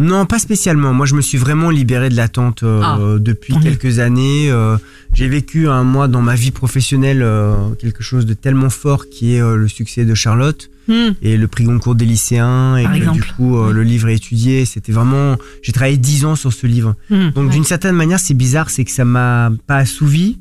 Non, 0.00 0.26
pas 0.26 0.38
spécialement. 0.38 0.92
Moi, 0.92 1.06
je 1.06 1.14
me 1.14 1.20
suis 1.20 1.38
vraiment 1.38 1.70
libéré 1.70 2.08
de 2.08 2.16
l'attente 2.16 2.62
euh, 2.62 2.80
Ah, 2.82 2.98
depuis 3.18 3.54
quelques 3.60 3.98
années. 3.98 4.50
Euh, 4.50 4.76
J'ai 5.12 5.28
vécu 5.28 5.68
un 5.68 5.84
mois 5.84 6.08
dans 6.08 6.22
ma 6.22 6.34
vie 6.34 6.50
professionnelle 6.50 7.22
euh, 7.22 7.54
quelque 7.78 8.02
chose 8.02 8.26
de 8.26 8.34
tellement 8.34 8.70
fort 8.70 9.04
qui 9.10 9.34
est 9.34 9.40
le 9.40 9.68
succès 9.68 10.04
de 10.04 10.14
Charlotte 10.14 10.70
Hmm. 10.90 11.12
et 11.22 11.36
le 11.36 11.46
prix 11.46 11.64
Goncourt 11.64 11.94
des 11.94 12.04
lycéens 12.04 12.76
et 12.76 12.82
Par 12.82 12.94
que, 12.94 13.10
du 13.12 13.22
coup 13.22 13.56
euh, 13.56 13.72
le 13.72 13.84
livre 13.84 14.08
est 14.08 14.16
étudié. 14.16 14.64
C'était 14.64 14.90
vraiment. 14.90 15.36
J'ai 15.62 15.72
travaillé 15.72 15.96
dix 15.96 16.24
ans 16.24 16.34
sur 16.34 16.52
ce 16.52 16.66
livre. 16.66 16.96
Hmm. 17.10 17.28
Donc 17.30 17.50
d'une 17.50 17.62
certaine 17.64 17.94
manière, 17.94 18.18
c'est 18.18 18.34
bizarre, 18.34 18.70
c'est 18.70 18.84
que 18.84 18.90
ça 18.90 19.04
m'a 19.04 19.52
pas 19.68 19.76
assouvi, 19.76 20.38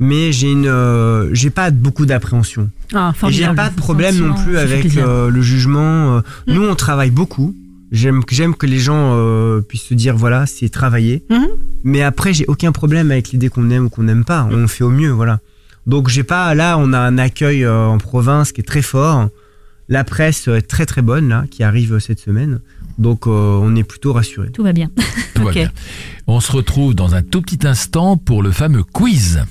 mais 0.00 0.32
j'ai 0.32 0.50
une, 0.50 0.66
euh, 0.66 1.32
j'ai 1.34 1.50
pas 1.50 1.70
beaucoup 1.70 2.04
d'appréhension. 2.04 2.68
Ah, 2.94 3.12
j'ai 3.28 3.46
pas 3.54 3.68
de 3.68 3.76
problème 3.76 4.16
non 4.16 4.34
plus 4.34 4.58
avec 4.58 4.96
euh, 4.96 5.30
le 5.30 5.42
jugement. 5.42 6.20
Nous, 6.48 6.62
on 6.62 6.74
travaille 6.74 7.10
beaucoup. 7.12 7.54
J'aime 7.92 8.24
que 8.24 8.34
j'aime 8.34 8.54
que 8.54 8.66
les 8.66 8.78
gens 8.78 9.14
euh, 9.16 9.60
puissent 9.62 9.82
se 9.84 9.94
dire 9.94 10.16
voilà, 10.16 10.46
c'est 10.46 10.68
travailler. 10.68 11.24
Mhm. 11.30 11.46
Mais 11.82 12.02
après, 12.02 12.32
j'ai 12.32 12.44
aucun 12.46 12.72
problème 12.72 13.10
avec 13.10 13.30
l'idée 13.30 13.48
qu'on 13.48 13.68
aime 13.70 13.86
ou 13.86 13.88
qu'on 13.88 14.04
n'aime 14.04 14.24
pas. 14.24 14.46
On 14.50 14.68
fait 14.68 14.84
au 14.84 14.90
mieux, 14.90 15.10
voilà. 15.10 15.40
Donc 15.86 16.08
j'ai 16.08 16.22
pas 16.22 16.54
là, 16.54 16.76
on 16.78 16.92
a 16.92 16.98
un 16.98 17.18
accueil 17.18 17.64
euh, 17.64 17.86
en 17.86 17.98
province 17.98 18.52
qui 18.52 18.60
est 18.60 18.64
très 18.64 18.82
fort. 18.82 19.28
La 19.88 20.04
presse 20.04 20.46
est 20.46 20.62
très 20.62 20.86
très 20.86 21.02
bonne 21.02 21.28
là, 21.28 21.44
qui 21.50 21.64
arrive 21.64 21.98
cette 21.98 22.20
semaine. 22.20 22.60
Donc 22.98 23.26
euh, 23.26 23.30
on 23.30 23.74
est 23.74 23.82
plutôt 23.82 24.12
rassuré. 24.12 24.50
Tout 24.52 24.62
va 24.62 24.72
bien. 24.72 24.90
Tout 25.34 25.42
va 25.42 25.48
Ok. 25.50 25.54
bien. 25.54 25.70
On 26.28 26.38
se 26.40 26.52
retrouve 26.52 26.94
dans 26.94 27.14
un 27.14 27.22
tout 27.22 27.40
petit 27.42 27.66
instant 27.66 28.16
pour 28.16 28.42
le 28.42 28.52
fameux 28.52 28.84
quiz. 28.84 29.42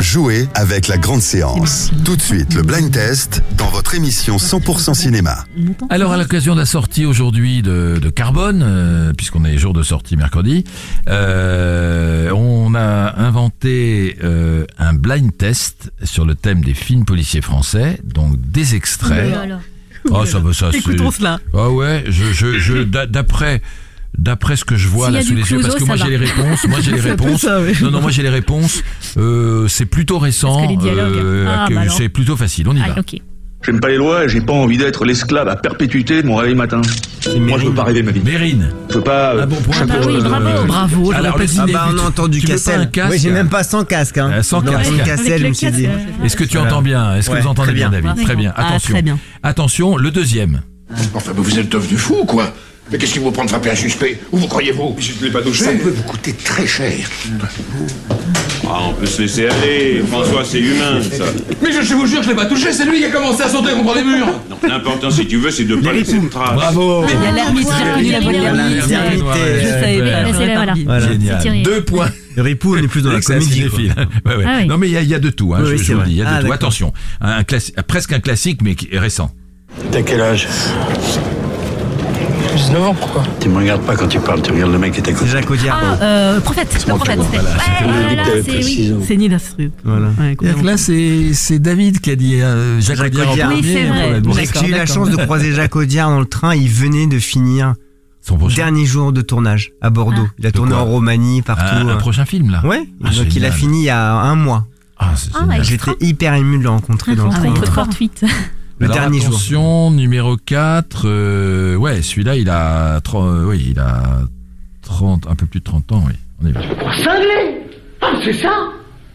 Jouez 0.00 0.48
avec 0.54 0.88
la 0.88 0.98
grande 0.98 1.20
séance. 1.22 1.90
Tout 2.04 2.16
de 2.16 2.22
suite, 2.22 2.54
le 2.54 2.62
blind 2.62 2.90
test 2.90 3.42
dans 3.56 3.68
votre 3.68 3.94
émission 3.94 4.36
100% 4.36 4.94
cinéma. 4.94 5.44
Alors 5.90 6.12
à 6.12 6.16
l'occasion 6.16 6.54
de 6.54 6.60
la 6.60 6.66
sortie 6.66 7.04
aujourd'hui 7.06 7.62
de, 7.62 7.98
de 8.02 8.10
Carbone, 8.10 8.62
euh, 8.64 9.12
puisqu'on 9.12 9.44
est 9.44 9.56
jour 9.58 9.72
de 9.72 9.82
sortie 9.82 10.16
mercredi, 10.16 10.64
euh, 11.08 12.30
on 12.32 12.74
a 12.74 13.14
inventé 13.20 14.16
euh, 14.24 14.66
un 14.78 14.92
blind 14.94 15.36
test 15.36 15.92
sur 16.02 16.24
le 16.24 16.34
thème 16.34 16.62
des 16.62 16.74
films 16.74 17.04
policiers 17.04 17.40
français, 17.42 18.00
donc 18.04 18.40
des 18.40 18.74
extraits. 18.74 19.32
Oh 19.44 19.46
là. 19.48 19.60
Oh, 20.10 20.26
ça 20.26 20.40
va, 20.40 20.52
ça 20.52 20.70
c'est. 20.72 20.78
Écoutons 20.78 21.12
cela. 21.12 21.38
Ah 21.54 21.70
ouais, 21.70 22.04
je, 22.08 22.32
je, 22.32 22.58
je, 22.58 22.82
d'a- 22.82 23.06
d'après, 23.06 23.62
d'après 24.18 24.56
ce 24.56 24.64
que 24.64 24.76
je 24.76 24.88
vois 24.88 25.10
là 25.10 25.22
sous 25.22 25.34
les 25.34 25.50
yeux, 25.50 25.60
parce 25.60 25.74
que 25.76 25.84
moi 25.84 25.96
va. 25.96 26.04
j'ai 26.04 26.10
les 26.10 26.16
réponses, 26.16 26.66
moi 26.68 26.78
j'ai 26.80 26.92
les 26.94 27.00
réponses. 27.00 27.40
ça, 27.42 27.60
oui. 27.60 27.72
Non, 27.82 27.90
non, 27.90 28.00
moi 28.00 28.10
j'ai 28.10 28.22
les 28.22 28.28
réponses. 28.28 28.82
Euh, 29.16 29.66
c'est 29.68 29.86
plutôt 29.86 30.18
récent. 30.18 30.66
Euh, 30.84 31.46
Ah, 31.48 31.66
bah 31.70 31.82
c'est 31.88 32.08
plutôt 32.08 32.36
facile. 32.36 32.68
On 32.68 32.74
y 32.76 32.80
va. 32.80 32.94
Ah, 32.96 33.00
ok. 33.00 33.16
J'aime 33.64 33.78
pas 33.78 33.90
les 33.90 33.96
lois 33.96 34.24
et 34.24 34.28
j'ai 34.28 34.40
pas 34.40 34.52
envie 34.54 34.76
d'être 34.76 35.04
l'esclave 35.04 35.46
à 35.46 35.54
perpétuité 35.54 36.20
de 36.20 36.26
mon 36.26 36.34
réveil 36.34 36.56
matin. 36.56 36.82
Moi, 37.38 37.60
je 37.60 37.66
veux 37.66 37.72
pas 37.72 37.84
rêver 37.84 38.02
ma 38.02 38.10
vie. 38.10 38.18
Mérine. 38.20 38.70
Je 38.90 38.94
veux 38.96 39.04
pas. 39.04 39.36
euh, 39.36 39.42
Un 39.44 39.46
bon 39.46 39.54
point. 39.62 39.76
Ah 39.82 39.86
bah 39.86 39.94
oui, 40.04 40.14
bravo. 40.20 40.66
Bravo, 40.66 41.04
j'aurais 41.04 41.16
Alors, 41.18 41.36
pas 41.36 41.44
le. 41.44 41.48
Ah 41.60 41.66
bah 41.72 41.88
on 41.94 41.98
a 41.98 42.02
entendu 42.02 42.40
tu 42.40 42.46
veux 42.48 42.54
pas 42.54 42.58
un 42.72 42.74
Cassel. 42.78 42.90
casque 42.90 43.12
Oui, 43.12 43.18
j'ai 43.20 43.30
même 43.30 43.48
pas 43.48 43.62
sans 43.62 43.84
casque. 43.84 44.18
Hein. 44.18 44.32
Euh, 44.34 44.42
sans 44.42 44.62
Dans 44.62 44.72
casque. 44.72 44.90
Cassel, 45.04 45.42
je 45.42 45.46
me 45.46 45.52
suis 45.52 45.66
casque, 45.68 45.78
dit. 45.78 45.86
euh, 45.86 46.24
Est-ce 46.24 46.36
que 46.36 46.42
tu 46.42 46.56
Voilà. 46.56 46.72
entends 46.72 46.82
bien? 46.82 47.14
Est-ce 47.14 47.28
que 47.30 47.34
Ouais, 47.34 47.40
vous 47.40 47.46
entendez 47.46 47.68
très 47.68 47.74
bien, 47.76 47.88
bien. 47.90 48.00
David? 48.02 48.24
Très 48.24 48.34
bien. 48.34 48.52
Ah, 48.56 48.66
Attention. 48.66 48.94
très 48.94 49.02
bien. 49.02 49.18
Attention, 49.44 49.96
le 49.96 50.10
deuxième. 50.10 50.62
Enfin, 51.14 51.30
mais 51.36 51.42
vous 51.42 51.58
êtes 51.60 51.68
devenu 51.70 51.96
fou 51.96 52.16
ou 52.22 52.24
quoi 52.24 52.52
Mais 52.92 52.98
qu'est-ce 52.98 53.14
qui 53.14 53.18
vous 53.20 53.30
prend 53.32 53.44
de 53.44 53.50
frapper 53.50 53.70
un 53.70 53.74
suspect 53.74 54.20
Où 54.32 54.38
vous 54.38 54.46
croyez-vous 54.46 54.94
Je 54.98 55.12
ne 55.18 55.24
l'ai 55.24 55.30
pas 55.32 55.40
touché. 55.42 55.64
Ça 55.64 55.72
peut 55.72 55.88
vous 55.90 56.02
coûter 56.02 56.32
très 56.34 56.66
cher. 56.66 56.94
Ah, 58.68 58.80
on 58.88 58.92
peut 58.94 59.06
se 59.06 59.22
laisser 59.22 59.48
aller. 59.48 60.02
François, 60.08 60.44
c'est 60.44 60.60
humain, 60.60 61.00
ça. 61.02 61.24
Mais 61.62 61.72
je, 61.72 61.82
je 61.82 61.94
vous 61.94 62.06
jure, 62.06 62.22
je 62.22 62.28
l'ai 62.28 62.34
pas 62.34 62.46
touché, 62.46 62.72
c'est 62.72 62.84
lui 62.84 62.98
qui 62.98 63.04
a 63.06 63.10
commencé 63.10 63.42
à 63.42 63.48
sauter 63.48 63.72
contre 63.72 63.94
les 63.96 64.04
murs 64.04 64.26
Non, 64.48 64.56
l'important, 64.68 65.10
si 65.10 65.26
tu 65.26 65.38
veux, 65.38 65.50
c'est 65.50 65.64
de 65.64 65.76
pas 65.76 65.92
laisser 65.92 66.18
de 66.18 66.28
traces. 66.28 66.54
Bravo. 66.54 67.04
Il 67.98 68.06
y 68.08 68.14
a 68.14 68.18
reconnu 68.20 68.40
la 68.40 68.52
Génial. 71.00 71.62
Deux 71.62 71.82
points. 71.82 72.10
Le 72.36 72.42
Ripou, 72.42 72.76
on 72.76 72.82
est 72.82 72.88
plus 72.88 73.02
dans 73.02 73.12
la 73.12 73.20
comédie. 73.20 73.64
Ouais, 73.64 74.36
ouais. 74.36 74.44
Ah 74.46 74.58
oui. 74.60 74.66
Non 74.66 74.78
mais 74.78 74.88
il 74.88 74.92
y, 74.92 74.96
a- 74.96 75.02
il 75.02 75.08
y 75.08 75.14
a 75.14 75.18
de 75.18 75.28
tout. 75.28 75.52
Hein, 75.54 75.60
Oui, 75.64 75.76
je, 75.76 75.82
je 75.82 75.92
vous 75.92 76.02
dis, 76.02 76.12
il 76.12 76.16
y 76.16 76.22
a 76.22 76.24
de 76.24 76.30
Ah, 76.30 76.42
tout. 76.42 76.52
Attention, 76.52 76.92
un, 77.20 77.32
un 77.32 77.42
classi- 77.42 77.74
presque 77.86 78.12
un 78.12 78.20
classique 78.20 78.60
mais 78.62 78.74
qui 78.74 78.88
est 78.90 78.98
récent. 78.98 79.30
T'as 79.90 80.00
quel 80.02 80.20
âge? 80.22 80.48
19 82.56 82.82
ans, 82.82 82.94
pourquoi? 82.94 83.22
Tu 83.40 83.48
me 83.48 83.56
regardes 83.58 83.82
pas 83.82 83.96
quand 83.96 84.08
tu 84.08 84.18
parles, 84.20 84.42
tu 84.42 84.50
regardes 84.52 84.72
le 84.72 84.78
mec 84.78 84.92
qui 84.92 84.98
est 85.00 85.02
à 85.02 85.06
C'est 85.06 85.12
côté. 85.14 85.30
Jacques 85.30 85.50
Audiard. 85.50 85.80
Ah, 85.82 86.02
euh, 86.02 86.40
prophète, 86.40 86.84
le 86.86 86.94
prophète. 86.94 87.18
Voilà. 87.18 88.24
C'est 88.44 88.64
oui. 88.64 88.94
C'est 89.06 89.16
Nil 89.16 89.34
Astrup. 89.34 89.72
Voilà. 89.84 90.08
Ouais, 90.18 90.36
complètement. 90.36 90.62
Là 90.62 90.76
c'est 90.76 91.32
c'est 91.34 91.58
David 91.58 92.00
qui 92.00 92.10
a 92.10 92.16
dit 92.16 92.40
euh, 92.40 92.80
Jacques, 92.80 92.96
Jacques 92.98 93.06
Audiard 93.14 93.28
en 93.28 93.32
Audiard. 93.32 93.50
premier. 93.50 93.62
Oui, 93.62 93.72
c'est 93.72 93.86
vrai. 93.86 94.20
Bon, 94.20 94.32
J'ai 94.32 94.68
eu 94.68 94.70
la 94.72 94.86
chance 94.86 95.10
de 95.10 95.16
croiser 95.16 95.52
Jacques 95.52 95.76
Audiard 95.76 96.10
dans 96.10 96.20
le 96.20 96.26
train. 96.26 96.54
Il 96.54 96.68
venait 96.68 97.06
de 97.06 97.18
finir 97.18 97.74
Son 98.20 98.36
dernier 98.48 98.84
jour 98.86 99.12
de 99.12 99.20
tournage 99.22 99.72
à 99.80 99.90
Bordeaux. 99.90 100.28
Il 100.38 100.46
a 100.46 100.50
De 100.50 100.56
tourné 100.56 100.74
en 100.74 100.84
Roumanie, 100.84 101.42
partout. 101.42 101.62
un, 101.74 101.88
un 101.88 101.96
euh. 101.96 101.96
prochain 101.96 102.24
film 102.24 102.50
là. 102.50 102.64
Ouais. 102.66 102.82
Ah, 103.04 103.10
Donc 103.10 103.34
il 103.34 103.44
a 103.44 103.50
fini 103.50 103.80
il 103.82 103.84
y 103.86 103.90
a 103.90 104.12
un 104.14 104.34
mois. 104.36 104.66
Ah, 104.98 105.10
c'est 105.16 105.30
Ah. 105.34 105.62
J'étais 105.62 105.90
hyper 106.00 106.34
ému 106.34 106.58
de 106.58 106.62
le 106.64 106.68
rencontrer 106.68 107.16
dans 107.16 107.24
le 107.24 107.30
Ah, 107.32 107.38
train. 107.64 107.86
Le 108.82 108.90
Alors, 108.90 108.96
dernier 108.96 109.18
jour. 109.20 109.28
attention, 109.28 109.90
numéro 109.92 110.36
4. 110.36 111.02
euh, 111.06 111.76
ouais, 111.76 112.02
celui-là, 112.02 112.34
il 112.36 112.50
a 112.50 113.00
30, 113.02 113.24
euh, 113.28 113.44
oui, 113.46 113.68
il 113.70 113.78
a 113.78 114.22
30, 114.82 115.26
un 115.28 115.34
peu 115.36 115.46
plus 115.46 115.60
de 115.60 115.64
30 115.64 115.92
ans, 115.92 116.02
oui. 116.06 116.14
On 116.44 116.50
va. 116.50 116.60
Cinglé 116.96 117.60
Ah, 118.00 118.06
c'est 118.24 118.32
ça 118.32 118.50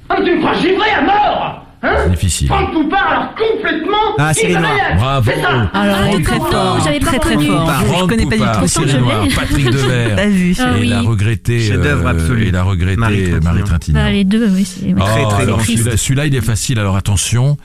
Ah, 0.07 0.15
tu 0.23 0.31
me 0.35 0.39
feras 0.41 0.53
givrer 0.61 0.89
à 0.97 1.01
mort 1.01 1.63
Hein? 1.83 1.93
C'est 2.05 2.09
difficile. 2.11 2.47
Franck 2.47 2.71
Poupard, 2.73 3.07
alors 3.07 3.35
complètement 3.35 3.97
Ah, 4.17 4.33
Cyril 4.33 4.57
Noir. 4.57 4.71
irréel. 4.75 4.97
Bravo. 4.97 5.31
C'est 5.35 5.41
ça 5.41 5.47
Alors, 5.49 5.69
Ah, 5.73 6.07
elle 6.11 6.19
est 6.19 6.23
très 6.23 6.37
fort. 6.37 6.79
j'avais 6.83 6.99
pas 6.99 7.05
Très, 7.05 7.19
très 7.19 7.45
fort. 7.45 7.71
Je 7.99 8.05
connais 8.05 8.25
pas 8.25 8.35
du 8.35 8.41
tout. 8.41 8.47
Pourtant, 8.47 8.67
Cyril 8.67 8.89
je 8.89 8.97
Noir, 8.97 9.23
l'ai. 9.23 9.29
Patrick 9.35 9.65
Devers. 9.69 10.27
Vu. 10.29 10.55
Ah 10.59 10.63
oui. 10.73 10.81
il 10.85 10.93
a 10.93 11.01
regretté, 11.01 11.59
Chef-d'œuvre 11.59 12.07
absolu. 12.07 12.47
il 12.47 12.55
a 12.55 12.63
regretté 12.63 12.95
Marie 12.97 13.17
Trintignant. 13.29 13.43
Marie 13.43 13.63
Trintignant. 13.63 13.99
Bah, 13.99 14.09
les 14.11 14.23
deux, 14.23 14.47
oui. 14.49 14.65
c'est-. 14.65 14.95
Oh, 14.97 14.99
Très, 15.01 15.23
très 15.25 15.43
alors 15.43 15.57
grand. 15.57 15.65
celui-là, 15.65 15.97
celui-là, 15.97 16.25
il 16.25 16.35
est 16.35 16.41
facile. 16.41 16.79
Alors 16.79 16.95
attention, 16.95 17.57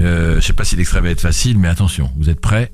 euh, 0.00 0.40
je 0.40 0.46
sais 0.46 0.52
pas 0.52 0.64
si 0.64 0.76
l'extrait 0.76 1.00
va 1.00 1.10
être 1.10 1.20
facile, 1.20 1.58
mais 1.58 1.68
attention. 1.68 2.10
Vous 2.18 2.28
êtes 2.30 2.40
prêts 2.40 2.72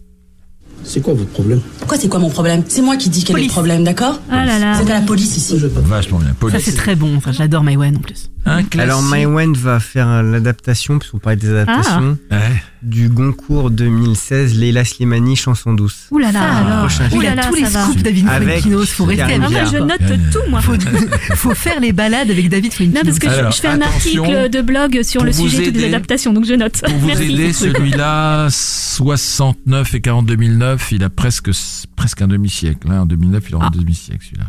C'est 0.83 1.01
quoi 1.01 1.15
votre 1.15 1.31
problème 1.31 1.61
Quoi, 1.87 1.97
c'est 1.99 2.09
quoi 2.09 2.19
mon 2.21 2.31
problème? 2.31 2.63
C'est 2.69 2.83
moi 2.83 2.97
qui 2.97 3.09
dis 3.09 3.25
quel 3.25 3.39
est 3.39 3.43
le 3.45 3.49
problème, 3.49 3.85
d'accord? 3.85 4.21
Ah 4.31 4.45
là 4.45 4.59
là. 4.59 4.75
C'est 4.83 4.91
à 4.91 5.01
la 5.01 5.07
police 5.07 5.37
ici. 5.37 5.57
Vachement 5.59 6.19
bien. 6.19 6.29
Ça, 6.29 6.35
Police. 6.35 6.65
c'est 6.65 6.75
très 6.75 6.95
bon. 6.97 7.21
Ça, 7.21 7.33
j'adore 7.33 7.63
Maïwen 7.63 7.97
en 7.97 8.01
plus. 8.01 8.31
Un 8.47 8.63
classique. 8.63 8.81
Alors 8.81 9.03
Maïwen 9.03 9.55
va 9.55 9.81
faire 9.81 10.23
l'adaptation, 10.23 10.99
puisqu'on 10.99 11.19
parlait 11.19 11.37
des 11.39 11.51
adaptations, 11.51 12.19
Ouais. 12.31 12.63
du 12.83 13.09
Goncourt 13.09 13.71
2016, 13.71 14.55
Leila 14.59 14.85
Slimani, 14.85 15.35
Chanson 15.37 15.73
douce. 15.73 16.09
Ouh 16.11 16.19
là 16.19 16.31
là. 16.31 16.43
alors. 16.59 16.81
Prochain 16.81 17.09
Ouh 17.13 17.21
là 17.23 17.35
là, 17.35 17.45
tous 17.49 17.55
les 17.55 17.65
scoops 17.65 18.03
David 18.03 18.29
Fuenquinos. 18.29 18.87
Faut 18.91 19.05
rester 19.07 19.23
Ah, 19.35 19.39
moi, 19.39 19.47
avec 19.49 19.67
je 19.73 19.79
note 19.79 20.31
tout, 20.31 20.51
moi. 20.51 20.61
Faut, 20.61 20.75
faut 21.37 21.55
faire 21.55 21.81
les 21.81 21.93
balades 21.93 22.31
avec 22.31 22.49
David 22.51 22.71
Non, 22.73 22.77
Fuenquinos. 22.77 23.03
parce 23.05 23.19
que 23.19 23.29
je- 23.31 23.35
Alors, 23.35 23.53
je, 23.53 23.61
fais 23.61 23.69
un 23.69 23.81
article 23.81 24.51
de 24.51 24.61
blog 24.61 25.03
sur 25.03 25.25
le 25.25 25.33
sujet 25.33 25.65
toutes 25.65 25.75
les 25.77 25.81
aider- 25.85 25.95
adaptations, 25.95 26.33
donc 26.35 26.45
je 26.45 26.53
note. 26.55 26.81
Pour 26.85 26.95
vous 26.95 27.07
Merci. 27.07 27.33
aider, 27.33 27.53
celui-là, 27.55 28.49
69 28.51 29.95
et 29.95 30.01
40 30.03 30.27
2009, 30.27 30.93
il 30.93 31.03
a 31.05 31.09
presque, 31.09 31.51
presque 31.97 32.21
un 32.23 32.29
demi-siècle. 32.29 32.87
hein. 32.91 33.01
En 33.01 33.07
2009, 33.07 33.45
il 33.49 33.55
aura 33.55 33.67
un 33.69 33.71
demi-siècle, 33.71 34.21
celui-là. 34.25 34.49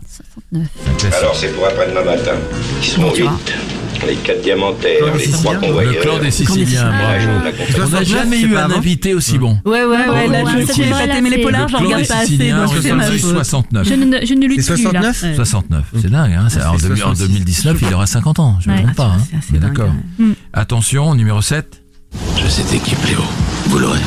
69. 0.51 0.67
C'est 0.83 0.89
un 0.91 0.93
classique. 0.95 1.19
Alors 1.21 1.35
c'est 1.35 1.53
pour 1.55 1.65
après-demain 1.67 2.03
matin. 2.03 2.31
Ils 2.81 2.85
sont 2.85 3.11
tu 3.11 3.21
vois. 3.23 3.31
huit. 3.31 3.53
Les 4.07 4.15
quatre 4.15 4.41
diamantaires, 4.41 5.15
les 5.17 5.31
trois 5.31 5.55
convoyeurs. 5.55 5.93
Le 5.93 5.99
clan 6.01 6.19
des 6.19 6.31
Siciliens, 6.31 6.91
Ah, 6.93 7.17
bravo. 7.17 7.29
On 7.31 7.89
n'a 7.89 8.03
69, 8.03 8.07
jamais 8.07 8.41
eu 8.41 8.55
un 8.57 8.71
invité 8.71 9.13
aussi 9.13 9.37
bon. 9.37 9.57
Ouais, 9.65 9.83
ouais, 9.83 10.07
ouais. 10.09 10.27
Là, 10.27 10.43
je 10.59 10.65
fait 10.73 10.89
pas 10.89 11.05
aimé 11.05 11.29
les 11.29 11.41
polars, 11.43 11.63
Le 11.65 11.67
j'en 11.71 11.77
clan 11.77 11.85
regarde 11.87 12.01
des 12.03 12.07
pas 12.07 12.15
assez, 12.17 12.27
Siciliens, 12.27 12.65
donc 12.65 12.73
c'est 12.81 12.91
ma 12.93 13.03
faute. 13.05 13.13
1969. 13.13 13.87
Je 13.87 13.93
ne, 14.33 14.47
lutte 14.47 14.61
C'est 14.61 14.73
plus 14.73 14.83
là. 14.83 15.13
69 15.13 15.23
Ouais. 15.23 15.35
69, 15.35 15.83
c'est 16.01 16.09
dingue, 16.11 16.31
hein, 16.33 16.47
Ah, 16.61 16.71
en, 16.71 16.77
c'est 16.77 16.87
deux- 16.87 16.93
en 16.93 16.97
66. 16.97 17.27
2019, 17.27 17.77
il 17.81 17.93
aura 17.93 18.05
50 18.05 18.39
ans, 18.39 18.57
je 18.59 18.69
ne 18.69 18.75
me 18.75 18.81
trompe 18.83 18.95
pas. 18.95 19.15
hein. 19.17 19.37
Est 19.53 19.57
dingue, 19.59 19.71
d'accord. 19.73 19.89
ouais. 20.19 20.25
Attention, 20.53 21.15
numéro 21.15 21.41
7. 21.41 21.81
Je 22.43 22.47
sais 22.47 22.63
t'es 22.63 22.77
qui, 22.77 22.95
Pléo. 22.95 23.19
Vous 23.67 23.79
l'aurez. 23.79 23.99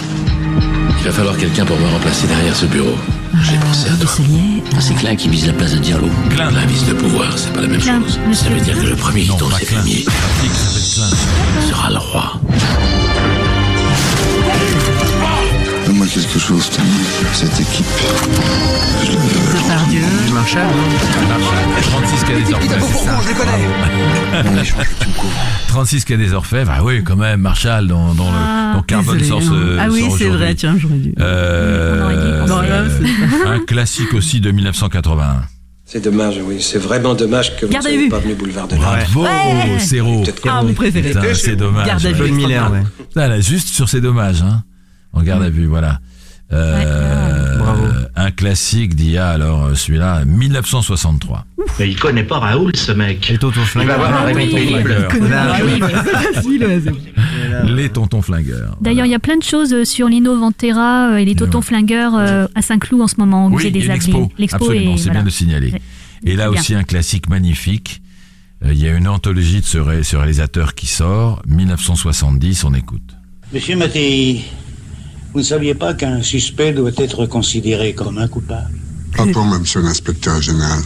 Il 1.01 1.05
va 1.05 1.13
falloir 1.13 1.37
quelqu'un 1.37 1.65
pour 1.65 1.79
me 1.79 1.87
remplacer 1.87 2.27
derrière 2.27 2.55
ce 2.57 2.67
bureau. 2.67 2.97
J'ai 3.43 3.57
pensé 3.59 3.89
à 3.91 3.97
toi. 3.97 4.11
C'est 4.81 4.95
Klein 4.95 5.17
qui 5.17 5.29
vise 5.29 5.47
la 5.47 5.53
place 5.53 5.73
de 5.73 5.79
Diallo. 5.79 6.09
Klein. 6.31 6.49
Klein 6.49 6.67
vise 6.67 6.89
le 6.89 6.95
pouvoir, 6.95 7.37
c'est 7.37 7.53
pas 7.53 7.61
la 7.61 7.69
même 7.69 7.81
chose. 7.81 8.19
Ça 8.33 8.49
veut 8.49 8.61
dire 8.61 8.79
que 8.79 8.87
le 8.87 8.97
premier 8.97 9.23
qui 9.23 9.37
tombe 9.37 9.53
s'appelle 9.53 9.67
Klein. 9.67 10.11
sera 11.69 11.91
le 11.91 11.99
roi. 11.99 12.41
Quelque 16.09 16.39
chose. 16.39 16.71
Cette 17.33 17.61
équipe. 17.61 17.87
Je 19.05 19.13
la 19.13 19.19
veux. 19.19 19.59
Depardieu. 19.63 20.01
Marshall, 20.33 20.67
Marshall, 21.29 21.83
36 21.83 22.25
quai 22.25 22.35
des 22.43 22.53
Orfèvres. 22.53 23.23
je 23.23 23.29
les 23.29 23.35
connais. 23.35 24.49
On 24.51 24.63
échange 24.63 24.79
le 25.01 25.05
tout 25.05 25.11
court. 25.13 25.31
36 25.69 26.05
quai 26.05 26.17
des 26.17 26.33
Orfèvres, 26.33 26.73
ah 26.75 26.83
oui, 26.85 27.03
quand 27.05 27.17
même, 27.17 27.41
Marshall 27.41 27.87
dans, 27.87 28.15
dans 28.15 28.27
Ah, 28.33 28.71
le 28.73 28.77
dans 28.79 28.83
Carbone 28.83 29.23
sort 29.25 29.41
hein. 29.41 29.47
ce. 29.49 29.79
Ah 29.79 29.87
oui, 29.91 30.01
c'est 30.01 30.07
aujourd'hui. 30.07 30.29
vrai, 30.31 30.55
tiens, 30.55 30.77
j'aurais 30.79 30.95
dû. 30.97 31.15
Euh. 31.21 32.47
Non, 32.47 32.61
là, 32.63 32.85
un 33.47 33.59
classique 33.61 34.15
aussi 34.15 34.41
de 34.41 34.51
1981. 34.51 35.43
C'est 35.85 36.05
dommage, 36.05 36.39
oui. 36.45 36.61
C'est 36.61 36.79
vraiment 36.79 37.15
dommage 37.15 37.57
que 37.57 37.65
vous 37.65 37.73
ne 37.73 37.81
soyez 37.81 38.09
pas 38.11 38.19
venu 38.19 38.35
boulevard 38.35 38.69
de 38.69 38.75
la 38.75 38.81
Bravo, 38.81 39.23
Ouais. 39.23 39.79
Séro. 39.79 40.23
Ah, 40.47 40.63
mon 40.63 40.75
préféré. 40.75 41.09
Putain, 41.09 41.23
c'est 41.35 41.57
dommage. 41.57 41.87
Garde 41.87 42.05
à 42.07 42.13
vue. 42.13 42.31
Miller, 42.31 42.71
ouais. 42.71 42.83
Putain, 43.09 43.29
là, 43.29 43.41
juste 43.41 43.69
sur 43.69 43.89
ces 43.89 44.01
dommages, 44.03 44.43
hein. 44.43 44.63
En 45.13 45.23
garde 45.23 45.43
à 45.43 45.51
vue, 45.51 45.67
voilà. 45.67 46.01
Euh, 46.53 47.59
Bravo. 47.59 47.83
Un 48.17 48.31
classique 48.31 48.95
d'il 48.95 49.11
y 49.11 49.19
a 49.19 49.29
alors 49.29 49.67
euh, 49.67 49.75
celui-là 49.75 50.25
1963. 50.25 51.45
Mais 51.79 51.91
il 51.91 51.99
connaît 51.99 52.25
pas 52.25 52.39
Raoul, 52.39 52.75
ce 52.75 52.93
mec. 52.93 53.31
Et 53.31 53.37
Toto 53.39 53.61
Il 53.61 53.67
Flingueur. 53.67 53.99
va 53.99 54.07
avoir 54.07 54.23
un 54.23 54.25
réveil 54.27 54.49
terrible. 54.51 55.09
Là, 55.29 55.57
oui, 55.63 55.73
c'est 55.81 56.33
facile, 56.35 56.65
ouais, 56.65 56.81
c'est- 56.85 57.69
Les 57.71 57.91
tontons 57.91 58.23
flingueurs. 58.23 58.77
D'ailleurs, 58.81 59.05
il 59.07 59.11
y 59.11 59.15
a 59.15 59.19
plein 59.19 59.37
de 59.37 59.43
choses 59.43 59.73
euh, 59.75 59.85
sur 59.85 60.09
euh, 61.13 61.17
et 61.19 61.25
les 61.27 61.35
Totons 61.35 61.61
Flingueurs 61.63 62.15
à 62.55 62.63
Saint-Cloud 62.63 63.03
en 63.03 63.09
ce 63.09 63.17
moment 63.19 63.47
au 63.47 63.49
Oui, 63.51 63.57
musée 63.57 63.71
des 63.71 63.81
l'expo. 64.39 64.57
Absolument, 64.57 64.95
est- 64.95 64.97
c'est 64.97 65.05
voilà. 65.05 65.21
bien 65.21 65.25
de 65.25 65.31
signaler. 65.31 65.75
Et 66.25 66.35
là 66.35 66.51
aussi 66.51 66.75
un 66.75 66.83
classique 66.85 67.29
magnifique. 67.29 68.01
Il 68.65 68.75
y 68.79 68.89
a 68.89 68.93
une 68.97 69.07
anthologie 69.07 69.61
de 69.61 69.65
ce, 69.67 69.79
ré- 69.79 70.03
ce 70.03 70.17
réalisateur 70.17 70.75
qui 70.75 70.87
sort, 70.89 71.43
1970, 71.47 72.65
on 72.65 72.75
écoute. 72.75 73.15
Monsieur 73.55 73.77
Mattei, 73.77 74.43
vous 75.33 75.41
ne 75.41 75.45
saviez 75.45 75.75
pas 75.75 75.95
qu'un 75.95 76.23
suspect 76.23 76.73
doit 76.73 76.91
être 76.97 77.27
considéré 77.27 77.95
comme 77.95 78.19
un 78.19 78.29
coupable 78.29 78.79
Pas 79.17 79.27
pour 79.27 79.45
moi, 79.45 79.59
monsieur 79.59 79.81
l'inspecteur 79.83 80.41
général. 80.41 80.81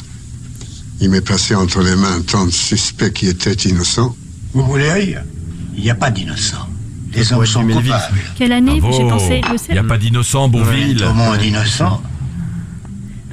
Il 1.01 1.11
m'est 1.11 1.21
passé 1.21 1.55
entre 1.55 1.83
les 1.83 1.97
mains 1.97 2.21
tant 2.27 2.47
de 2.47 2.51
suspects 2.51 3.13
qui 3.13 3.29
étaient 3.29 3.53
innocents. 3.69 4.15
Vous 4.53 4.65
voulez 4.65 4.93
rire 4.93 5.23
Il 5.77 5.83
n'y 5.83 5.91
a 5.91 5.95
pas 5.95 6.11
d'innocents. 6.11 6.69
Les 7.15 7.33
hommes 7.33 7.45
sont 7.45 7.67
coupables. 7.67 8.19
Quelle 8.37 8.53
année 8.53 8.81
Bravo. 8.81 8.97
J'ai 8.97 9.09
pensé 9.09 9.41
Il 9.69 9.73
n'y 9.73 9.79
a 9.79 9.85
pas 9.85 9.99
d'innocent, 9.99 10.49
Bourville. 10.49 10.97
Tout 10.97 11.05
le 11.05 11.13
monde 11.13 11.43
innocent. 11.43 11.63
Mais 11.65 11.71
ça 11.71 12.03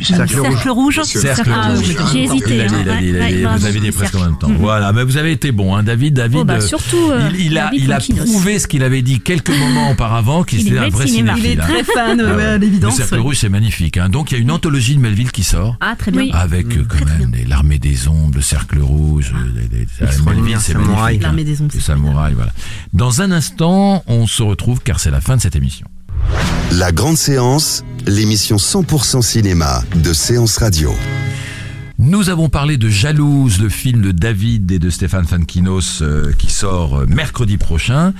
Cercle. 0.03 0.33
Cercle 0.41 0.69
rouge. 0.69 1.01
Cercle 1.03 1.51
Ah, 1.53 1.69
rouge. 1.69 1.79
oui, 1.87 1.95
J'ai 2.13 2.23
hésité. 2.23 2.55
Il 2.55 2.61
a 2.61 2.67
dit, 2.67 2.75
il 2.81 2.89
a 2.89 2.97
dit, 2.99 3.05
il 3.07 3.15
a 3.15 3.19
Ouais, 3.19 3.33
dit, 3.33 3.45
ouais, 3.45 3.57
vous 3.57 3.65
avez 3.65 3.79
dit 3.79 3.85
le 3.87 3.91
presque 3.93 4.15
en 4.15 4.17
cercle. 4.19 4.31
même 4.31 4.39
temps. 4.39 4.51
Voilà, 4.59 4.93
mais 4.93 5.03
vous 5.03 5.17
avez 5.17 5.31
été 5.31 5.51
bon, 5.51 5.75
hein, 5.75 5.83
David. 5.83 6.13
David, 6.15 6.39
Oh, 6.41 6.43
bah, 6.45 6.55
euh, 6.55 6.61
surtout, 6.61 7.09
euh, 7.11 7.29
il, 7.33 7.47
il 7.47 7.57
a, 7.57 7.65
David 7.65 7.83
il 7.83 7.91
a 7.91 7.99
prouvé 8.23 8.59
ce 8.59 8.67
qu'il 8.67 8.83
avait 8.83 9.01
dit 9.01 9.19
quelques 9.19 9.49
moments 9.57 9.91
auparavant, 9.91 10.43
qu'il 10.43 10.61
Il 10.61 10.67
était 10.67 10.75
est 10.75 10.79
un 10.79 10.89
vrai 10.89 11.07
cinéma. 11.07 11.33
Il 11.37 11.45
est 11.45 11.49
cinéphile. 11.51 11.61
hein. 11.61 11.83
très 11.83 11.93
fan, 11.93 12.21
Ah 12.27 12.35
ouais, 12.35 12.45
à 12.45 12.57
Le 12.57 12.61
l'évidence. 12.65 12.95
cercle 12.95 13.15
ouais. 13.15 13.19
rouge, 13.21 13.37
c'est 13.39 13.49
magnifique. 13.49 13.97
Hein. 13.97 14.09
Donc 14.09 14.31
il 14.31 14.35
y 14.35 14.37
a 14.37 14.41
une 14.41 14.51
anthologie 14.51 14.95
de 14.95 14.99
Melville 15.01 15.31
qui 15.31 15.43
sort. 15.43 15.75
Ah, 15.81 15.95
très 15.97 16.11
bien. 16.11 16.27
Avec 16.33 16.67
euh, 16.77 16.85
quand 16.87 17.05
même 17.05 17.31
l'armée 17.47 17.79
des 17.79 18.07
ombres, 18.07 18.35
le 18.35 18.41
cercle 18.41 18.79
rouge, 18.79 19.33
euh, 19.35 19.61
Melville, 20.25 20.57
c'est 20.59 20.75
magnifique. 20.77 21.21
L'armée 21.21 21.41
hein. 21.41 21.45
des 21.45 21.61
ombres, 21.61 21.71
Le 21.73 21.79
samouraï, 21.81 22.33
voilà. 22.33 22.51
Dans 22.93 23.21
un 23.21 23.31
instant, 23.31 24.03
on 24.07 24.27
se 24.27 24.43
retrouve 24.43 24.79
car 24.83 24.99
c'est 24.99 25.11
la 25.11 25.21
fin 25.21 25.35
de 25.37 25.41
cette 25.41 25.55
émission. 25.55 25.87
La 26.73 26.91
grande 26.91 27.17
séance, 27.17 27.83
l'émission 28.09 28.55
100% 28.57 29.21
cinéma 29.21 29.83
de 29.95 30.13
Séance 30.13 30.57
Radio. 30.57 30.93
Nous 31.97 32.29
avons 32.29 32.49
parlé 32.49 32.77
de 32.77 32.89
Jalouse, 32.89 33.61
le 33.61 33.69
film 33.69 34.01
de 34.01 34.11
David 34.11 34.71
et 34.71 34.79
de 34.79 34.89
Stéphane 34.89 35.25
Fankinos 35.25 36.01
euh, 36.01 36.31
qui 36.37 36.49
sort 36.51 36.99
euh, 36.99 37.05
mercredi 37.07 37.57
prochain. 37.57 38.13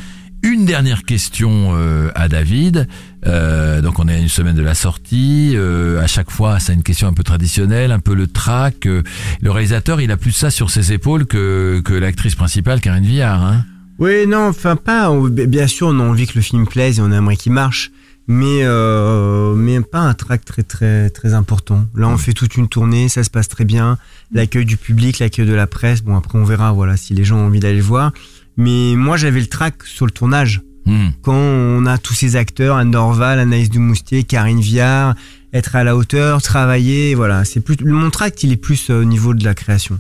Une 0.44 0.66
dernière 0.66 1.04
question 1.04 1.72
euh, 1.76 2.12
à 2.16 2.28
David. 2.30 2.88
Euh, 3.26 3.82
donc 3.82 4.00
on 4.00 4.08
est 4.08 4.14
à 4.16 4.18
une 4.20 4.30
semaine 4.30 4.56
de 4.56 4.62
la 4.62 4.76
sortie. 4.76 5.54
Euh, 5.56 6.02
à 6.02 6.08
chaque 6.08 6.30
fois, 6.32 6.60
c'est 6.60 6.74
une 6.74 6.84
question 6.84 7.08
un 7.08 7.14
peu 7.14 7.24
traditionnelle, 7.24 7.92
un 7.92 8.00
peu 8.00 8.14
le 8.14 8.28
trac. 8.28 8.86
Euh, 8.86 9.02
le 9.42 9.52
réalisateur, 9.52 10.02
il 10.02 10.12
a 10.12 10.18
plus 10.18 10.32
ça 10.32 10.50
sur 10.52 10.70
ses 10.70 10.94
épaules 10.94 11.26
que, 11.26 11.82
que 11.84 11.94
l'actrice 11.94 12.36
principale, 12.36 12.80
Karine 12.82 13.06
Viard. 13.06 13.44
Hein 13.44 13.66
Oui, 13.98 14.28
non, 14.28 14.48
enfin 14.50 14.76
pas. 14.76 15.10
on- 15.12 15.24
Bien 15.30 15.68
sûr, 15.68 15.88
on 15.88 16.00
a 16.00 16.04
envie 16.04 16.28
que 16.28 16.34
le 16.36 16.42
film 16.42 16.66
plaise 16.68 17.00
et 17.00 17.02
on 17.02 17.12
aimerait 17.12 17.36
qu'il 17.38 17.52
marche, 17.54 17.92
mais 18.30 18.60
euh, 18.62 19.56
mais 19.56 19.82
pas 19.82 20.02
un 20.02 20.14
track 20.14 20.46
très 20.46 20.62
très 20.62 21.10
très 21.10 21.34
important. 21.34 21.86
Là, 21.96 22.08
on 22.08 22.18
fait 22.18 22.34
toute 22.34 22.56
une 22.58 22.70
tournée, 22.70 23.10
ça 23.10 23.24
se 23.24 23.32
passe 23.32 23.50
très 23.50 23.66
bien. 23.66 23.98
L'accueil 24.32 24.66
du 24.66 24.78
public, 24.78 25.18
l'accueil 25.18 25.48
de 25.48 25.54
la 25.54 25.66
presse. 25.66 26.04
Bon, 26.04 26.16
après, 26.16 26.38
on 26.38 26.44
verra, 26.44 26.72
voilà, 26.72 26.96
si 26.96 27.16
les 27.16 27.24
gens 27.24 27.38
ont 27.38 27.48
envie 27.48 27.60
d'aller 27.60 27.78
le 27.78 27.84
voir. 27.84 28.12
Mais 28.56 28.94
moi, 28.96 29.18
j'avais 29.18 29.40
le 29.40 29.48
track 29.48 29.84
sur 29.84 30.06
le 30.06 30.12
tournage. 30.12 30.62
Hmm. 30.86 31.10
Quand 31.24 31.34
on 31.34 31.88
a 31.88 31.98
tous 31.98 32.14
ces 32.14 32.36
acteurs, 32.36 32.78
Anne 32.78 32.92
Dorval, 32.92 33.40
Anaïs 33.40 33.72
Dumoustier, 33.72 34.24
Karine 34.24 34.62
Viard, 34.62 35.16
être 35.52 35.76
à 35.76 35.84
la 35.84 35.96
hauteur, 35.96 36.40
travailler, 36.44 37.16
voilà. 37.16 37.46
C'est 37.46 37.62
plus 37.62 37.78
mon 37.84 38.12
tract, 38.12 38.44
il 38.44 38.52
est 38.52 38.58
plus 38.58 38.92
euh, 38.92 39.02
au 39.02 39.06
niveau 39.06 39.34
de 39.34 39.44
la 39.44 39.56
création. 39.56 40.00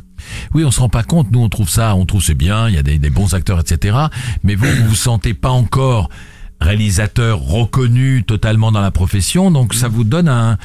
Oui, 0.53 0.63
on 0.63 0.69
se 0.69 0.79
rend 0.79 0.89
pas 0.89 1.03
compte. 1.03 1.31
Nous, 1.31 1.39
on 1.39 1.49
trouve 1.49 1.69
ça, 1.69 1.95
on 1.95 2.05
trouve 2.05 2.21
c'est 2.21 2.35
bien. 2.35 2.69
Il 2.69 2.75
y 2.75 2.77
a 2.77 2.83
des, 2.83 2.99
des 2.99 3.09
bons 3.09 3.33
acteurs, 3.33 3.59
etc. 3.59 3.97
Mais 4.43 4.53
vous, 4.53 4.67
vous 4.67 4.89
vous 4.89 4.95
sentez 4.95 5.33
pas 5.33 5.49
encore 5.49 6.11
réalisateur 6.61 7.39
reconnu 7.39 8.23
totalement 8.23 8.71
dans 8.71 8.81
la 8.81 8.91
profession, 8.91 9.51
donc 9.51 9.73
ça 9.73 9.87
vous 9.87 10.03
donne 10.03 10.27
un, 10.27 10.57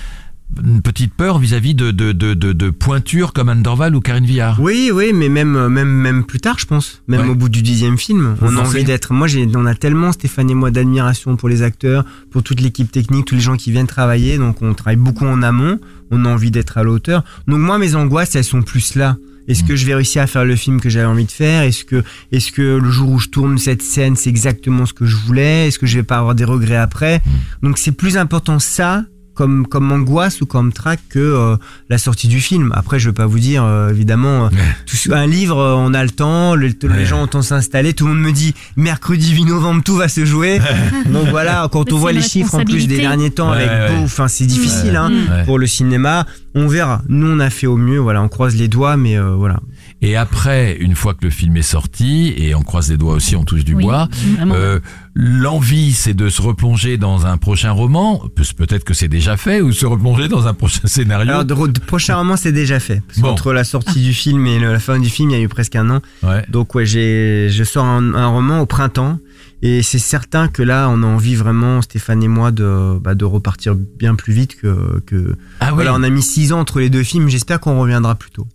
une 0.64 0.82
petite 0.82 1.14
peur 1.14 1.38
vis-à-vis 1.38 1.74
de, 1.74 1.90
de, 1.90 2.12
de, 2.12 2.34
de, 2.34 2.52
de 2.52 2.70
pointures 2.70 3.32
comme 3.32 3.48
Anne 3.48 3.62
Dorval 3.62 3.94
ou 3.96 4.00
Karine 4.00 4.24
Viard. 4.26 4.60
Oui, 4.60 4.90
oui, 4.92 5.12
mais 5.14 5.28
même, 5.28 5.56
euh, 5.56 5.68
même, 5.68 5.88
même 5.88 6.24
plus 6.24 6.40
tard, 6.40 6.58
je 6.58 6.66
pense. 6.66 7.02
Même 7.08 7.22
Ouais. 7.22 7.28
au 7.28 7.34
bout 7.34 7.48
du 7.48 7.62
dixième 7.62 7.96
film, 7.98 8.36
on 8.42 8.56
a 8.56 8.60
envie 8.60 8.84
d'être. 8.84 9.12
Moi, 9.12 9.26
j'ai, 9.26 9.48
on 9.56 9.66
a 9.66 9.74
tellement 9.74 10.12
Stéphane 10.12 10.50
et 10.50 10.54
moi 10.54 10.70
d'admiration 10.70 11.36
pour 11.36 11.48
les 11.48 11.62
acteurs, 11.62 12.04
pour 12.30 12.42
toute 12.42 12.60
l'équipe 12.60 12.90
technique, 12.90 13.24
tous 13.26 13.34
les 13.36 13.40
gens 13.40 13.56
qui 13.56 13.70
viennent 13.72 13.86
travailler. 13.86 14.36
Donc, 14.38 14.62
on 14.62 14.74
travaille 14.74 14.96
beaucoup 14.96 15.26
en 15.26 15.42
amont. 15.42 15.78
On 16.10 16.24
a 16.24 16.28
envie 16.28 16.50
d'être 16.50 16.76
à 16.78 16.82
l'auteur. 16.82 17.24
Donc, 17.48 17.58
moi, 17.60 17.78
mes 17.78 17.94
angoisses, 17.94 18.34
elles 18.34 18.44
sont 18.44 18.62
plus 18.62 18.94
là. 18.96 19.16
Est-ce 19.48 19.62
Mm. 19.62 19.66
que 19.66 19.76
je 19.76 19.86
vais 19.86 19.94
réussir 19.94 20.22
à 20.22 20.26
faire 20.26 20.44
le 20.44 20.56
film 20.56 20.80
que 20.80 20.88
j'avais 20.88 21.06
envie 21.06 21.24
de 21.26 21.30
faire? 21.32 21.62
Est-ce 21.62 21.84
que, 21.84 22.02
est-ce 22.32 22.50
que 22.52 22.78
le 22.78 22.90
jour 22.90 23.10
où 23.10 23.18
je 23.18 23.28
tourne 23.28 23.58
cette 23.58 23.82
scène, 23.82 24.16
c'est 24.16 24.30
exactement 24.30 24.86
ce 24.86 24.92
que 24.94 25.04
je 25.06 25.16
voulais? 25.16 25.68
Est-ce 25.68 25.78
que 25.78 25.86
je 25.86 25.96
vais 25.98 26.02
pas 26.02 26.18
avoir 26.18 26.34
des 26.34 26.44
regrets 26.44 26.76
après? 26.76 27.18
Mm. 27.18 27.66
Donc, 27.66 27.78
c'est 27.78 27.92
plus 27.92 28.16
important 28.16 28.58
ça 28.58 29.04
comme 29.34 29.66
comme 29.66 29.90
angoisse 29.90 30.40
ou 30.42 30.46
comme 30.46 30.72
trac 30.72 31.00
que 31.08 31.18
euh, 31.18 31.56
la 31.90 31.98
sortie 31.98 32.28
du 32.28 32.40
film. 32.40 32.70
Après, 32.72 33.00
je 33.00 33.08
veux 33.08 33.12
pas 33.12 33.26
vous 33.26 33.40
dire 33.40 33.64
euh, 33.64 33.90
évidemment 33.90 34.46
euh, 34.46 34.48
tout 34.86 35.12
un 35.12 35.26
livre, 35.26 35.58
euh, 35.58 35.74
on 35.76 35.92
a 35.92 36.04
le 36.04 36.10
temps, 36.10 36.54
le- 36.54 36.68
les 36.68 36.88
Ouais. 36.88 37.04
gens 37.04 37.18
ont 37.18 37.22
le 37.22 37.28
temps 37.28 37.40
de 37.40 37.44
s'installer. 37.44 37.94
Tout 37.94 38.06
le 38.06 38.14
monde 38.14 38.22
me 38.22 38.30
dit 38.30 38.54
mercredi 38.76 39.32
8 39.34 39.44
novembre 39.46 39.82
tout 39.82 39.96
va 39.96 40.06
se 40.06 40.24
jouer. 40.24 40.60
Donc 41.12 41.26
voilà, 41.30 41.68
quand 41.72 41.84
Mais 41.88 41.92
on 41.94 41.98
voit 41.98 42.12
les 42.12 42.22
chiffres 42.22 42.54
en 42.54 42.64
plus 42.64 42.86
des 42.86 42.98
derniers 42.98 43.30
temps 43.32 43.50
Ouais, 43.50 43.64
avec 43.68 43.98
enfin 44.04 44.28
c'est 44.28 44.46
difficile 44.46 44.90
Ouais, 44.92 44.96
hein, 44.98 45.10
ouais. 45.28 45.44
pour 45.46 45.58
le 45.58 45.66
cinéma. 45.66 46.26
On 46.56 46.68
verra. 46.68 47.02
Nous 47.08 47.26
on 47.26 47.40
a 47.40 47.50
fait 47.50 47.66
au 47.66 47.76
mieux. 47.76 47.98
Voilà, 47.98 48.22
on 48.22 48.28
croise 48.28 48.54
les 48.56 48.68
doigts, 48.68 48.96
mais 48.96 49.16
euh, 49.18 49.34
voilà. 49.34 49.60
Et 50.02 50.16
après, 50.16 50.76
une 50.78 50.94
fois 50.94 51.14
que 51.14 51.24
le 51.24 51.30
film 51.30 51.56
est 51.56 51.62
sorti, 51.62 52.34
et 52.36 52.54
on 52.54 52.62
croise 52.62 52.90
les 52.90 52.96
doigts 52.96 53.14
aussi, 53.14 53.36
on 53.36 53.44
touche 53.44 53.64
du 53.64 53.74
Oui, 53.74 53.84
bois, 53.84 54.08
euh, 54.52 54.78
l'envie, 55.14 55.92
c'est 55.92 56.14
de 56.14 56.28
se 56.28 56.42
replonger 56.42 56.98
dans 56.98 57.26
un 57.26 57.38
prochain 57.38 57.70
roman. 57.70 58.22
Pe- 58.34 58.42
Peut-être 58.56 58.84
que 58.84 58.94
c'est 58.94 59.08
déjà 59.08 59.36
fait, 59.36 59.60
ou 59.62 59.72
se 59.72 59.86
replonger 59.86 60.28
dans 60.28 60.46
un 60.46 60.54
prochain 60.54 60.86
scénario. 60.86 61.30
Alors 61.30 61.44
de, 61.44 61.54
de 61.72 61.80
prochain 61.80 62.16
roman 62.16 62.36
c'est 62.36 62.52
déjà 62.52 62.80
fait. 62.80 63.02
Parce 63.06 63.18
Bon. 63.20 63.28
qu'entre 63.28 63.52
la 63.52 63.64
sortie 63.64 64.02
du 64.02 64.12
film 64.12 64.46
et 64.46 64.58
le- 64.58 64.72
la 64.72 64.78
fin 64.78 64.98
du 64.98 65.08
film, 65.08 65.30
il 65.30 65.36
y 65.36 65.40
a 65.40 65.42
eu 65.42 65.48
presque 65.48 65.76
un 65.76 65.88
an. 65.90 66.00
Ouais. 66.22 66.44
Donc 66.50 66.74
ouais, 66.74 66.84
j'ai, 66.86 67.48
je 67.50 67.64
sors 67.64 67.84
un, 67.84 68.14
un 68.14 68.26
roman 68.26 68.60
au 68.60 68.66
printemps 68.66 69.18
et 69.66 69.82
c'est 69.82 69.98
certain 69.98 70.48
que 70.48 70.62
là, 70.62 70.88
on 70.90 71.02
a 71.02 71.06
envie 71.06 71.34
vraiment, 71.36 71.80
Stéphane 71.80 72.22
et 72.22 72.28
moi, 72.28 72.50
de, 72.52 72.98
bah, 72.98 73.14
de 73.14 73.24
repartir 73.24 73.74
bien 73.74 74.14
plus 74.14 74.34
vite 74.34 74.60
que. 74.60 75.00
que... 75.06 75.34
Ah 75.60 75.68
oui. 75.68 75.74
Voilà, 75.76 75.94
on 75.94 76.02
a 76.02 76.10
mis 76.10 76.20
six 76.22 76.52
ans 76.52 76.60
entre 76.60 76.80
les 76.80 76.90
deux 76.90 77.02
films. 77.02 77.28
J'espère 77.30 77.60
qu'on 77.60 77.80
reviendra 77.80 78.14
plus 78.14 78.30
tôt. 78.30 78.46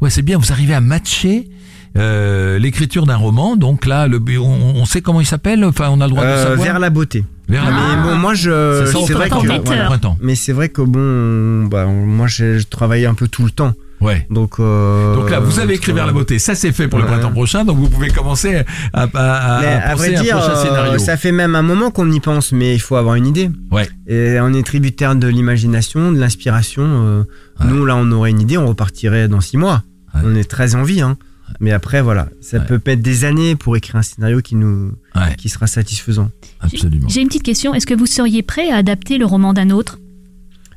Ouais, 0.00 0.08
c'est 0.08 0.22
bien. 0.22 0.38
Vous 0.38 0.52
arrivez 0.52 0.74
à 0.74 0.80
matcher 0.80 1.48
euh, 1.96 2.58
l'écriture 2.60 3.06
d'un 3.06 3.16
roman. 3.16 3.56
Donc 3.56 3.86
là, 3.86 4.06
le, 4.06 4.20
on, 4.38 4.76
on 4.76 4.84
sait 4.84 5.00
comment 5.00 5.20
il 5.20 5.26
s'appelle. 5.26 5.64
Enfin, 5.64 5.88
on 5.90 6.00
a 6.00 6.06
le 6.06 6.10
droit 6.12 6.24
de 6.24 6.28
Euh, 6.28 6.42
savoir. 6.50 6.62
vers 6.64 6.78
la 6.78 6.90
beauté. 6.90 7.24
Vers 7.48 7.64
la 7.64 7.70
mais 7.72 8.02
bon, 8.04 8.16
moi, 8.16 8.34
je, 8.34 8.84
Ça 8.86 8.92
sort 8.92 9.02
au 9.02 9.06
c'est 9.08 9.14
vrai 9.14 9.28
printemps, 9.28 9.42
que, 9.42 9.70
là, 9.74 9.86
voilà. 9.88 10.16
mais 10.22 10.36
c'est 10.36 10.52
vrai 10.52 10.68
que 10.68 10.80
bon, 10.80 11.66
bah, 11.66 11.86
moi, 11.86 12.28
j'ai 12.28 12.60
je 12.60 12.66
travaillais 12.68 13.06
un 13.06 13.14
peu 13.14 13.26
tout 13.26 13.44
le 13.44 13.50
temps. 13.50 13.72
Ouais. 14.02 14.26
Donc, 14.30 14.54
euh, 14.58 15.14
Donc 15.14 15.30
là, 15.30 15.38
vous 15.40 15.60
avez 15.60 15.74
écrit 15.74 15.92
vers 15.92 16.06
la 16.06 16.12
beauté. 16.12 16.38
Ça, 16.38 16.54
c'est 16.54 16.72
fait 16.72 16.88
pour 16.88 16.98
le 16.98 17.04
Ouais. 17.04 17.10
printemps 17.10 17.30
prochain. 17.30 17.64
Donc 17.64 17.78
vous 17.78 17.88
pouvez 17.88 18.08
commencer 18.08 18.62
à, 18.92 19.02
à, 19.02 19.02
à, 19.04 19.60
Mais 19.60 19.66
à 19.68 19.88
à 19.88 19.92
penser 19.92 20.08
vrai 20.10 20.16
à 20.16 20.22
dire, 20.22 20.36
un 20.36 20.40
prochain 20.40 20.54
euh, 20.56 20.62
scénario. 20.64 20.98
ça 20.98 21.16
fait 21.16 21.32
même 21.32 21.54
un 21.54 21.62
moment 21.62 21.90
qu'on 21.90 22.10
y 22.10 22.20
pense, 22.20 22.52
mais 22.52 22.74
il 22.74 22.80
faut 22.80 22.96
avoir 22.96 23.14
une 23.14 23.26
idée. 23.26 23.50
Ouais. 23.70 23.88
Et 24.06 24.38
on 24.40 24.52
est 24.52 24.62
tributaire 24.66 25.14
de 25.16 25.28
l'imagination, 25.28 26.12
de 26.12 26.18
l'inspiration. 26.18 26.82
euh, 26.84 27.22
Ouais. 27.60 27.66
Nous, 27.68 27.84
là, 27.84 27.96
on 27.96 28.10
aurait 28.12 28.30
une 28.30 28.40
idée, 28.40 28.56
on 28.58 28.66
repartirait 28.66 29.28
dans 29.28 29.40
six 29.40 29.56
mois. 29.58 29.82
Ouais. 30.14 30.22
On 30.24 30.34
est 30.34 30.48
très 30.50 30.74
en 30.74 30.82
vie, 30.82 31.00
hein. 31.02 31.16
Mais 31.60 31.70
après, 31.70 32.00
voilà, 32.00 32.28
ça 32.40 32.58
Ouais. 32.58 32.64
peut 32.66 32.80
mettre 32.86 33.02
des 33.02 33.24
années 33.24 33.56
pour 33.56 33.76
écrire 33.76 33.96
un 33.96 34.02
scénario 34.02 34.40
qui 34.40 34.56
nous, 34.56 34.92
Ouais, 35.14 35.34
qui 35.36 35.48
sera 35.50 35.66
satisfaisant. 35.66 36.30
absolument. 36.60 37.08
J'ai 37.08 37.20
une 37.20 37.28
petite 37.28 37.42
question. 37.42 37.74
Est-ce 37.74 37.86
que 37.86 37.94
vous 37.94 38.06
seriez 38.06 38.42
prêt 38.42 38.70
à 38.70 38.76
adapter 38.76 39.18
le 39.18 39.26
roman 39.26 39.52
d'un 39.52 39.68
autre? 39.70 39.98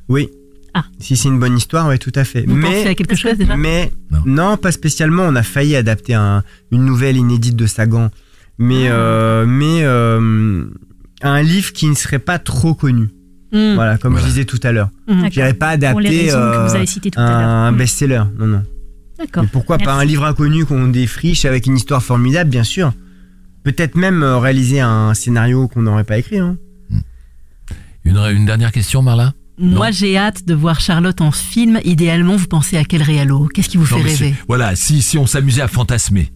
Oui. 0.10 0.30
Ah. 0.78 0.84
Si 1.00 1.16
c'est 1.16 1.30
une 1.30 1.40
bonne 1.40 1.56
histoire, 1.58 1.88
oui, 1.88 1.98
tout 1.98 2.12
à 2.16 2.26
fait. 2.26 2.44
Vous 2.46 2.54
mais, 2.56 2.86
à 2.86 2.96
quelque 2.96 3.16
chose 3.16 3.38
déjà? 3.38 3.56
Mais 3.56 3.92
Non. 4.12 4.20
non. 4.26 4.58
pas 4.58 4.74
spécialement. 4.74 5.24
On 5.24 5.36
a 5.38 5.42
failli 5.44 5.76
adapter 5.76 6.14
un- 6.16 6.44
une 6.70 6.84
nouvelle 6.84 7.16
inédite 7.16 7.56
de 7.56 7.66
Sagan, 7.66 8.10
mais 8.58 8.90
Ah. 8.90 8.94
euh, 8.94 9.46
mais 9.48 9.84
euh, 9.84 10.66
un 11.22 11.42
livre 11.42 11.72
qui 11.72 11.88
ne 11.88 11.94
serait 11.96 12.20
pas 12.20 12.40
trop 12.40 12.74
connu. 12.74 13.08
Mm. 13.54 13.76
Voilà, 13.76 13.98
comme 13.98 14.12
Voilà. 14.14 14.28
je 14.28 14.32
disais 14.34 14.44
tout 14.46 14.60
à 14.64 14.74
l'heure. 14.74 14.90
Mm. 15.08 15.24
Je 15.26 15.30
dirais 15.30 15.54
pas 15.54 15.70
adapter 15.70 16.34
euh, 16.34 16.68
un 17.16 17.72
Mm. 17.72 17.78
best-seller. 17.78 18.24
Non, 18.38 18.46
non. 18.48 18.64
D'accord. 19.18 19.44
Mais 19.44 19.50
pourquoi 19.54 19.78
pas 19.78 19.94
un 19.94 20.04
livre 20.04 20.26
inconnu 20.26 20.66
qu'on 20.66 20.90
défriche 20.90 21.46
avec 21.46 21.68
une 21.68 21.78
histoire 21.78 22.04
formidable, 22.04 22.50
bien 22.50 22.66
sûr. 22.66 22.92
Peut-être 23.64 23.96
même 23.96 24.24
réaliser 24.24 24.82
un 24.82 25.14
scénario 25.14 25.70
qu'on 25.70 25.84
n'aurait 25.84 26.04
pas 26.04 26.18
écrit. 26.18 26.38
Hein. 26.40 26.58
Une, 28.04 28.18
une 28.18 28.46
dernière 28.46 28.74
question, 28.74 29.02
Marla? 29.02 29.34
Moi, 29.58 29.92
j'ai 29.92 30.18
hâte 30.18 30.46
de 30.46 30.54
voir 30.54 30.80
Charlotte 30.82 31.22
en 31.22 31.32
film. 31.32 31.80
Idéalement, 31.86 32.36
vous 32.36 32.48
pensez 32.48 32.78
à 32.78 32.84
quel 32.84 33.02
réalo? 33.02 33.48
Qu'est-ce 33.54 33.70
qui 33.70 33.78
vous 33.78 33.84
Non, 33.96 34.02
fait 34.02 34.10
rêver? 34.10 34.36
Voilà, 34.48 34.76
si, 34.76 35.02
si 35.02 35.18
on 35.18 35.26
s'amusait 35.26 35.62
à 35.62 35.68
fantasmer. 35.68 36.32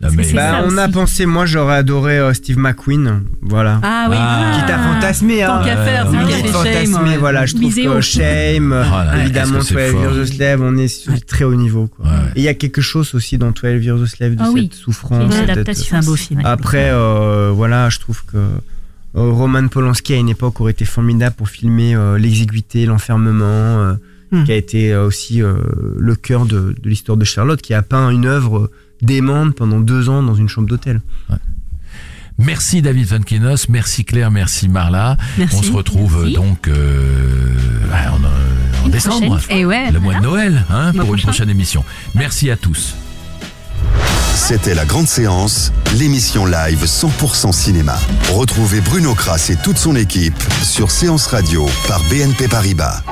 Non, 0.00 0.10
mais- 0.14 0.30
Bah, 0.34 0.62
on 0.66 0.76
a 0.76 0.88
pensé, 0.88 1.24
moi 1.24 1.46
j'aurais 1.46 1.76
adoré 1.76 2.18
euh, 2.18 2.34
Steve 2.34 2.58
McQueen, 2.58 3.22
voilà. 3.40 3.80
Ah 3.82 4.08
oui. 4.10 4.16
Ah. 4.18 4.52
Quitte 4.54 4.68
à 4.70 4.78
fantasmer, 4.78 5.42
hein. 5.42 5.58
Tant 5.58 5.64
qu'à 5.64 5.76
faire, 5.84 6.06
à 6.06 6.12
Shame, 6.12 6.52
fantasmer, 6.52 7.08
ouais. 7.12 7.16
voilà, 7.16 7.46
je 7.46 7.54
trouve 7.54 7.74
que 7.74 8.00
Shame, 8.02 8.72
euh, 8.74 8.84
Oh 8.86 8.90
là 8.94 9.22
évidemment, 9.22 9.58
est-ce 9.60 9.72
que 9.72 9.80
c'est 9.80 9.92
12 9.92 10.02
fort. 10.02 10.38
Years 10.42 10.58
on 10.60 10.76
est 10.76 10.88
sur 10.88 11.12
du 11.14 11.20
très 11.22 11.44
haut 11.44 11.54
niveau, 11.54 11.86
quoi. 11.86 12.04
Et 12.34 12.40
il 12.40 12.42
y 12.42 12.48
a 12.48 12.52
quelque 12.52 12.82
chose 12.82 13.14
aussi 13.14 13.38
dans 13.38 13.52
12 13.52 13.82
Years 13.86 14.06
Slave 14.06 14.34
de 14.34 14.42
Ah 14.42 14.44
cette 14.44 14.54
oui, 14.54 14.70
souffrance. 14.70 15.32
c'est 15.72 15.94
un 15.94 16.00
beau 16.00 16.14
film. 16.16 16.42
Après, 16.44 16.90
euh, 16.90 17.50
voilà, 17.54 17.88
je 17.88 17.98
trouve 17.98 18.22
que 18.26 18.36
euh, 18.36 18.48
Roman 19.16 19.66
Polanski 19.68 20.14
à 20.14 20.16
une 20.18 20.28
époque 20.28 20.60
aurait 20.60 20.72
été 20.72 20.84
formidable 20.84 21.34
pour 21.36 21.48
filmer 21.48 21.94
euh, 21.94 22.18
l'exiguïté, 22.18 22.86
l'enfermement, 22.86 23.44
euh, 23.44 23.94
Hmm. 24.32 24.42
qui 24.42 24.50
a 24.50 24.56
été 24.56 24.92
euh, 24.92 25.06
aussi 25.06 25.40
euh, 25.40 25.54
le 26.00 26.16
cœur 26.16 26.46
de, 26.46 26.74
de 26.82 26.88
l'histoire 26.88 27.16
de 27.16 27.24
Charlotte, 27.24 27.62
qui 27.62 27.74
a 27.74 27.82
peint 27.82 28.10
une 28.10 28.26
œuvre 28.26 28.72
démente 29.00 29.54
pendant 29.54 29.78
deux 29.78 30.08
ans 30.08 30.20
dans 30.20 30.34
une 30.34 30.48
chambre 30.48 30.66
d'hôtel. 30.66 31.00
Merci 32.36 32.82
David 32.82 33.06
Van 33.06 33.20
Kenos, 33.20 33.68
merci 33.68 34.04
Claire, 34.04 34.32
merci 34.32 34.68
Marla. 34.68 35.16
Merci. 35.38 35.56
On 35.56 35.62
se 35.62 35.70
retrouve 35.72 36.16
Merci. 36.22 36.34
donc 36.34 36.66
euh, 36.66 37.54
en, 37.92 38.24
euh, 38.24 38.88
décembre. 38.90 39.26
prochaine. 39.38 39.56
Et 39.58 39.64
ouais, 39.64 39.92
le 39.92 40.00
mois 40.00 40.14
de. 40.16 40.22
Noël, 40.22 40.64
hein, 40.70 40.90
pour 40.90 41.02
une 41.02 41.06
prochain. 41.06 41.28
prochaine 41.28 41.50
émission. 41.50 41.84
Merci 42.16 42.50
à 42.50 42.56
tous. 42.56 42.96
C'était 44.36 44.74
la 44.74 44.84
grande 44.84 45.08
séance, 45.08 45.72
l'émission 45.94 46.44
live 46.44 46.84
100% 46.84 47.52
cinéma. 47.52 47.98
Retrouvez 48.34 48.82
Bruno 48.82 49.14
Kras 49.14 49.48
et 49.50 49.56
toute 49.56 49.78
son 49.78 49.96
équipe 49.96 50.36
sur 50.62 50.90
Séance 50.90 51.26
Radio 51.26 51.66
par 51.88 52.00
BNP 52.04 52.46
Paribas. 52.46 53.02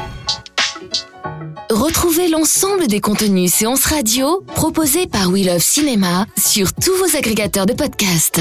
Retrouvez 1.70 2.28
l'ensemble 2.28 2.86
des 2.88 3.00
contenus 3.00 3.52
séances 3.52 3.86
radio 3.86 4.44
proposés 4.54 5.06
par 5.06 5.30
We 5.30 5.46
Love 5.46 5.62
Cinéma 5.62 6.26
sur 6.36 6.72
tous 6.74 6.94
vos 6.98 7.16
agrégateurs 7.16 7.66
de 7.66 7.72
podcasts. 7.72 8.40